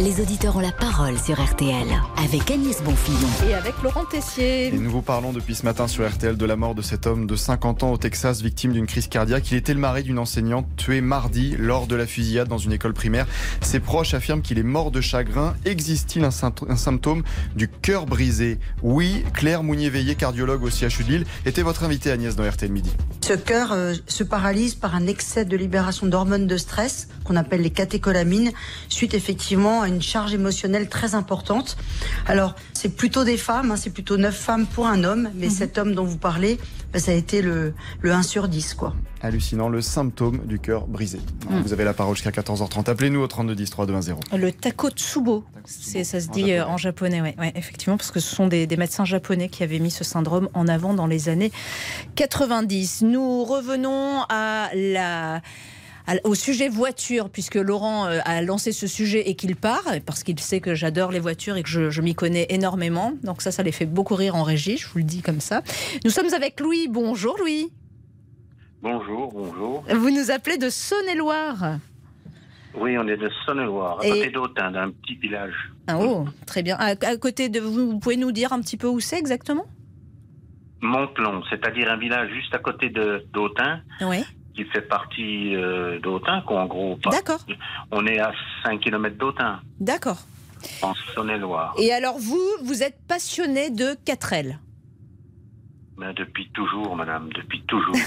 Les 0.00 0.20
auditeurs 0.20 0.56
ont 0.56 0.60
la 0.60 0.72
parole 0.72 1.16
sur 1.20 1.40
RTL 1.40 1.86
avec 2.16 2.50
Agnès 2.50 2.82
Bonfillon. 2.82 3.28
Et 3.48 3.54
avec 3.54 3.74
Laurent 3.80 4.04
Tessier. 4.04 4.66
Et 4.66 4.72
nous 4.72 4.90
vous 4.90 5.02
parlons 5.02 5.32
depuis 5.32 5.54
ce 5.54 5.62
matin 5.64 5.86
sur 5.86 6.08
RTL 6.08 6.36
de 6.36 6.44
la 6.46 6.56
mort 6.56 6.74
de 6.74 6.82
cet 6.82 7.06
homme 7.06 7.28
de 7.28 7.36
50 7.36 7.84
ans 7.84 7.92
au 7.92 7.96
Texas, 7.96 8.42
victime 8.42 8.72
d'une 8.72 8.86
crise 8.86 9.06
cardiaque. 9.06 9.52
Il 9.52 9.56
était 9.56 9.72
le 9.72 9.78
mari 9.78 10.02
d'une 10.02 10.18
enseignante 10.18 10.66
tuée 10.76 11.00
mardi 11.00 11.54
lors 11.58 11.86
de 11.86 11.94
la 11.94 12.06
fusillade 12.08 12.48
dans 12.48 12.58
une 12.58 12.72
école 12.72 12.92
primaire. 12.92 13.26
Ses 13.60 13.78
proches 13.78 14.14
affirment 14.14 14.42
qu'il 14.42 14.58
est 14.58 14.64
mort 14.64 14.90
de 14.90 15.00
chagrin. 15.00 15.54
Existe-t-il 15.64 16.24
un, 16.24 16.30
symptô- 16.30 16.68
un 16.68 16.76
symptôme 16.76 17.22
du 17.54 17.68
cœur 17.68 18.06
brisé? 18.06 18.58
Oui, 18.82 19.24
Claire 19.32 19.62
Mounier-Veillé, 19.62 20.16
cardiologue 20.16 20.64
au 20.64 20.70
CHU 20.70 21.04
de 21.04 21.08
Lille, 21.12 21.26
était 21.46 21.62
votre 21.62 21.84
invitée 21.84 22.10
Agnès 22.10 22.34
dans 22.34 22.48
RTL 22.48 22.72
Midi. 22.72 22.90
Ce 23.20 23.34
cœur 23.34 23.70
euh, 23.70 23.94
se 24.08 24.24
paralyse 24.24 24.74
par 24.74 24.96
un 24.96 25.06
excès 25.06 25.44
de 25.44 25.56
libération 25.56 26.08
d'hormones 26.08 26.48
de 26.48 26.56
stress 26.56 27.06
qu'on 27.22 27.36
appelle 27.36 27.62
les 27.62 27.70
catécholamines, 27.70 28.50
suite 28.88 29.14
effectivement 29.14 29.83
à 29.84 29.88
une 29.88 30.02
charge 30.02 30.34
émotionnelle 30.34 30.88
très 30.88 31.14
importante. 31.14 31.76
Alors, 32.26 32.54
c'est 32.72 32.94
plutôt 32.96 33.24
des 33.24 33.36
femmes, 33.36 33.70
hein, 33.70 33.76
c'est 33.76 33.90
plutôt 33.90 34.16
9 34.16 34.34
femmes 34.34 34.66
pour 34.66 34.86
un 34.86 35.04
homme, 35.04 35.30
mais 35.34 35.48
cet 35.48 35.78
homme 35.78 35.94
dont 35.94 36.04
vous 36.04 36.18
parlez, 36.18 36.58
bah, 36.92 36.98
ça 36.98 37.12
a 37.12 37.14
été 37.14 37.42
le, 37.42 37.74
le 38.00 38.12
1 38.12 38.22
sur 38.22 38.48
10, 38.48 38.74
quoi. 38.74 38.94
Hallucinant, 39.22 39.68
le 39.68 39.80
symptôme 39.80 40.46
du 40.46 40.58
cœur 40.58 40.86
brisé. 40.86 41.18
Mm. 41.48 41.60
Vous 41.60 41.72
avez 41.72 41.84
la 41.84 41.94
parole 41.94 42.14
jusqu'à 42.14 42.30
14h30. 42.30 42.90
Appelez-nous 42.90 43.20
au 43.20 43.26
32 43.26 43.54
10 43.54 43.70
321 43.70 44.36
Le 44.36 44.52
takotsubo, 44.52 45.44
c'est 45.64 46.04
ça 46.04 46.20
se 46.20 46.28
dit 46.28 46.52
euh, 46.52 46.66
en 46.66 46.76
japonais, 46.76 47.22
ouais, 47.22 47.34
ouais, 47.38 47.52
effectivement, 47.56 47.96
parce 47.96 48.10
que 48.10 48.20
ce 48.20 48.34
sont 48.34 48.48
des, 48.48 48.66
des 48.66 48.76
médecins 48.76 49.04
japonais 49.04 49.48
qui 49.48 49.62
avaient 49.62 49.78
mis 49.78 49.90
ce 49.90 50.04
syndrome 50.04 50.48
en 50.52 50.68
avant 50.68 50.92
dans 50.92 51.06
les 51.06 51.28
années 51.28 51.52
90. 52.16 53.02
Nous 53.02 53.44
revenons 53.44 54.24
à 54.28 54.68
la 54.74 55.40
au 56.24 56.34
sujet 56.34 56.68
voiture, 56.68 57.30
puisque 57.30 57.54
Laurent 57.54 58.06
euh, 58.06 58.18
a 58.24 58.42
lancé 58.42 58.72
ce 58.72 58.86
sujet 58.86 59.28
et 59.30 59.34
qu'il 59.36 59.56
part, 59.56 59.84
parce 60.04 60.22
qu'il 60.22 60.38
sait 60.38 60.60
que 60.60 60.74
j'adore 60.74 61.10
les 61.10 61.20
voitures 61.20 61.56
et 61.56 61.62
que 61.62 61.68
je, 61.68 61.90
je 61.90 62.02
m'y 62.02 62.14
connais 62.14 62.46
énormément. 62.50 63.12
Donc 63.22 63.40
ça, 63.42 63.50
ça 63.50 63.62
les 63.62 63.72
fait 63.72 63.86
beaucoup 63.86 64.14
rire 64.14 64.34
en 64.36 64.42
régie, 64.42 64.76
je 64.76 64.86
vous 64.88 64.98
le 64.98 65.04
dis 65.04 65.22
comme 65.22 65.40
ça. 65.40 65.62
Nous 66.04 66.10
sommes 66.10 66.32
avec 66.34 66.60
Louis. 66.60 66.88
Bonjour 66.88 67.36
Louis. 67.38 67.70
Bonjour, 68.82 69.32
bonjour. 69.32 69.84
Vous 69.94 70.10
nous 70.10 70.30
appelez 70.30 70.58
de 70.58 70.68
Saône-et-Loire. 70.68 71.78
Oui, 72.76 72.98
on 72.98 73.06
est 73.08 73.16
de 73.16 73.30
Saône-et-Loire, 73.46 74.00
à 74.00 74.06
Et- 74.06 74.10
côté 74.10 74.30
d'Autun, 74.30 74.72
d'un 74.72 74.90
petit 74.90 75.14
village. 75.14 75.54
Ah, 75.86 75.98
oh, 75.98 76.26
très 76.46 76.62
bien. 76.62 76.76
À, 76.78 76.88
à 77.06 77.16
côté 77.16 77.48
de 77.48 77.60
vous, 77.60 77.92
vous 77.92 77.98
pouvez 77.98 78.16
nous 78.16 78.32
dire 78.32 78.52
un 78.52 78.60
petit 78.60 78.76
peu 78.76 78.88
où 78.88 79.00
c'est 79.00 79.18
exactement? 79.18 79.64
Montlon, 80.82 81.42
c'est-à-dire 81.48 81.90
un 81.90 81.96
village 81.96 82.30
juste 82.34 82.54
à 82.54 82.58
côté 82.58 82.90
de 82.90 83.24
d'Autun, 83.32 83.80
Oui. 84.02 84.22
Qui 84.54 84.64
fait 84.64 84.82
partie 84.82 85.54
euh, 85.56 85.98
d'Autun, 86.00 86.42
qu'en 86.42 86.66
gros. 86.66 86.98
D'accord. 87.10 87.40
On 87.90 88.06
est 88.06 88.18
à 88.18 88.32
5 88.64 88.80
km 88.80 89.16
d'Autun, 89.16 89.60
D'accord. 89.80 90.18
en 90.82 90.94
Saône-et-Loire. 91.14 91.74
Et 91.78 91.92
alors 91.92 92.18
vous, 92.18 92.42
vous 92.62 92.82
êtes 92.82 92.98
passionné 93.08 93.70
de 93.70 93.96
4L. 94.06 94.58
Mais 95.96 96.12
depuis 96.14 96.48
toujours, 96.50 96.96
madame, 96.96 97.30
depuis 97.32 97.62
toujours. 97.62 97.96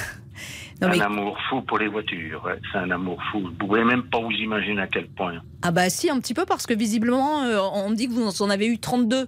Non, 0.80 0.90
un 0.90 1.00
amour 1.00 1.36
fou 1.50 1.62
pour 1.64 1.80
les 1.80 1.88
voitures, 1.88 2.44
ouais, 2.46 2.60
c'est 2.72 2.78
un 2.78 2.92
amour 2.92 3.18
fou. 3.32 3.40
Vous 3.40 3.52
pouvez 3.52 3.84
même 3.84 4.04
pas 4.04 4.20
vous 4.20 4.30
imaginer 4.30 4.82
à 4.82 4.88
quel 4.88 5.08
point. 5.08 5.42
Ah 5.64 5.72
bah 5.72 5.90
si, 5.90 6.08
un 6.08 6.20
petit 6.20 6.36
peu, 6.36 6.46
parce 6.46 6.68
que 6.68 6.76
visiblement, 6.76 7.42
euh, 7.46 7.60
on 7.74 7.90
dit 7.90 8.08
que 8.08 8.14
vous 8.14 8.44
en 8.44 8.50
avez 8.52 8.68
eu 8.68 8.78
32. 8.78 9.28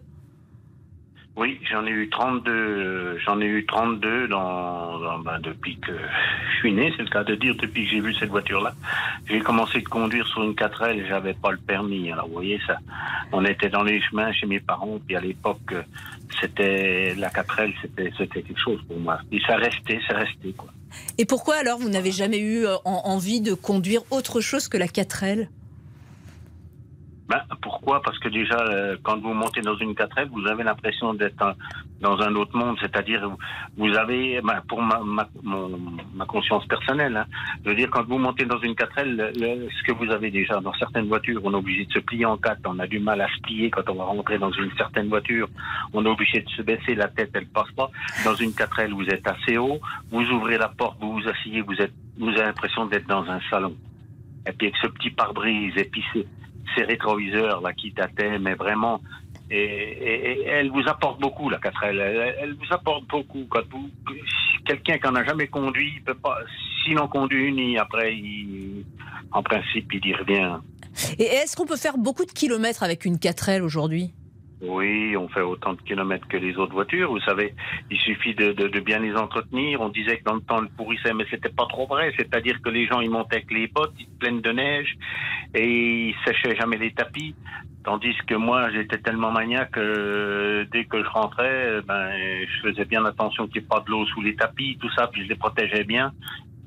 Oui, 1.36 1.58
j'en 1.72 1.86
ai 1.86 1.92
eu 1.92 2.10
32, 2.10 2.52
euh, 2.52 3.18
j'en 3.26 3.40
ai 3.40 3.46
eu 3.46 3.66
32 3.66 4.28
dans, 4.28 5.20
ben, 5.20 5.40
depuis 5.40 5.78
que 5.80 5.94
je 5.94 6.58
suis 6.58 6.74
né, 6.74 6.92
c'est 6.98 7.04
le 7.04 7.10
cas 7.10 7.24
de 7.24 7.36
dire, 7.36 7.56
depuis 7.56 7.86
que 7.86 7.90
j'ai 7.92 8.02
vu 8.02 8.14
cette 8.16 8.30
voiture-là. 8.30 8.74
J'ai 9.30 9.40
commencé 9.40 9.80
de 9.80 9.88
conduire 9.88 10.28
sur 10.28 10.44
une 10.44 10.54
4L, 10.54 11.08
j'avais 11.08 11.34
pas 11.36 11.52
le 11.52 11.58
permis. 11.58 12.12
Alors 12.12 12.28
vous 12.28 12.34
voyez 12.34 12.60
ça, 12.68 12.78
on 13.32 13.46
était 13.46 13.70
dans 13.70 13.84
les 13.84 14.02
chemins 14.02 14.34
chez 14.34 14.48
mes 14.48 14.60
parents, 14.60 15.00
puis 15.08 15.16
à 15.16 15.22
l'époque, 15.22 15.60
euh, 15.72 15.82
c'était 16.42 17.16
la 17.16 17.30
4L, 17.30 17.74
c'était 17.82 18.12
c'était 18.18 18.42
quelque 18.42 18.60
chose 18.60 18.82
pour 18.88 19.00
moi. 19.00 19.20
Et 19.32 19.40
ça 19.48 19.56
restait, 19.56 20.00
c'est 20.08 20.16
resté 20.16 20.52
quoi. 20.58 20.70
Et 21.18 21.26
pourquoi 21.26 21.56
alors 21.58 21.80
vous 21.80 21.90
n'avez 21.90 22.12
jamais 22.12 22.40
eu 22.40 22.66
euh, 22.66 22.76
en- 22.84 23.02
envie 23.06 23.40
de 23.40 23.54
conduire 23.54 24.02
autre 24.12 24.42
chose 24.42 24.68
que 24.68 24.78
la 24.78 24.88
4L 24.88 25.48
Ben, 27.30 27.42
pourquoi? 27.62 28.02
Parce 28.02 28.18
que 28.18 28.28
déjà, 28.28 28.58
euh, 28.58 28.98
quand 29.04 29.20
vous 29.22 29.36
montez 29.36 29.62
dans 29.62 29.76
une 29.78 29.94
4L, 29.94 30.30
vous 30.32 30.48
avez 30.48 30.64
l'impression 30.64 31.14
d'être 31.14 31.56
dans 32.02 32.20
un 32.22 32.34
autre 32.34 32.58
monde. 32.58 32.76
C'est-à-dire, 32.82 33.30
vous- 33.78 33.94
avez, 33.96 34.42
ben, 34.42 34.62
pour 34.68 34.82
ma, 34.82 35.00
ma, 35.06 35.28
ma 36.16 36.26
conscience 36.26 36.66
personnelle, 36.66 37.16
hein, 37.18 37.26
je 37.64 37.70
veux 37.70 37.76
dire, 37.76 37.90
quand 37.92 38.04
vous 38.08 38.18
montez 38.18 38.46
dans 38.46 38.58
une 38.60 38.74
4L, 38.74 39.16
le- 39.16 39.32
le- 39.40 39.70
ce 39.70 39.84
que 39.84 39.92
vous 39.92 40.10
avez 40.12 40.32
déjà 40.32 40.60
dans 40.60 40.74
certaines 40.74 41.08
voitures, 41.08 41.40
on 41.44 41.52
est 41.54 41.58
obligé 41.58 41.86
de 41.86 41.92
se 41.94 42.00
plier 42.00 42.26
en 42.26 42.36
quatre. 42.38 42.62
On 42.66 42.80
a 42.80 42.88
du 42.88 42.98
mal 42.98 43.22
à 43.22 43.28
se 43.28 43.40
plier 43.42 43.70
quand 43.70 43.88
on 43.90 43.96
va 43.96 44.06
rentrer 44.06 44.40
dans 44.40 44.52
une 44.52 44.72
certaine 44.76 45.08
voiture. 45.08 45.48
On 45.94 46.04
est 46.04 46.10
obligé 46.10 46.42
de 46.42 46.50
se 46.50 46.64
baisser 46.64 46.96
la 46.96 47.10
tête, 47.10 47.30
elle 47.36 47.46
passe 47.48 47.70
pas. 47.74 47.92
Dans 48.26 48.34
une 48.36 48.54
4L, 48.54 48.92
vous 48.94 49.08
êtes 49.08 49.28
assez 49.28 49.58
haut. 49.58 49.80
Vous 50.12 50.24
ouvrez 50.32 50.58
la 50.58 50.70
porte, 50.70 50.98
vous 51.00 51.14
vous 51.20 51.28
asseyez, 51.28 51.62
vous 51.62 51.76
êtes, 51.80 51.94
vous 52.18 52.30
avez 52.30 52.42
l'impression 52.46 52.88
d'être 52.88 53.08
dans 53.08 53.30
un 53.30 53.40
salon. 53.52 53.76
Et 54.48 54.52
puis 54.52 54.68
avec 54.68 54.78
ce 54.82 54.88
petit 54.88 55.12
pare-brise, 55.12 55.74
puis 55.92 56.04
ces, 56.76 56.84
rétroviseurs 56.84 57.62
là 57.62 57.74
qui 57.74 57.92
dataient, 57.92 58.40
mais 58.40 58.56
vraiment, 58.56 59.02
et, 59.52 60.44
elle 60.46 60.70
vous 60.70 60.84
apporte 60.88 61.20
beaucoup 61.20 61.50
la 61.50 61.58
4L. 61.58 62.00
Elle, 62.40 62.54
vous 62.54 62.74
apporte 62.74 63.08
beaucoup. 63.08 63.46
Quand 63.50 63.62
quelqu'un 64.66 64.98
qui 64.98 65.08
en 65.08 65.16
a 65.16 65.24
jamais 65.24 65.48
conduit, 65.48 65.94
il 65.96 66.04
peut 66.04 66.14
pas. 66.14 66.38
S'il 66.84 67.00
en 67.00 67.08
conduit 67.08 67.48
une, 67.48 67.78
après, 67.78 68.16
en 69.32 69.44
principe, 69.44 69.92
il 69.94 70.08
y 70.08 70.14
revient. 70.14 70.58
Et 71.18 71.24
est-ce 71.24 71.56
qu'on 71.56 71.66
peut 71.66 71.78
faire 71.78 71.98
beaucoup 71.98 72.26
de 72.26 72.32
kilomètres 72.32 72.84
avec 72.84 73.06
une 73.06 73.16
4L 73.16 73.62
aujourd'hui? 73.62 74.14
Oui, 74.62 75.16
on 75.16 75.30
fait 75.30 75.42
autant 75.42 75.74
de 75.74 75.82
kilomètres 75.82 76.28
que 76.28 76.36
les 76.36 76.58
autres 76.58 76.74
voitures. 76.74 77.12
Vous 77.12 77.22
savez, 77.22 77.54
il 77.90 77.98
suffit 78.00 78.36
de, 78.36 78.80
bien 78.80 79.00
les 79.00 79.16
entretenir. 79.16 79.80
On 79.80 79.90
disait 79.90 80.18
que 80.18 80.26
dans 80.26 80.36
le 80.36 80.42
temps, 80.42 80.60
le 80.60 80.68
pourrissait, 80.68 81.14
mais 81.14 81.26
c'était 81.30 81.50
pas 81.50 81.66
trop 81.68 81.88
vrai. 81.88 82.12
C'est-à-dire 82.18 82.62
que 82.62 82.70
les 82.70 82.86
gens, 82.86 83.00
ils 83.00 83.10
montaient 83.10 83.38
avec 83.38 83.52
les 83.52 83.68
bottes, 83.68 83.94
ils 84.00 84.08
pleines 84.20 84.42
de 84.42 84.52
neige, 84.52 84.98
et 85.54 86.10
ils 86.10 86.16
séchaient 86.26 86.58
jamais 86.58 86.78
les 86.78 86.92
tapis. 86.92 87.36
Tandis 87.86 88.16
que 88.28 88.36
moi, 88.36 88.70
j'étais 88.72 88.98
tellement 88.98 89.32
maniaque 89.32 89.72
que 89.72 90.68
dès 90.74 90.84
que 90.84 91.02
je 91.02 91.10
rentrais, 91.10 91.82
ben, 91.88 92.12
je 92.46 92.70
faisais 92.70 92.84
bien 92.84 93.06
attention 93.06 93.48
qu'il 93.48 93.62
n'y 93.62 93.66
ait 93.66 93.70
pas 93.70 93.80
de 93.80 93.90
l'eau 93.90 94.06
sous 94.08 94.22
les 94.22 94.36
tapis, 94.36 94.78
tout 94.82 94.92
ça, 94.92 95.08
puis 95.08 95.24
je 95.24 95.30
les 95.30 95.36
protégeais 95.36 95.86
bien. 95.86 96.12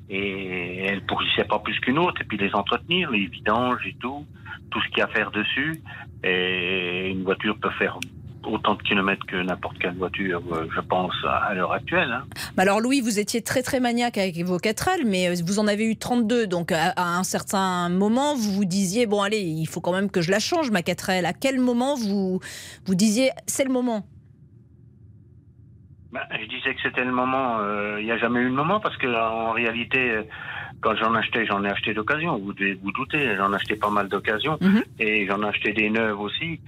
Et 0.09 0.85
elles 0.85 1.05
pourrissaient 1.05 1.45
pas 1.45 1.59
plus 1.59 1.79
qu'une 1.79 1.97
autre. 1.97 2.21
Et 2.21 2.25
puis 2.25 2.37
les 2.37 2.53
entretenir, 2.53 3.11
les 3.11 3.27
vidanges 3.27 3.85
et 3.87 3.95
tout, 3.99 4.25
tout 4.69 4.81
ce 4.81 4.87
qu'il 4.89 4.99
y 4.99 5.01
a 5.01 5.05
à 5.05 5.07
faire 5.07 5.31
dessus. 5.31 5.81
Et 6.23 7.09
une 7.09 7.23
voiture 7.23 7.57
peut 7.59 7.71
faire 7.71 7.97
autant 8.45 8.75
de 8.75 8.83
kilomètres 8.83 9.25
que 9.25 9.37
n'importe 9.37 9.77
quelle 9.79 9.95
voiture, 9.95 10.41
euh, 10.51 10.67
je 10.75 10.81
pense, 10.81 11.13
à, 11.25 11.53
l'heure 11.53 11.71
actuelle. 11.71 12.11
hein. 12.11 12.23
Alors 12.57 12.81
Louis, 12.81 13.01
vous 13.01 13.19
étiez 13.19 13.41
très 13.41 13.63
très 13.63 13.79
maniaque 13.79 14.17
avec 14.17 14.37
vos 14.43 14.57
4L, 14.57 15.05
mais 15.05 15.29
euh, 15.29 15.35
vous 15.45 15.59
en 15.59 15.67
avez 15.67 15.85
eu 15.85 15.95
32. 15.95 16.47
Donc 16.47 16.71
à, 16.71 16.93
un 16.97 17.23
certain 17.23 17.89
moment, 17.89 18.35
vous 18.35 18.51
vous 18.51 18.65
disiez, 18.65 19.05
bon 19.05 19.21
allez, 19.21 19.39
il 19.39 19.65
faut 19.65 19.81
quand 19.81 19.93
même 19.93 20.09
que 20.09 20.21
je 20.21 20.31
la 20.31 20.39
change, 20.39 20.71
ma 20.71 20.81
4L. 20.81 21.25
À 21.25 21.33
quel 21.33 21.59
moment 21.59 21.95
vous 21.95 22.39
vous 22.85 22.95
disiez, 22.95 23.29
c'est 23.47 23.63
le 23.63 23.71
moment? 23.71 24.05
Ben, 26.13 26.21
je 26.39 26.45
disais 26.47 26.73
que 26.75 26.81
c'était 26.83 27.03
le 27.03 27.11
moment. 27.11 27.57
euh, 27.59 27.97
Il 27.99 28.05
n'y 28.05 28.11
a 28.11 28.17
jamais 28.17 28.39
eu 28.41 28.45
le 28.45 28.51
moment 28.61 28.79
parce 28.79 28.95
que 28.97 29.07
en 29.07 29.51
réalité, 29.51 30.01
quand 30.81 30.95
j'en 30.95 31.13
achetais, 31.15 31.45
j'en 31.47 31.63
ai 31.63 31.69
acheté 31.69 31.93
d'occasion. 31.95 32.37
Vous 32.37 32.53
devez 32.53 32.75
vous 32.75 32.91
douter, 32.91 33.35
j'en 33.35 33.51
achetais 33.53 33.75
pas 33.75 33.89
mal 33.89 34.07
d'occasions 34.09 34.57
et 34.99 35.25
j'en 35.27 35.41
ai 35.43 35.47
acheté 35.47 35.73
des 35.73 35.89
neuves 35.89 36.19
aussi. 36.21 36.59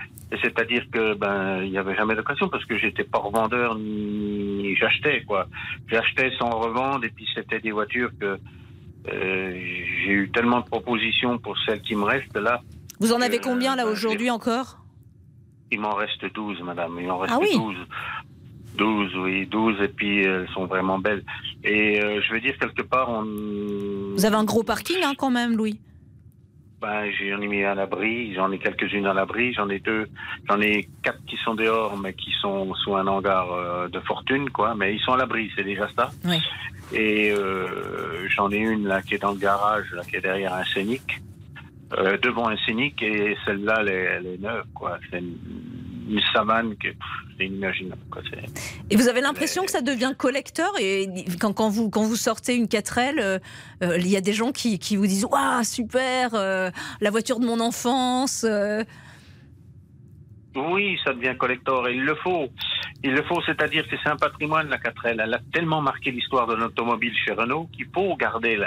C'est-à-dire 0.41 0.83
que 0.91 1.13
ben 1.13 1.61
il 1.63 1.69
n'y 1.69 1.77
avait 1.77 1.95
jamais 1.95 2.15
d'occasion 2.15 2.49
parce 2.49 2.65
que 2.65 2.75
j'étais 2.79 3.03
pas 3.03 3.19
revendeur 3.19 3.75
ni 3.75 4.75
j'achetais 4.77 5.21
quoi. 5.27 5.45
J'achetais 5.87 6.31
sans 6.39 6.49
revendre 6.49 7.05
et 7.05 7.09
puis 7.09 7.27
c'était 7.35 7.59
des 7.59 7.71
voitures 7.71 8.09
que 8.19 8.39
euh, 9.13 9.51
j'ai 10.03 10.11
eu 10.11 10.31
tellement 10.33 10.61
de 10.61 10.65
propositions 10.65 11.37
pour 11.37 11.55
celles 11.65 11.81
qui 11.81 11.95
me 11.95 12.03
restent 12.05 12.35
là. 12.37 12.61
Vous 12.99 13.13
en 13.13 13.21
avez 13.21 13.37
Euh, 13.37 13.41
combien 13.43 13.75
là 13.75 13.83
ben, 13.85 13.91
aujourd'hui 13.91 14.31
encore? 14.31 14.79
Il 15.71 15.79
m'en 15.79 15.93
reste 15.93 16.25
12, 16.33 16.61
madame. 16.63 16.97
Il 16.99 17.07
m'en 17.07 17.19
reste 17.19 17.33
Ah 17.35 17.39
oui 17.41 17.55
12. 17.55 17.75
12, 18.75 19.15
oui, 19.17 19.45
12, 19.47 19.81
et 19.81 19.87
puis 19.87 20.25
euh, 20.27 20.41
elles 20.47 20.53
sont 20.53 20.65
vraiment 20.65 20.99
belles. 20.99 21.23
Et 21.63 22.01
euh, 22.03 22.21
je 22.21 22.33
veux 22.33 22.39
dire, 22.41 22.57
quelque 22.59 22.81
part, 22.83 23.09
on... 23.09 23.23
Vous 24.15 24.25
avez 24.25 24.35
un 24.35 24.43
gros 24.43 24.63
parking 24.63 24.97
hein, 25.03 25.13
quand 25.17 25.31
même, 25.31 25.55
Louis? 25.57 25.79
Ben, 26.81 27.09
j'en 27.11 27.41
ai 27.41 27.47
mis 27.47 27.63
à 27.63 27.73
l'abri, 27.73 28.33
j'en 28.35 28.51
ai 28.51 28.59
quelques-unes 28.59 29.07
à 29.07 29.13
l'abri, 29.13 29.53
j'en 29.53 29.69
ai 29.69 29.79
deux, 29.79 30.07
j'en 30.47 30.59
ai 30.61 30.87
quatre 31.01 31.23
qui 31.25 31.37
sont 31.43 31.55
dehors, 31.55 31.97
mais 31.97 32.13
qui 32.13 32.31
sont 32.41 32.73
sous 32.75 32.95
un 32.95 33.07
hangar 33.07 33.51
euh, 33.51 33.87
de 33.87 33.99
fortune, 34.01 34.49
quoi. 34.51 34.75
Mais 34.75 34.93
ils 34.93 34.99
sont 34.99 35.13
à 35.13 35.17
l'abri, 35.17 35.49
c'est 35.55 35.63
déjà 35.63 35.87
ça. 35.95 36.11
Oui. 36.25 36.37
Et 36.93 37.31
euh, 37.31 38.27
j'en 38.29 38.51
ai 38.51 38.57
une 38.57 38.87
là 38.87 39.01
qui 39.01 39.15
est 39.15 39.19
dans 39.19 39.31
le 39.31 39.39
garage, 39.39 39.85
là, 39.93 40.03
qui 40.03 40.17
est 40.17 40.21
derrière 40.21 40.53
un 40.53 40.65
scénic, 40.65 41.21
devant 42.21 42.49
un 42.49 42.57
scénic, 42.57 43.01
et 43.01 43.35
celle-là, 43.45 43.77
elle, 43.81 43.89
est- 43.89 43.91
elle 44.17 44.25
est 44.27 44.37
neuve, 44.41 44.65
quoi. 44.73 44.99
C'est 45.09 45.19
une, 45.19 45.37
une 46.07 46.21
savane 46.33 46.75
que 46.77 46.87
c'est 47.37 47.45
inimaginable, 47.45 48.01
Et 48.89 48.95
vous 48.95 49.07
avez 49.07 49.21
l'impression 49.21 49.63
que 49.65 49.71
ça 49.71 49.81
devient 49.81 50.13
collector 50.17 50.71
et 50.79 51.07
quand, 51.39 51.53
quand 51.53 51.69
vous, 51.69 51.89
quand 51.89 52.03
vous 52.03 52.15
sortez 52.15 52.55
une 52.55 52.65
4L, 52.65 53.19
euh, 53.19 53.39
euh, 53.83 53.97
il 53.97 54.07
y 54.07 54.15
a 54.17 54.21
des 54.21 54.33
gens 54.33 54.51
qui, 54.51 54.79
qui 54.79 54.95
vous 54.95 55.07
disent 55.07 55.25
Waouh, 55.25 55.63
super, 55.63 56.31
euh, 56.33 56.69
la 57.01 57.09
voiture 57.09 57.39
de 57.39 57.45
mon 57.45 57.59
enfance. 57.59 58.45
euh. 58.47 58.83
Oui, 60.55 60.97
ça 61.03 61.13
devient 61.13 61.35
collector 61.37 61.87
et 61.89 61.93
il 61.95 62.03
le 62.03 62.15
faut. 62.15 62.47
Il 63.03 63.11
le 63.11 63.21
faut, 63.23 63.41
c'est-à-dire 63.45 63.85
que 63.87 63.95
c'est 64.01 64.09
un 64.09 64.15
patrimoine, 64.15 64.69
la 64.69 64.77
4L. 64.77 65.19
Elle 65.21 65.33
a 65.33 65.39
tellement 65.53 65.81
marqué 65.81 66.11
l'histoire 66.11 66.47
de 66.47 66.55
l'automobile 66.55 67.13
chez 67.25 67.33
Renault 67.33 67.69
qu'il 67.73 67.87
faut 67.93 68.15
garder 68.15 68.57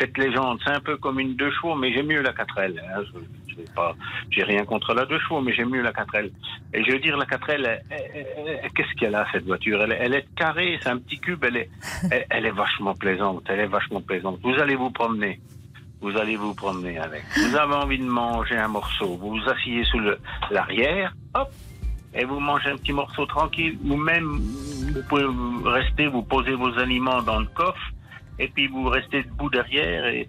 cette 0.00 0.16
légende. 0.16 0.58
C'est 0.64 0.72
un 0.72 0.80
peu 0.80 0.96
comme 0.96 1.20
une 1.20 1.36
deux 1.36 1.52
chevaux, 1.52 1.74
mais 1.74 1.92
j'aime 1.92 2.06
mieux 2.06 2.22
la 2.22 2.32
4L. 2.32 2.80
hein. 2.80 3.02
Je, 3.56 3.62
pas, 3.72 3.94
j'ai 4.30 4.42
rien 4.42 4.64
contre 4.64 4.94
la 4.94 5.04
deux 5.06 5.18
chevaux, 5.20 5.40
mais 5.40 5.52
j'aime 5.52 5.70
mieux 5.70 5.82
la 5.82 5.92
4L. 5.92 6.30
Et 6.72 6.84
je 6.84 6.92
veux 6.92 6.98
dire, 6.98 7.16
la 7.16 7.24
4L, 7.26 7.64
elle- 7.64 7.82
elle- 7.90 8.26
elle- 8.62 8.70
qu'est-ce 8.72 8.92
qu'elle 8.98 9.14
a, 9.14 9.26
cette 9.32 9.44
voiture? 9.44 9.82
Elle, 9.82 10.14
est- 10.14 10.26
carrée, 10.36 10.78
c'est 10.82 10.88
un 10.90 10.98
petit 10.98 11.18
cube, 11.18 11.44
elle 11.44 11.56
est, 11.58 11.70
elle, 12.30 12.46
est 12.46 12.50
vachement 12.50 12.94
plaisante. 12.94 13.42
Elle 13.48 13.60
est 13.60 13.66
vachement 13.66 14.00
plaisante. 14.00 14.38
Vous 14.42 14.54
allez 14.60 14.74
vous 14.76 14.90
promener. 14.90 15.40
Vous 16.00 16.16
allez 16.18 16.36
vous 16.36 16.54
promener 16.54 16.98
avec. 16.98 17.22
Vous 17.36 17.56
avez 17.56 17.74
envie 17.74 17.98
de 17.98 18.04
manger 18.04 18.56
un 18.58 18.68
morceau. 18.68 19.16
Vous 19.16 19.30
vous 19.38 19.48
asseyez 19.48 19.84
sous 19.84 20.00
l'arrière, 20.50 21.14
hop, 21.34 21.48
et 22.14 22.24
vous 22.24 22.40
mangez 22.40 22.68
un 22.70 22.76
petit 22.76 22.92
morceau 22.92 23.24
tranquille. 23.24 23.78
Ou 23.88 23.96
même, 23.96 24.38
vous 24.94 25.02
pouvez 25.08 25.24
rester, 25.64 26.06
vous 26.08 26.22
posez 26.22 26.52
vos 26.54 26.78
aliments 26.78 27.22
dans 27.22 27.40
le 27.40 27.46
coffre, 27.46 27.90
et 28.38 28.48
puis 28.48 28.66
vous 28.66 28.84
restez 28.88 29.22
debout 29.22 29.48
derrière. 29.48 30.04
Et 30.06 30.28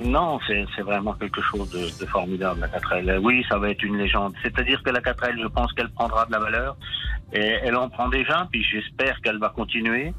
non, 0.00 0.38
c'est 0.46 0.82
vraiment 0.82 1.14
quelque 1.14 1.40
chose 1.40 1.70
de, 1.70 1.98
de 1.98 2.06
formidable, 2.10 2.60
la 2.60 2.68
4L. 2.68 3.18
Oui, 3.18 3.44
ça 3.48 3.58
va 3.58 3.70
être 3.70 3.82
une 3.82 3.96
légende. 3.96 4.34
C'est-à-dire 4.42 4.82
que 4.82 4.90
la 4.90 5.00
4L, 5.00 5.40
je 5.40 5.48
pense 5.48 5.72
qu'elle 5.72 5.90
prendra 5.90 6.26
de 6.26 6.32
la 6.32 6.38
valeur. 6.38 6.76
Et 7.32 7.40
elle 7.62 7.76
en 7.76 7.88
prend 7.88 8.08
déjà, 8.08 8.46
puis 8.50 8.62
j'espère 8.62 9.20
qu'elle 9.22 9.38
va 9.38 9.48
continuer. 9.48 10.12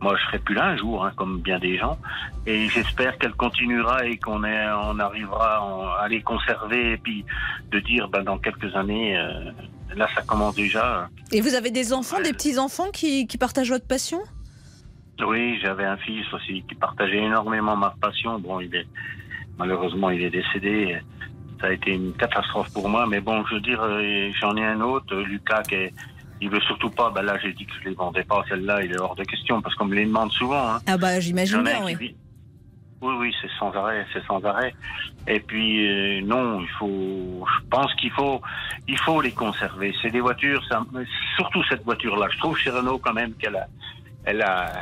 Moi, 0.00 0.16
je 0.18 0.26
serai 0.26 0.38
plus 0.38 0.54
là 0.54 0.66
un 0.66 0.76
jour, 0.76 1.04
hein, 1.04 1.12
comme 1.16 1.40
bien 1.40 1.58
des 1.58 1.78
gens, 1.78 1.98
et 2.46 2.68
j'espère 2.68 3.16
qu'elle 3.16 3.32
continuera 3.32 4.04
et 4.04 4.18
qu'on 4.18 4.42
on 4.44 4.98
arrivera 4.98 6.00
à 6.02 6.08
les 6.08 6.20
conserver 6.20 6.92
et 6.92 6.96
puis 6.98 7.24
de 7.70 7.78
dire, 7.80 8.08
ben, 8.08 8.22
dans 8.22 8.38
quelques 8.38 8.74
années, 8.76 9.16
euh, 9.16 9.50
là, 9.94 10.08
ça 10.14 10.22
commence 10.22 10.56
déjà. 10.56 11.08
Et 11.32 11.40
vous 11.40 11.54
avez 11.54 11.70
des 11.70 11.92
enfants, 11.92 12.20
des 12.20 12.32
petits-enfants 12.32 12.90
qui, 12.92 13.26
qui 13.26 13.38
partagent 13.38 13.70
votre 13.70 13.86
passion? 13.86 14.20
Oui, 15.26 15.58
j'avais 15.62 15.84
un 15.84 15.96
fils 15.96 16.26
aussi 16.32 16.64
qui 16.68 16.74
partageait 16.74 17.22
énormément 17.22 17.76
ma 17.76 17.94
passion. 18.00 18.38
Bon, 18.38 18.60
il 18.60 18.74
est 18.74 18.86
malheureusement 19.58 20.10
il 20.10 20.22
est 20.22 20.30
décédé. 20.30 20.98
Ça 21.60 21.68
a 21.68 21.72
été 21.72 21.92
une 21.92 22.12
catastrophe 22.14 22.72
pour 22.72 22.88
moi, 22.88 23.06
mais 23.06 23.20
bon, 23.20 23.44
je 23.46 23.54
veux 23.54 23.60
dire, 23.60 23.80
euh, 23.82 24.30
j'en 24.40 24.56
ai 24.56 24.64
un 24.64 24.80
autre, 24.80 25.14
Lucas, 25.16 25.62
qui 25.62 25.76
est, 25.76 25.94
il 26.40 26.50
veut 26.50 26.60
surtout 26.62 26.90
pas. 26.90 27.10
Ben 27.10 27.22
là, 27.22 27.38
j'ai 27.42 27.52
dit 27.52 27.64
que 27.64 27.72
je 27.82 27.88
les 27.88 27.94
vendais 27.94 28.24
pas. 28.24 28.42
Celle-là, 28.48 28.82
il 28.84 28.92
est 28.92 29.00
hors 29.00 29.14
de 29.14 29.22
question 29.24 29.62
parce 29.62 29.74
qu'on 29.76 29.84
me 29.86 29.94
les 29.94 30.04
demande 30.04 30.32
souvent. 30.32 30.72
Hein. 30.74 30.80
Ah 30.86 30.98
bah 30.98 31.20
j'imagine 31.20 31.62
bien, 31.62 31.84
oui. 31.84 31.94
vit- 31.94 32.16
Oui, 33.00 33.14
oui, 33.20 33.34
c'est 33.40 33.50
sans 33.58 33.70
arrêt, 33.72 34.04
c'est 34.12 34.24
sans 34.26 34.44
arrêt. 34.44 34.74
Et 35.28 35.38
puis 35.40 35.86
euh, 35.88 36.20
non, 36.22 36.60
il 36.60 36.68
faut, 36.78 37.46
je 37.60 37.66
pense 37.70 37.94
qu'il 37.94 38.10
faut, 38.10 38.42
il 38.88 38.98
faut 38.98 39.20
les 39.22 39.32
conserver. 39.32 39.94
C'est 40.02 40.10
des 40.10 40.20
voitures, 40.20 40.62
ça, 40.68 40.84
surtout 41.36 41.62
cette 41.70 41.84
voiture-là. 41.84 42.26
Je 42.32 42.38
trouve 42.38 42.58
chez 42.58 42.70
Renault 42.70 42.98
quand 42.98 43.14
même 43.14 43.32
qu'elle 43.34 43.56
a, 43.56 43.66
elle 44.26 44.42
a, 44.42 44.72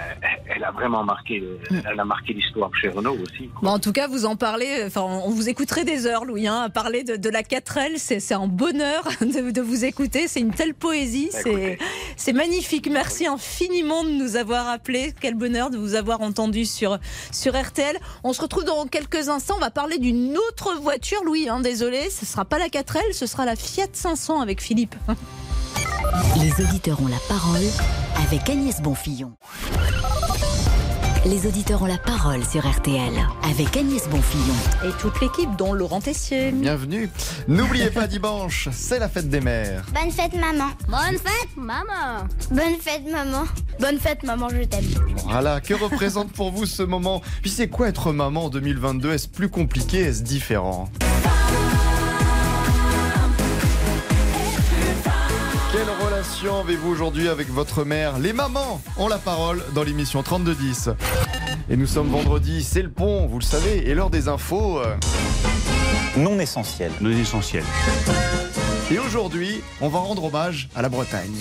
elle 0.49 0.65
a 0.65 0.71
vraiment 0.71 1.05
marqué, 1.05 1.43
elle 1.71 1.99
a 1.99 2.05
marqué 2.05 2.33
l'histoire 2.33 2.71
chez 2.75 2.89
Renault 2.89 3.17
aussi. 3.23 3.51
Bon, 3.63 3.71
en 3.71 3.79
tout 3.79 3.93
cas, 3.93 4.07
vous 4.07 4.25
en 4.25 4.37
parlez, 4.37 4.85
enfin, 4.87 5.03
on 5.03 5.31
vous 5.31 5.49
écouterait 5.49 5.85
des 5.85 6.07
heures, 6.07 6.25
Louis, 6.25 6.47
hein, 6.47 6.63
à 6.63 6.71
parler 6.71 7.05
de, 7.05 7.17
de 7.17 7.29
la 7.29 7.43
4L. 7.43 7.97
C'est 7.97 8.33
un 8.33 8.47
bonheur 8.47 9.05
de, 9.21 9.51
de 9.51 9.61
vous 9.61 9.85
écouter. 9.85 10.29
C'est 10.29 10.41
une 10.41 10.55
telle 10.55 10.75
poésie. 10.75 11.29
C'est 11.33 11.79
c'est 12.17 12.33
magnifique. 12.33 12.89
Merci 12.91 13.27
infiniment 13.27 14.05
de 14.05 14.11
nous 14.11 14.37
avoir 14.37 14.69
appelés. 14.69 15.15
Quel 15.21 15.35
bonheur 15.35 15.71
de 15.71 15.79
vous 15.79 15.95
avoir 15.95 16.21
entendu 16.21 16.65
sur, 16.65 16.99
sur 17.33 17.61
RTL. 17.61 17.99
On 18.25 18.33
se 18.33 18.41
retrouve 18.41 18.65
dans 18.65 18.87
quelques 18.87 19.29
instants. 19.29 19.55
On 19.57 19.61
va 19.61 19.71
parler 19.71 19.99
d'une 19.99 20.37
autre 20.37 20.77
voiture, 20.81 21.25
Louis. 21.25 21.49
Hein, 21.49 21.61
désolé, 21.61 22.11
ce 22.11 22.27
sera 22.27 22.45
pas 22.45 22.59
la 22.59 22.69
4L, 22.69 23.13
ce 23.13 23.27
sera 23.27 23.45
la 23.45 23.57
Fiat 23.57 23.89
500 23.93 24.41
avec 24.41 24.61
Philippe. 24.61 24.95
Les 26.41 26.65
auditeurs 26.65 27.01
ont 27.03 27.09
la 27.09 27.19
parole 27.29 27.63
avec 28.27 28.49
Agnès 28.49 28.81
Bonfillon. 28.81 29.33
Les 31.25 31.47
auditeurs 31.47 31.83
ont 31.83 31.87
la 31.87 31.99
parole 31.99 32.45
sur 32.45 32.69
RTL 32.69 33.13
avec 33.49 33.77
Agnès 33.77 34.09
Bonfillon. 34.09 34.55
Et 34.85 34.91
toute 35.01 35.21
l'équipe, 35.21 35.55
dont 35.57 35.73
Laurent 35.73 36.01
Tessier. 36.01 36.51
Bienvenue. 36.51 37.09
N'oubliez 37.47 37.91
pas 37.91 38.09
dimanche, 38.09 38.69
c'est 38.73 38.99
la 38.99 39.09
fête 39.09 39.29
des 39.29 39.41
mères. 39.41 39.85
Bonne 39.95 40.11
fête 40.11 40.35
maman. 40.35 40.71
Bonne 40.89 41.19
fête 41.19 41.57
maman. 41.57 42.27
Bonne 42.51 42.81
fête 42.81 43.09
maman. 43.09 43.45
Bonne 43.79 43.99
fête 44.01 44.23
maman, 44.25 44.49
je 44.49 44.65
t'aime. 44.65 44.85
Voilà, 45.29 45.61
que 45.61 45.75
représente 45.75 46.33
pour 46.33 46.51
vous 46.51 46.67
ce 46.67 46.83
moment? 46.83 47.23
Puis 47.41 47.51
c'est 47.51 47.69
quoi 47.69 47.89
être 47.89 48.13
maman 48.13 48.47
en 48.47 48.49
2022 48.51 49.13
Est-ce 49.13 49.29
plus 49.29 49.49
compliqué? 49.49 50.01
Est-ce 50.01 50.23
différent? 50.25 50.89
Quelle 55.73 55.89
relation 56.07 56.61
avez-vous 56.61 56.91
aujourd'hui 56.91 57.29
avec 57.29 57.49
votre 57.49 57.85
mère 57.85 58.19
Les 58.19 58.33
mamans 58.33 58.81
ont 58.99 59.09
la 59.09 59.19
parole 59.19 59.63
dans 59.75 59.83
l'émission 59.83 60.23
3210. 60.23 60.91
Et 61.71 61.77
nous 61.77 61.87
sommes 61.87 62.09
vendredi, 62.09 62.63
c'est 62.63 62.83
le 62.83 62.91
pont, 62.91 63.27
vous 63.27 63.39
le 63.39 63.45
savez, 63.45 63.89
et 63.89 63.95
l'heure 63.95 64.11
des 64.11 64.29
infos. 64.29 64.79
euh, 64.81 64.95
Non 66.17 66.39
essentiel. 66.39 66.93
Non 67.01 67.11
essentiel. 67.11 67.65
Et 68.91 68.99
aujourd'hui, 68.99 69.63
on 69.81 69.89
va 69.89 70.01
rendre 70.01 70.25
hommage 70.25 70.69
à 70.77 70.83
la 70.83 70.91
Bretagne. 70.91 71.33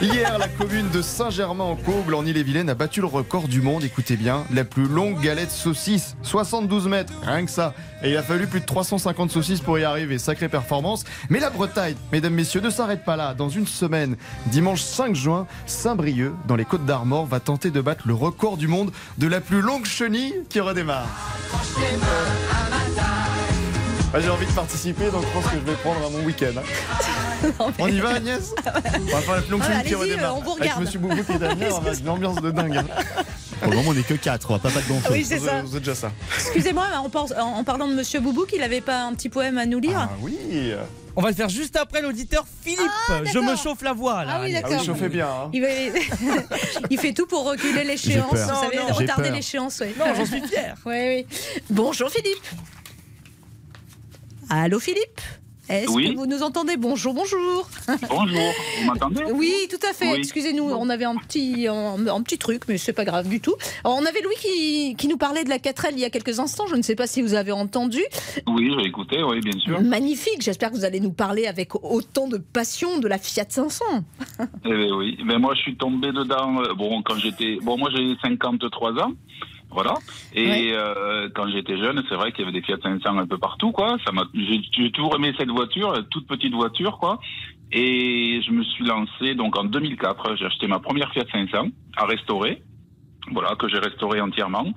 Hier, 0.00 0.38
la 0.38 0.48
commune 0.48 0.88
de 0.88 1.02
Saint-Germain-en-Comble, 1.02 2.14
en 2.14 2.24
Ille-et-Vilaine, 2.24 2.70
a 2.70 2.74
battu 2.74 3.00
le 3.00 3.06
record 3.06 3.46
du 3.46 3.60
monde, 3.60 3.84
écoutez 3.84 4.16
bien, 4.16 4.44
la 4.50 4.64
plus 4.64 4.86
longue 4.86 5.20
galette 5.20 5.50
saucisse, 5.50 6.16
72 6.22 6.88
mètres, 6.88 7.12
rien 7.22 7.44
que 7.44 7.50
ça. 7.50 7.74
Et 8.02 8.10
il 8.10 8.16
a 8.16 8.22
fallu 8.22 8.46
plus 8.46 8.60
de 8.60 8.64
350 8.64 9.30
saucisses 9.30 9.60
pour 9.60 9.78
y 9.78 9.84
arriver, 9.84 10.16
sacrée 10.18 10.48
performance. 10.48 11.04
Mais 11.28 11.38
la 11.38 11.50
Bretagne, 11.50 11.96
mesdames, 12.12 12.32
messieurs, 12.32 12.62
ne 12.62 12.70
s'arrête 12.70 13.04
pas 13.04 13.16
là. 13.16 13.34
Dans 13.34 13.50
une 13.50 13.66
semaine, 13.66 14.16
dimanche 14.46 14.80
5 14.80 15.14
juin, 15.14 15.46
Saint-Brieuc, 15.66 16.32
dans 16.46 16.56
les 16.56 16.64
Côtes 16.64 16.86
d'Armor, 16.86 17.26
va 17.26 17.40
tenter 17.40 17.70
de 17.70 17.82
battre 17.82 18.06
le 18.06 18.14
record 18.14 18.56
du 18.56 18.68
monde 18.68 18.90
de 19.18 19.26
la 19.26 19.42
plus 19.42 19.60
longue 19.60 19.84
chenille 19.84 20.34
qui 20.48 20.60
redémarre. 20.60 21.08
Ah, 24.14 24.20
J'ai 24.20 24.30
envie 24.30 24.46
de 24.46 24.52
participer, 24.52 25.10
donc 25.10 25.22
je 25.22 25.32
pense 25.32 25.44
que 25.52 25.56
je 25.58 25.70
vais 25.70 25.76
prendre 25.76 26.06
à 26.06 26.08
mon 26.10 26.24
week-end. 26.24 26.52
hein. 26.56 27.50
On 27.78 27.88
y 27.88 28.00
va 28.00 28.14
Agnès 28.14 28.52
On 28.66 28.70
va 29.14 29.20
faire 29.20 29.34
la 29.34 29.40
Ah, 29.40 29.42
chenille 29.42 29.60
qui 29.60 29.74
allez-y, 29.74 29.94
redémarre. 29.94 30.36
on 30.36 30.40
vous 30.40 30.50
Avec 30.52 30.62
regarde. 30.62 30.80
Monsieur 30.80 30.98
Boubou 30.98 31.22
qui 31.22 31.32
est 31.32 31.38
derrière, 31.38 31.76
on 31.76 31.80
va 31.80 31.92
une 31.94 32.08
ambiance 32.08 32.40
de 32.40 32.50
dingue. 32.50 32.76
hein. 32.78 32.84
Pour 33.60 33.70
le 33.70 33.76
moment, 33.76 33.90
on 33.90 33.94
n'est 33.94 34.02
que 34.02 34.14
4, 34.14 34.50
on 34.50 34.54
va 34.54 34.58
pas 34.60 34.70
pas 34.70 34.80
de 34.80 34.88
gonfler. 34.88 35.10
Oui, 35.18 35.24
c'est 35.24 35.38
ça. 35.38 35.60
Vous 35.62 35.76
êtes 35.76 35.82
déjà 35.82 35.94
ça. 35.94 36.10
Excusez-moi, 36.38 36.86
mais 36.90 36.96
en, 36.96 37.10
par- 37.10 37.26
en 37.38 37.64
parlant 37.64 37.86
de 37.88 37.94
Monsieur 37.94 38.20
Boubou, 38.20 38.46
qu'il 38.46 38.60
n'avait 38.60 38.80
pas 38.80 39.02
un 39.02 39.12
petit 39.14 39.28
poème 39.28 39.58
à 39.58 39.66
nous 39.66 39.78
lire 39.80 39.98
Ah 39.98 40.10
oui. 40.22 40.38
On 41.16 41.20
va 41.20 41.30
le 41.30 41.34
faire 41.34 41.48
juste 41.48 41.76
après 41.76 42.00
l'auditeur 42.00 42.46
Philippe. 42.62 42.80
je 43.24 43.38
me 43.40 43.56
chauffe 43.56 43.82
la 43.82 43.92
voix 43.92 44.24
là. 44.24 44.34
Ah 44.36 44.40
oui, 44.40 44.54
Agnès. 44.56 44.62
d'accord. 44.62 44.84
chauffez 44.84 45.08
bien. 45.08 45.26
hein. 45.28 45.50
Il, 45.52 45.60
va- 45.62 45.68
il 46.90 46.98
fait 46.98 47.12
tout 47.12 47.26
pour 47.26 47.44
reculer 47.44 47.82
l'échéance, 47.84 48.30
J'ai 48.32 48.38
vous 48.40 48.46
peur. 48.46 48.60
savez, 48.62 48.76
Non, 48.76 48.82
non. 48.82 48.88
J'ai 48.88 49.02
retarder 49.04 49.22
peur. 49.28 49.32
l'échéance. 49.36 49.80
ouais. 49.80 49.94
Non, 49.98 50.06
j'en 50.16 50.24
suis 50.26 50.40
fier. 50.46 50.74
Oui, 50.86 50.94
oui. 50.94 51.26
Bonjour 51.68 52.08
Philippe. 52.10 52.44
Allô 54.50 54.78
Philippe? 54.80 55.20
Est-ce 55.68 55.90
Oui. 55.90 56.14
que 56.14 56.16
vous 56.18 56.24
nous 56.24 56.42
entendez? 56.42 56.78
Bonjour, 56.78 57.12
bonjour. 57.12 57.68
Bonjour, 58.08 58.40
vous 58.78 58.86
m'entendez? 58.86 59.22
Oui, 59.34 59.52
tout 59.68 59.86
à 59.86 59.92
fait. 59.92 60.12
Oui. 60.12 60.16
Excusez-nous, 60.20 60.64
on 60.64 60.88
avait 60.88 61.04
un 61.04 61.16
petit, 61.16 61.66
un, 61.68 62.06
un 62.06 62.22
petit 62.22 62.38
truc, 62.38 62.62
mais 62.68 62.78
c'est 62.78 62.94
pas 62.94 63.04
grave 63.04 63.28
du 63.28 63.38
tout. 63.42 63.54
Alors, 63.84 63.98
on 64.00 64.06
avait 64.06 64.22
Louis 64.22 64.34
qui, 64.40 64.94
qui 64.96 65.08
nous 65.08 65.18
parlait 65.18 65.44
de 65.44 65.50
la 65.50 65.58
4L 65.58 65.90
il 65.92 65.98
y 65.98 66.06
a 66.06 66.10
quelques 66.10 66.38
instants. 66.40 66.66
Je 66.68 66.74
ne 66.74 66.80
sais 66.80 66.94
pas 66.94 67.06
si 67.06 67.20
vous 67.20 67.34
avez 67.34 67.52
entendu. 67.52 68.00
Oui, 68.46 68.72
j'ai 68.78 68.86
écouté, 68.88 69.22
oui, 69.22 69.40
bien 69.42 69.58
sûr. 69.60 69.78
Magnifique. 69.82 70.40
J'espère 70.40 70.70
que 70.70 70.76
vous 70.76 70.86
allez 70.86 71.00
nous 71.00 71.12
parler 71.12 71.46
avec 71.46 71.74
autant 71.74 72.28
de 72.28 72.38
passion 72.38 72.96
de 72.98 73.06
la 73.06 73.18
Fiat 73.18 73.44
500. 73.50 73.84
Eh 74.64 74.68
ben 74.70 74.92
oui, 74.94 75.18
mais 75.26 75.38
moi 75.38 75.54
je 75.54 75.60
suis 75.60 75.76
tombé 75.76 76.12
dedans, 76.12 76.62
euh, 76.62 76.72
bon, 76.72 77.02
quand 77.02 77.16
j'étais. 77.16 77.58
Bon, 77.60 77.76
moi 77.76 77.90
j'ai 77.94 78.14
53 78.22 78.92
ans. 79.02 79.12
Voilà. 79.70 79.94
Et 80.34 80.72
euh, 80.72 81.28
quand 81.34 81.48
j'étais 81.48 81.76
jeune, 81.76 82.02
c'est 82.08 82.14
vrai 82.14 82.32
qu'il 82.32 82.40
y 82.40 82.48
avait 82.48 82.58
des 82.58 82.64
Fiat 82.64 82.78
500 82.82 83.18
un 83.18 83.26
peu 83.26 83.38
partout, 83.38 83.70
quoi. 83.70 83.96
Ça 84.04 84.12
m'a, 84.12 84.24
j'ai, 84.34 84.60
j'ai 84.72 84.90
toujours 84.90 85.16
aimé 85.16 85.34
cette 85.38 85.50
voiture, 85.50 85.94
toute 86.10 86.26
petite 86.26 86.54
voiture, 86.54 86.98
quoi. 86.98 87.20
Et 87.70 88.40
je 88.46 88.50
me 88.50 88.64
suis 88.64 88.84
lancé 88.84 89.34
donc 89.34 89.58
en 89.58 89.64
2004. 89.64 90.36
J'ai 90.36 90.46
acheté 90.46 90.66
ma 90.66 90.78
première 90.78 91.12
Fiat 91.12 91.26
500 91.30 91.68
à 91.96 92.06
restaurer, 92.06 92.62
voilà, 93.30 93.54
que 93.56 93.68
j'ai 93.68 93.78
restauré 93.78 94.20
entièrement. 94.20 94.72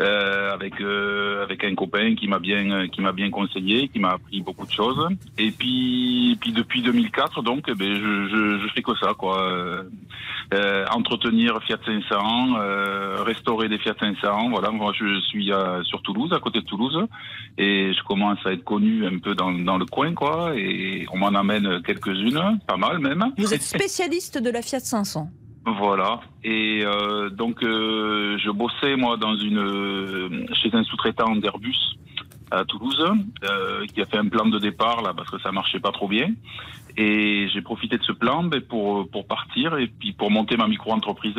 Euh, 0.00 0.54
avec 0.54 0.80
euh, 0.80 1.42
avec 1.42 1.62
un 1.62 1.74
copain 1.74 2.14
qui 2.14 2.26
m'a 2.26 2.38
bien 2.38 2.70
euh, 2.70 2.86
qui 2.88 3.02
m'a 3.02 3.12
bien 3.12 3.28
conseillé, 3.28 3.88
qui 3.88 3.98
m'a 3.98 4.12
appris 4.12 4.40
beaucoup 4.40 4.64
de 4.64 4.72
choses. 4.72 5.08
Et 5.36 5.50
puis 5.50 6.38
puis 6.40 6.52
depuis 6.52 6.80
2004 6.80 7.42
donc 7.42 7.66
eh 7.68 7.74
ben 7.74 7.94
je, 7.94 8.28
je 8.28 8.58
je 8.62 8.68
fais 8.72 8.82
que 8.82 8.96
ça 8.96 9.12
quoi. 9.12 9.42
Euh, 9.42 9.82
euh, 10.52 10.84
entretenir 10.90 11.62
Fiat 11.62 11.78
500, 11.84 12.56
euh, 12.56 13.22
restaurer 13.22 13.68
des 13.68 13.78
Fiat 13.78 13.94
500. 14.00 14.50
Voilà, 14.50 14.70
moi 14.70 14.92
je 14.98 15.20
suis 15.28 15.52
euh, 15.52 15.82
sur 15.84 16.02
Toulouse, 16.02 16.32
à 16.32 16.40
côté 16.40 16.60
de 16.60 16.64
Toulouse, 16.64 17.06
et 17.56 17.92
je 17.92 18.02
commence 18.04 18.38
à 18.44 18.52
être 18.52 18.64
connu 18.64 19.06
un 19.06 19.18
peu 19.18 19.34
dans 19.34 19.52
dans 19.52 19.78
le 19.78 19.84
coin 19.84 20.12
quoi. 20.14 20.52
Et 20.56 21.06
on 21.12 21.18
m'en 21.18 21.28
amène 21.28 21.82
quelques-unes, 21.82 22.58
pas 22.66 22.76
mal 22.76 22.98
même. 22.98 23.32
Vous 23.38 23.54
êtes 23.54 23.62
spécialiste 23.62 24.38
de 24.38 24.50
la 24.50 24.62
Fiat 24.62 24.80
500. 24.80 25.28
Voilà. 25.66 26.20
Et 26.42 26.82
euh, 26.84 27.28
donc, 27.30 27.62
euh, 27.62 28.38
je 28.38 28.50
bossais 28.50 28.96
moi 28.96 29.16
dans 29.16 29.36
une 29.36 29.58
euh, 29.58 30.46
chez 30.54 30.70
un 30.72 30.82
sous-traitant 30.84 31.36
d'Airbus 31.36 31.76
à 32.50 32.64
Toulouse, 32.64 33.04
euh, 33.44 33.86
qui 33.86 34.00
a 34.00 34.06
fait 34.06 34.16
un 34.16 34.26
plan 34.26 34.46
de 34.46 34.58
départ 34.58 35.02
là 35.02 35.12
parce 35.14 35.30
que 35.30 35.38
ça 35.40 35.52
marchait 35.52 35.78
pas 35.78 35.92
trop 35.92 36.08
bien. 36.08 36.28
Et 36.96 37.48
j'ai 37.52 37.62
profité 37.62 37.98
de 37.98 38.02
ce 38.02 38.12
plan 38.12 38.42
ben, 38.42 38.60
pour 38.60 39.08
pour 39.10 39.26
partir 39.26 39.76
et 39.78 39.86
puis 39.86 40.12
pour 40.12 40.30
monter 40.30 40.56
ma 40.56 40.66
micro-entreprise. 40.66 41.36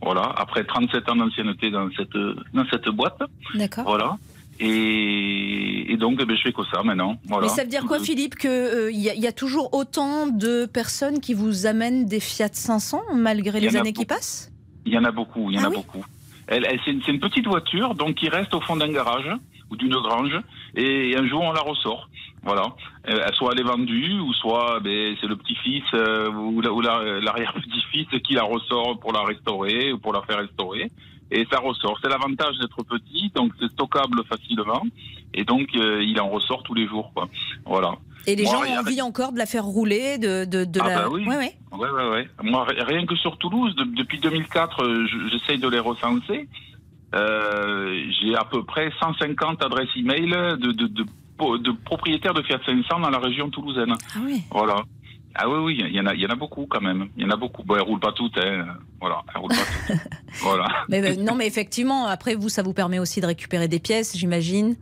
Voilà. 0.00 0.22
Après 0.36 0.64
37 0.64 1.08
ans 1.10 1.16
d'ancienneté 1.16 1.70
dans 1.70 1.88
cette 1.96 2.16
dans 2.52 2.64
cette 2.70 2.88
boîte. 2.90 3.20
D'accord. 3.54 3.84
Voilà. 3.84 4.16
Et, 4.60 5.92
et 5.92 5.96
donc, 5.96 6.18
ben, 6.24 6.36
je 6.36 6.42
fais 6.42 6.52
que 6.52 6.62
ça 6.72 6.82
maintenant. 6.82 7.16
Voilà. 7.26 7.46
Mais 7.46 7.52
ça 7.52 7.62
veut 7.62 7.68
dire 7.68 7.84
quoi, 7.86 7.98
Philippe 8.00 8.36
Qu'il 8.36 8.50
y, 8.92 9.10
a- 9.10 9.14
il 9.14 9.20
y 9.20 9.26
a 9.26 9.32
toujours 9.32 9.74
autant 9.74 10.26
de 10.26 10.66
personnes 10.66 11.20
qui 11.20 11.34
vous 11.34 11.66
amènent 11.66 12.06
des 12.06 12.20
Fiat 12.20 12.48
500 12.52 13.02
malgré 13.14 13.60
les 13.60 13.76
années 13.76 13.92
qui 13.92 14.04
passent? 14.06 14.50
Il 14.86 14.92
y 14.92 14.98
en 14.98 15.04
a 15.04 15.10
beaucoup, 15.12 15.50
il 15.50 15.56
y 15.56 15.58
en 15.58 15.62
Ah 15.62 15.66
a 15.66 15.70
oui? 15.70 15.76
beaucoup. 15.76 16.04
Elle, 16.46 16.66
elle- 16.68 16.78
c'est 16.84 16.90
une, 17.10 17.20
petite 17.20 17.46
voiture, 17.46 17.94
donc 17.94 18.16
qui 18.16 18.28
reste 18.28 18.52
au 18.54 18.60
fond 18.60 18.76
d'un 18.76 18.92
garage 18.92 19.30
ou 19.70 19.76
d'une 19.76 19.94
grange, 19.94 20.38
et 20.76 21.16
un 21.16 21.26
jour 21.26 21.40
on 21.40 21.52
la 21.52 21.62
ressort. 21.62 22.08
Voilà. 22.42 22.64
Euh, 23.08 23.26
soit 23.32 23.52
elle 23.54 23.60
est 23.60 23.64
vendue, 23.64 24.20
ou 24.20 24.34
soit 24.34 24.78
ben, 24.80 25.16
c'est 25.20 25.26
le 25.26 25.36
petit-fils 25.36 25.82
euh, 25.94 26.30
ou 26.30 26.60
la- 26.60 26.70
ou 26.72 26.82
la- 26.82 27.18
l'arrière-petit-fils 27.20 28.08
qui 28.22 28.34
la 28.34 28.42
ressort 28.42 28.98
pour 29.00 29.12
la 29.12 29.22
restaurer 29.22 29.92
ou 29.94 29.98
pour 29.98 30.12
la 30.12 30.20
faire 30.22 30.38
restaurer. 30.38 30.90
Et 31.30 31.46
ça 31.50 31.58
ressort. 31.58 31.98
C'est 32.02 32.08
l'avantage 32.10 32.56
d'être 32.58 32.82
petit, 32.84 33.30
donc 33.34 33.52
c'est 33.58 33.70
stockable 33.72 34.22
facilement, 34.28 34.82
et 35.32 35.44
donc 35.44 35.68
euh, 35.74 36.02
il 36.04 36.20
en 36.20 36.28
ressort 36.28 36.62
tous 36.62 36.74
les 36.74 36.86
jours. 36.86 37.10
Quoi. 37.14 37.28
Voilà. 37.64 37.92
Et 38.26 38.36
les 38.36 38.44
Moi, 38.44 38.52
gens 38.52 38.72
ont 38.72 38.78
envie 38.80 39.02
encore 39.02 39.32
de 39.32 39.38
la 39.38 39.46
faire 39.46 39.64
rouler, 39.64 40.18
de, 40.18 40.44
de, 40.44 40.64
de 40.64 40.80
ah 40.82 40.88
la. 40.88 41.02
bah 41.02 41.08
oui. 41.10 41.26
Ouais, 41.26 41.36
ouais. 41.36 41.54
Ouais. 42.10 42.28
Moi, 42.42 42.64
ri- 42.64 42.80
rien 42.82 43.04
que 43.06 43.16
sur 43.16 43.36
Toulouse, 43.38 43.74
de- 43.76 43.84
depuis 43.96 44.18
2004, 44.20 44.82
euh, 44.82 45.06
je- 45.06 45.28
j'essaye 45.28 45.58
de 45.58 45.68
les 45.68 45.78
recenser. 45.80 46.48
Euh, 47.14 48.04
J'ai 48.20 48.34
à 48.34 48.44
peu 48.44 48.64
près 48.64 48.90
150 49.00 49.62
adresses 49.62 49.88
email 49.96 50.30
de, 50.30 50.72
de, 50.72 50.86
de 50.86 51.70
propriétaires 51.84 52.34
de 52.34 52.42
Fiat 52.42 52.60
500 52.64 53.00
dans 53.00 53.10
la 53.10 53.18
région 53.18 53.50
toulousaine. 53.50 53.92
Ah 54.14 54.18
oui. 54.24 54.42
Voilà. 54.50 54.82
Ah 55.36 55.48
oui, 55.48 55.58
oui, 55.58 55.76
il 55.88 55.94
y 55.94 56.00
en 56.00 56.06
a, 56.06 56.14
il 56.14 56.20
y 56.20 56.26
en 56.26 56.30
a 56.30 56.34
beaucoup 56.36 56.66
quand 56.66 56.80
même. 56.80 57.08
Il 57.16 57.22
y 57.24 57.26
en 57.26 57.30
a 57.30 57.36
beaucoup. 57.36 57.62
Bon, 57.64 57.74
elles 57.76 57.82
roulent 57.82 57.98
pas 58.00 58.12
toutes, 58.12 58.38
hein. 58.38 58.66
Voilà, 59.00 59.22
elles 59.34 59.40
roulent 59.40 59.50
pas 59.50 59.56
toutes. 59.86 60.00
voilà. 60.42 60.66
Mais, 60.88 61.00
mais 61.00 61.16
non, 61.16 61.34
mais 61.34 61.46
effectivement, 61.46 62.06
après, 62.06 62.34
vous, 62.36 62.48
ça 62.48 62.62
vous 62.62 62.72
permet 62.72 62.98
aussi 63.00 63.20
de 63.20 63.26
récupérer 63.26 63.66
des 63.66 63.80
pièces, 63.80 64.16
j'imagine. 64.16 64.76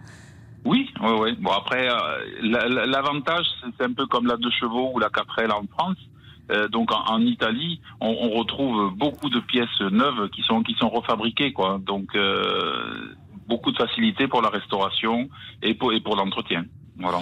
Oui, 0.65 0.91
oui, 1.01 1.11
oui. 1.21 1.37
Bon, 1.41 1.51
après, 1.53 1.89
euh, 1.89 1.95
la- 2.43 2.69
la- 2.69 2.87
l'avantage, 2.87 3.47
c'est- 3.79 3.85
un 3.85 3.93
peu 3.95 4.07
comme 4.07 4.27
la 4.27 4.37
2 4.37 4.51
chevaux 4.51 4.93
ou 4.95 4.99
la 4.99 5.09
4L 5.09 5.51
en 5.53 5.65
France. 5.73 5.97
Euh, 6.51 6.69
donc 6.69 6.93
en, 6.93 7.03
en 7.07 7.21
Italie, 7.23 7.81
on, 8.01 8.09
on 8.09 8.31
retrouve 8.39 8.95
beaucoup 8.95 9.31
de 9.31 9.41
pièces 9.41 9.81
neuves 9.81 10.29
qui 10.31 10.43
sont 10.43 10.63
qui 10.63 10.75
sont 10.75 10.89
refabriquées, 10.91 11.53
quoi. 11.53 11.81
Donc 11.85 12.15
euh, 12.15 13.15
beaucoup 13.49 13.71
de 13.73 13.77
facilité 13.79 14.29
pour 14.29 14.43
la 14.43 14.51
restauration 14.51 15.29
et 15.63 15.73
pour 15.75 15.93
et 15.93 16.01
pour 16.01 16.15
l'entretien. 16.17 16.65
Voilà. 16.99 17.21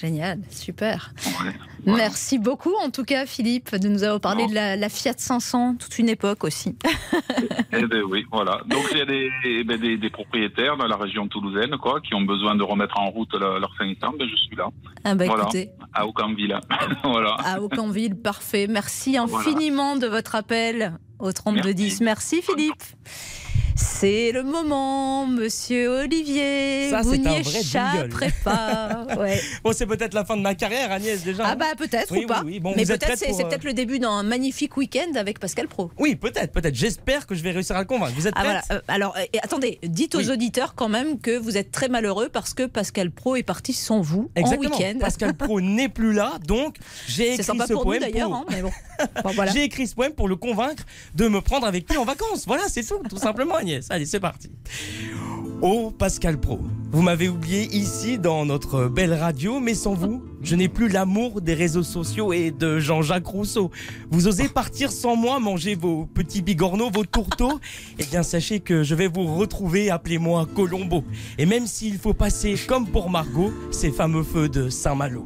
Génial, 0.00 0.40
super. 0.50 1.12
Ouais. 1.44 1.52
Merci 1.84 2.38
beaucoup, 2.38 2.74
en 2.82 2.90
tout 2.90 3.04
cas, 3.04 3.26
Philippe, 3.26 3.74
de 3.76 3.88
nous 3.88 4.04
avoir 4.04 4.20
parlé 4.20 4.46
de 4.46 4.54
la, 4.54 4.76
la 4.76 4.88
Fiat 4.88 5.14
500, 5.16 5.76
toute 5.76 5.98
une 5.98 6.08
époque 6.08 6.44
aussi. 6.44 6.76
Eh 7.72 7.86
ben 7.86 8.02
oui, 8.02 8.24
voilà. 8.30 8.60
Donc 8.66 8.84
il 8.92 8.98
y 8.98 9.00
a 9.00 9.04
des, 9.04 9.30
eh 9.44 9.64
ben, 9.64 9.78
des, 9.78 9.96
des 9.96 10.10
propriétaires 10.10 10.76
dans 10.76 10.86
la 10.86 10.96
région 10.96 11.26
toulousaine, 11.28 11.76
quoi, 11.78 12.00
qui 12.00 12.14
ont 12.14 12.22
besoin 12.22 12.54
de 12.54 12.62
remettre 12.62 12.98
en 12.98 13.10
route 13.10 13.32
leur, 13.34 13.58
leur 13.58 13.74
500. 13.76 14.14
Ben 14.18 14.28
je 14.28 14.36
suis 14.36 14.56
là. 14.56 14.68
Ah 15.04 15.14
bah 15.14 15.24
voilà. 15.26 15.42
écoutez. 15.44 15.70
À 15.92 16.06
Aucanville. 16.06 16.58
voilà. 17.04 17.36
À 17.44 17.60
Aucanville, 17.60 18.14
parfait. 18.14 18.66
Merci 18.68 19.16
infiniment 19.16 19.96
de 19.96 20.06
votre 20.06 20.34
appel 20.34 20.94
au 21.18 21.32
3210. 21.32 22.00
Merci, 22.00 22.42
Philippe. 22.42 22.82
C'est 23.74 24.32
le 24.32 24.42
moment, 24.42 25.26
monsieur 25.26 26.02
Olivier. 26.02 26.90
Ça, 26.90 27.02
Vous 27.02 27.12
c'est 27.12 27.18
n'y 27.18 27.36
échapperez 27.38 28.32
pas. 28.44 29.06
Ouais. 29.18 29.40
Bon, 29.62 29.72
c'est 29.72 29.86
peut-être 29.86 30.14
la 30.14 30.24
fin 30.24 30.36
de 30.36 30.42
ma 30.42 30.54
carrière, 30.54 30.90
Agnès, 30.90 31.22
déjà. 31.22 31.44
Ah 31.46 31.50
hein. 31.52 31.56
bah 31.56 31.66
peut-être 31.76 32.10
Oui, 32.12 32.24
ou 32.24 32.26
pas. 32.26 32.42
oui, 32.44 32.52
oui. 32.54 32.60
Bon, 32.60 32.72
Mais 32.76 32.84
peut-être 32.84 33.16
c'est 33.16 33.26
pour, 33.28 33.40
euh, 33.40 33.44
peut-être 33.44 33.64
le 33.64 33.72
début 33.72 33.98
d'un 33.98 34.22
magnifique 34.22 34.76
week-end 34.76 35.12
avec 35.16 35.38
Pascal 35.38 35.68
Pro. 35.68 35.90
Oui, 35.98 36.16
peut-être, 36.16 36.52
peut-être. 36.52 36.74
J'espère 36.74 37.26
que 37.26 37.34
je 37.34 37.42
vais 37.42 37.50
réussir 37.50 37.76
à 37.76 37.80
le 37.80 37.84
convaincre. 37.86 38.12
Vous 38.16 38.26
êtes 38.26 38.34
Ah, 38.36 38.42
voilà. 38.44 38.62
Euh, 38.72 38.80
alors, 38.88 39.14
euh, 39.18 39.24
attendez, 39.42 39.78
dites 39.82 40.14
aux 40.14 40.30
auditeurs 40.30 40.74
quand 40.74 40.88
même 40.88 41.20
que 41.20 41.36
vous 41.36 41.56
êtes 41.56 41.70
très 41.70 41.88
malheureux 41.88 42.28
parce 42.28 42.54
que 42.54 42.64
Pascal 42.64 43.10
Pro 43.10 43.36
est 43.36 43.42
parti 43.42 43.72
sans 43.72 44.00
vous 44.00 44.30
Exactement. 44.34 44.74
en 44.74 44.78
week-end. 44.78 44.98
Pascal 45.00 45.34
Pro 45.34 45.60
n'est 45.60 45.88
plus 45.88 46.12
là, 46.12 46.32
donc 46.46 46.76
j'ai 47.08 47.34
écrit 47.34 47.44
ce 47.44 47.72
pour 47.72 47.82
poème 47.84 48.00
d'ailleurs, 48.00 48.28
pour- 48.28 48.36
hein, 48.38 48.44
mais 48.50 48.62
bon. 48.62 48.70
Bon, 49.24 49.30
voilà. 49.34 49.50
J'ai 49.52 49.64
écrit 49.64 49.86
ce 49.88 49.94
poème 49.96 50.12
pour 50.12 50.28
le 50.28 50.36
convaincre 50.36 50.84
de 51.16 51.26
me 51.26 51.40
prendre 51.40 51.66
avec 51.66 51.90
lui 51.90 51.98
en 51.98 52.04
vacances. 52.04 52.44
Voilà, 52.46 52.64
c'est 52.68 52.84
tout, 52.86 53.00
tout 53.08 53.16
simplement, 53.16 53.58
Allez, 53.90 54.06
c'est 54.06 54.20
parti. 54.20 54.50
Oh 55.60 55.92
Pascal 55.96 56.38
Pro, 56.38 56.60
vous 56.92 57.00
m'avez 57.02 57.28
oublié 57.30 57.62
ici 57.74 58.18
dans 58.18 58.44
notre 58.44 58.84
belle 58.86 59.14
radio, 59.14 59.60
mais 59.60 59.74
sans 59.74 59.94
vous, 59.94 60.22
je 60.42 60.54
n'ai 60.56 60.68
plus 60.68 60.88
l'amour 60.88 61.40
des 61.40 61.54
réseaux 61.54 61.82
sociaux 61.82 62.34
et 62.34 62.50
de 62.50 62.78
Jean-Jacques 62.80 63.26
Rousseau. 63.26 63.70
Vous 64.10 64.28
osez 64.28 64.48
partir 64.48 64.92
sans 64.92 65.16
moi, 65.16 65.40
manger 65.40 65.74
vos 65.74 66.04
petits 66.04 66.42
bigorneaux, 66.42 66.90
vos 66.90 67.06
tourteaux? 67.06 67.58
Eh 67.98 68.04
bien, 68.04 68.22
sachez 68.22 68.60
que 68.60 68.82
je 68.82 68.94
vais 68.94 69.06
vous 69.08 69.34
retrouver, 69.36 69.88
appelez-moi 69.90 70.46
Colombo. 70.54 71.02
Et 71.38 71.46
même 71.46 71.66
s'il 71.66 71.96
faut 71.98 72.12
passer, 72.14 72.56
comme 72.68 72.86
pour 72.86 73.08
Margot, 73.08 73.52
ces 73.70 73.90
fameux 73.90 74.22
feux 74.22 74.50
de 74.50 74.68
Saint-Malo. 74.68 75.24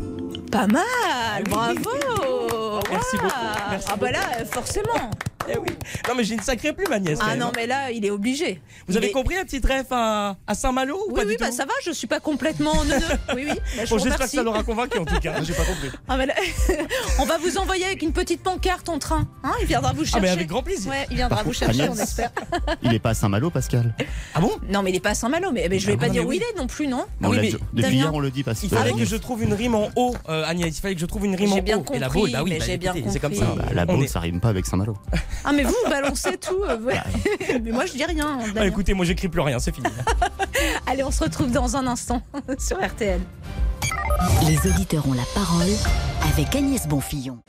Pas 0.53 0.69
mal, 0.69 1.43
bravo. 1.51 1.81
Merci 2.91 3.17
beaucoup, 3.17 3.33
merci 3.71 3.87
ah 3.91 3.97
bah 4.01 4.11
là, 4.12 4.21
forcément. 4.45 4.87
Eh 5.49 5.57
oui. 5.59 5.69
Non 6.09 6.14
mais 6.17 6.25
j'ai 6.25 6.35
une 6.35 6.41
sacrée 6.41 6.73
plume 6.73 6.91
Agnès. 6.93 7.17
Ah 7.23 7.37
non, 7.37 7.47
hein. 7.47 7.53
mais 7.55 7.69
là, 7.69 7.93
il 7.93 8.05
est 8.05 8.11
obligé. 8.11 8.61
Vous 8.89 8.95
Il 8.95 8.97
avez 8.97 9.07
est- 9.11 9.12
compris 9.12 9.37
la 9.37 9.45
petite 9.45 9.64
ref 9.64 9.87
à, 9.93 10.37
à 10.45 10.55
Saint-Malo 10.57 10.97
ou 10.97 11.11
Oui, 11.11 11.14
pas 11.14 11.21
oui, 11.25 11.37
du 11.37 11.37
bah 11.39 11.51
tout? 11.51 11.56
Ça 11.57 11.65
va, 11.65 11.73
je 11.85 11.91
suis 11.93 12.07
pas 12.07 12.21
complètement 12.21 12.85
neuneu. 12.85 13.05
Oui, 13.35 13.45
oui. 13.49 13.55
bah, 13.77 13.85
je 13.85 13.91
Bon, 13.91 13.99
j'espère 13.99 14.27
que 14.27 14.33
ça 14.33 14.43
l'aura 14.43 14.63
convaincu 14.63 14.99
en 14.99 15.05
tout 15.05 15.19
cas. 15.21 15.35
J'ai 15.43 15.53
pas 15.53 15.65
compris. 15.65 15.91
Ah, 16.09 16.17
mais 16.17 16.27
là, 16.27 16.35
on 17.19 17.25
va 17.25 17.39
vous 17.39 17.59
envoyer 17.59 17.85
avec 17.85 18.03
une 18.03 18.13
petite 18.13 18.43
pancarte 18.43 18.89
en 18.89 18.99
train. 18.99 19.27
Hein, 19.43 19.53
il 19.61 19.67
viendra 19.67 19.93
vous 19.93 20.05
chercher. 20.05 20.21
mais 20.21 20.29
avec 20.31 20.47
grand 20.49 20.63
plaisir. 20.63 20.91
Ouais, 20.91 21.07
il 21.11 21.17
viendra 21.17 21.37
Par 21.37 21.45
vous 21.45 21.51
contre, 21.51 21.59
chercher, 21.59 21.83
Agnès- 21.83 21.91
on 21.99 22.03
espère. 22.03 22.31
Il 22.83 22.95
est 22.95 22.99
pas 22.99 23.11
à 23.11 23.15
Saint-Malo, 23.15 23.51
Pascal. 23.51 23.95
Ah 24.35 24.41
bon? 24.41 24.51
Non, 24.69 24.83
mais 24.83 24.91
il 24.91 24.97
est 24.97 25.01
pas 25.01 25.11
à 25.11 25.15
Saint-Malo. 25.15 25.51
Mais, 25.53 25.67
mais 25.69 25.79
je 25.79 25.87
vais 25.87 25.95
Ah 25.95 26.01
pas 26.01 26.07
bon, 26.07 26.13
dire 26.13 26.23
mais 26.23 26.27
où 26.27 26.31
oui. 26.31 26.41
il 26.41 26.55
est 26.55 26.59
non 26.61 26.67
plus, 26.67 26.87
non? 26.87 27.05
On 27.23 27.33
l'a 27.33 27.41
mais 27.41 27.49
dit- 27.49 27.53
depuis 27.73 27.83
Damien 27.83 27.95
hier, 27.97 28.15
on 28.15 28.21
le 28.21 28.31
dit 28.31 28.43
parce 28.43 28.63
Il 28.63 28.71
fallait 28.71 28.93
que 28.93 29.05
je 29.05 29.17
trouve 29.17 29.43
une 29.43 29.55
rime 29.55 29.75
en 29.75 29.91
haut, 29.97 30.15
euh, 30.29 30.45
Agnès. 30.47 30.77
Il 30.77 30.81
fallait 30.81 30.95
que 30.95 31.01
je 31.01 31.07
trouve 31.07 31.25
une 31.27 31.35
rime 31.37 31.49
J'ai 31.53 31.61
en 31.61 31.63
bien 31.63 31.79
haut. 31.79 31.85
Et 31.93 31.99
la 31.99 32.07
compris, 32.07 32.21
Baule, 32.23 32.31
bah 32.33 32.43
oui, 32.43 32.51
mais 32.51 32.59
bah, 32.59 32.65
j'ai 32.67 32.77
bien 32.79 32.95
écoutez, 32.95 33.11
c'est 33.13 33.21
comme 33.21 33.35
ça. 33.35 33.47
compris. 33.47 33.65
Bah, 33.67 33.73
la 33.75 33.87
Baule, 33.87 34.09
ça 34.09 34.21
rime 34.21 34.41
pas 34.41 34.49
avec 34.49 34.67
Saint-Malo. 34.67 34.97
Ah, 35.45 35.53
mais 35.53 35.65
vous, 35.65 35.75
vous 35.85 35.91
balancez 35.91 36.37
tout. 36.39 36.63
euh, 36.69 36.79
mais 37.63 37.71
moi, 37.73 37.87
je 37.87 37.93
dis 37.93 38.05
rien. 38.05 38.39
Ah, 38.57 38.67
écoutez, 38.67 38.95
moi 38.95 39.05
j'écris 39.05 39.29
plus 39.29 39.41
rien, 39.41 39.59
c'est 39.59 39.75
fini. 39.75 39.87
Allez, 40.89 41.03
on 41.03 41.11
se 41.11 41.24
retrouve 41.24 41.51
dans 41.51 41.76
un 41.76 41.89
instant 41.89 42.22
sur 42.59 42.78
RTL. 42.84 43.20
Les 44.47 44.70
auditeurs 44.70 45.07
ont 45.09 45.14
la 45.14 45.24
parole 45.34 45.66
avec 46.32 46.55
Agnès 46.55 46.87
Bonfillon. 46.87 47.41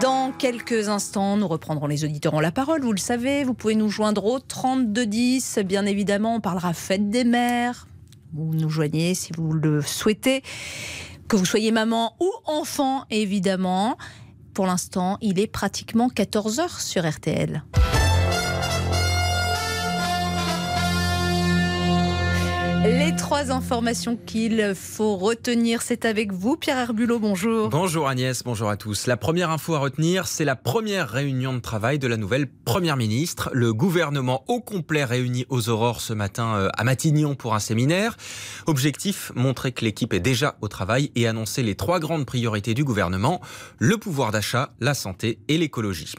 Dans 0.00 0.32
quelques 0.32 0.88
instants, 0.88 1.36
nous 1.36 1.46
reprendrons 1.46 1.86
les 1.86 2.04
auditeurs 2.04 2.34
ont 2.34 2.40
la 2.40 2.50
parole. 2.50 2.82
Vous 2.82 2.92
le 2.92 2.98
savez, 2.98 3.44
vous 3.44 3.54
pouvez 3.54 3.76
nous 3.76 3.88
joindre 3.88 4.24
au 4.24 4.40
3210. 4.40 5.60
Bien 5.64 5.86
évidemment, 5.86 6.34
on 6.34 6.40
parlera 6.40 6.72
fête 6.72 7.08
des 7.08 7.24
mères. 7.24 7.86
Vous 8.32 8.52
nous 8.54 8.68
joignez 8.68 9.14
si 9.14 9.32
vous 9.36 9.52
le 9.52 9.80
souhaitez. 9.80 10.42
Que 11.28 11.36
vous 11.36 11.44
soyez 11.44 11.70
maman 11.70 12.16
ou 12.20 12.30
enfant, 12.46 13.04
évidemment. 13.10 13.96
Pour 14.54 14.66
l'instant, 14.66 15.18
il 15.20 15.38
est 15.38 15.46
pratiquement 15.46 16.08
14h 16.08 16.80
sur 16.80 17.08
RTL. 17.08 17.62
Les 22.84 23.14
trois 23.16 23.50
informations 23.50 24.16
qu'il 24.16 24.74
faut 24.74 25.16
retenir, 25.16 25.82
c'est 25.82 26.04
avec 26.04 26.32
vous, 26.32 26.56
Pierre 26.56 26.78
Herbulot. 26.78 27.18
Bonjour. 27.18 27.68
Bonjour 27.68 28.08
Agnès, 28.08 28.42
bonjour 28.44 28.68
à 28.68 28.76
tous. 28.76 29.06
La 29.06 29.16
première 29.16 29.50
info 29.50 29.74
à 29.74 29.78
retenir, 29.78 30.26
c'est 30.26 30.44
la 30.44 30.56
première 30.56 31.08
réunion 31.08 31.54
de 31.54 31.60
travail 31.60 31.98
de 31.98 32.06
la 32.06 32.16
nouvelle 32.16 32.46
Première 32.66 32.96
ministre. 32.96 33.48
Le 33.52 33.72
gouvernement 33.72 34.44
au 34.48 34.60
complet 34.60 35.04
réuni 35.04 35.46
aux 35.48 35.68
aurores 35.68 36.00
ce 36.00 36.12
matin 36.12 36.56
euh, 36.56 36.68
à 36.76 36.82
Matignon 36.82 37.36
pour 37.36 37.54
un 37.54 37.60
séminaire. 37.60 38.16
Objectif, 38.66 39.30
montrer 39.36 39.70
que 39.70 39.84
l'équipe 39.84 40.12
est 40.12 40.20
déjà 40.20 40.56
au 40.60 40.68
travail 40.68 41.12
et 41.14 41.28
annoncer 41.28 41.62
les 41.62 41.76
trois 41.76 42.00
grandes 42.00 42.26
priorités 42.26 42.74
du 42.74 42.82
gouvernement, 42.82 43.40
le 43.78 43.96
pouvoir 43.98 44.32
d'achat, 44.32 44.74
la 44.80 44.94
santé 44.94 45.38
et 45.46 45.58
l'écologie. 45.58 46.14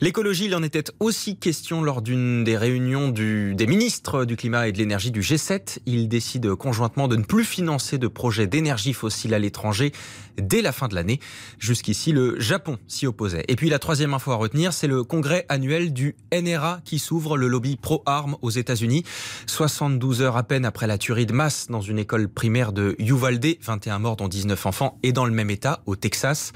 L'écologie, 0.00 0.46
il 0.46 0.56
en 0.56 0.62
était 0.64 0.90
aussi 0.98 1.36
question 1.36 1.82
lors 1.82 2.02
d'une 2.02 2.42
des 2.42 2.56
réunions 2.56 3.08
des 3.08 3.66
ministres 3.66 4.24
du 4.24 4.36
climat 4.36 4.66
et 4.66 4.72
de 4.72 4.78
l'énergie 4.78 5.12
du 5.12 5.20
G7. 5.20 5.78
Ils 6.02 6.08
décident 6.08 6.56
conjointement 6.56 7.06
de 7.06 7.14
ne 7.14 7.22
plus 7.22 7.44
financer 7.44 7.96
de 7.96 8.08
projets 8.08 8.48
d'énergie 8.48 8.92
fossile 8.92 9.34
à 9.34 9.38
l'étranger 9.38 9.92
dès 10.36 10.62
la 10.62 10.72
fin 10.72 10.88
de 10.88 10.96
l'année. 10.96 11.20
Jusqu'ici, 11.60 12.10
le 12.10 12.40
Japon 12.40 12.78
s'y 12.88 13.06
opposait. 13.06 13.44
Et 13.46 13.54
puis 13.54 13.68
la 13.68 13.78
troisième 13.78 14.14
info 14.14 14.32
à 14.32 14.34
retenir, 14.34 14.72
c'est 14.72 14.88
le 14.88 15.04
congrès 15.04 15.46
annuel 15.48 15.92
du 15.92 16.16
NRA 16.32 16.80
qui 16.84 16.98
s'ouvre, 16.98 17.36
le 17.36 17.46
lobby 17.46 17.76
pro-armes 17.76 18.36
aux 18.42 18.50
États-Unis. 18.50 19.04
72 19.46 20.22
heures 20.22 20.36
à 20.36 20.42
peine 20.42 20.64
après 20.64 20.88
la 20.88 20.98
tuerie 20.98 21.26
de 21.26 21.32
masse 21.32 21.68
dans 21.68 21.80
une 21.80 22.00
école 22.00 22.28
primaire 22.28 22.72
de 22.72 22.96
Uvalde, 22.98 23.56
21 23.62 24.00
morts 24.00 24.16
dont 24.16 24.26
19 24.26 24.66
enfants, 24.66 24.98
et 25.04 25.12
dans 25.12 25.24
le 25.24 25.32
même 25.32 25.50
état, 25.50 25.82
au 25.86 25.94
Texas. 25.94 26.52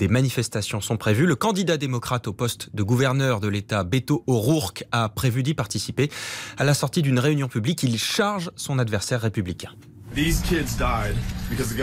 Des 0.00 0.08
manifestations 0.08 0.80
sont 0.80 0.96
prévues. 0.96 1.26
Le 1.26 1.36
candidat 1.36 1.76
démocrate 1.76 2.26
au 2.26 2.32
poste 2.32 2.74
de 2.74 2.82
gouverneur 2.82 3.38
de 3.38 3.48
l'État, 3.48 3.84
Beto 3.84 4.24
O'Rourke, 4.26 4.84
a 4.92 5.10
prévu 5.10 5.42
d'y 5.42 5.52
participer. 5.52 6.10
À 6.56 6.64
la 6.64 6.72
sortie 6.72 7.02
d'une 7.02 7.18
réunion 7.18 7.48
publique, 7.48 7.82
il 7.82 7.98
charge 7.98 8.50
son 8.56 8.78
adversaire 8.78 9.20
républicain. 9.20 9.72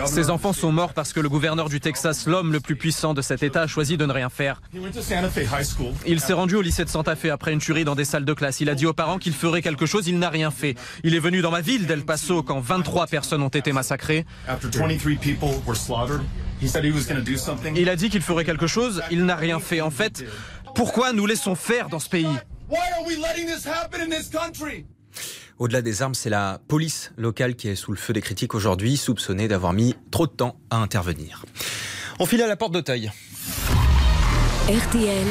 Ces 0.05 0.29
enfants 0.29 0.53
sont 0.53 0.71
morts 0.71 0.93
parce 0.93 1.13
que 1.13 1.19
le 1.19 1.29
gouverneur 1.29 1.69
du 1.69 1.79
Texas, 1.79 2.27
l'homme 2.27 2.51
le 2.51 2.59
plus 2.59 2.75
puissant 2.75 3.13
de 3.13 3.21
cet 3.21 3.41
État, 3.43 3.61
a 3.61 3.67
choisi 3.67 3.97
de 3.97 4.05
ne 4.05 4.11
rien 4.11 4.29
faire. 4.29 4.61
Il 6.05 6.19
s'est 6.19 6.33
rendu 6.33 6.55
au 6.55 6.61
lycée 6.61 6.83
de 6.83 6.89
Santa 6.89 7.15
Fe 7.15 7.25
après 7.25 7.53
une 7.53 7.59
tuerie 7.59 7.85
dans 7.85 7.95
des 7.95 8.05
salles 8.05 8.25
de 8.25 8.33
classe. 8.33 8.59
Il 8.59 8.69
a 8.69 8.75
dit 8.75 8.85
aux 8.85 8.93
parents 8.93 9.17
qu'il 9.17 9.33
ferait 9.33 9.61
quelque 9.61 9.85
chose, 9.85 10.07
il 10.07 10.19
n'a 10.19 10.29
rien 10.29 10.51
fait. 10.51 10.75
Il 11.03 11.15
est 11.15 11.19
venu 11.19 11.41
dans 11.41 11.51
ma 11.51 11.61
ville 11.61 11.85
d'El 11.87 12.03
Paso 12.03 12.43
quand 12.43 12.59
23 12.59 13.07
personnes 13.07 13.41
ont 13.41 13.47
été 13.49 13.71
massacrées. 13.71 14.25
Il 17.75 17.89
a 17.89 17.95
dit 17.95 18.09
qu'il 18.09 18.21
ferait 18.21 18.45
quelque 18.45 18.67
chose, 18.67 19.01
il 19.11 19.25
n'a 19.25 19.35
rien 19.35 19.59
fait. 19.59 19.81
En 19.81 19.91
fait, 19.91 20.25
pourquoi 20.75 21.13
nous 21.13 21.25
laissons 21.25 21.55
faire 21.55 21.87
dans 21.89 21.99
ce 21.99 22.09
pays? 22.09 22.27
Au-delà 25.59 25.81
des 25.81 26.03
armes, 26.03 26.13
c'est 26.13 26.29
la 26.29 26.59
police 26.67 27.11
locale 27.17 27.55
qui 27.55 27.67
est 27.67 27.75
sous 27.75 27.91
le 27.91 27.97
feu 27.97 28.13
des 28.13 28.21
critiques 28.21 28.53
aujourd'hui, 28.53 28.95
soupçonnée 28.95 29.47
d'avoir 29.47 29.73
mis 29.73 29.95
trop 30.11 30.27
de 30.27 30.31
temps 30.31 30.55
à 30.69 30.77
intervenir. 30.77 31.45
On 32.19 32.27
file 32.27 32.43
à 32.43 32.47
la 32.47 32.55
porte 32.55 32.73
d'Auteuil. 32.73 33.11
RTL, 34.69 35.25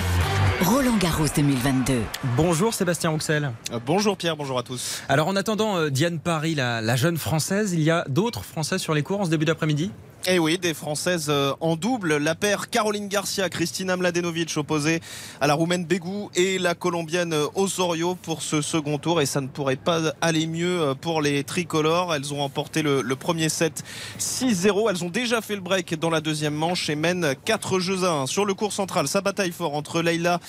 Roland 0.62 0.96
Garros 0.96 1.26
2022. 1.36 2.00
Bonjour 2.36 2.74
Sébastien 2.74 3.10
Rouxel. 3.10 3.52
Euh, 3.70 3.78
Bonjour 3.86 4.16
Pierre, 4.16 4.36
bonjour 4.36 4.58
à 4.58 4.64
tous. 4.64 5.02
Alors 5.08 5.28
en 5.28 5.36
attendant 5.36 5.76
euh, 5.76 5.90
Diane 5.90 6.18
Paris, 6.18 6.56
la, 6.56 6.80
la 6.80 6.96
jeune 6.96 7.18
française, 7.18 7.72
il 7.72 7.82
y 7.82 7.90
a 7.90 8.04
d'autres 8.08 8.42
Françaises 8.44 8.80
sur 8.80 8.94
les 8.94 9.04
cours 9.04 9.20
en 9.20 9.26
ce 9.26 9.30
début 9.30 9.44
d'après-midi? 9.44 9.92
Et 10.28 10.40
oui, 10.40 10.58
des 10.58 10.74
Françaises 10.74 11.26
euh, 11.28 11.52
en 11.60 11.76
double. 11.76 12.16
La 12.16 12.34
paire 12.34 12.68
Caroline 12.68 13.06
Garcia, 13.06 13.48
Christina 13.48 13.96
Mladenovic 13.96 14.56
opposée 14.56 15.00
à 15.40 15.46
la 15.46 15.54
Roumaine 15.54 15.84
Bégou 15.84 16.32
et 16.34 16.58
la 16.58 16.74
Colombienne 16.74 17.32
euh, 17.32 17.46
Osorio 17.54 18.16
pour 18.16 18.42
ce 18.42 18.60
second 18.60 18.98
tour. 18.98 19.20
Et 19.20 19.26
ça 19.26 19.40
ne 19.40 19.46
pourrait 19.46 19.76
pas 19.76 20.00
aller 20.20 20.48
mieux 20.48 20.80
euh, 20.80 20.94
pour 20.94 21.22
les 21.22 21.44
tricolores. 21.44 22.12
Elles 22.12 22.34
ont 22.34 22.38
remporté 22.38 22.82
le, 22.82 23.04
premier 23.14 23.48
set 23.48 23.84
6-0. 24.18 24.90
Elles 24.90 25.04
ont 25.04 25.10
déjà 25.10 25.40
fait 25.40 25.54
le 25.54 25.60
break 25.60 25.94
dans 25.94 26.10
la 26.10 26.20
deuxième 26.20 26.54
manche 26.54 26.90
et 26.90 26.96
mènent 26.96 27.36
4 27.44 27.78
jeux 27.78 28.02
à 28.02 28.10
1. 28.10 28.26
Sur 28.26 28.44
le 28.44 28.54
cours 28.54 28.72
central, 28.72 29.06
sa 29.06 29.20
bataille 29.20 29.52
fort 29.52 29.74
entre 29.74 30.02
Leila 30.02 30.40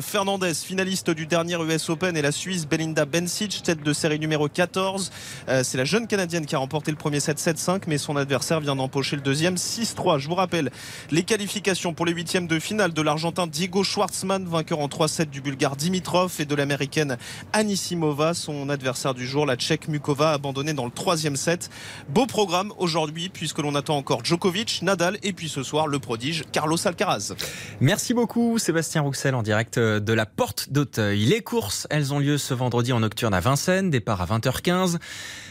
Fernandez, 0.00 0.54
finaliste 0.54 1.10
du 1.10 1.26
dernier 1.26 1.56
US 1.56 1.90
Open, 1.90 2.16
et 2.16 2.22
la 2.22 2.32
Suisse 2.32 2.66
Belinda 2.66 3.04
Bencic, 3.04 3.62
tête 3.62 3.82
de 3.82 3.92
série 3.92 4.18
numéro 4.18 4.48
14. 4.48 5.12
Euh, 5.48 5.62
C'est 5.62 5.76
la 5.78 5.84
jeune 5.84 6.06
Canadienne 6.06 6.46
qui 6.46 6.54
a 6.54 6.58
remporté 6.58 6.90
le 6.90 6.96
premier 6.96 7.20
set 7.20 7.38
7-5, 7.38 7.82
mais 7.86 7.98
son 7.98 8.16
adversaire 8.16 8.60
vient 8.60 8.76
d'empocher 8.76 9.16
le 9.16 9.25
deuxième 9.26 9.56
6-3. 9.56 10.20
Je 10.20 10.28
vous 10.28 10.36
rappelle 10.36 10.70
les 11.10 11.24
qualifications 11.24 11.92
pour 11.92 12.06
les 12.06 12.12
huitièmes 12.12 12.46
de 12.46 12.60
finale 12.60 12.92
de 12.92 13.02
l'Argentin 13.02 13.48
Diego 13.48 13.82
Schwartzmann, 13.82 14.46
vainqueur 14.46 14.78
en 14.78 14.86
3-7 14.86 15.30
du 15.30 15.40
Bulgare 15.40 15.74
Dimitrov 15.74 16.36
et 16.38 16.44
de 16.44 16.54
l'Américaine 16.54 17.16
Anisimova. 17.52 18.34
Son 18.34 18.68
adversaire 18.68 19.14
du 19.14 19.26
jour, 19.26 19.44
la 19.44 19.56
Tchèque 19.56 19.88
Mukova, 19.88 20.32
abandonné 20.32 20.74
dans 20.74 20.84
le 20.84 20.92
troisième 20.92 21.34
set. 21.34 21.70
Beau 22.08 22.26
programme 22.26 22.72
aujourd'hui, 22.78 23.28
puisque 23.28 23.58
l'on 23.58 23.74
attend 23.74 23.96
encore 23.96 24.24
Djokovic, 24.24 24.82
Nadal 24.82 25.18
et 25.24 25.32
puis 25.32 25.48
ce 25.48 25.64
soir 25.64 25.88
le 25.88 25.98
prodige 25.98 26.44
Carlos 26.52 26.78
Alcaraz. 26.86 27.34
Merci 27.80 28.14
beaucoup 28.14 28.60
Sébastien 28.60 29.02
Rouxel 29.02 29.34
en 29.34 29.42
direct 29.42 29.78
euh, 29.78 29.98
de 29.98 30.12
la 30.12 30.26
porte 30.26 30.70
d'Auteuil. 30.70 31.24
Les 31.24 31.40
courses, 31.40 31.88
elles 31.90 32.14
ont 32.14 32.20
lieu 32.20 32.38
ce 32.38 32.54
vendredi 32.54 32.92
en 32.92 33.00
nocturne 33.00 33.34
à 33.34 33.40
Vincennes, 33.40 33.90
départ 33.90 34.22
à 34.22 34.26
20h15. 34.38 34.98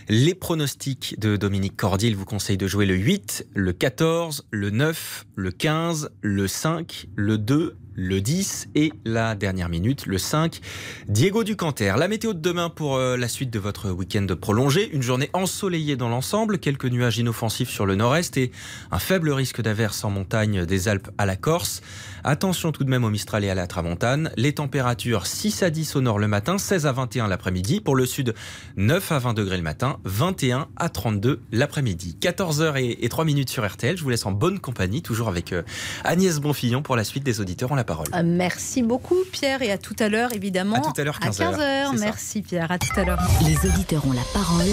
Les 0.08 0.36
pronostics 0.36 1.20
de 1.20 1.36
Dominique 1.36 1.76
Cordier, 1.76 2.14
vous 2.14 2.26
conseille 2.26 2.58
de 2.58 2.68
jouer 2.68 2.86
le 2.86 2.94
8, 2.94 3.48
le 3.56 3.74
14, 3.74 4.46
le 4.52 4.70
9, 4.70 5.26
le 5.36 5.52
15, 5.52 6.12
le 6.22 6.48
5, 6.48 7.08
le 7.16 7.40
2, 7.40 7.76
le 7.96 8.22
10 8.22 8.68
et 8.76 8.94
la 9.04 9.34
dernière 9.34 9.70
minute, 9.70 10.06
le 10.06 10.20
5. 10.20 10.60
Diego 11.08 11.44
Ducanter. 11.44 11.96
La 11.98 12.08
météo 12.08 12.34
de 12.34 12.40
demain 12.40 12.70
pour 12.70 12.98
euh, 12.98 13.18
la 13.18 13.28
suite 13.28 13.50
de 13.50 13.58
votre 13.58 13.90
week-end 13.90 14.28
prolongé. 14.40 14.90
Une 14.94 15.02
journée 15.02 15.30
ensoleillée 15.34 15.96
dans 15.96 16.10
l'ensemble, 16.10 16.60
quelques 16.60 16.86
nuages 16.86 17.18
inoffensifs 17.18 17.70
sur 17.70 17.86
le 17.88 17.96
nord-est 17.96 18.38
et 18.38 18.52
un 18.92 19.00
faible 19.00 19.32
risque 19.32 19.62
d'averse 19.62 20.04
en 20.04 20.12
montagne 20.12 20.66
des 20.66 20.88
Alpes 20.88 21.10
à 21.18 21.26
la 21.26 21.36
Corse. 21.36 21.82
Attention 22.28 22.72
tout 22.72 22.84
de 22.84 22.90
même 22.90 23.04
au 23.04 23.12
Mistral 23.12 23.44
et 23.44 23.52
à 23.52 23.54
la 23.54 23.68
Tramontane. 23.68 24.32
Les 24.36 24.56
températures 24.56 25.28
6 25.28 25.62
à 25.62 25.70
10 25.70 25.96
au 25.96 26.02
nord 26.02 26.18
le 26.18 26.28
matin, 26.28 26.58
16 26.58 26.88
à 26.88 26.92
21 26.92 27.28
l'après-midi. 27.28 27.82
Pour 27.82 27.96
le 27.96 28.08
sud, 28.08 28.34
9 28.78 29.12
à 29.12 29.20
20 29.20 29.36
degrés 29.36 29.58
le 29.58 29.62
matin, 29.64 30.00
21 30.06 30.68
à 30.76 30.90
32 30.90 31.42
l'après-midi. 31.52 32.18
14h 32.20 32.82
et, 32.82 33.06
et 33.06 33.10
3 33.10 33.26
minutes 33.26 33.52
sur 33.52 33.64
RTL. 33.64 33.96
Je 33.96 34.02
vous 34.02 34.10
laisse 34.10 34.26
en 34.26 34.32
bonne 34.32 34.58
compagnie, 34.58 35.04
toujours 35.04 35.28
avec 35.28 35.54
euh, 35.54 35.62
Agnès 36.04 36.40
Bonfillon 36.40 36.82
pour 36.82 36.96
la 36.96 37.04
suite 37.04 37.24
des 37.24 37.42
auditeurs 37.42 37.72
ont 37.72 37.76
la 37.76 37.84
parole. 37.84 38.08
Euh, 38.16 38.24
Merci 38.26 38.82
beaucoup 38.82 39.20
Pierre 39.32 39.62
et 39.62 39.72
à 39.72 39.78
tout 39.78 39.96
à 40.00 40.10
l'heure 40.10 40.34
évidemment. 40.34 40.78
À 40.78 40.82
tout 40.82 41.00
à 41.00 41.04
l'heure, 41.04 41.20
15 41.20 41.42
heures. 41.42 41.52
15 41.52 41.60
heures. 41.62 41.92
C'est 41.92 41.98
ça. 42.00 42.06
Merci 42.06 42.42
Pierre, 42.42 42.72
à 42.72 42.80
tout 42.80 43.00
à 43.00 43.04
l'heure. 43.04 43.20
Les 43.46 43.70
auditeurs 43.70 44.04
ont 44.08 44.14
la 44.14 44.26
parole 44.34 44.66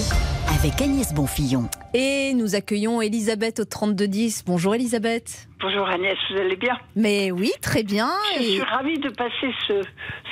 avec 0.58 0.80
Agnès 0.80 1.12
Bonfillon. 1.12 1.68
Et 1.92 2.32
nous 2.32 2.54
accueillons 2.54 3.02
Elisabeth 3.02 3.60
au 3.60 3.66
3210. 3.66 4.44
Bonjour 4.46 4.74
Elisabeth. 4.74 5.48
Bonjour 5.62 5.88
Agnès, 5.88 6.16
vous 6.30 6.38
allez 6.40 6.56
bien 6.56 6.76
Mais 6.96 7.30
oui, 7.30 7.52
très 7.60 7.84
bien. 7.84 8.10
Je 8.36 8.42
suis 8.42 8.62
ravie 8.62 8.98
de 8.98 9.08
passer 9.10 9.52
ce, 9.68 9.74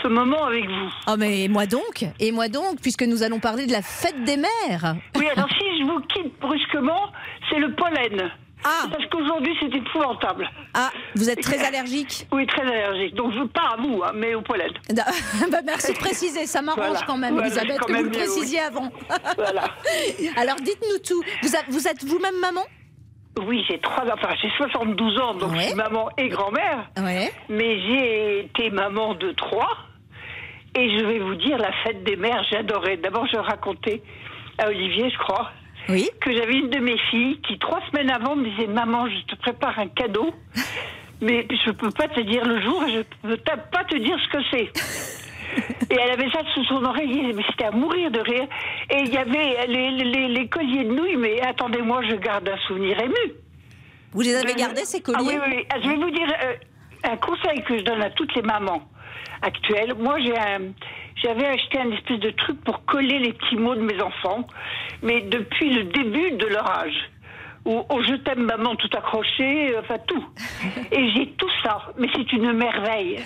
ce 0.02 0.08
moment 0.08 0.44
avec 0.46 0.64
vous. 0.66 0.90
Oh 1.06 1.14
mais 1.16 1.46
moi 1.48 1.66
donc 1.66 2.04
Et 2.18 2.32
moi 2.32 2.48
donc, 2.48 2.80
puisque 2.82 3.02
nous 3.04 3.22
allons 3.22 3.38
parler 3.38 3.66
de 3.66 3.72
la 3.72 3.82
fête 3.82 4.24
des 4.24 4.36
mères. 4.36 4.96
Oui, 5.16 5.26
alors 5.36 5.48
si 5.50 5.78
je 5.78 5.84
vous 5.84 6.00
quitte 6.00 6.38
brusquement, 6.40 7.12
c'est 7.48 7.58
le 7.60 7.72
pollen. 7.74 8.30
Ah 8.64 8.88
Parce 8.90 9.06
qu'aujourd'hui, 9.06 9.56
c'est 9.58 9.74
épouvantable. 9.74 10.50
Ah, 10.74 10.90
vous 11.14 11.30
êtes 11.30 11.40
très 11.40 11.58
allergique 11.66 12.26
Oui, 12.32 12.46
très 12.46 12.60
allergique. 12.62 13.14
Donc, 13.14 13.32
je- 13.32 13.44
pas 13.44 13.70
à 13.72 13.76
vous, 13.80 14.02
hein, 14.04 14.10
mais 14.14 14.34
au 14.34 14.42
pollen. 14.42 14.70
bah, 14.94 15.60
merci 15.64 15.94
de 15.94 15.98
préciser, 15.98 16.44
ça 16.44 16.60
m'arrange 16.60 16.84
Voilà. 16.88 17.06
quand 17.06 17.16
même, 17.16 17.32
Voilà, 17.34 17.46
Elisabeth, 17.48 17.78
quand 17.78 17.86
que 17.86 17.92
même 17.92 18.02
vous 18.02 18.10
le 18.10 18.16
oui. 18.16 18.22
précisiez 18.24 18.60
avant. 18.60 18.92
Voilà. 19.36 19.64
Alors 20.36 20.56
dites-nous 20.56 20.98
tout. 20.98 21.22
Vous 21.70 21.86
êtes 21.88 22.04
vous-même 22.04 22.38
maman? 22.40 22.62
Oui, 23.46 23.64
j'ai 23.68 23.78
trois 23.78 24.04
enfin, 24.12 24.34
j'ai 24.42 24.50
72 24.56 25.18
ans, 25.20 25.34
donc 25.34 25.50
je 25.54 25.60
suis 25.68 25.74
maman 25.76 26.08
et 26.18 26.28
grand-mère. 26.28 26.90
Ouais. 26.98 27.30
Mais 27.48 27.80
j'ai 27.80 28.40
été 28.40 28.70
maman 28.70 29.14
de 29.14 29.30
trois. 29.32 29.70
Et 30.76 30.98
je 30.98 31.04
vais 31.04 31.18
vous 31.18 31.34
dire, 31.36 31.58
la 31.58 31.72
fête 31.84 32.04
des 32.04 32.16
mères, 32.16 32.44
j'adorais. 32.50 32.96
D'abord, 32.96 33.26
je 33.32 33.36
racontais 33.38 34.02
à 34.58 34.68
Olivier, 34.68 35.10
je 35.10 35.18
crois, 35.18 35.50
que 36.20 36.32
j'avais 36.32 36.54
une 36.54 36.70
de 36.70 36.78
mes 36.78 36.98
filles 37.10 37.40
qui, 37.46 37.58
trois 37.58 37.80
semaines 37.90 38.10
avant, 38.10 38.36
me 38.36 38.48
disait 38.48 38.66
Maman, 38.68 39.08
je 39.08 39.34
te 39.34 39.36
prépare 39.40 39.78
un 39.78 39.88
cadeau, 39.88 40.32
mais 41.20 41.46
je 41.64 41.70
peux 41.72 41.90
pas 41.90 42.08
te 42.08 42.20
dire 42.20 42.44
le 42.44 42.60
jour 42.60 42.84
et 42.84 42.92
je 42.92 43.00
peux 43.22 43.36
ta- 43.38 43.56
pas 43.56 43.84
te 43.84 43.96
dire 43.96 44.16
ce 44.22 44.28
que 44.36 44.42
c'est. 44.50 44.70
Et 45.90 45.94
elle 45.94 46.10
avait 46.12 46.30
ça 46.30 46.40
sous 46.54 46.64
son 46.64 46.84
oreiller, 46.84 47.32
mais 47.32 47.42
c'était 47.50 47.64
à 47.64 47.70
mourir 47.72 48.10
de 48.10 48.20
rire. 48.20 48.46
Et 48.90 49.00
il 49.00 49.08
y 49.12 49.16
avait 49.16 49.66
les, 49.66 49.90
les- 49.90 50.28
les 50.28 50.48
colliers 50.48 50.84
de 50.84 50.92
nouilles, 50.94 51.16
mais 51.16 51.40
attendez-moi, 51.40 52.02
je 52.08 52.14
garde 52.16 52.48
un 52.48 52.58
souvenir 52.68 52.98
ému. 53.00 53.34
Vous 54.12 54.20
les 54.22 54.34
avez 54.36 54.54
gardés, 54.54 54.84
ces 54.84 54.98
ah 54.98 55.12
colliers 55.12 55.38
oui, 55.38 55.42
oui, 55.46 55.54
oui. 55.58 55.66
Ah, 55.70 55.76
Je 55.82 55.88
vais 55.88 55.96
vous 55.96 56.10
dire 56.10 56.28
euh, 56.44 56.54
un 57.04 57.16
conseil 57.16 57.62
que 57.64 57.78
je 57.78 57.82
donne 57.84 58.02
à 58.02 58.10
toutes 58.10 58.34
les 58.34 58.42
mamans 58.42 58.82
actuelles. 59.42 59.94
Moi, 59.98 60.18
j'ai 60.20 60.36
un- 60.36 60.72
j'avais 61.22 61.46
acheté 61.46 61.78
un 61.80 61.90
espèce 61.92 62.18
de 62.20 62.30
truc 62.30 62.60
pour 62.64 62.84
coller 62.86 63.18
les 63.18 63.32
petits 63.32 63.56
mots 63.56 63.74
de 63.74 63.80
mes 63.82 64.00
enfants, 64.00 64.46
mais 65.02 65.20
depuis 65.22 65.70
le 65.70 65.84
début 65.84 66.32
de 66.32 66.46
leur 66.46 66.68
âge. 66.70 67.10
Où, 67.66 67.82
oh, 67.88 68.02
je 68.02 68.14
t'aime 68.16 68.44
maman 68.44 68.74
tout 68.76 68.88
accroché, 68.96 69.74
euh, 69.74 69.80
enfin 69.80 69.96
tout. 70.06 70.24
Et 70.92 71.10
j'ai 71.12 71.26
tout 71.32 71.50
ça, 71.62 71.92
mais 71.98 72.08
c'est 72.14 72.32
une 72.32 72.52
merveille. 72.52 73.20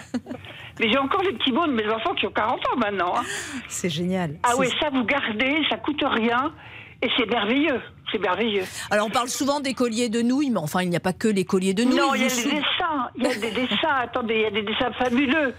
Mais 0.80 0.90
j'ai 0.90 0.98
encore 0.98 1.22
les 1.22 1.32
petits 1.34 1.52
mots 1.52 1.66
de 1.66 1.72
mes 1.72 1.88
enfants 1.88 2.14
qui 2.14 2.26
ont 2.26 2.32
40 2.32 2.54
ans 2.54 2.76
maintenant. 2.78 3.14
hein. 3.16 3.22
C'est 3.68 3.88
génial. 3.88 4.36
Ah 4.42 4.54
oui, 4.58 4.68
ça 4.80 4.90
vous 4.90 5.04
gardez, 5.04 5.62
ça 5.70 5.76
coûte 5.76 6.02
rien, 6.04 6.52
et 7.00 7.08
c'est 7.16 7.26
merveilleux. 7.30 7.80
C'est 8.10 8.18
merveilleux. 8.18 8.64
Alors 8.90 9.06
on 9.06 9.10
parle 9.10 9.28
souvent 9.28 9.60
des 9.60 9.72
colliers 9.74 10.08
de 10.08 10.20
nouilles, 10.20 10.50
mais 10.50 10.58
enfin 10.58 10.82
il 10.82 10.90
n'y 10.90 10.96
a 10.96 11.00
pas 11.00 11.12
que 11.12 11.28
les 11.28 11.44
colliers 11.44 11.74
de 11.74 11.84
nouilles. 11.84 11.96
Non, 11.96 12.14
il 12.14 12.22
y 12.22 12.24
a 12.24 12.28
des 12.28 12.34
dessins. 12.34 13.10
Il 13.16 13.22
y 13.24 13.26
a 13.26 13.34
des 13.36 13.50
dessins. 13.52 13.94
Attendez, 14.02 14.34
il 14.34 14.40
y 14.42 14.46
a 14.46 14.50
des 14.50 14.62
dessins 14.62 14.92
fabuleux. 14.98 15.54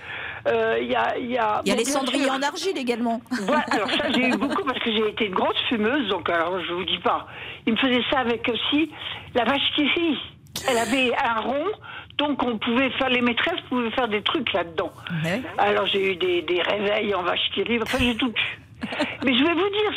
Euh, 0.48 0.78
Il 0.82 0.88
y 0.92 0.96
a, 0.96 1.18
il 1.18 1.32
y 1.32 1.38
a, 1.38 1.62
y 1.66 1.72
les 1.72 1.86
cendriers 1.86 2.30
en 2.30 2.42
argile 2.42 2.78
également. 2.78 3.22
Voilà, 3.44 3.66
alors 3.72 3.90
ça, 3.90 4.12
j'ai 4.12 4.28
eu 4.28 4.38
beaucoup 4.38 4.64
parce 4.64 4.80
que 4.80 4.92
j'ai 4.92 5.10
été 5.10 5.26
une 5.26 5.34
grosse 5.34 5.58
fumeuse, 5.70 6.08
donc 6.10 6.30
alors 6.30 6.60
je 6.64 6.74
vous 6.74 6.86
dis 6.86 7.00
pas. 7.00 7.28
Il 7.66 7.74
me 7.74 7.78
faisait 7.78 8.04
ça 8.12 8.20
avec 8.20 8.48
aussi 8.48 8.92
la 9.34 9.44
vache 9.46 9.72
qui 9.76 9.88
rit. 9.88 10.20
Elle 10.70 10.78
avait 10.78 11.12
un 11.18 11.42
rond, 11.42 11.66
donc 12.18 12.42
on 12.44 12.58
pouvait 12.58 12.90
faire, 12.92 13.10
les 13.10 13.22
maîtresses 13.22 13.60
pouvaient 13.70 13.92
faire 13.92 14.08
des 14.08 14.22
trucs 14.22 14.52
là-dedans. 14.54 14.92
Alors 15.58 15.86
j'ai 15.88 16.12
eu 16.14 16.16
des, 16.16 16.42
des 16.44 16.62
réveils 16.62 17.14
en 17.14 17.24
vache 17.24 17.50
qui 17.54 17.64
rit, 17.64 17.80
enfin 17.82 17.98
j'ai 18.00 18.16
tout 18.16 18.30
eu. 18.30 18.60
Mais 19.26 19.38
je 19.38 19.44
vais 19.44 19.54
vous 19.54 19.70
dire, 19.70 19.94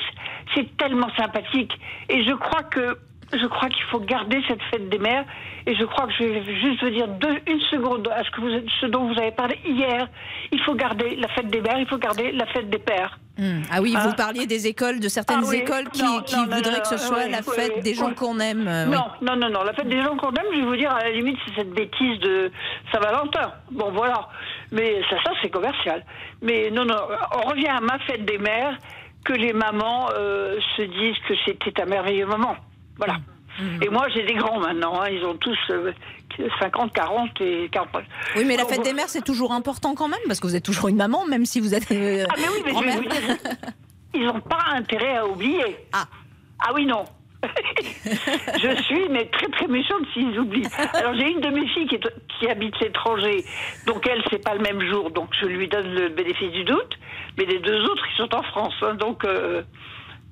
c'est 0.55 0.77
tellement 0.77 1.11
sympathique. 1.17 1.73
Et 2.09 2.25
je 2.25 2.33
crois 2.33 2.63
que 2.63 2.99
je 3.33 3.47
crois 3.47 3.69
qu'il 3.69 3.85
faut 3.85 4.01
garder 4.01 4.41
cette 4.49 4.63
fête 4.71 4.89
des 4.89 4.99
mères. 4.99 5.25
Et 5.69 5.75
je 5.77 5.85
crois 5.85 6.07
que 6.07 6.13
je 6.19 6.25
vais 6.25 6.61
juste 6.61 6.83
vous 6.83 6.89
dire 6.89 7.07
deux, 7.09 7.37
une 7.47 7.61
seconde 7.71 8.09
à 8.09 8.25
ce, 8.25 8.31
que 8.31 8.41
vous, 8.41 8.49
ce 8.81 8.87
dont 8.87 9.13
vous 9.13 9.21
avez 9.21 9.33
parlé 9.33 9.59
hier. 9.67 10.09
Il 10.51 10.59
faut 10.63 10.75
garder 10.75 11.15
la 11.17 11.29
fête 11.29 11.49
des 11.49 11.61
mères, 11.61 11.79
il 11.79 11.87
faut 11.87 11.99
garder 11.99 12.33
la 12.33 12.47
fête 12.47 12.71
des 12.71 12.79
pères. 12.79 13.19
Hmm. 13.37 13.61
Ah 13.71 13.83
oui, 13.83 13.95
Hein 13.95 14.01
vous 14.09 14.15
parliez 14.15 14.47
des 14.47 14.67
écoles, 14.67 14.99
de 14.99 15.09
certaines 15.09 15.43
Ah 15.45 15.47
oui, 15.47 15.57
écoles 15.59 15.91
qui, 15.93 16.03
non, 16.03 16.23
qui 16.23 16.37
non, 16.37 16.47
non, 16.47 16.57
voudraient 16.57 16.73
non, 16.73 16.81
que 16.81 16.89
ce 16.89 16.97
soit 16.97 17.25
oui, 17.27 17.31
la 17.31 17.43
fête 17.43 17.73
oui, 17.77 17.83
des 17.83 17.93
gens 17.93 18.15
qu'on 18.15 18.39
aime. 18.41 18.67
euh. 18.67 18.87
Non, 18.87 19.05
non, 19.21 19.37
non, 19.37 19.51
non. 19.51 19.63
La 19.63 19.75
fête 19.75 19.91
des 19.91 20.01
gens 20.03 20.17
qu'on 20.17 20.31
aime, 20.31 20.47
je 20.55 20.61
vais 20.61 20.65
vous 20.67 20.77
dire, 20.77 20.91
à 20.91 21.05
la 21.05 21.11
limite, 21.11 21.37
c'est 21.47 21.57
cette 21.57 21.71
bêtise 21.75 22.19
de 22.21 22.51
Saint-Valentin. 22.91 23.53
Bon, 23.71 23.91
voilà. 23.93 24.27
Mais 24.73 25.03
ça, 25.11 25.17
ça, 25.23 25.33
c'est 25.43 25.51
commercial. 25.51 26.03
Mais 26.41 26.71
non, 26.71 26.87
non, 26.87 26.97
on 27.45 27.47
revient 27.51 27.69
à 27.69 27.81
ma 27.81 27.99
fête 28.07 28.25
des 28.25 28.39
mères, 28.39 28.75
que 29.23 29.35
les 29.35 29.53
mamans 29.53 30.09
euh, 30.17 30.59
se 30.79 30.83
disent 30.83 31.19
que 31.29 31.35
c'était 31.45 31.83
un 31.83 31.87
merveilleux 31.87 32.25
moment. 32.27 32.57
Voilà. 32.97 33.15
Mmh. 33.15 33.23
Et 33.83 33.89
moi, 33.89 34.09
j'ai 34.15 34.25
des 34.25 34.35
grands 34.35 34.61
maintenant. 34.61 35.01
hein. 35.01 35.09
Ils 35.11 35.25
ont 35.25 35.35
tous 35.37 35.57
euh, 35.71 35.93
50, 36.61 36.93
40 36.93 37.41
et 37.41 37.69
40. 37.71 37.89
Oui, 38.37 38.45
mais 38.47 38.57
la 38.57 38.65
fête 38.65 38.83
des 38.83 38.93
mères, 38.93 39.09
c'est 39.09 39.25
toujours 39.25 39.53
important 39.53 39.95
quand 39.95 40.09
même, 40.09 40.21
parce 40.27 40.41
que 40.41 40.47
vous 40.47 40.55
êtes 40.57 40.65
toujours 40.65 40.89
une 40.89 40.97
maman, 40.97 41.27
même 41.27 41.45
si 41.47 41.61
vous 41.61 41.75
êtes 41.75 41.91
euh, 41.91 42.25
Ah, 42.31 42.35
mais 42.37 42.49
oui, 42.49 42.63
mais 42.65 42.71
je 42.73 42.97
vous 42.99 43.05
dire, 43.09 43.37
ils 44.15 44.25
n'ont 44.27 44.41
pas 44.41 44.65
intérêt 44.75 45.17
à 45.17 45.27
oublier. 45.27 45.77
Ah. 45.93 46.07
Ah 46.65 46.71
oui, 46.75 46.87
non. 46.87 47.05
je 48.05 48.83
suis 48.83 49.09
mais 49.11 49.27
très 49.27 49.47
très 49.49 49.69
méchante 49.69 50.03
s'ils 50.13 50.37
oublient. 50.41 50.67
Alors 50.95 51.15
j'ai 51.15 51.31
une 51.31 51.41
de 51.41 51.49
mes 51.51 51.69
filles 51.69 51.87
qui, 51.87 51.95
est- 51.95 52.13
qui 52.39 52.49
habite 52.49 52.79
l'étranger, 52.81 53.45
donc 53.87 54.05
elle 54.09 54.23
c'est 54.29 54.43
pas 54.43 54.55
le 54.55 54.61
même 54.61 54.81
jour, 54.91 55.11
donc 55.13 55.29
je 55.41 55.47
lui 55.47 55.69
donne 55.69 55.87
le 55.95 56.09
bénéfice 56.09 56.51
du 56.51 56.65
doute. 56.65 56.99
Mais 57.37 57.45
les 57.45 57.61
deux 57.61 57.81
autres 57.85 58.05
ils 58.13 58.17
sont 58.17 58.35
en 58.35 58.43
France, 58.43 58.75
hein, 58.83 58.95
donc 58.95 59.25
euh, 59.25 59.63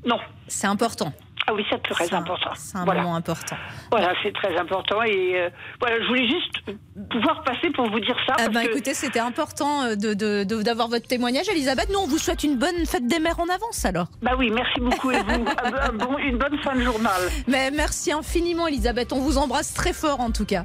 non. 0.04 0.18
C'est 0.48 0.66
important. 0.66 1.12
Ah 1.48 1.54
oui, 1.54 1.64
c'est 1.70 1.80
très 1.82 2.12
important. 2.12 2.50
C'est 2.56 2.76
un 2.76 2.84
Voilà. 2.84 3.02
moment 3.02 3.14
important. 3.14 3.56
Voilà, 3.92 4.12
c'est 4.22 4.32
très 4.32 4.56
important 4.58 5.00
et 5.02 5.34
euh, 5.40 5.48
voilà, 5.80 6.00
je 6.02 6.06
voulais 6.08 6.26
juste 6.28 6.78
pouvoir 7.08 7.44
passer 7.44 7.70
pour 7.70 7.88
vous 7.88 8.00
dire 8.00 8.16
ça. 8.26 8.32
Ah 8.32 8.42
parce 8.46 8.48
bah 8.50 8.64
que- 8.64 8.70
écoutez, 8.72 8.94
c'était 8.94 9.20
important 9.20 9.82
euh, 9.84 9.94
de- 9.94 10.14
de- 10.14 10.42
de- 10.42 10.62
d'avoir 10.62 10.88
votre 10.88 11.06
témoignage, 11.06 11.48
Elisabeth. 11.48 11.88
Nous, 11.92 11.98
on 12.00 12.06
vous 12.08 12.18
souhaite 12.18 12.42
une 12.42 12.56
bonne 12.58 12.84
fête 12.84 13.06
des 13.06 13.20
mères 13.20 13.38
en 13.38 13.48
avance 13.48 13.84
alors. 13.84 14.08
Bah 14.22 14.32
oui, 14.36 14.50
merci 14.50 14.80
beaucoup 14.80 15.12
et 15.12 15.20
vous, 15.22 15.44
un- 15.62 15.74
un 15.88 15.92
bon- 15.92 16.18
une 16.18 16.36
bonne 16.38 16.58
fin 16.64 16.74
de 16.74 16.80
journal. 16.82 17.20
Mais 17.46 17.70
merci 17.70 18.10
infiniment, 18.12 18.66
Elisabeth. 18.66 19.12
On 19.12 19.20
vous 19.20 19.38
embrasse 19.38 19.72
très 19.72 19.92
fort 19.92 20.18
en 20.20 20.32
tout 20.32 20.46
cas. 20.46 20.64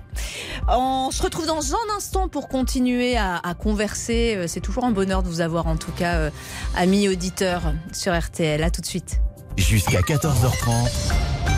On 0.68 1.12
se 1.12 1.22
retrouve 1.22 1.46
dans 1.46 1.74
un 1.76 1.96
instant 1.98 2.28
pour 2.28 2.48
continuer 2.50 3.18
à, 3.18 3.38
à 3.38 3.54
converser. 3.54 4.36
Euh, 4.36 4.46
C'est 4.48 4.62
toujours 4.62 4.86
un 4.86 4.92
bonheur 4.92 5.22
de 5.22 5.28
vous 5.28 5.42
avoir 5.42 5.68
en 5.68 5.78
tout 5.78 5.92
cas, 5.92 6.16
euh, 6.16 6.30
amis 6.76 7.08
auditeurs 7.08 7.62
sur 7.94 8.18
RTL. 8.18 8.64
À 8.64 8.72
tout 8.72 8.82
de 8.82 8.86
suite. 8.88 9.20
Jusqu'à 9.58 10.02
14h30. 10.02 11.14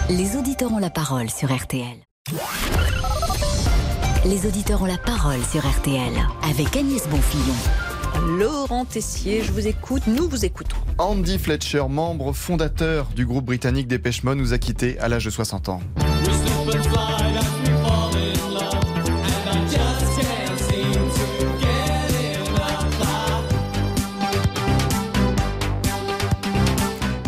Les 0.10 0.36
auditeurs 0.36 0.72
ont 0.72 0.80
la 0.80 0.90
parole 0.90 1.30
sur 1.30 1.54
RTL. 1.54 1.98
Les 4.26 4.46
auditeurs 4.46 4.82
ont 4.82 4.86
la 4.86 4.98
parole 4.98 5.44
sur 5.44 5.68
RTL 5.68 6.14
avec 6.50 6.76
Agnès 6.76 7.08
Bonfillon. 7.08 7.56
Laurent 8.38 8.86
Tessier, 8.86 9.44
je 9.44 9.52
vous 9.52 9.68
écoute. 9.68 10.04
Nous 10.08 10.30
vous 10.30 10.46
écoutons. 10.46 10.78
Andy 10.98 11.38
Fletcher, 11.38 11.84
membre 11.90 12.34
fondateur 12.34 13.08
du 13.16 13.26
groupe 13.26 13.46
britannique 13.46 13.88
Dépêche 13.88 14.24
Mode, 14.24 14.38
nous 14.38 14.54
a 14.54 14.58
quittés 14.58 15.00
à 15.00 15.08
l'âge 15.08 15.26
de 15.26 15.30
60 15.30 15.70
ans. 15.70 15.82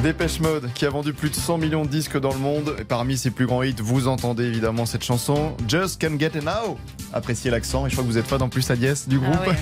Dépêche 0.06 0.40
Mode, 0.40 0.70
qui 0.76 0.86
a 0.86 0.92
vendu 0.92 1.14
plus 1.14 1.32
de 1.32 1.36
100 1.36 1.58
millions 1.58 1.84
de 1.84 1.90
disques 1.90 2.20
dans 2.20 2.32
le 2.32 2.38
monde. 2.38 2.76
Et 2.80 2.84
parmi 2.84 3.18
ses 3.18 3.32
plus 3.32 3.48
grands 3.48 3.64
hits, 3.64 3.74
vous 3.80 4.08
entendez 4.08 4.44
évidemment 4.44 4.86
cette 4.86 5.04
chanson, 5.04 5.58
Just 5.68 6.00
Can't 6.00 6.20
Get 6.20 6.38
Enough. 6.38 6.78
Appréciez 7.12 7.50
l'accent, 7.50 7.88
et 7.88 7.90
je 7.90 7.96
crois 7.96 8.04
que 8.04 8.12
vous 8.12 8.20
êtes 8.20 8.28
fan 8.28 8.40
en 8.44 8.48
plus, 8.48 8.70
Agnès, 8.70 9.08
du 9.08 9.18
groupe. 9.18 9.36
Ah 9.36 9.50
ouais. 9.50 9.56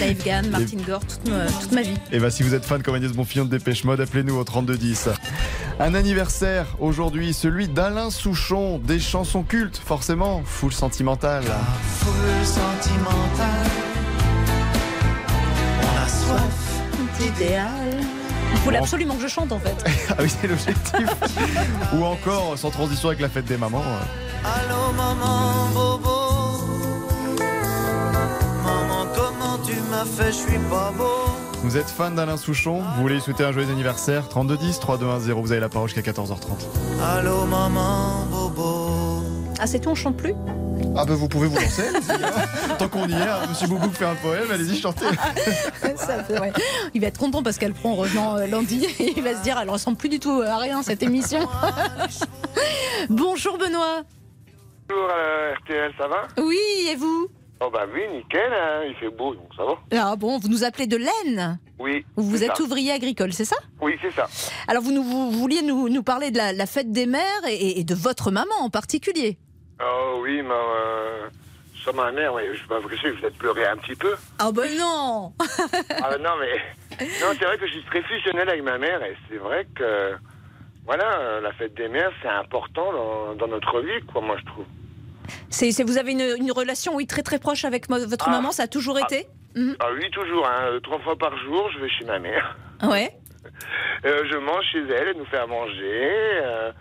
Dave 0.00 0.24
Gann, 0.24 0.50
Martin 0.50 0.78
Gore, 0.84 1.06
toute 1.06 1.30
ma, 1.30 1.46
toute 1.46 1.70
ma 1.70 1.82
vie. 1.82 1.94
Et 2.10 2.18
bah 2.18 2.32
si 2.32 2.42
vous 2.42 2.54
êtes 2.54 2.64
fan 2.64 2.82
comme 2.82 2.96
Agnès 2.96 3.12
Bonfillon 3.12 3.44
de 3.44 3.50
Dépêche 3.50 3.84
Mode, 3.84 4.00
appelez-nous 4.00 4.34
au 4.34 4.42
3210. 4.42 5.08
Un 5.78 5.94
anniversaire 5.94 6.66
aujourd'hui, 6.80 7.32
celui 7.32 7.68
d'Alain 7.68 8.10
Souchon, 8.10 8.80
des 8.80 8.98
chansons 8.98 9.44
cultes, 9.44 9.76
forcément, 9.76 10.42
full 10.44 10.72
sentimental. 10.72 11.44
Foule 12.00 12.44
sentimentale. 12.44 13.70
On 15.80 16.02
a 16.02 16.08
soif 16.08 16.82
d'idéal. 17.20 17.95
Il 18.66 18.72
faut 18.72 18.82
absolument 18.82 19.14
que 19.14 19.22
je 19.22 19.28
chante 19.28 19.52
en 19.52 19.60
fait. 19.60 19.74
ah 20.10 20.14
oui, 20.20 20.28
c'est 20.28 20.48
l'objectif. 20.48 21.08
Ou 21.94 22.04
encore, 22.04 22.58
sans 22.58 22.70
transition 22.70 23.08
avec 23.08 23.20
la 23.20 23.28
fête 23.28 23.44
des 23.44 23.56
mamans. 23.56 23.82
Allô 24.44 24.92
maman 24.96 25.68
bobo 25.72 26.08
Maman 28.64 29.06
comment 29.14 29.58
tu 29.64 29.74
m'as 29.90 30.04
fait, 30.04 30.32
je 30.32 30.36
suis 30.50 30.58
pas 30.70 30.92
beau 30.96 31.26
Vous 31.62 31.76
êtes 31.76 31.88
fan 31.88 32.14
d'Alain 32.14 32.36
Souchon? 32.36 32.82
Vous 32.96 33.02
voulez 33.02 33.14
lui 33.16 33.20
souhaiter 33.20 33.44
un 33.44 33.52
joyeux 33.52 33.70
anniversaire? 33.70 34.28
3210 34.28 34.80
3210, 34.80 35.32
vous 35.32 35.52
avez 35.52 35.60
la 35.60 35.68
parole 35.68 35.88
jusqu'à 35.88 36.10
14h30. 36.10 36.36
Allô 37.02 37.44
maman 37.44 38.26
bobo 38.30 39.22
Ah 39.60 39.66
c'est 39.66 39.78
tout, 39.80 39.90
on 39.90 39.94
chante 39.94 40.16
plus? 40.16 40.34
Ah 40.98 41.04
bah 41.04 41.14
vous 41.14 41.28
pouvez 41.28 41.46
vous 41.46 41.56
lancer, 41.56 41.82
allez-y, 41.88 42.10
hein. 42.24 42.76
Tant 42.78 42.88
qu'on 42.88 43.06
y 43.06 43.12
est, 43.12 43.16
hein, 43.16 43.40
Monsieur 43.48 43.66
Boubou 43.66 43.90
fait 43.90 44.06
un 44.06 44.14
poème, 44.14 44.50
allez-y, 44.50 44.78
chantez. 44.80 45.04
Ça. 45.96 46.24
Il 46.94 47.00
va 47.00 47.06
être 47.08 47.18
content 47.18 47.42
parce 47.42 47.58
qu'elle 47.58 47.74
prend 47.74 47.90
en 47.92 47.96
revenant 47.96 48.36
euh, 48.36 48.46
lundi. 48.46 48.86
Il 49.16 49.22
va 49.22 49.34
se 49.34 49.42
dire, 49.42 49.58
elle 49.60 49.68
ressemble 49.68 49.96
plus 49.98 50.08
du 50.08 50.18
tout 50.20 50.42
à 50.44 50.56
rien 50.56 50.82
cette 50.82 51.02
émission. 51.02 51.40
Bonjour 53.10 53.58
Benoît. 53.58 54.02
Bonjour 54.88 55.08
euh, 55.10 55.54
RTL, 55.62 55.92
ça 55.98 56.08
va? 56.08 56.28
Oui, 56.38 56.58
et 56.90 56.96
vous? 56.96 57.28
Oh 57.60 57.70
bah 57.72 57.86
oui, 57.92 58.00
nickel, 58.14 58.52
hein, 58.52 58.82
il 58.88 58.94
fait 58.96 59.14
beau, 59.14 59.34
donc 59.34 59.48
ça 59.56 59.64
va. 59.64 60.10
Ah 60.10 60.16
bon, 60.16 60.38
vous 60.38 60.48
nous 60.48 60.64
appelez 60.64 60.86
de 60.86 60.96
l'Aisne 60.96 61.58
Oui. 61.78 62.04
Vous 62.16 62.44
êtes 62.44 62.56
ça. 62.56 62.62
ouvrier 62.62 62.92
agricole, 62.92 63.32
c'est 63.32 63.46
ça? 63.46 63.56
Oui, 63.80 63.94
c'est 64.02 64.12
ça. 64.12 64.28
Alors 64.68 64.82
vous, 64.82 64.92
nous, 64.92 65.02
vous 65.02 65.30
vouliez 65.30 65.62
nous, 65.62 65.88
nous 65.88 66.02
parler 66.02 66.30
de 66.30 66.36
la, 66.38 66.52
la 66.52 66.66
fête 66.66 66.92
des 66.92 67.06
mères 67.06 67.22
et, 67.48 67.80
et 67.80 67.84
de 67.84 67.94
votre 67.94 68.30
maman 68.30 68.54
en 68.60 68.70
particulier. 68.70 69.38
Oh 69.82 70.20
oui, 70.22 70.42
mais 70.42 70.54
euh, 70.54 71.28
ma 71.94 72.10
mère, 72.10 72.34
oui, 72.34 72.42
je 72.54 72.60
vais 72.62 72.68
pas 72.68 72.78
vous 72.80 72.88
cacher, 72.88 73.14
je 73.16 73.20
vais 73.22 73.30
pleurer 73.30 73.66
un 73.66 73.76
petit 73.76 73.94
peu. 73.94 74.14
Ah 74.38 74.50
ben 74.52 74.68
non 74.76 75.32
ah 76.02 76.16
non, 76.18 76.30
mais 76.40 76.56
non, 77.20 77.28
c'est 77.38 77.44
vrai 77.44 77.58
que 77.58 77.66
je 77.66 77.72
suis 77.72 77.84
très 77.84 78.02
fusionnel 78.02 78.48
avec 78.48 78.62
ma 78.62 78.78
mère 78.78 79.02
et 79.04 79.16
c'est 79.28 79.36
vrai 79.36 79.66
que 79.74 80.14
voilà, 80.84 81.40
la 81.40 81.52
fête 81.52 81.74
des 81.74 81.88
mères, 81.88 82.10
c'est 82.22 82.28
important 82.28 82.92
dans, 82.92 83.34
dans 83.34 83.48
notre 83.48 83.80
vie, 83.80 84.00
quoi, 84.12 84.20
moi 84.22 84.36
je 84.40 84.46
trouve. 84.46 84.64
C'est, 85.50 85.70
c'est- 85.72 85.82
vous 85.84 85.98
avez 85.98 86.12
une, 86.12 86.34
une 86.38 86.52
relation, 86.52 86.94
oui, 86.96 87.06
très 87.06 87.22
très 87.22 87.38
proche 87.38 87.64
avec 87.64 87.88
votre 87.88 88.28
Ah. 88.28 88.32
maman, 88.32 88.52
ça 88.52 88.64
a 88.64 88.68
toujours 88.68 88.98
été 88.98 89.26
Mhm. 89.54 89.74
Ah 89.80 89.86
oui, 89.94 90.10
toujours, 90.10 90.46
hein, 90.46 90.64
euh, 90.66 90.80
trois 90.80 90.98
fois 90.98 91.16
par 91.16 91.34
jour, 91.38 91.70
je 91.72 91.78
vais 91.80 91.88
chez 91.88 92.04
ma 92.04 92.18
mère. 92.18 92.56
Ouais. 92.82 93.10
Euh, 94.04 94.24
je 94.30 94.36
mange 94.36 94.64
chez 94.70 94.80
elle, 94.80 95.08
elle 95.08 95.16
nous 95.16 95.24
fait 95.26 95.38
à 95.38 95.46
manger. 95.46 96.10
euh, 96.42 96.72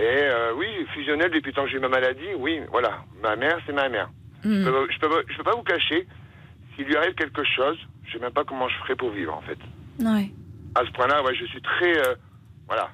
Et 0.00 0.22
euh, 0.22 0.54
oui, 0.56 0.66
fusionnel 0.94 1.30
depuis 1.30 1.52
tant 1.52 1.64
que 1.64 1.70
j'ai 1.70 1.76
eu 1.76 1.80
ma 1.80 1.88
maladie, 1.88 2.34
oui, 2.38 2.60
voilà. 2.70 3.02
Ma 3.22 3.36
mère, 3.36 3.58
c'est 3.66 3.72
ma 3.72 3.88
mère. 3.88 4.08
Hmm. 4.44 4.64
Je, 4.64 4.70
peux, 4.70 4.86
je, 4.90 4.98
peux, 4.98 5.24
je 5.28 5.36
peux 5.36 5.42
pas 5.44 5.54
vous 5.54 5.62
cacher, 5.62 6.06
s'il 6.74 6.86
lui 6.86 6.96
arrive 6.96 7.14
quelque 7.14 7.44
chose, 7.44 7.76
je 8.06 8.12
sais 8.14 8.18
même 8.18 8.32
pas 8.32 8.44
comment 8.44 8.68
je 8.68 8.76
ferai 8.78 8.96
pour 8.96 9.10
vivre, 9.10 9.34
en 9.34 9.42
fait. 9.42 9.58
Ouais. 10.02 10.30
À 10.74 10.86
ce 10.86 10.90
point-là, 10.92 11.22
ouais, 11.22 11.34
je 11.34 11.44
suis 11.46 11.60
très... 11.60 11.98
euh, 11.98 12.14
voilà. 12.66 12.90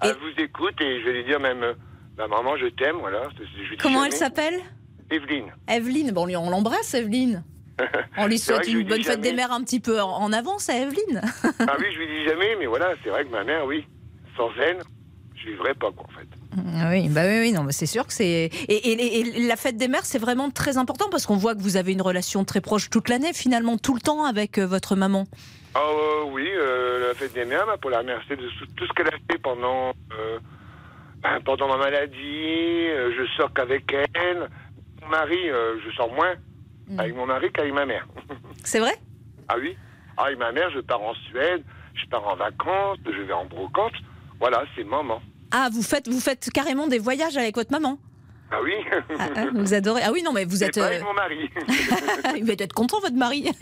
Elle 0.00 0.16
vous 0.16 0.42
écoute 0.42 0.80
et 0.80 1.00
je 1.00 1.04
vais 1.04 1.12
lui 1.12 1.24
dire 1.24 1.40
même, 1.40 1.62
euh, 1.62 1.74
bah, 2.16 2.26
maman, 2.28 2.56
je 2.56 2.66
t'aime, 2.66 2.96
voilà. 3.00 3.28
Je 3.38 3.76
Comment 3.76 4.04
elle 4.04 4.12
s'appelle? 4.12 4.54
Evelyne. 5.10 5.52
Evelyne. 5.68 6.12
Bon, 6.12 6.26
on 6.38 6.48
l'embrasse, 6.50 6.94
Evelyne. 6.94 7.44
On 8.16 8.26
lui 8.26 8.38
souhaite 8.38 8.68
une 8.68 8.86
bonne 8.86 9.02
fête 9.02 9.20
des 9.22 9.32
mères 9.32 9.50
un 9.50 9.62
petit 9.64 9.80
peu 9.80 10.00
en- 10.00 10.08
en 10.22 10.32
avance 10.32 10.68
à 10.68 10.76
Evelyne. 10.76 11.20
ah 11.42 11.76
oui, 11.78 11.86
je 11.92 11.98
lui 11.98 12.06
dis 12.06 12.24
jamais, 12.28 12.54
mais 12.58 12.66
voilà, 12.66 12.94
c'est 13.02 13.08
vrai 13.10 13.24
que 13.24 13.30
ma 13.30 13.44
mère, 13.44 13.64
oui, 13.64 13.86
sans 14.36 14.50
elle, 14.60 14.78
je 15.42 15.50
vivrais 15.50 15.74
pas, 15.74 15.90
quoi, 15.92 16.06
en 16.08 16.18
fait. 16.18 16.26
Ah 16.78 16.90
Oui, 16.90 17.08
bah 17.08 17.22
oui, 17.26 17.38
oui, 17.40 17.52
non, 17.52 17.62
mais 17.64 17.72
c'est 17.72 17.86
sûr 17.86 18.06
que 18.06 18.12
c'est. 18.12 18.50
Et, 18.68 18.74
et- 18.74 19.20
et 19.20 19.46
la 19.48 19.56
fête 19.56 19.76
des 19.76 19.88
mères, 19.88 20.04
c'est 20.04 20.18
vraiment 20.18 20.50
très 20.50 20.76
important 20.78 21.06
parce 21.10 21.26
qu'on 21.26 21.36
voit 21.36 21.54
que 21.54 21.60
vous 21.62 21.76
avez 21.76 21.92
une 21.92 22.02
relation 22.02 22.44
très 22.44 22.60
proche 22.60 22.90
toute 22.90 23.08
l'année, 23.08 23.32
finalement, 23.32 23.78
tout 23.78 23.94
le 23.94 24.00
temps 24.00 24.24
avec 24.24 24.58
euh, 24.58 24.66
votre 24.66 24.94
maman. 24.96 25.24
Ah 25.74 25.80
euh, 25.80 26.24
oui, 26.30 26.46
euh, 26.50 27.08
la 27.08 27.14
fête 27.14 27.32
des 27.32 27.44
mères, 27.46 27.66
bah, 27.66 27.76
pour 27.80 27.90
la 27.90 27.98
remercier 28.00 28.36
de 28.36 28.48
tout, 28.76 28.86
ce 28.86 28.92
qu'elle 28.92 29.08
a 29.08 29.18
fait 29.30 29.38
pendant, 29.38 29.92
euh, 30.12 30.38
ben, 31.22 31.40
pendant 31.44 31.68
ma 31.68 31.78
maladie. 31.78 32.16
je 33.16 33.26
sors 33.36 33.52
qu'avec 33.54 33.92
elle. 34.14 34.48
Mon 35.00 35.08
mari, 35.08 35.38
je 35.48 35.90
sors 35.96 36.12
moins 36.12 36.34
avec 36.98 37.14
mon 37.16 37.26
mari 37.26 37.50
qu'avec 37.52 37.72
ma 37.72 37.86
mère. 37.86 38.06
C'est 38.64 38.78
vrai? 38.80 38.94
Ah 39.48 39.54
oui 39.58 39.76
Avec 40.18 40.38
ma 40.38 40.52
mère, 40.52 40.70
je 40.70 40.80
pars 40.80 41.00
en 41.00 41.14
Suède, 41.14 41.62
je 41.94 42.06
pars 42.10 42.26
en 42.28 42.36
vacances, 42.36 42.98
je 43.06 43.22
vais 43.22 43.32
en 43.32 43.46
brocante. 43.46 43.94
Voilà, 44.40 44.64
c'est 44.76 44.84
maman. 44.84 45.20
Ah, 45.52 45.68
vous 45.72 45.82
faites, 45.82 46.08
vous 46.08 46.20
faites 46.20 46.50
carrément 46.52 46.86
des 46.86 46.98
voyages 46.98 47.36
avec 47.36 47.54
votre 47.56 47.70
maman 47.72 47.98
Ah 48.50 48.56
oui 48.62 48.74
Ah, 49.18 49.28
ah, 49.36 49.44
Vous 49.54 49.74
adorez. 49.74 50.02
Ah 50.04 50.10
oui, 50.12 50.22
non, 50.22 50.32
mais 50.32 50.44
vous 50.44 50.64
êtes. 50.64 50.74
pas 50.74 50.82
euh, 50.82 50.86
avec 50.86 51.02
mon 51.04 51.12
mari. 51.14 51.50
il 52.36 52.44
va 52.44 52.52
être 52.54 52.72
content, 52.72 53.00
votre 53.00 53.16
mari. 53.16 53.50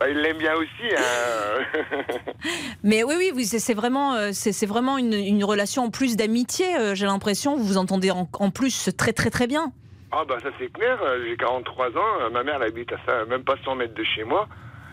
Bah, 0.00 0.08
il 0.10 0.16
l'aime 0.18 0.38
bien 0.38 0.54
aussi. 0.54 0.96
Hein. 0.98 1.80
Mais 2.82 3.04
oui, 3.04 3.14
oui, 3.18 3.30
oui, 3.36 3.44
c'est 3.44 3.72
vraiment, 3.74 4.14
euh, 4.14 4.30
c'est 4.32 4.50
c'est 4.50 4.66
vraiment 4.66 4.98
une, 4.98 5.12
une 5.12 5.44
relation 5.44 5.84
en 5.84 5.90
plus 5.90 6.16
d'amitié. 6.16 6.76
euh, 6.76 6.96
J'ai 6.96 7.06
l'impression 7.06 7.54
vous 7.56 7.62
vous 7.64 7.76
entendez 7.76 8.10
en, 8.10 8.28
en 8.40 8.50
plus 8.50 8.90
très, 8.96 9.12
très, 9.12 9.30
très 9.30 9.46
bien. 9.46 9.72
Ah 10.10 10.24
bah 10.28 10.38
ça 10.42 10.48
c'est 10.58 10.72
clair, 10.72 10.98
j'ai 11.24 11.36
43 11.36 11.86
ans, 11.90 12.30
ma 12.32 12.42
mère 12.42 12.56
elle 12.56 12.68
habite 12.70 12.92
à 12.92 12.96
ça, 13.06 13.24
même 13.26 13.44
pas 13.44 13.54
100 13.64 13.76
mètres 13.76 13.94
de 13.94 14.02
chez 14.02 14.24
moi. 14.24 14.48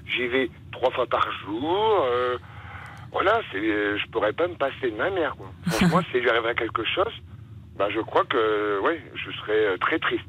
J'y 0.06 0.28
vais 0.28 0.52
trois 0.72 0.92
fois 0.92 1.08
par 1.08 1.28
jour. 1.44 2.06
euh, 2.06 2.38
voilà, 3.12 3.42
c'est, 3.52 3.58
euh, 3.58 3.98
je 3.98 4.08
pourrais 4.12 4.34
pas 4.34 4.48
me 4.48 4.56
passer 4.56 4.92
de 4.92 4.96
ma 4.96 5.10
mère. 5.10 5.36
Quoi. 5.36 5.52
Franchement, 5.72 6.02
si 6.12 6.20
lui 6.20 6.30
arriverait 6.30 6.56
quelque 6.56 6.84
chose, 6.86 7.12
bah 7.78 7.88
je 7.94 8.00
crois 8.02 8.26
que 8.26 8.80
ouais, 8.82 9.02
je 9.16 9.32
serais 9.40 9.66
euh, 9.66 9.78
très 9.78 10.00
triste. 10.00 10.24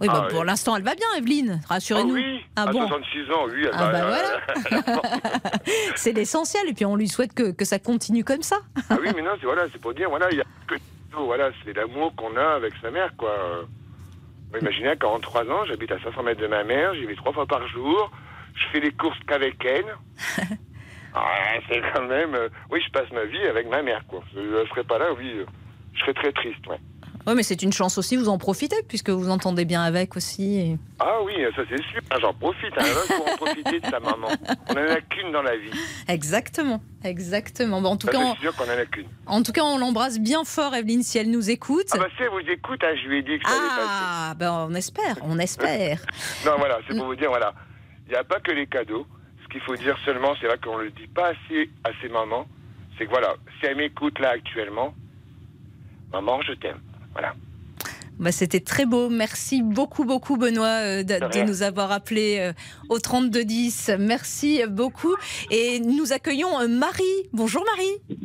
Oui, 0.00 0.08
bah, 0.08 0.22
Ah, 0.24 0.28
pour 0.28 0.44
l'instant, 0.44 0.74
elle 0.76 0.82
va 0.82 0.94
bien, 0.96 1.06
Evelyne. 1.16 1.60
Rassurez-nous. 1.68 2.14
Ah 2.16 2.18
oui, 2.18 2.44
Ah 2.56 2.62
à 2.62 2.72
bon 2.72 2.88
66 2.88 3.30
ans, 3.30 3.44
oui, 3.48 3.62
elle 3.64 3.70
Ah 3.72 3.90
va- 3.90 4.90
bah 4.90 5.02
C'est 5.94 6.12
l'essentiel. 6.12 6.62
Et 6.68 6.72
puis, 6.74 6.84
on 6.84 6.96
lui 6.96 7.06
souhaite 7.08 7.34
que, 7.34 7.52
que 7.52 7.64
ça 7.64 7.78
continue 7.78 8.24
comme 8.24 8.42
ça. 8.42 8.56
ah 8.90 8.96
oui, 9.00 9.08
mais 9.14 9.22
non, 9.22 9.30
c'est 9.38 9.46
voilà, 9.46 9.62
c'est 9.72 9.80
pour 9.80 9.94
dire, 9.94 10.08
voilà, 10.10 10.26
il 10.32 10.38
y 10.38 10.40
a 10.40 10.44
que 10.66 10.74
voilà, 11.16 11.50
c'est 11.64 11.72
l'amour 11.76 12.14
qu'on 12.16 12.34
a 12.36 12.54
avec 12.56 12.72
sa 12.82 12.90
mère, 12.90 13.10
quoi. 13.16 13.30
Euh, 13.30 13.62
Imaginez, 14.60 14.88
à 14.88 14.96
43 14.96 15.44
ans, 15.50 15.64
j'habite 15.66 15.92
à 15.92 15.98
500 16.02 16.22
mètres 16.24 16.40
de 16.42 16.46
ma 16.46 16.62
mère, 16.64 16.92
j'y 16.94 17.06
vais 17.06 17.14
trois 17.14 17.32
fois 17.32 17.46
par 17.46 17.66
jour, 17.68 18.10
je 18.54 18.64
fais 18.72 18.80
les 18.80 18.90
courses 18.92 19.18
qu'avec 19.26 19.64
elle. 19.64 19.86
Ah, 21.14 21.54
c'est 21.68 21.80
quand 21.94 22.06
même, 22.06 22.34
euh, 22.34 22.48
oui, 22.70 22.80
je 22.86 22.90
passe 22.92 23.10
ma 23.12 23.24
vie 23.24 23.42
avec 23.46 23.68
ma 23.68 23.82
mère, 23.82 24.02
quoi. 24.08 24.22
Je 24.34 24.40
ne 24.40 24.66
serais 24.66 24.84
pas 24.84 24.98
là, 24.98 25.12
oui, 25.18 25.30
euh, 25.38 25.44
je 25.94 26.00
serais 26.00 26.14
très 26.14 26.32
triste, 26.32 26.66
ouais. 26.68 26.78
Oui, 27.24 27.34
mais 27.36 27.44
c'est 27.44 27.62
une 27.62 27.72
chance 27.72 27.98
aussi, 27.98 28.16
vous 28.16 28.28
en 28.28 28.36
profitez, 28.38 28.82
puisque 28.88 29.10
vous 29.10 29.30
entendez 29.30 29.64
bien 29.64 29.82
avec 29.82 30.16
aussi. 30.16 30.58
et- 30.58 30.78
Ah 30.98 31.18
oui, 31.22 31.34
ça 31.54 31.62
c'est 31.68 31.80
sûr, 31.84 32.00
Ah, 32.10 32.16
j'en 32.20 32.34
profite, 32.34 32.72
hein, 32.76 32.82
il 32.84 33.14
faut 33.14 33.22
en 33.22 33.36
profiter 33.36 33.78
de 33.78 33.86
sa 33.86 34.00
maman. 34.00 34.26
On 34.70 34.72
en 34.72 34.76
a 34.76 35.00
qu'une 35.02 35.30
dans 35.30 35.42
la 35.42 35.56
vie. 35.56 35.70
Exactement, 36.08 36.80
exactement. 37.04 37.80
Bon, 37.80 37.90
en 37.90 37.96
tout 37.96 38.08
Ça, 38.08 38.12
cas, 38.14 38.18
on, 38.18 38.34
sûr 38.36 38.56
qu'on 38.56 38.64
en 38.64 38.68
a 38.76 38.84
qu'une. 38.86 39.06
en 39.26 39.42
tout 39.44 39.52
cas, 39.52 39.62
on 39.62 39.78
l'embrasse 39.78 40.18
bien 40.18 40.42
fort, 40.44 40.74
Evelyne, 40.74 41.04
si 41.04 41.16
elle 41.18 41.30
nous 41.30 41.48
écoute. 41.48 41.86
Ah 41.92 41.98
bah 41.98 42.06
si 42.16 42.22
elle 42.24 42.30
vous 42.30 42.50
écoute, 42.50 42.82
hein, 42.82 42.94
je 43.00 43.08
lui 43.08 43.18
ai 43.18 43.22
dit 43.22 43.38
que 43.38 43.48
ça. 43.48 43.54
Ah, 43.56 44.34
ben 44.36 44.66
on 44.68 44.74
espère, 44.74 45.14
on 45.22 45.38
espère. 45.38 45.98
Non, 46.44 46.54
voilà, 46.58 46.78
c'est 46.88 46.96
pour 46.96 47.06
vous 47.06 47.14
dire, 47.16 47.28
voilà, 47.28 47.54
il 48.08 48.10
n'y 48.12 48.16
a 48.18 48.24
pas 48.24 48.40
que 48.40 48.50
les 48.50 48.66
cadeaux. 48.66 49.06
Ce 49.52 49.58
qu'il 49.58 49.66
faut 49.66 49.76
dire 49.76 49.98
seulement, 50.06 50.34
c'est 50.40 50.46
vrai 50.46 50.56
qu'on 50.56 50.78
ne 50.78 50.84
le 50.84 50.90
dit 50.92 51.08
pas 51.08 51.28
assez 51.28 51.68
à 51.84 51.90
ses 52.00 52.08
mamans, 52.08 52.46
c'est 52.96 53.04
que 53.04 53.10
voilà, 53.10 53.34
si 53.60 53.66
elle 53.66 53.76
m'écoute 53.76 54.18
là 54.18 54.30
actuellement, 54.30 54.94
maman, 56.10 56.40
je 56.40 56.54
t'aime. 56.54 56.80
Voilà. 57.12 57.34
Bah, 58.18 58.32
C'était 58.32 58.60
très 58.60 58.86
beau. 58.86 59.10
Merci 59.10 59.60
beaucoup, 59.60 60.06
beaucoup, 60.06 60.38
Benoît, 60.38 61.00
euh, 61.00 61.02
de, 61.02 61.46
nous 61.46 61.62
avoir 61.62 61.92
appelés 61.92 62.38
euh, 62.40 62.54
au 62.88 62.98
3210. 62.98 63.90
Merci 63.98 64.62
beaucoup. 64.70 65.14
Et 65.50 65.80
nous 65.80 66.14
accueillons 66.14 66.58
euh, 66.58 66.68
Marie. 66.68 67.02
Bonjour, 67.34 67.62
Marie. 67.76 68.18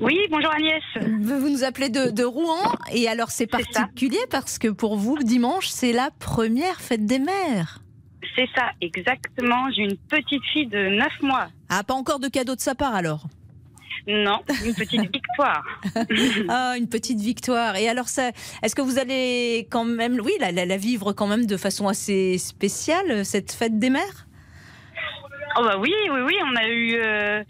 Oui, 0.00 0.18
bonjour 0.30 0.50
Agnès. 0.50 0.82
Vous 1.20 1.50
nous 1.50 1.62
appelez 1.62 1.90
de, 1.90 2.08
de 2.08 2.24
Rouen. 2.24 2.72
Et 2.90 3.06
alors, 3.06 3.30
c'est 3.30 3.46
particulier 3.46 4.24
parce 4.30 4.58
que 4.58 4.68
pour 4.68 4.96
vous, 4.96 5.18
dimanche, 5.18 5.68
c'est 5.68 5.92
la 5.92 6.10
première 6.18 6.80
fête 6.80 7.04
des 7.04 7.18
mères. 7.18 7.82
C'est 8.36 8.48
ça, 8.54 8.70
exactement. 8.80 9.70
J'ai 9.74 9.82
une 9.82 9.96
petite 9.96 10.42
fille 10.52 10.66
de 10.66 10.88
9 10.96 11.08
mois. 11.22 11.48
Ah, 11.68 11.82
pas 11.84 11.94
encore 11.94 12.20
de 12.20 12.28
cadeau 12.28 12.54
de 12.54 12.60
sa 12.60 12.74
part 12.74 12.94
alors? 12.94 13.24
Non, 14.06 14.40
une 14.64 14.74
petite 14.74 15.00
victoire. 15.12 15.62
ah, 16.48 16.74
une 16.78 16.88
petite 16.88 17.20
victoire. 17.20 17.76
Et 17.76 17.88
alors, 17.88 18.08
ça, 18.08 18.30
est-ce 18.62 18.74
que 18.74 18.82
vous 18.82 18.98
allez 18.98 19.66
quand 19.70 19.84
même, 19.84 20.18
oui, 20.24 20.32
la, 20.40 20.52
la- 20.52 20.64
la 20.64 20.76
vivre 20.76 21.12
quand 21.12 21.26
même 21.26 21.44
de 21.46 21.56
façon 21.56 21.86
assez 21.86 22.38
spéciale, 22.38 23.24
cette 23.26 23.52
fête 23.52 23.78
des 23.78 23.90
mères? 23.90 24.26
Oh 25.56 25.62
bah 25.64 25.76
oui, 25.78 25.92
oui, 26.10 26.20
oui, 26.26 26.36
on 26.44 26.56
a 26.56 26.68
eu 26.68 26.94
euh, 26.94 27.42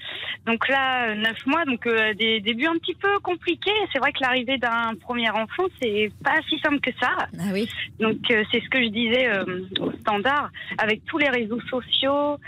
donc 0.46 0.68
là 0.68 1.14
9 1.14 1.46
mois, 1.46 1.64
donc 1.64 1.86
euh, 1.86 2.14
des 2.14 2.40
débuts 2.40 2.66
un 2.66 2.78
petit 2.78 2.94
peu 2.94 3.18
compliqués. 3.20 3.70
C'est 3.92 3.98
vrai 3.98 4.12
que 4.12 4.20
l'arrivée 4.20 4.58
d'un 4.58 4.94
premier 5.00 5.30
enfant, 5.30 5.64
c'est 5.80 6.10
pas 6.24 6.36
si 6.48 6.58
simple 6.60 6.80
que 6.80 6.90
ça. 7.00 7.10
Ah 7.38 7.50
oui. 7.52 7.68
Donc 7.98 8.18
euh, 8.30 8.42
c'est 8.50 8.60
ce 8.60 8.68
que 8.70 8.82
je 8.82 8.88
disais 8.88 9.28
euh, 9.28 9.44
au 9.80 9.92
standard, 10.00 10.50
avec 10.78 11.04
tous 11.04 11.18
les 11.18 11.28
réseaux 11.28 11.60
sociaux, 11.62 12.38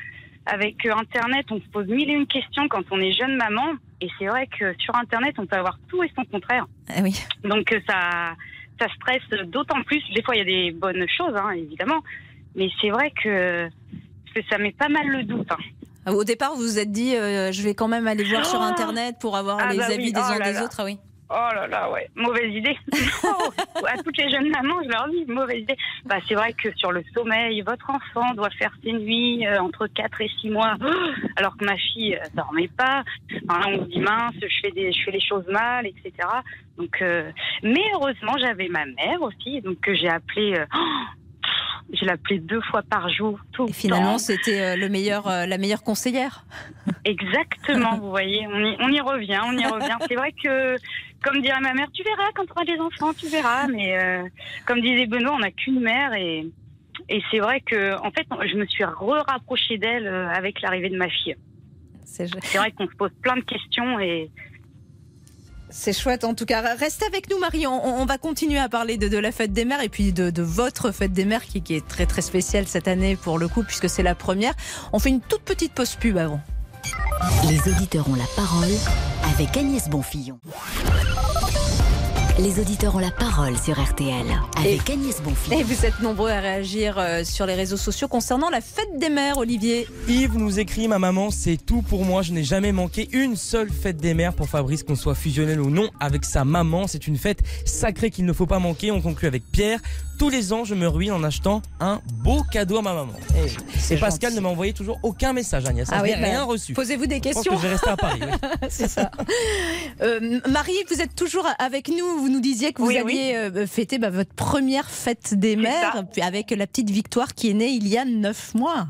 avec 0.47 0.85
euh, 0.87 0.95
Internet, 0.97 1.47
on 1.51 1.61
se 1.61 1.69
pose 1.69 1.87
mille 1.87 2.11
et 2.11 2.15
une 2.15 2.27
questions 2.27 2.69
quand 2.69 2.85
on 2.91 3.01
est 3.01 3.13
jeune 3.13 3.37
maman. 3.37 3.75
Et 4.01 4.09
c'est 4.19 4.27
vrai 4.27 4.49
que 4.49 4.75
sur 4.79 4.95
Internet, 4.97 5.35
on 5.39 5.47
peut 5.47 5.57
avoir 5.57 5.79
tout 5.89 6.03
et 6.03 6.11
son 6.17 6.25
contraire. 6.25 6.67
Ah 6.89 7.01
oui. 7.03 7.15
Donc 7.45 7.73
euh, 7.73 7.81
ça, 7.89 8.35
ça 8.81 8.87
stresse 8.97 9.47
d'autant 9.49 9.83
plus. 9.83 10.03
Des 10.15 10.23
fois, 10.23 10.35
il 10.35 10.39
y 10.39 10.43
a 10.43 10.45
des 10.45 10.73
bonnes 10.73 11.07
choses, 11.09 11.35
hein, 11.37 11.51
évidemment. 11.51 12.03
Mais 12.57 12.69
c'est 12.81 12.91
vrai 12.91 13.13
que, 13.23 13.69
que 14.33 14.41
ça 14.51 14.59
met 14.59 14.73
pas 14.73 14.89
mal 14.89 15.07
le 15.07 15.23
doute. 15.25 15.51
hein. 15.51 15.57
Ah, 16.05 16.13
Au 16.13 16.25
départ, 16.25 16.53
vous 16.55 16.63
vous 16.63 16.79
êtes 16.79 16.91
dit, 16.91 17.15
euh, 17.17 17.53
je 17.53 17.63
vais 17.63 17.75
quand 17.75 17.89
même 17.89 18.09
aller 18.09 18.25
voir 18.25 18.45
sur 18.45 18.59
Oh 18.59 18.65
Internet 18.65 19.17
pour 19.21 19.37
avoir 19.37 19.59
Ah 19.61 19.73
les 19.73 19.79
bah 19.79 19.87
avis 19.87 19.97
oui, 20.07 20.13
des 20.13 20.21
oh 20.21 20.33
uns 20.33 20.39
là 20.39 20.45
des 20.47 20.53
là. 20.55 20.65
autres. 20.65 20.77
Ah 20.81 20.85
oui. 20.85 20.99
Oh 21.35 21.49
là 21.55 21.67
là, 21.67 21.91
ouais, 21.91 22.11
mauvaise 22.15 22.53
idée. 22.53 22.77
Oh, 23.25 23.85
à 23.89 23.97
toutes 24.03 24.19
les 24.19 24.29
jeunes 24.31 24.51
mamans, 24.51 24.83
je 24.85 24.89
leur 24.91 25.09
dis, 25.09 25.25
mauvaise 25.27 25.63
idée. 25.63 25.77
Bah, 26.05 26.17
c'est 26.29 26.35
vrai 26.35 26.53
que 26.53 26.69
sur 26.77 26.93
le 26.93 27.03
sommeil, 27.15 27.63
votre 27.63 27.89
enfant 27.89 28.35
doit 28.35 28.51
faire 28.51 28.71
ses 28.85 28.93
nuits 28.93 29.47
euh, 29.47 29.61
entre 29.63 29.87
4 29.87 30.21
et 30.21 30.31
6 30.43 30.51
mois, 30.51 30.75
alors 31.37 31.57
que 31.57 31.65
ma 31.65 31.77
fille 31.77 32.17
euh, 32.17 32.25
dormait 32.35 32.69
pas. 32.77 33.03
Enfin, 33.49 33.61
là, 33.61 33.67
on 33.69 33.85
se 33.85 33.89
dit, 33.89 34.01
mince, 34.01 34.35
je 34.43 34.47
fais, 34.61 34.73
des, 34.73 34.93
je 34.93 35.05
fais 35.05 35.11
les 35.13 35.21
choses 35.23 35.47
mal, 35.49 35.87
etc. 35.87 36.13
Donc, 36.77 37.01
euh, 37.01 37.31
mais 37.63 37.83
heureusement, 37.95 38.37
j'avais 38.39 38.69
ma 38.69 38.85
mère 38.85 39.23
aussi, 39.23 39.63
donc 39.63 39.81
que 39.81 39.95
j'ai 39.95 40.09
appelé. 40.11 40.55
oh, 40.61 40.77
pff, 40.77 41.22
je 41.93 42.05
l'appelais 42.05 42.39
deux 42.39 42.61
fois 42.63 42.83
par 42.83 43.09
jour, 43.11 43.39
tout 43.53 43.67
Et 43.69 43.73
finalement, 43.73 44.19
c'était 44.19 44.61
euh, 44.61 44.77
le 44.77 44.89
meilleur, 44.89 45.29
euh, 45.29 45.47
la 45.47 45.59
meilleure 45.59 45.83
conseillère. 45.83 46.47
Exactement, 47.05 47.97
vous 48.01 48.11
voyez, 48.11 48.47
on 48.49 48.59
y, 48.59 48.77
on 48.81 48.89
y 48.89 49.01
revient, 49.01 49.41
on 49.45 49.57
y 49.57 49.67
revient. 49.67 49.97
C'est 50.09 50.15
vrai 50.15 50.33
que, 50.33 50.77
comme 51.23 51.41
dirait 51.43 51.61
ma 51.61 51.75
mère, 51.75 51.89
tu 51.93 52.03
verras 52.03 52.31
quand 52.35 52.45
tu 52.45 52.53
auras 52.53 52.65
des 52.65 52.81
enfants, 52.81 53.13
tu 53.13 53.29
verras. 53.29 53.67
Mais 53.69 53.99
euh, 53.99 54.23
comme 54.67 54.81
disait 54.81 55.07
Benoît, 55.07 55.35
on 55.35 55.41
n'a 55.41 55.51
qu'une 55.51 55.81
mère 55.81 56.15
et, 56.15 56.47
et 57.09 57.23
c'est 57.31 57.41
vrai 57.41 57.61
que, 57.61 57.95
en 58.01 58.11
fait, 58.11 58.27
je 58.51 58.57
me 58.57 58.67
suis 58.67 58.85
re-rapprochée 58.85 59.79
d'elle 59.79 60.09
avec 60.09 60.63
l'arrivée 60.63 60.91
de 60.91 60.97
ma 60.97 61.09
fille. 61.09 61.37
C'est 62.05 62.27
vrai 62.59 62.73
qu'on 62.73 62.87
se 62.87 62.95
pose 62.95 63.11
plein 63.23 63.37
de 63.37 63.45
questions 63.45 63.99
et 63.99 64.31
C'est 65.73 65.93
chouette 65.93 66.25
en 66.25 66.35
tout 66.35 66.45
cas. 66.45 66.75
Restez 66.77 67.07
avec 67.07 67.31
nous 67.31 67.39
Marie, 67.39 67.67
on, 67.67 68.05
va 68.05 68.19
continuer 68.19 68.59
à 68.59 68.69
parler 68.69 68.99
de, 68.99 69.19
la 69.19 69.33
fête 69.33 69.53
des 69.53 69.65
mères 69.65 69.83
et 69.83 69.89
puis 69.89 70.13
de, 70.13 70.43
votre 70.43 70.93
fête 70.93 71.13
des 71.13 71.25
mères 71.25 71.45
qui, 71.45 71.63
qui 71.63 71.75
est 71.75 71.87
très 71.87 72.07
très 72.07 72.23
spéciale 72.23 72.67
cette 72.69 72.89
année 72.89 73.17
pour 73.17 73.39
le 73.39 73.49
coup 73.49 73.63
puisque 73.63 73.89
c'est 73.89 74.03
la 74.03 74.15
première. 74.15 74.55
On 74.93 74.99
fait 74.99 75.09
une 75.09 75.21
toute 75.21 75.43
petite 75.43 75.73
pause 75.73 75.97
pub 75.97 76.19
avant. 76.19 76.41
Les 77.49 77.59
auditeurs 77.71 78.09
ont 78.09 78.15
la 78.15 78.27
parole 78.37 78.71
avec 79.35 79.57
Agnès 79.57 79.89
Bonfillon. 79.89 80.39
Les 82.43 82.59
auditeurs 82.59 82.97
ont 82.97 82.99
la 82.99 83.13
parole 83.13 83.57
sur 83.57 83.81
RTL 83.81 84.27
avec 84.59 84.91
Agnès 84.91 85.23
Bonfils. 85.23 85.55
Et 85.55 85.63
vous 85.63 85.87
êtes 85.87 86.01
nombreux 86.01 86.29
à 86.29 86.41
réagir 86.41 86.99
euh, 86.99 87.23
sur 87.23 87.47
les 87.47 87.55
réseaux 87.55 87.77
sociaux 87.77 88.09
concernant 88.09 88.51
la 88.51 88.61
fête 88.61 88.99
des 88.99 89.11
mères, 89.11 89.39
Olivier. 89.39 89.87
Yves 90.09 90.37
nous 90.37 90.59
écrit 90.59 90.89
Ma 90.89 90.99
maman, 90.99 91.31
c'est 91.31 91.57
tout 91.57 91.83
pour 91.83 92.05
moi. 92.05 92.23
Je 92.23 92.33
n'ai 92.33 92.43
jamais 92.43 92.73
manqué 92.73 93.09
une 93.13 93.37
seule 93.37 93.71
fête 93.71 93.99
des 93.99 94.15
mères 94.15 94.35
pour 94.35 94.49
Fabrice, 94.49 94.83
qu'on 94.83 94.97
soit 94.97 95.15
fusionnel 95.15 95.61
ou 95.61 95.71
non 95.71 95.89
avec 96.01 96.25
sa 96.25 96.45
maman. 96.45 96.89
C'est 96.89 97.07
une 97.07 97.17
fête 97.17 97.43
sacrée 97.65 98.11
qu'il 98.11 98.25
ne 98.25 98.33
faut 98.33 98.47
pas 98.47 98.59
manquer. 98.59 98.91
On 98.91 99.01
conclut 99.01 99.29
avec 99.29 99.45
Pierre. 99.53 99.79
Tous 100.19 100.29
les 100.29 100.53
ans, 100.53 100.65
je 100.65 100.75
me 100.75 100.87
ruine 100.87 101.13
en 101.13 101.25
achetant 101.25 101.63
un 101.81 102.01
beau 102.23 102.43
cadeau 102.53 102.79
à 102.79 102.83
ma 102.83 102.93
maman. 102.95 103.13
Et, 103.91 103.97
Pascal 103.97 104.31
gentil. 104.31 104.37
ne 104.37 104.41
m'a 104.41 104.49
envoyé 104.51 104.73
toujours 104.73 105.01
aucun 105.03 105.33
message, 105.33 105.65
Agnès. 105.67 105.89
Ah 105.91 105.99
je 105.99 106.03
oui, 106.03 106.11
n'ai 106.11 106.21
bah, 106.21 106.29
rien 106.29 106.45
reçu. 106.45 106.75
Posez-vous 106.75 107.07
des 107.07 107.17
Je 107.17 107.21
pense 107.23 107.35
questions. 107.35 107.53
que 107.53 107.59
je 107.59 107.63
vais 107.63 107.73
rester 107.73 107.91
à 107.91 107.97
Paris. 107.97 108.21
oui. 108.23 108.49
C'est 108.69 108.89
ça. 108.89 109.11
Euh, 110.01 110.41
Marie, 110.49 110.77
vous 110.89 111.01
êtes 111.01 111.17
toujours 111.17 111.49
avec 111.59 111.89
nous. 111.89 112.19
Vous 112.21 112.29
nous 112.33 112.41
disiez 112.41 112.73
que 112.73 112.83
vous 112.83 112.89
Oui, 112.89 112.99
alliez 112.99 113.35
euh, 113.37 113.67
fêter 113.67 113.99
bah, 113.99 114.11
votre 114.11 114.35
première 114.35 114.91
fête 114.91 115.35
des 115.35 115.55
mères 115.57 116.03
avec 116.23 116.51
la 116.51 116.67
petite 116.67 116.91
Victoire 116.91 117.35
qui 117.35 117.51
est 117.51 117.55
née 117.55 117.69
il 117.71 117.87
y 117.87 117.97
a 117.99 118.05
neuf 118.05 118.55
mois. 118.55 118.89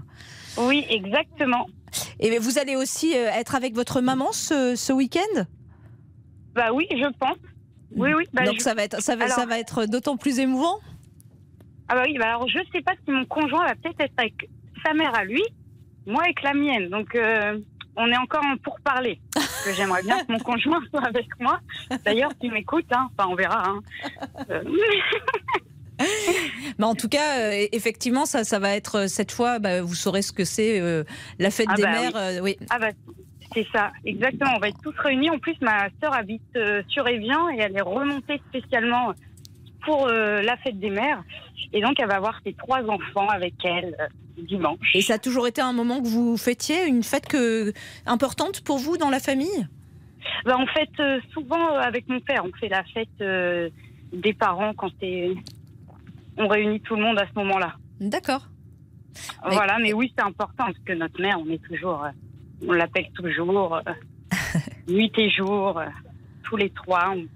Oui, 0.56 0.86
exactement. 0.88 1.66
Et 2.20 2.38
vous 2.38 2.58
allez 2.58 2.76
aussi 2.76 3.14
euh, 3.16 3.28
être 3.34 3.54
avec 3.54 3.74
votre 3.74 4.00
maman 4.00 4.32
ce, 4.32 4.74
ce 4.76 4.92
week-end? 4.92 5.44
Bah 6.54 6.72
oui, 6.72 6.86
je 6.90 7.06
pense. 7.18 7.36
Oui, 7.94 8.14
oui. 8.14 8.24
bah, 8.32 8.44
Donc 8.44 8.56
je- 8.56 8.62
ça 8.62 8.74
va 8.74 8.84
être, 8.84 9.00
ça 9.02 9.16
va, 9.16 9.24
Alors- 9.24 9.36
ça 9.36 9.46
va 9.46 9.58
être 9.58 9.84
d'autant 9.86 10.16
plus 10.16 10.38
émouvant? 10.38 10.78
Ah 11.88 11.94
bah 11.96 12.04
oui, 12.06 12.16
bah 12.18 12.26
alors 12.28 12.48
je 12.48 12.58
sais 12.72 12.80
pas 12.80 12.92
si 13.04 13.10
mon 13.10 13.24
conjoint 13.26 13.66
va 13.66 13.74
peut-être 13.74 14.00
être 14.00 14.12
avec 14.16 14.48
sa 14.84 14.94
mère 14.94 15.14
à 15.14 15.24
lui, 15.24 15.42
moi 16.06 16.22
avec 16.24 16.40
la 16.42 16.54
mienne. 16.54 16.88
Donc 16.88 17.14
euh, 17.14 17.58
on 17.96 18.06
est 18.10 18.16
encore 18.16 18.42
en 18.44 18.56
pourparler. 18.56 19.20
Parce 19.64 19.76
que 19.76 19.82
j'aimerais 19.82 20.02
bien 20.02 20.18
que 20.24 20.32
mon 20.32 20.38
conjoint 20.40 20.80
soit 20.90 21.04
avec 21.06 21.26
moi. 21.38 21.60
D'ailleurs, 22.04 22.32
tu 22.40 22.50
m'écoutes, 22.50 22.86
hein. 22.92 23.08
enfin 23.16 23.28
on 23.30 23.34
verra. 23.36 23.68
Hein. 23.68 23.80
Euh, 24.50 24.62
Mais 26.78 26.84
en 26.86 26.94
tout 26.94 27.08
cas, 27.08 27.38
euh, 27.52 27.66
effectivement, 27.72 28.26
ça, 28.26 28.44
ça 28.44 28.58
va 28.58 28.74
être 28.74 29.00
euh, 29.00 29.06
cette 29.06 29.30
fois. 29.30 29.58
bah, 29.58 29.82
vous 29.82 29.94
saurez 29.94 30.22
ce 30.22 30.32
que 30.32 30.44
c'est 30.44 30.80
euh, 30.80 31.04
la 31.38 31.50
fête 31.50 31.68
Ah 31.70 31.74
des 31.76 31.82
bah 31.82 31.90
mères. 31.90 32.42
oui. 32.42 32.56
oui. 32.60 32.66
Ah 32.70 32.78
bah 32.78 32.88
c'est 33.54 33.66
ça, 33.70 33.92
exactement. 34.06 34.52
On 34.56 34.58
va 34.60 34.68
être 34.68 34.80
tous 34.82 34.94
réunis. 34.98 35.28
En 35.30 35.38
plus, 35.38 35.54
ma 35.60 35.88
sœur 36.02 36.14
habite 36.14 36.58
sur 36.88 37.06
Evian 37.06 37.50
et 37.50 37.58
elle 37.58 37.76
est 37.76 37.82
remontée 37.82 38.40
spécialement 38.48 39.12
pour 39.84 40.08
euh, 40.08 40.42
la 40.42 40.56
fête 40.58 40.78
des 40.78 40.90
mères. 40.90 41.22
Et 41.72 41.80
donc 41.80 41.98
elle 41.98 42.08
va 42.08 42.16
avoir 42.16 42.40
ses 42.44 42.52
trois 42.54 42.82
enfants 42.82 43.28
avec 43.28 43.54
elle 43.64 43.96
euh, 44.00 44.06
dimanche. 44.38 44.94
Et 44.94 45.02
ça 45.02 45.14
a 45.14 45.18
toujours 45.18 45.46
été 45.46 45.60
un 45.60 45.72
moment 45.72 46.00
que 46.00 46.08
vous 46.08 46.36
fêtiez, 46.36 46.86
une 46.86 47.02
fête 47.02 47.26
que, 47.26 47.72
importante 48.06 48.62
pour 48.62 48.78
vous 48.78 48.96
dans 48.96 49.10
la 49.10 49.20
famille? 49.20 49.68
Bah, 50.44 50.56
en 50.56 50.66
fait, 50.66 50.90
euh, 51.00 51.20
souvent 51.32 51.76
avec 51.76 52.08
mon 52.08 52.20
père, 52.20 52.44
on 52.44 52.52
fait 52.58 52.68
la 52.68 52.84
fête 52.84 53.72
des 54.12 54.32
parents 54.34 54.72
quand 54.74 54.92
on 56.36 56.48
réunit 56.48 56.80
tout 56.80 56.96
le 56.96 57.02
monde 57.02 57.18
à 57.18 57.26
ce 57.26 57.38
moment-là. 57.38 57.74
D'accord. 58.00 58.48
Voilà, 59.44 59.78
mais 59.78 59.92
oui, 59.92 60.12
c'est 60.16 60.24
important 60.24 60.64
parce 60.64 60.78
que 60.86 60.94
notre 60.94 61.20
mère, 61.20 61.38
on 61.38 61.50
est 61.50 61.62
toujours, 61.62 62.06
on 62.66 62.72
l'appelle 62.72 63.10
toujours 63.14 63.78
nuit 64.88 65.12
et 65.18 65.28
jour, 65.28 65.80
tous 66.44 66.56
les 66.56 66.70
trois. 66.70 67.14
On, 67.14 67.26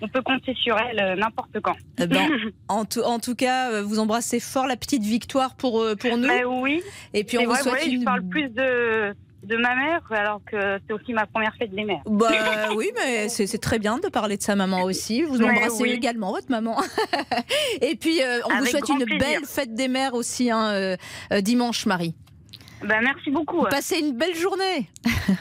on 0.00 0.08
peut 0.08 0.22
compter 0.22 0.54
sur 0.54 0.76
elle 0.78 1.00
euh, 1.00 1.16
n'importe 1.16 1.60
quand. 1.60 1.76
Eh 1.98 2.06
ben, 2.06 2.28
en, 2.68 2.84
tout, 2.84 3.00
en 3.00 3.18
tout 3.18 3.34
cas, 3.34 3.70
euh, 3.70 3.82
vous 3.82 3.98
embrassez 3.98 4.40
fort 4.40 4.66
la 4.66 4.76
petite 4.76 5.02
victoire 5.02 5.54
pour, 5.54 5.80
euh, 5.80 5.96
pour 5.96 6.16
nous. 6.16 6.28
Ben 6.28 6.44
oui. 6.44 6.82
Et 7.14 7.24
puis 7.24 7.38
on 7.38 7.44
vous 7.44 7.50
vrai, 7.50 7.62
souhaite 7.62 7.74
ouais, 7.74 7.88
une. 7.88 8.00
Je 8.00 8.04
parle 8.04 8.22
plus 8.28 8.48
de, 8.48 9.14
de 9.46 9.56
ma 9.56 9.74
mère 9.74 10.02
alors 10.10 10.40
que 10.44 10.78
c'est 10.86 10.92
aussi 10.92 11.12
ma 11.12 11.26
première 11.26 11.54
fête 11.56 11.70
des 11.74 11.84
mères. 11.84 12.02
Bah 12.06 12.30
oui, 12.76 12.90
mais 12.96 13.28
c'est 13.28 13.58
très 13.58 13.78
bien 13.78 13.98
de 13.98 14.08
parler 14.08 14.36
de 14.36 14.42
sa 14.42 14.56
maman 14.56 14.82
aussi. 14.82 15.22
Vous 15.22 15.42
embrassez 15.42 15.82
oui. 15.82 15.90
également 15.90 16.32
votre 16.32 16.50
maman. 16.50 16.76
Et 17.80 17.96
puis 17.96 18.22
euh, 18.22 18.40
on 18.46 18.58
vous 18.58 18.66
souhaite 18.66 18.88
une 18.88 19.04
plaisir. 19.04 19.18
belle 19.18 19.44
fête 19.44 19.74
des 19.74 19.88
mères 19.88 20.14
aussi 20.14 20.50
hein, 20.50 20.70
euh, 20.72 20.96
dimanche, 21.40 21.86
Marie. 21.86 22.14
Ben, 22.82 23.00
merci 23.02 23.30
beaucoup. 23.30 23.64
Passez 23.70 23.98
une 23.98 24.12
belle 24.12 24.34
journée. 24.34 24.90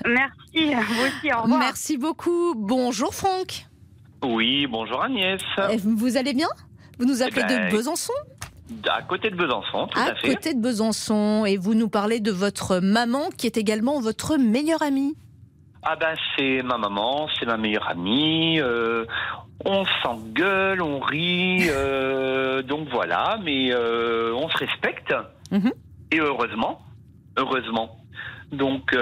Merci, 0.05 0.73
vous 0.73 1.01
aussi, 1.03 1.33
au 1.33 1.41
revoir. 1.41 1.59
Merci 1.59 1.97
beaucoup. 1.97 2.53
Bonjour 2.55 3.13
Franck. 3.13 3.65
Oui, 4.23 4.67
bonjour 4.67 5.01
Agnès. 5.03 5.41
Eh, 5.71 5.77
Vous 5.77 6.17
allez 6.17 6.33
bien? 6.33 6.47
Vous 6.99 7.05
nous 7.05 7.21
appelez 7.21 7.43
Eh 7.45 7.53
ben, 7.53 7.67
de 7.69 7.71
Besançon? 7.75 8.13
À 8.89 9.01
côté 9.03 9.29
de 9.29 9.35
Besançon, 9.35 9.87
tout 9.87 9.99
à, 9.99 10.11
À 10.11 10.15
fait. 10.15 10.29
côté 10.35 10.53
de 10.53 10.59
Besançon. 10.61 11.45
Et 11.45 11.57
vous 11.57 11.75
nous 11.75 11.89
parlez 11.89 12.19
de 12.19 12.31
votre 12.31 12.79
maman 12.79 13.29
qui 13.37 13.45
est 13.45 13.57
également 13.57 13.99
votre 13.99 14.37
meilleure 14.37 14.81
amie. 14.81 15.15
Ah 15.83 15.95
ben 15.95 16.15
c'est 16.35 16.63
ma 16.63 16.79
maman, 16.79 17.27
c'est 17.39 17.45
ma 17.45 17.57
meilleure 17.57 17.87
amie. 17.87 18.59
euh, 18.59 19.05
on 19.63 19.85
s'engueule, 20.03 20.81
on 20.81 20.99
rit, 20.99 21.67
euh, 21.69 22.63
donc 22.63 22.87
voilà. 22.89 23.37
Mais 23.43 23.71
euh, 23.71 24.33
on 24.33 24.49
se 24.49 24.57
respecte 24.57 25.13
Mhm. 25.51 25.71
et 26.11 26.19
heureusement, 26.19 26.79
heureusement. 27.37 27.97
Donc 28.51 28.95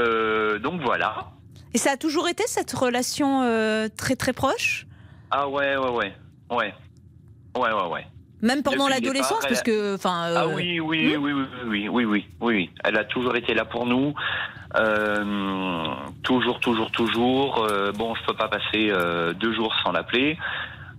donc 0.61 0.81
voilà. 0.81 1.29
Et 1.73 1.77
ça 1.77 1.91
a 1.91 1.97
toujours 1.97 2.27
été 2.27 2.43
cette 2.47 2.71
relation 2.73 3.41
très 3.95 4.15
très 4.17 4.33
proche? 4.33 4.85
Ah 5.35 5.49
ouais, 5.49 5.75
ouais, 5.75 5.89
ouais. 5.89 6.13
Ouais. 6.51 6.73
Ouais, 7.57 7.71
ouais, 7.71 7.87
ouais. 7.91 8.05
Même 8.43 8.61
pendant 8.61 8.87
l'adolescence, 8.87 9.39
parce 9.41 9.63
que, 9.63 9.95
enfin. 9.95 10.29
Euh... 10.29 10.35
Ah 10.37 10.47
oui 10.47 10.79
oui, 10.79 11.15
hmm 11.15 11.23
oui, 11.23 11.33
oui, 11.33 11.43
oui, 11.43 11.47
oui, 11.65 11.87
oui, 11.89 12.05
oui, 12.05 12.25
oui, 12.39 12.69
Elle 12.83 12.97
a 12.99 13.03
toujours 13.05 13.35
été 13.35 13.55
là 13.55 13.65
pour 13.65 13.87
nous. 13.87 14.13
Euh, 14.75 15.95
toujours, 16.21 16.59
toujours, 16.59 16.91
toujours. 16.91 17.63
Euh, 17.63 17.91
bon, 17.93 18.13
je 18.13 18.23
peux 18.25 18.35
pas 18.35 18.47
passer 18.47 18.89
euh, 18.91 19.33
deux 19.33 19.53
jours 19.55 19.73
sans 19.83 19.91
l'appeler. 19.91 20.37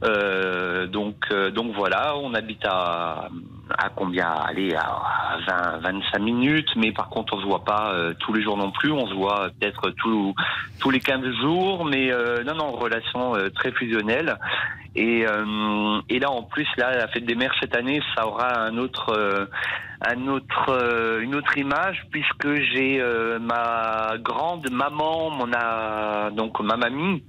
Euh, 0.04 0.86
donc, 0.86 1.16
euh, 1.30 1.50
donc 1.50 1.72
voilà, 1.74 2.16
on 2.16 2.34
habite 2.34 2.64
à, 2.64 3.28
à 3.78 3.88
combien 3.88 4.28
Allez, 4.28 4.74
à 4.74 5.38
20, 5.46 5.78
25 5.78 6.18
minutes, 6.18 6.68
mais 6.76 6.92
par 6.92 7.08
contre, 7.08 7.34
on 7.34 7.40
se 7.40 7.46
voit 7.46 7.64
pas 7.64 7.92
euh, 7.94 8.12
tous 8.18 8.32
les 8.34 8.42
jours 8.42 8.56
non 8.56 8.70
plus. 8.70 8.92
On 8.92 9.06
se 9.06 9.14
voit 9.14 9.48
peut-être 9.58 9.90
tous 9.90 10.34
tous 10.80 10.90
les 10.90 11.00
15 11.00 11.24
jours, 11.40 11.84
mais 11.86 12.12
euh, 12.12 12.44
non, 12.44 12.54
non, 12.54 12.72
relation 12.72 13.34
euh, 13.34 13.48
très 13.48 13.72
fusionnelle. 13.72 14.36
Et, 14.96 15.24
et 16.08 16.20
là, 16.20 16.30
en 16.30 16.44
plus, 16.44 16.68
là, 16.76 16.96
la 16.96 17.08
fête 17.08 17.24
des 17.26 17.34
mères 17.34 17.52
cette 17.58 17.74
année, 17.74 18.00
ça 18.14 18.28
aura 18.28 18.60
un 18.60 18.76
autre, 18.78 19.48
un 20.00 20.28
autre, 20.28 21.18
une 21.20 21.34
autre 21.34 21.58
image 21.58 22.06
puisque 22.12 22.54
j'ai 22.72 23.02
ma 23.40 24.12
grande 24.20 24.70
maman, 24.70 25.30
mon 25.30 25.52
a 25.52 26.30
donc 26.30 26.60
ma 26.60 26.76
mamie. 26.76 27.24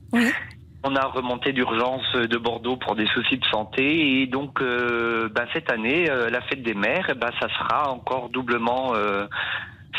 On 0.87 0.95
a 0.95 1.05
remonté 1.07 1.51
d'urgence 1.51 2.11
de 2.13 2.37
Bordeaux 2.37 2.77
pour 2.77 2.95
des 2.95 3.07
soucis 3.07 3.37
de 3.37 3.45
santé 3.45 4.21
et 4.21 4.27
donc 4.27 4.61
euh, 4.61 5.29
ben, 5.33 5.47
cette 5.51 5.71
année, 5.71 6.07
euh, 6.11 6.29
la 6.29 6.41
fête 6.41 6.61
des 6.61 6.75
mères, 6.75 7.11
ben, 7.19 7.31
ça 7.41 7.47
sera 7.57 7.89
encore 7.89 8.29
doublement 8.29 8.93
euh, 8.93 9.25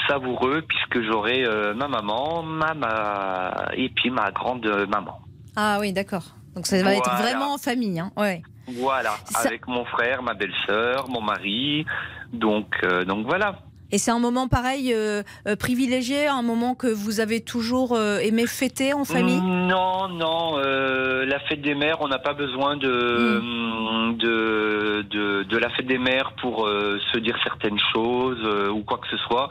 savoureux 0.06 0.62
puisque 0.62 1.02
j'aurai 1.02 1.44
ma 1.74 1.88
maman, 1.88 2.42
ma, 2.44 2.74
ma 2.74 3.66
et 3.74 3.88
puis 3.88 4.10
ma 4.10 4.30
grande 4.30 4.66
maman. 4.88 5.18
Ah 5.56 5.78
oui, 5.80 5.92
d'accord. 5.92 6.22
Donc 6.54 6.66
ça 6.66 6.80
va 6.84 6.94
être 6.94 7.02
Voilà. 7.10 7.20
vraiment 7.22 7.54
en 7.54 7.58
famille. 7.58 7.98
Hein. 7.98 8.12
Ouais. 8.16 8.42
Voilà, 8.68 9.14
Ça- 9.24 9.48
avec 9.48 9.66
mon 9.66 9.84
frère, 9.86 10.22
ma 10.22 10.34
belle-sœur, 10.34 11.08
mon 11.08 11.20
mari. 11.20 11.84
Donc, 12.32 12.84
donc 13.06 13.26
voilà. 13.26 13.58
Et 13.92 13.98
c'est 13.98 14.10
un 14.10 14.18
moment 14.18 14.48
pareil 14.48 14.92
euh, 14.92 15.22
euh, 15.46 15.54
privilégié, 15.56 16.26
un 16.26 16.42
moment 16.42 16.74
que 16.74 16.88
vous 16.88 17.20
avez 17.20 17.40
toujours 17.40 17.92
euh, 17.94 18.18
aimé 18.18 18.46
fêter 18.46 18.92
en 18.92 19.04
famille? 19.04 19.40
Non, 19.40 20.08
non, 20.08 20.58
euh, 20.58 21.24
la 21.24 21.38
fête 21.40 21.62
des 21.62 21.74
mères, 21.74 21.98
on 22.00 22.08
n'a 22.08 22.18
pas 22.18 22.34
besoin 22.34 22.76
de, 22.76 23.40
Mm. 23.40 24.16
de, 24.18 25.04
de, 25.10 25.42
de 25.44 25.56
la 25.58 25.70
fête 25.70 25.86
des 25.86 25.98
mères 25.98 26.32
pour 26.40 26.66
euh, 26.66 26.98
se 27.12 27.18
dire 27.18 27.36
certaines 27.44 27.78
choses 27.92 28.38
euh, 28.44 28.68
ou 28.70 28.82
quoi 28.82 28.98
que 28.98 29.08
ce 29.08 29.16
soit. 29.18 29.48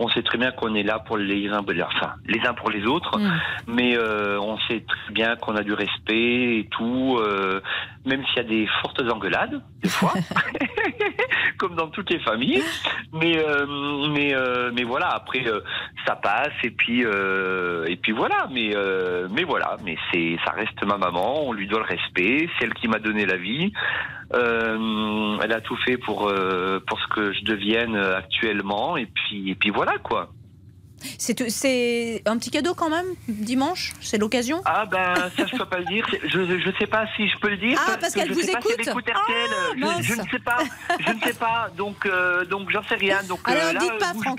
On 0.00 0.08
sait 0.10 0.22
très 0.22 0.38
bien 0.38 0.50
qu'on 0.52 0.74
est 0.74 0.82
là 0.82 0.98
pour 0.98 1.16
les 1.16 1.48
uns, 1.48 1.60
enfin, 1.86 2.12
les 2.26 2.40
uns 2.46 2.54
pour 2.54 2.70
les 2.70 2.84
autres, 2.86 3.18
Mm. 3.18 3.30
mais 3.68 3.96
euh, 3.96 4.38
on 4.40 4.58
sait 4.68 4.84
très 4.86 5.12
bien 5.12 5.36
qu'on 5.36 5.56
a 5.56 5.62
du 5.62 5.72
respect 5.72 6.58
et 6.58 6.68
tout, 6.70 7.18
euh, 7.20 7.60
même 8.04 8.22
s'il 8.26 8.36
y 8.36 8.40
a 8.40 8.48
des 8.48 8.68
fortes 8.82 9.00
engueulades, 9.10 9.62
des 9.82 9.88
fois, 9.88 10.12
comme 11.58 11.74
dans 11.74 11.88
toutes 11.88 12.10
les 12.10 12.20
familles. 12.20 12.62
Mais, 13.12 13.38
euh, 13.38 13.66
mais, 14.10 14.34
euh, 14.34 14.70
mais 14.74 14.84
voilà, 14.84 15.08
après, 15.08 15.46
euh, 15.46 15.60
ça 16.06 16.16
passe 16.16 16.52
et 16.62 16.70
puis, 16.70 17.04
euh, 17.04 17.84
et 17.86 17.96
puis 17.96 18.12
voilà. 18.12 18.48
Mais, 18.50 18.74
mais 19.30 19.44
voilà, 19.44 19.76
mais 19.84 19.96
c'est, 20.12 20.38
ça 20.44 20.52
reste 20.52 20.82
ma 20.84 20.96
maman, 20.96 21.46
on 21.46 21.52
lui 21.52 21.66
doit 21.66 21.80
le 21.80 21.84
respect, 21.84 22.48
c'est 22.58 22.64
elle 22.64 22.74
qui 22.74 22.88
m'a 22.88 22.98
donné 22.98 23.26
la 23.26 23.36
vie. 23.36 23.72
Elle 24.32 25.52
a 25.52 25.60
tout 25.62 25.76
fait 25.76 25.96
pour, 25.96 26.32
pour 26.86 27.00
ce 27.00 27.06
que 27.14 27.32
je 27.32 27.44
devienne 27.44 27.96
actuellement 27.96 28.96
et 28.96 29.06
puis, 29.06 29.50
et 29.50 29.54
puis 29.54 29.70
voilà 29.70 29.98
quoi. 29.98 30.30
C'est 31.18 32.22
un 32.26 32.38
petit 32.38 32.50
cadeau 32.50 32.74
quand 32.74 32.90
même, 32.90 33.06
dimanche? 33.28 33.92
C'est 34.00 34.18
l'occasion? 34.18 34.62
Ah 34.64 34.86
ben 34.86 35.14
ça 35.36 35.46
je 35.46 35.56
peux 35.56 35.66
pas 35.66 35.78
le 35.78 35.84
dire. 35.86 36.06
Je 36.24 36.58
je 36.58 36.78
sais 36.78 36.86
pas 36.86 37.06
si 37.16 37.28
je 37.28 37.38
peux 37.38 37.50
le 37.50 37.56
dire. 37.56 37.78
Ah, 37.86 37.96
parce 38.00 38.14
que 38.14 38.20
qu'elle 38.20 38.32
vous 38.32 38.40
sais 38.40 38.52
pas 38.52 38.60
si 38.60 38.68
elle 38.78 38.88
écoute 38.88 39.08
RTL. 39.08 39.50
Ah, 39.82 39.96
je, 40.00 40.14
ne 40.14 40.22
sais 40.28 40.38
pas. 40.38 40.58
Je 41.00 41.12
ne 41.12 41.20
sais 41.20 41.34
pas. 41.34 41.68
Donc 41.76 42.06
euh, 42.06 42.44
donc 42.44 42.70
j'en 42.70 42.82
sais 42.84 42.96
rien. 42.96 43.22
Donc 43.24 43.40
euh, 43.48 43.52
Alors, 43.52 43.72
là 43.72 43.80
dites 43.80 43.98
pas, 43.98 44.14
Franck. 44.14 44.38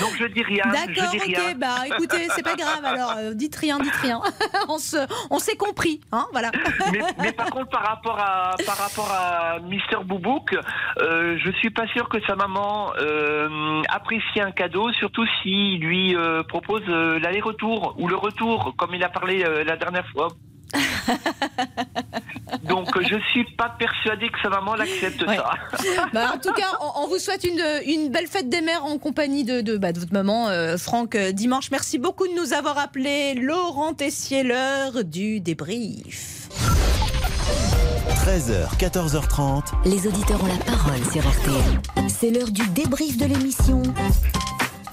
Donc 0.00 0.16
je 0.18 0.26
dis 0.26 0.42
rien. 0.42 0.64
D'accord, 0.66 1.12
je 1.12 1.18
dis 1.18 1.18
rien. 1.18 1.50
ok, 1.50 1.58
bah 1.58 1.76
écoutez, 1.86 2.28
c'est 2.34 2.42
pas 2.42 2.56
grave, 2.56 2.84
alors 2.84 3.14
euh, 3.18 3.34
dites 3.34 3.56
rien, 3.56 3.78
dites 3.78 3.94
rien. 3.94 4.20
on 4.68 4.78
se, 4.78 4.96
on 5.30 5.38
s'est 5.38 5.56
compris, 5.56 6.00
hein, 6.12 6.26
voilà. 6.32 6.50
mais, 6.92 7.00
mais 7.18 7.32
par 7.32 7.50
contre, 7.50 7.70
par 7.70 7.82
rapport 7.82 8.18
à 8.18 8.54
par 8.66 8.76
rapport 8.76 9.10
à 9.10 9.60
Mister 9.60 9.96
Boubouk, 10.04 10.54
euh, 11.00 11.38
je 11.42 11.50
suis 11.52 11.70
pas 11.70 11.86
sûr 11.88 12.08
que 12.08 12.18
sa 12.26 12.36
maman 12.36 12.92
euh, 12.98 13.82
apprécie 13.88 14.40
un 14.40 14.50
cadeau, 14.50 14.92
surtout 14.92 15.26
lui 15.80 16.14
euh, 16.14 16.42
propose 16.42 16.82
euh, 16.88 17.18
l'aller-retour 17.18 17.94
ou 17.98 18.08
le 18.08 18.16
retour, 18.16 18.74
comme 18.76 18.94
il 18.94 19.02
a 19.04 19.08
parlé 19.08 19.42
euh, 19.44 19.64
la 19.64 19.76
dernière 19.76 20.06
fois. 20.10 20.28
Donc 22.64 22.88
je 23.02 23.16
suis 23.30 23.44
pas 23.56 23.74
persuadé 23.78 24.28
que 24.28 24.38
sa 24.42 24.48
maman 24.48 24.74
l'accepte 24.74 25.22
Ouais. 25.26 25.36
ça. 25.36 25.50
Bah, 26.12 26.32
en 26.34 26.38
tout 26.38 26.52
cas, 26.52 26.66
on, 26.80 27.04
on 27.04 27.08
vous 27.08 27.18
souhaite 27.18 27.44
une, 27.44 27.62
une 27.86 28.10
belle 28.10 28.26
fête 28.26 28.48
des 28.48 28.60
mères 28.60 28.84
en 28.84 28.98
compagnie 28.98 29.44
de, 29.44 29.60
de, 29.60 29.76
bah, 29.76 29.92
de 29.92 30.00
votre 30.00 30.12
maman, 30.12 30.48
euh, 30.48 30.76
Franck, 30.76 31.16
dimanche. 31.16 31.70
Merci 31.70 31.98
beaucoup 31.98 32.26
de 32.26 32.34
nous 32.34 32.52
avoir 32.54 32.78
appelé 32.78 33.34
Laurent 33.34 33.94
Tessier, 33.94 34.42
l'heure 34.42 35.04
du 35.04 35.40
débrief. 35.40 36.48
13h, 38.26 38.76
14h30. 38.78 39.62
Les 39.84 40.06
auditeurs 40.06 40.42
ont 40.42 40.46
la 40.46 40.64
parole 40.64 41.04
sur 41.12 41.22
RTL. 41.28 42.08
C'est 42.08 42.30
l'heure 42.30 42.50
du 42.50 42.66
débrief 42.68 43.16
de 43.18 43.26
l'émission 43.26 43.82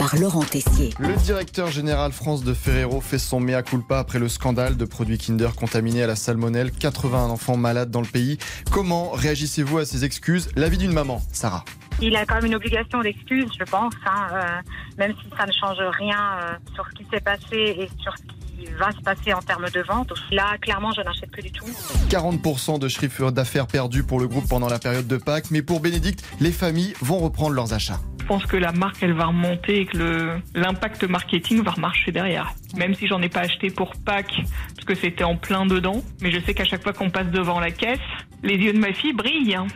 par 0.01 0.15
Laurent 0.15 0.43
Tessier. 0.43 0.89
Le 0.97 1.15
directeur 1.15 1.69
général 1.69 2.11
France 2.11 2.43
de 2.43 2.55
Ferrero 2.55 3.01
fait 3.01 3.19
son 3.19 3.39
mea 3.39 3.61
culpa 3.61 3.99
après 3.99 4.17
le 4.17 4.29
scandale 4.29 4.75
de 4.75 4.83
produits 4.83 5.19
Kinder 5.19 5.49
contaminés 5.55 6.01
à 6.01 6.07
la 6.07 6.15
salmonelle. 6.15 6.71
80 6.71 7.25
enfants 7.25 7.55
malades 7.55 7.91
dans 7.91 8.01
le 8.01 8.07
pays. 8.07 8.39
Comment 8.71 9.11
réagissez-vous 9.11 9.77
à 9.77 9.85
ces 9.85 10.03
excuses? 10.03 10.49
L'avis 10.55 10.79
d'une 10.79 10.91
maman, 10.91 11.21
Sarah. 11.31 11.63
Il 12.01 12.15
a 12.15 12.25
quand 12.25 12.33
même 12.35 12.45
une 12.45 12.55
obligation 12.55 13.01
d'excuse, 13.01 13.45
je 13.59 13.63
pense, 13.63 13.93
hein, 14.07 14.27
euh, 14.33 14.61
même 14.97 15.13
si 15.21 15.29
ça 15.37 15.45
ne 15.45 15.51
change 15.51 15.77
rien 15.99 16.17
euh, 16.17 16.53
sur 16.73 16.83
ce 16.87 16.95
qui 16.95 17.05
s'est 17.13 17.21
passé 17.21 17.55
et 17.55 17.87
sur 18.01 18.15
ce 18.17 18.23
qui 18.23 18.65
va 18.79 18.91
se 18.91 19.01
passer 19.01 19.33
en 19.33 19.41
termes 19.41 19.69
de 19.69 19.81
vente. 19.81 20.11
Là, 20.31 20.57
clairement, 20.59 20.91
je 20.93 21.01
n'achète 21.01 21.29
plus 21.29 21.43
du 21.43 21.51
tout. 21.51 21.65
40% 22.09 22.79
de 22.79 22.87
chiffre 22.87 23.29
d'affaires 23.29 23.67
perdu 23.67 24.01
pour 24.01 24.19
le 24.19 24.27
groupe 24.27 24.47
pendant 24.49 24.67
la 24.67 24.79
période 24.79 25.05
de 25.05 25.17
Pâques. 25.17 25.51
Mais 25.51 25.61
pour 25.61 25.79
Bénédicte, 25.79 26.25
les 26.39 26.51
familles 26.51 26.95
vont 27.01 27.19
reprendre 27.19 27.51
leurs 27.51 27.73
achats. 27.73 27.99
Pense 28.31 28.45
que 28.45 28.55
la 28.55 28.71
marque, 28.71 29.03
elle 29.03 29.11
va 29.11 29.25
remonter 29.25 29.81
et 29.81 29.85
que 29.85 30.39
l'impact 30.55 31.03
marketing 31.03 31.63
va 31.63 31.71
remarcher 31.71 32.13
derrière. 32.13 32.53
Même 32.77 32.95
si 32.95 33.05
j'en 33.05 33.21
ai 33.21 33.27
pas 33.27 33.41
acheté 33.41 33.69
pour 33.69 33.91
Pâques, 34.05 34.41
parce 34.73 34.85
que 34.85 34.95
c'était 34.95 35.25
en 35.25 35.35
plein 35.35 35.65
dedans. 35.65 36.01
Mais 36.21 36.31
je 36.31 36.39
sais 36.39 36.53
qu'à 36.53 36.63
chaque 36.63 36.81
fois 36.81 36.93
qu'on 36.93 37.09
passe 37.09 37.27
devant 37.27 37.59
la 37.59 37.71
caisse, 37.71 37.99
les 38.41 38.55
yeux 38.55 38.71
de 38.71 38.79
ma 38.79 38.93
fille 38.93 39.11
brillent. 39.11 39.55
hein. 39.55 39.67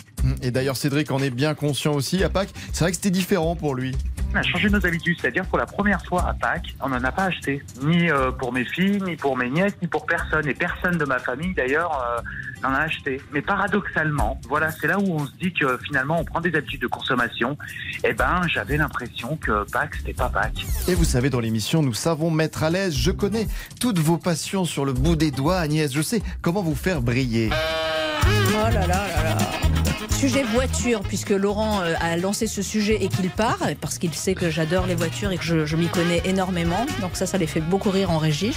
Et 0.41 0.51
d'ailleurs, 0.51 0.77
Cédric 0.77 1.11
en 1.11 1.19
est 1.19 1.31
bien 1.31 1.53
conscient 1.53 1.91
aussi. 1.95 2.23
À 2.23 2.29
Pâques, 2.29 2.53
c'est 2.71 2.85
vrai 2.85 2.91
que 2.91 2.95
c'était 2.95 3.09
différent 3.09 3.57
pour 3.57 3.75
lui. 3.75 3.91
On 4.35 4.37
a 4.39 4.43
changé 4.43 4.69
nos 4.69 4.85
habitudes, 4.85 5.17
c'est-à-dire 5.21 5.45
pour 5.45 5.57
la 5.57 5.65
première 5.65 6.03
fois 6.03 6.27
à 6.27 6.33
Pâques, 6.33 6.75
on 6.81 6.89
n'en 6.89 7.01
a 7.01 7.11
pas 7.13 7.23
acheté. 7.23 7.63
Ni 7.81 8.11
euh, 8.11 8.31
pour 8.31 8.51
mes 8.51 8.65
filles, 8.65 9.01
ni 9.01 9.15
pour 9.15 9.37
mes 9.37 9.49
nièces, 9.49 9.71
ni 9.81 9.87
pour 9.87 10.05
personne. 10.05 10.45
Et 10.45 10.53
personne 10.53 10.97
de 10.97 11.05
ma 11.05 11.19
famille, 11.19 11.53
d'ailleurs, 11.53 12.03
euh, 12.03 12.21
n'en 12.61 12.75
a 12.75 12.79
acheté. 12.79 13.21
Mais 13.31 13.41
paradoxalement, 13.41 14.37
voilà, 14.49 14.71
c'est 14.71 14.87
là 14.87 14.99
où 14.99 15.05
on 15.09 15.25
se 15.25 15.31
dit 15.41 15.53
que 15.53 15.77
finalement, 15.77 16.19
on 16.19 16.25
prend 16.25 16.41
des 16.41 16.53
habitudes 16.53 16.81
de 16.81 16.87
consommation. 16.87 17.57
Eh 18.03 18.11
ben, 18.11 18.41
j'avais 18.49 18.75
l'impression 18.75 19.37
que 19.37 19.63
Pâques, 19.71 19.95
c'était 19.95 20.11
pas 20.11 20.27
Pâques. 20.27 20.65
Et 20.89 20.95
vous 20.95 21.05
savez, 21.05 21.29
dans 21.29 21.39
l'émission, 21.39 21.81
nous 21.81 21.93
savons 21.93 22.29
mettre 22.29 22.63
à 22.63 22.69
l'aise. 22.69 22.93
Je 22.93 23.11
connais 23.11 23.47
toutes 23.79 23.99
vos 23.99 24.17
passions 24.17 24.65
sur 24.65 24.83
le 24.83 24.91
bout 24.91 25.15
des 25.15 25.31
doigts, 25.31 25.59
Agnès. 25.59 25.93
Je 25.93 26.01
sais 26.01 26.21
comment 26.41 26.61
vous 26.61 26.75
faire 26.75 27.01
briller. 27.01 27.51
Oh 28.47 28.51
là 28.53 28.71
là 28.71 28.87
là 28.87 29.23
là. 29.23 29.37
Sujet 30.09 30.43
voiture, 30.43 31.01
puisque 31.01 31.31
Laurent 31.31 31.81
euh, 31.81 31.93
a 31.99 32.15
lancé 32.15 32.47
ce 32.47 32.61
sujet 32.61 33.03
et 33.03 33.09
qu'il 33.09 33.29
part, 33.29 33.59
parce 33.81 33.97
qu'il 33.97 34.13
sait 34.13 34.33
que 34.33 34.49
j'adore 34.49 34.87
les 34.87 34.95
voitures 34.95 35.31
et 35.31 35.37
que 35.37 35.43
je, 35.43 35.65
je 35.65 35.75
m'y 35.75 35.87
connais 35.87 36.21
énormément. 36.25 36.85
Donc 37.01 37.11
ça, 37.15 37.25
ça 37.25 37.37
les 37.37 37.47
fait 37.47 37.59
beaucoup 37.59 37.89
rire 37.89 38.11
en 38.11 38.17
régie. 38.17 38.53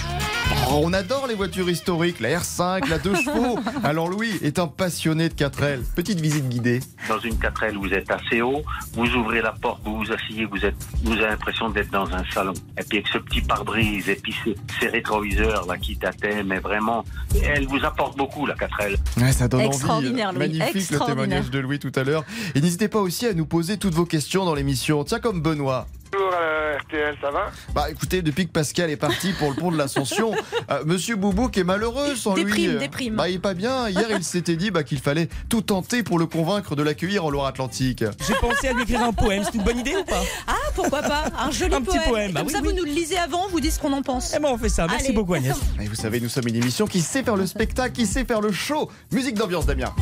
Oh, 0.71 0.81
on 0.83 0.93
adore 0.93 1.27
les 1.27 1.35
voitures 1.35 1.69
historiques, 1.69 2.21
la 2.21 2.39
R5, 2.39 2.87
la 2.89 2.97
2 2.97 3.15
chevaux. 3.23 3.59
Alors 3.83 4.07
Louis 4.07 4.31
est 4.41 4.57
un 4.57 4.67
passionné 4.67 5.27
de 5.29 5.33
4L. 5.33 5.81
Petite 5.95 6.19
visite 6.21 6.47
guidée. 6.47 6.79
Dans 7.07 7.19
une 7.19 7.35
4L, 7.35 7.75
vous 7.75 7.93
êtes 7.93 8.09
assez 8.09 8.41
haut, 8.41 8.63
vous 8.93 9.13
ouvrez 9.15 9.41
la 9.41 9.51
porte, 9.51 9.81
vous 9.83 9.97
vous 9.97 10.11
asseyez, 10.11 10.45
vous, 10.45 10.65
êtes, 10.65 10.75
vous 11.03 11.11
avez 11.13 11.27
l'impression 11.27 11.69
d'être 11.69 11.91
dans 11.91 12.09
un 12.13 12.23
salon. 12.33 12.53
Et 12.79 12.83
puis 12.83 12.99
avec 12.99 13.07
ce 13.09 13.17
petit 13.17 13.41
pare-brise, 13.41 14.07
et 14.09 14.15
puis 14.15 14.33
ces, 14.43 14.55
ces 14.79 14.87
rétroviseurs 14.87 15.65
là 15.67 15.77
qui 15.77 15.97
tâtaient, 15.97 16.41
mais 16.43 16.59
vraiment, 16.59 17.03
elle 17.43 17.67
vous 17.67 17.83
apporte 17.83 18.17
beaucoup 18.17 18.45
la 18.45 18.55
4L. 18.55 18.95
Ouais, 19.21 19.33
ça 19.33 19.47
donne 19.47 19.65
Extraordinaire. 19.79 20.31
Louis, 20.31 20.39
Magnifique 20.39 20.73
le 20.73 20.79
extraordinaire. 20.79 21.23
témoignage 21.25 21.49
de 21.51 21.59
Louis 21.59 21.79
tout 21.79 21.91
à 21.95 22.03
l'heure. 22.03 22.25
Et 22.55 22.61
n'hésitez 22.61 22.87
pas 22.87 22.99
aussi 22.99 23.25
à 23.25 23.33
nous 23.33 23.45
poser 23.45 23.77
toutes 23.77 23.93
vos 23.93 24.05
questions 24.05 24.45
dans 24.45 24.55
l'émission. 24.55 25.03
Tiens, 25.03 25.19
comme 25.19 25.41
Benoît. 25.41 25.87
Bonjour 26.11 26.31
euh, 26.33 26.77
RTL, 26.79 27.15
ça 27.21 27.29
va? 27.29 27.51
Bah 27.75 27.89
écoutez, 27.91 28.21
depuis 28.23 28.47
que 28.47 28.51
Pascal 28.51 28.89
est 28.89 28.97
parti 28.97 29.31
pour 29.33 29.49
le 29.51 29.55
pont 29.55 29.71
de 29.71 29.77
l'Ascension, 29.77 30.33
euh, 30.71 30.83
Monsieur 30.85 31.15
Boubouk 31.15 31.55
est 31.57 31.63
malheureux 31.63 32.15
sans 32.15 32.33
lui. 32.35 32.45
Déprime, 32.45 32.71
Euh, 32.71 32.79
déprime. 32.79 33.15
Bah 33.15 33.29
il 33.29 33.35
est 33.35 33.39
pas 33.39 33.53
bien. 33.53 33.87
Hier, 33.89 34.07
il 34.09 34.23
s'était 34.23 34.55
dit 34.55 34.71
bah, 34.71 34.83
qu'il 34.83 34.97
fallait 34.99 35.29
tout 35.49 35.61
tenter 35.61 36.01
pour 36.01 36.17
le 36.17 36.25
convaincre 36.25 36.75
de 36.75 36.81
l'accueillir 36.81 37.25
en 37.25 37.29
Loire-Atlantique. 37.29 38.03
J'ai 38.27 38.33
pensé 38.35 38.69
à 38.69 38.73
lui 38.73 38.83
écrire 38.83 39.03
un 39.03 39.13
poème, 39.13 39.43
c'est 39.43 39.53
une 39.55 39.63
bonne 39.63 39.77
idée 39.77 39.95
ou 39.95 40.03
pas? 40.03 40.21
Ah, 40.47 40.53
pourquoi 40.73 41.01
pas 41.03 41.25
Un 41.37 41.51
joli 41.51 41.75
Un 41.75 41.81
petit 41.81 41.97
poème. 41.97 42.09
poème, 42.09 42.29
Et 42.31 42.33
bah 42.33 42.39
Comme 42.39 42.47
oui, 42.47 42.53
ça, 42.53 42.59
oui. 42.63 42.69
vous 42.69 42.75
nous 42.75 42.85
le 42.85 42.91
lisez 42.91 43.17
avant, 43.17 43.47
vous 43.49 43.59
dites 43.59 43.73
ce 43.73 43.79
qu'on 43.79 43.93
en 43.93 44.01
pense. 44.01 44.33
Eh 44.35 44.39
ben 44.39 44.49
on 44.51 44.57
fait 44.57 44.69
ça, 44.69 44.87
merci 44.87 45.05
Allez. 45.05 45.13
beaucoup 45.13 45.35
Agnès. 45.35 45.55
Et 45.79 45.85
vous 45.87 45.95
savez, 45.95 46.19
nous 46.19 46.29
sommes 46.29 46.47
une 46.47 46.55
émission 46.55 46.87
qui 46.87 47.01
sait 47.01 47.21
faire 47.21 47.35
le 47.35 47.45
spectacle, 47.45 47.93
qui 47.93 48.07
sait 48.07 48.25
faire 48.25 48.41
le 48.41 48.51
show. 48.51 48.89
Musique 49.11 49.35
d'ambiance, 49.35 49.67
Damien. 49.67 49.93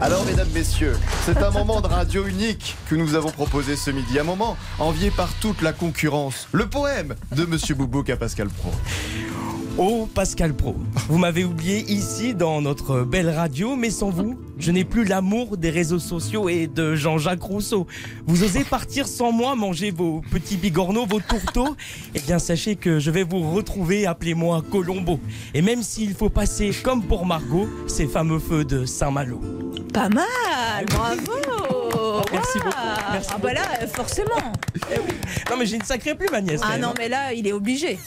Alors, 0.00 0.24
mesdames, 0.26 0.48
messieurs, 0.54 0.96
c'est 1.24 1.38
un 1.38 1.50
moment 1.50 1.80
de 1.80 1.88
radio 1.88 2.24
unique 2.24 2.76
que 2.88 2.94
nous 2.94 3.16
avons 3.16 3.30
proposé 3.30 3.74
ce 3.74 3.90
midi. 3.90 4.20
Un 4.20 4.24
moment 4.24 4.56
envié 4.78 5.10
par 5.10 5.28
toute 5.40 5.60
la 5.60 5.72
concurrence. 5.72 6.46
Le 6.52 6.66
poème 6.66 7.16
de 7.32 7.44
Monsieur 7.44 7.74
Boubouk 7.74 8.08
à 8.08 8.16
Pascal 8.16 8.48
Pro. 8.48 8.70
Oh 9.80 10.08
Pascal 10.12 10.54
Pro, 10.54 10.74
vous 11.08 11.18
m'avez 11.18 11.44
oublié 11.44 11.84
ici 11.88 12.34
dans 12.34 12.60
notre 12.60 13.02
belle 13.02 13.30
radio, 13.30 13.76
mais 13.76 13.90
sans 13.90 14.10
vous, 14.10 14.36
je 14.58 14.72
n'ai 14.72 14.84
plus 14.84 15.04
l'amour 15.04 15.56
des 15.56 15.70
réseaux 15.70 16.00
sociaux 16.00 16.48
et 16.48 16.66
de 16.66 16.96
Jean-Jacques 16.96 17.44
Rousseau. 17.44 17.86
Vous 18.26 18.42
osez 18.42 18.64
partir 18.64 19.06
sans 19.06 19.30
moi 19.30 19.54
manger 19.54 19.92
vos 19.92 20.20
petits 20.32 20.56
bigorneaux, 20.56 21.06
vos 21.06 21.20
tourteaux? 21.20 21.76
Eh 22.16 22.20
bien 22.20 22.40
sachez 22.40 22.74
que 22.74 22.98
je 22.98 23.12
vais 23.12 23.22
vous 23.22 23.52
retrouver, 23.52 24.04
appelez-moi 24.04 24.64
Colombo. 24.68 25.20
Et 25.54 25.62
même 25.62 25.84
s'il 25.84 26.12
faut 26.14 26.28
passer 26.28 26.72
comme 26.82 27.04
pour 27.04 27.24
Margot, 27.24 27.68
ces 27.86 28.08
fameux 28.08 28.40
feux 28.40 28.64
de 28.64 28.84
Saint-Malo. 28.84 29.40
Pas 29.94 30.08
mal, 30.08 30.86
bravo 30.90 31.57
Merci 32.32 32.58
Waouh. 32.58 32.64
beaucoup, 32.70 32.86
merci 33.12 33.28
Ah 33.34 33.38
bah 33.42 33.52
là, 33.52 33.62
euh, 33.82 33.86
forcément 33.86 34.52
Non 35.50 35.56
mais 35.58 35.66
j'ai 35.66 35.76
une 35.76 35.82
sacrée 35.84 36.14
plume 36.14 36.34
Agnès. 36.34 36.60
Ah 36.62 36.78
non, 36.78 36.88
hein. 36.88 36.94
mais 36.98 37.08
là, 37.08 37.32
il 37.32 37.46
est 37.46 37.52
obligé. 37.52 37.98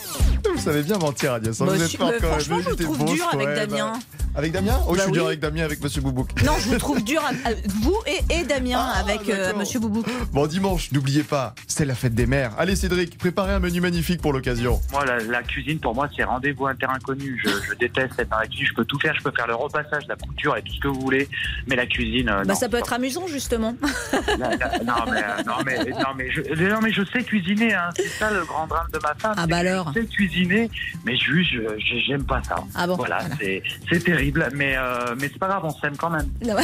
Vous 0.53 0.59
savez 0.61 0.81
bien 0.84 0.97
mentir, 0.97 1.34
Agnès. 1.34 1.59
hein, 1.61 1.65
Bah, 1.65 1.73
vous 1.76 1.84
êtes 1.84 1.97
quand 1.97 2.09
même. 2.09 2.19
franchement, 2.22 2.59
je 2.63 2.69
vous 2.69 2.76
trouve 2.76 2.97
vos 2.97 3.05
dur 3.13 3.27
avec. 3.31 3.47
Damien. 3.55 3.93
Avec 4.33 4.51
Damien 4.53 4.79
Oh, 4.87 4.93
je 4.93 4.97
Bah 4.97 5.03
suis 5.03 5.11
dur 5.11 5.21
oui. 5.23 5.27
avec 5.29 5.39
Damien, 5.41 5.63
avec 5.65 5.81
Monsieur 5.83 6.01
Boubouk. 6.01 6.29
Non, 6.45 6.53
je 6.59 6.69
vous 6.69 6.77
trouve 6.77 7.03
dur, 7.03 7.21
à- 7.21 7.49
à- 7.49 7.53
vous 7.81 7.95
et, 8.07 8.39
et 8.39 8.43
Damien, 8.43 8.79
avec 8.79 9.27
euh. 9.29 9.53
Monsieur 9.57 9.79
Boubou. 9.79 10.03
Bon, 10.31 10.47
dimanche, 10.47 10.91
n'oubliez 10.91 11.23
pas, 11.23 11.53
c'est 11.67 11.83
la 11.85 11.95
fête 11.95 12.15
des 12.15 12.25
mères. 12.25 12.53
Allez, 12.57 12.75
Cédric, 12.75 13.17
préparez 13.17 13.53
un 13.53 13.59
menu 13.59 13.81
magnifique 13.81 14.21
pour 14.21 14.31
l'occasion. 14.33 14.79
Moi, 14.91 15.05
la, 15.05 15.19
la 15.19 15.43
cuisine, 15.43 15.79
pour 15.79 15.93
moi, 15.93 16.07
c'est 16.15 16.23
rendez-vous 16.23 16.67
à 16.67 16.71
un 16.71 16.75
terrain 16.75 16.97
connu. 17.03 17.41
Je, 17.43 17.49
je 17.49 17.75
déteste 17.77 18.13
être 18.19 18.29
dans 18.29 18.39
la 18.39 18.47
cuisine. 18.47 18.67
Je 18.67 18.73
peux 18.73 18.85
tout 18.85 18.99
faire. 18.99 19.13
Je 19.15 19.21
peux 19.21 19.31
faire 19.35 19.47
le 19.47 19.55
repassage, 19.55 20.03
la 20.07 20.15
couture 20.15 20.55
et 20.55 20.61
tout 20.61 20.73
ce 20.73 20.79
que 20.79 20.87
vous 20.87 21.01
voulez. 21.01 21.27
Mais 21.67 21.75
la 21.75 21.85
cuisine, 21.85 22.29
euh, 22.29 22.37
Bah, 22.43 22.53
non. 22.53 22.55
ça 22.55 22.69
peut 22.69 22.77
être 22.77 22.93
amusant, 22.93 23.27
justement. 23.27 23.75
La- 24.39 24.55
la- 24.55 24.79
non, 24.83 24.93
mais, 25.11 25.23
euh, 25.23 25.43
non, 25.45 25.53
mais, 25.65 25.77
non, 25.91 26.13
mais 26.15 26.31
je, 26.31 26.41
non, 26.69 26.79
mais 26.81 26.91
je 26.93 27.03
sais 27.11 27.23
cuisiner. 27.23 27.73
Hein. 27.73 27.89
C'est 27.95 28.07
ça 28.07 28.31
le 28.31 28.45
grand 28.45 28.65
drame 28.67 28.87
de 28.93 28.99
ma 29.03 29.13
femme. 29.15 29.35
Ah 29.37 29.45
bah 29.47 29.57
alors. 29.57 29.91
Je 29.95 30.01
sais 30.01 30.05
cuisiner, 30.07 30.69
mais 31.05 31.15
juste, 31.17 31.51
je- 31.53 31.79
je- 31.79 31.99
j'aime 32.07 32.23
pas 32.23 32.41
ça. 32.43 32.55
Ah 32.75 32.87
bon, 32.87 32.95
Voilà, 32.95 33.19
voilà. 33.19 33.35
c'est 33.39 33.61
c'est 33.89 34.03
terrible. 34.22 34.49
Mais, 34.53 34.76
euh, 34.77 35.15
mais 35.19 35.30
c'est 35.31 35.39
pas 35.39 35.48
grave, 35.48 35.64
on 35.64 35.72
s'aime 35.72 35.98
quand 35.98 36.10
même. 36.10 36.30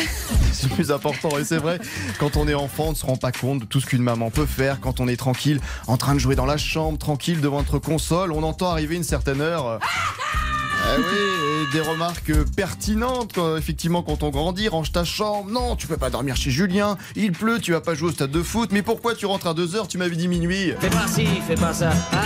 C'est 0.51 0.69
le 0.69 0.75
plus 0.75 0.91
important. 0.91 1.37
Et 1.37 1.43
c'est 1.43 1.57
vrai, 1.57 1.79
quand 2.19 2.35
on 2.37 2.47
est 2.47 2.53
enfant, 2.53 2.87
on 2.87 2.91
ne 2.91 2.95
se 2.95 3.05
rend 3.05 3.17
pas 3.17 3.31
compte 3.31 3.59
de 3.59 3.65
tout 3.65 3.79
ce 3.79 3.85
qu'une 3.85 4.01
maman 4.01 4.31
peut 4.31 4.45
faire 4.45 4.79
quand 4.79 4.99
on 4.99 5.07
est 5.07 5.17
tranquille, 5.17 5.59
en 5.85 5.97
train 5.97 6.15
de 6.15 6.19
jouer 6.19 6.35
dans 6.35 6.45
la 6.45 6.57
chambre, 6.57 6.97
tranquille 6.97 7.41
devant 7.41 7.59
notre 7.59 7.79
console. 7.79 8.31
On 8.31 8.43
entend 8.43 8.71
arriver 8.71 8.95
une 8.95 9.03
certaine 9.03 9.41
heure. 9.41 9.79
Eh 10.95 10.99
oui, 10.99 11.03
et 11.69 11.73
des 11.73 11.81
remarques 11.81 12.31
pertinentes, 12.55 13.33
quoi. 13.33 13.57
effectivement, 13.57 14.01
quand 14.01 14.23
on 14.23 14.29
grandit, 14.29 14.67
range 14.69 14.91
ta 14.91 15.03
chambre. 15.03 15.49
Non, 15.51 15.75
tu 15.75 15.85
peux 15.87 15.97
pas 15.97 16.09
dormir 16.09 16.35
chez 16.35 16.49
Julien. 16.49 16.97
Il 17.15 17.33
pleut, 17.33 17.59
tu 17.59 17.71
vas 17.73 17.81
pas 17.81 17.93
jouer 17.93 18.09
au 18.09 18.11
stade 18.13 18.31
de 18.31 18.41
foot. 18.41 18.69
Mais 18.71 18.81
pourquoi 18.81 19.13
tu 19.15 19.25
rentres 19.25 19.47
à 19.47 19.53
2h 19.53 19.87
Tu 19.87 19.97
m'avais 19.97 20.15
dit 20.15 20.27
minuit. 20.27 20.71
Fais 20.79 20.89
pas 20.89 21.07
ci, 21.07 21.25
fais 21.47 21.55
pas 21.55 21.73
ça. 21.73 21.89
Ah, 22.13 22.25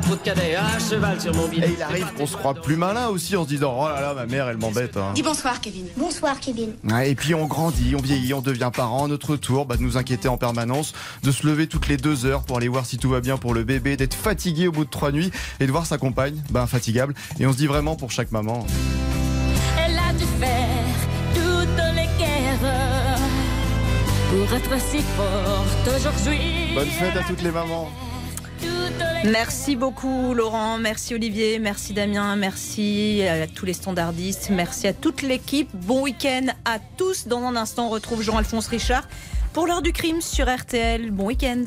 prout, 0.00 0.22
cadet. 0.22 0.56
Ah, 0.58 0.78
cheval 0.78 1.20
sur 1.20 1.34
mon 1.34 1.46
billet. 1.48 1.68
Et 1.68 1.74
il 1.76 1.82
arrive 1.82 2.12
qu'on 2.16 2.26
se 2.26 2.36
croit 2.36 2.54
plus 2.54 2.76
malin 2.76 3.08
aussi 3.08 3.36
en 3.36 3.44
se 3.44 3.48
disant 3.48 3.74
Oh 3.78 3.88
là 3.88 4.00
là, 4.00 4.14
ma 4.14 4.26
mère, 4.26 4.48
elle 4.48 4.58
m'embête. 4.58 4.96
hein. 4.96 5.12
Dis 5.14 5.22
bonsoir, 5.22 5.60
Kevin. 5.60 5.86
Bonsoir, 5.96 6.40
Kevin. 6.40 6.74
Ouais, 6.84 7.10
et 7.10 7.14
puis 7.14 7.34
on 7.34 7.46
grandit, 7.46 7.94
on 7.96 8.02
vieillit, 8.02 8.34
on 8.34 8.40
devient 8.42 8.70
parent. 8.74 9.04
À 9.04 9.08
notre 9.08 9.36
tour 9.36 9.64
bah, 9.66 9.76
de 9.76 9.82
nous 9.82 9.96
inquiéter 9.96 10.28
en 10.28 10.36
permanence, 10.36 10.92
de 11.22 11.30
se 11.30 11.46
lever 11.46 11.66
toutes 11.66 11.88
les 11.88 11.96
deux 11.96 12.26
heures 12.26 12.42
pour 12.42 12.56
aller 12.56 12.68
voir 12.68 12.84
si 12.86 12.98
tout 12.98 13.08
va 13.10 13.20
bien 13.20 13.36
pour 13.36 13.54
le 13.54 13.64
bébé, 13.64 13.96
d'être 13.96 14.14
fatigué 14.14 14.68
au 14.68 14.72
bout 14.72 14.84
de 14.84 14.90
trois 14.90 15.12
nuits 15.12 15.30
et 15.60 15.66
de 15.66 15.72
voir 15.72 15.86
sa 15.86 15.98
compagne, 15.98 16.42
bah, 16.50 16.62
infatigable. 16.62 17.14
Et 17.38 17.46
on 17.46 17.52
se 17.52 17.56
dit 17.58 17.66
vraiment 17.66 17.91
pour 17.96 18.10
chaque 18.10 18.30
maman. 18.32 18.66
Elle 19.78 19.98
a 19.98 20.12
dû 20.12 20.24
faire 20.40 20.94
toutes 21.34 21.84
les 21.94 22.08
guerres 22.18 23.18
pour 24.30 24.56
être 24.56 24.80
si 24.80 25.00
forte 25.16 25.96
aujourd'hui. 25.96 26.74
Bonne 26.74 26.88
fête 26.88 27.16
à 27.16 27.22
toutes 27.24 27.42
les 27.42 27.50
mamans. 27.50 27.88
Merci 29.24 29.76
beaucoup 29.76 30.34
Laurent, 30.34 30.78
merci 30.78 31.14
Olivier, 31.14 31.60
merci 31.60 31.92
Damien, 31.92 32.34
merci 32.34 33.22
à 33.22 33.46
tous 33.46 33.64
les 33.64 33.72
standardistes, 33.72 34.50
merci 34.50 34.88
à 34.88 34.92
toute 34.92 35.22
l'équipe. 35.22 35.68
Bon 35.74 36.02
week-end 36.02 36.46
à 36.64 36.78
tous. 36.96 37.28
Dans 37.28 37.44
un 37.44 37.54
instant, 37.54 37.86
on 37.86 37.90
retrouve 37.90 38.22
Jean-Alphonse 38.22 38.66
Richard 38.66 39.06
pour 39.52 39.68
l'heure 39.68 39.82
du 39.82 39.92
crime 39.92 40.20
sur 40.20 40.52
RTL. 40.52 41.12
Bon 41.12 41.26
week-end. 41.26 41.66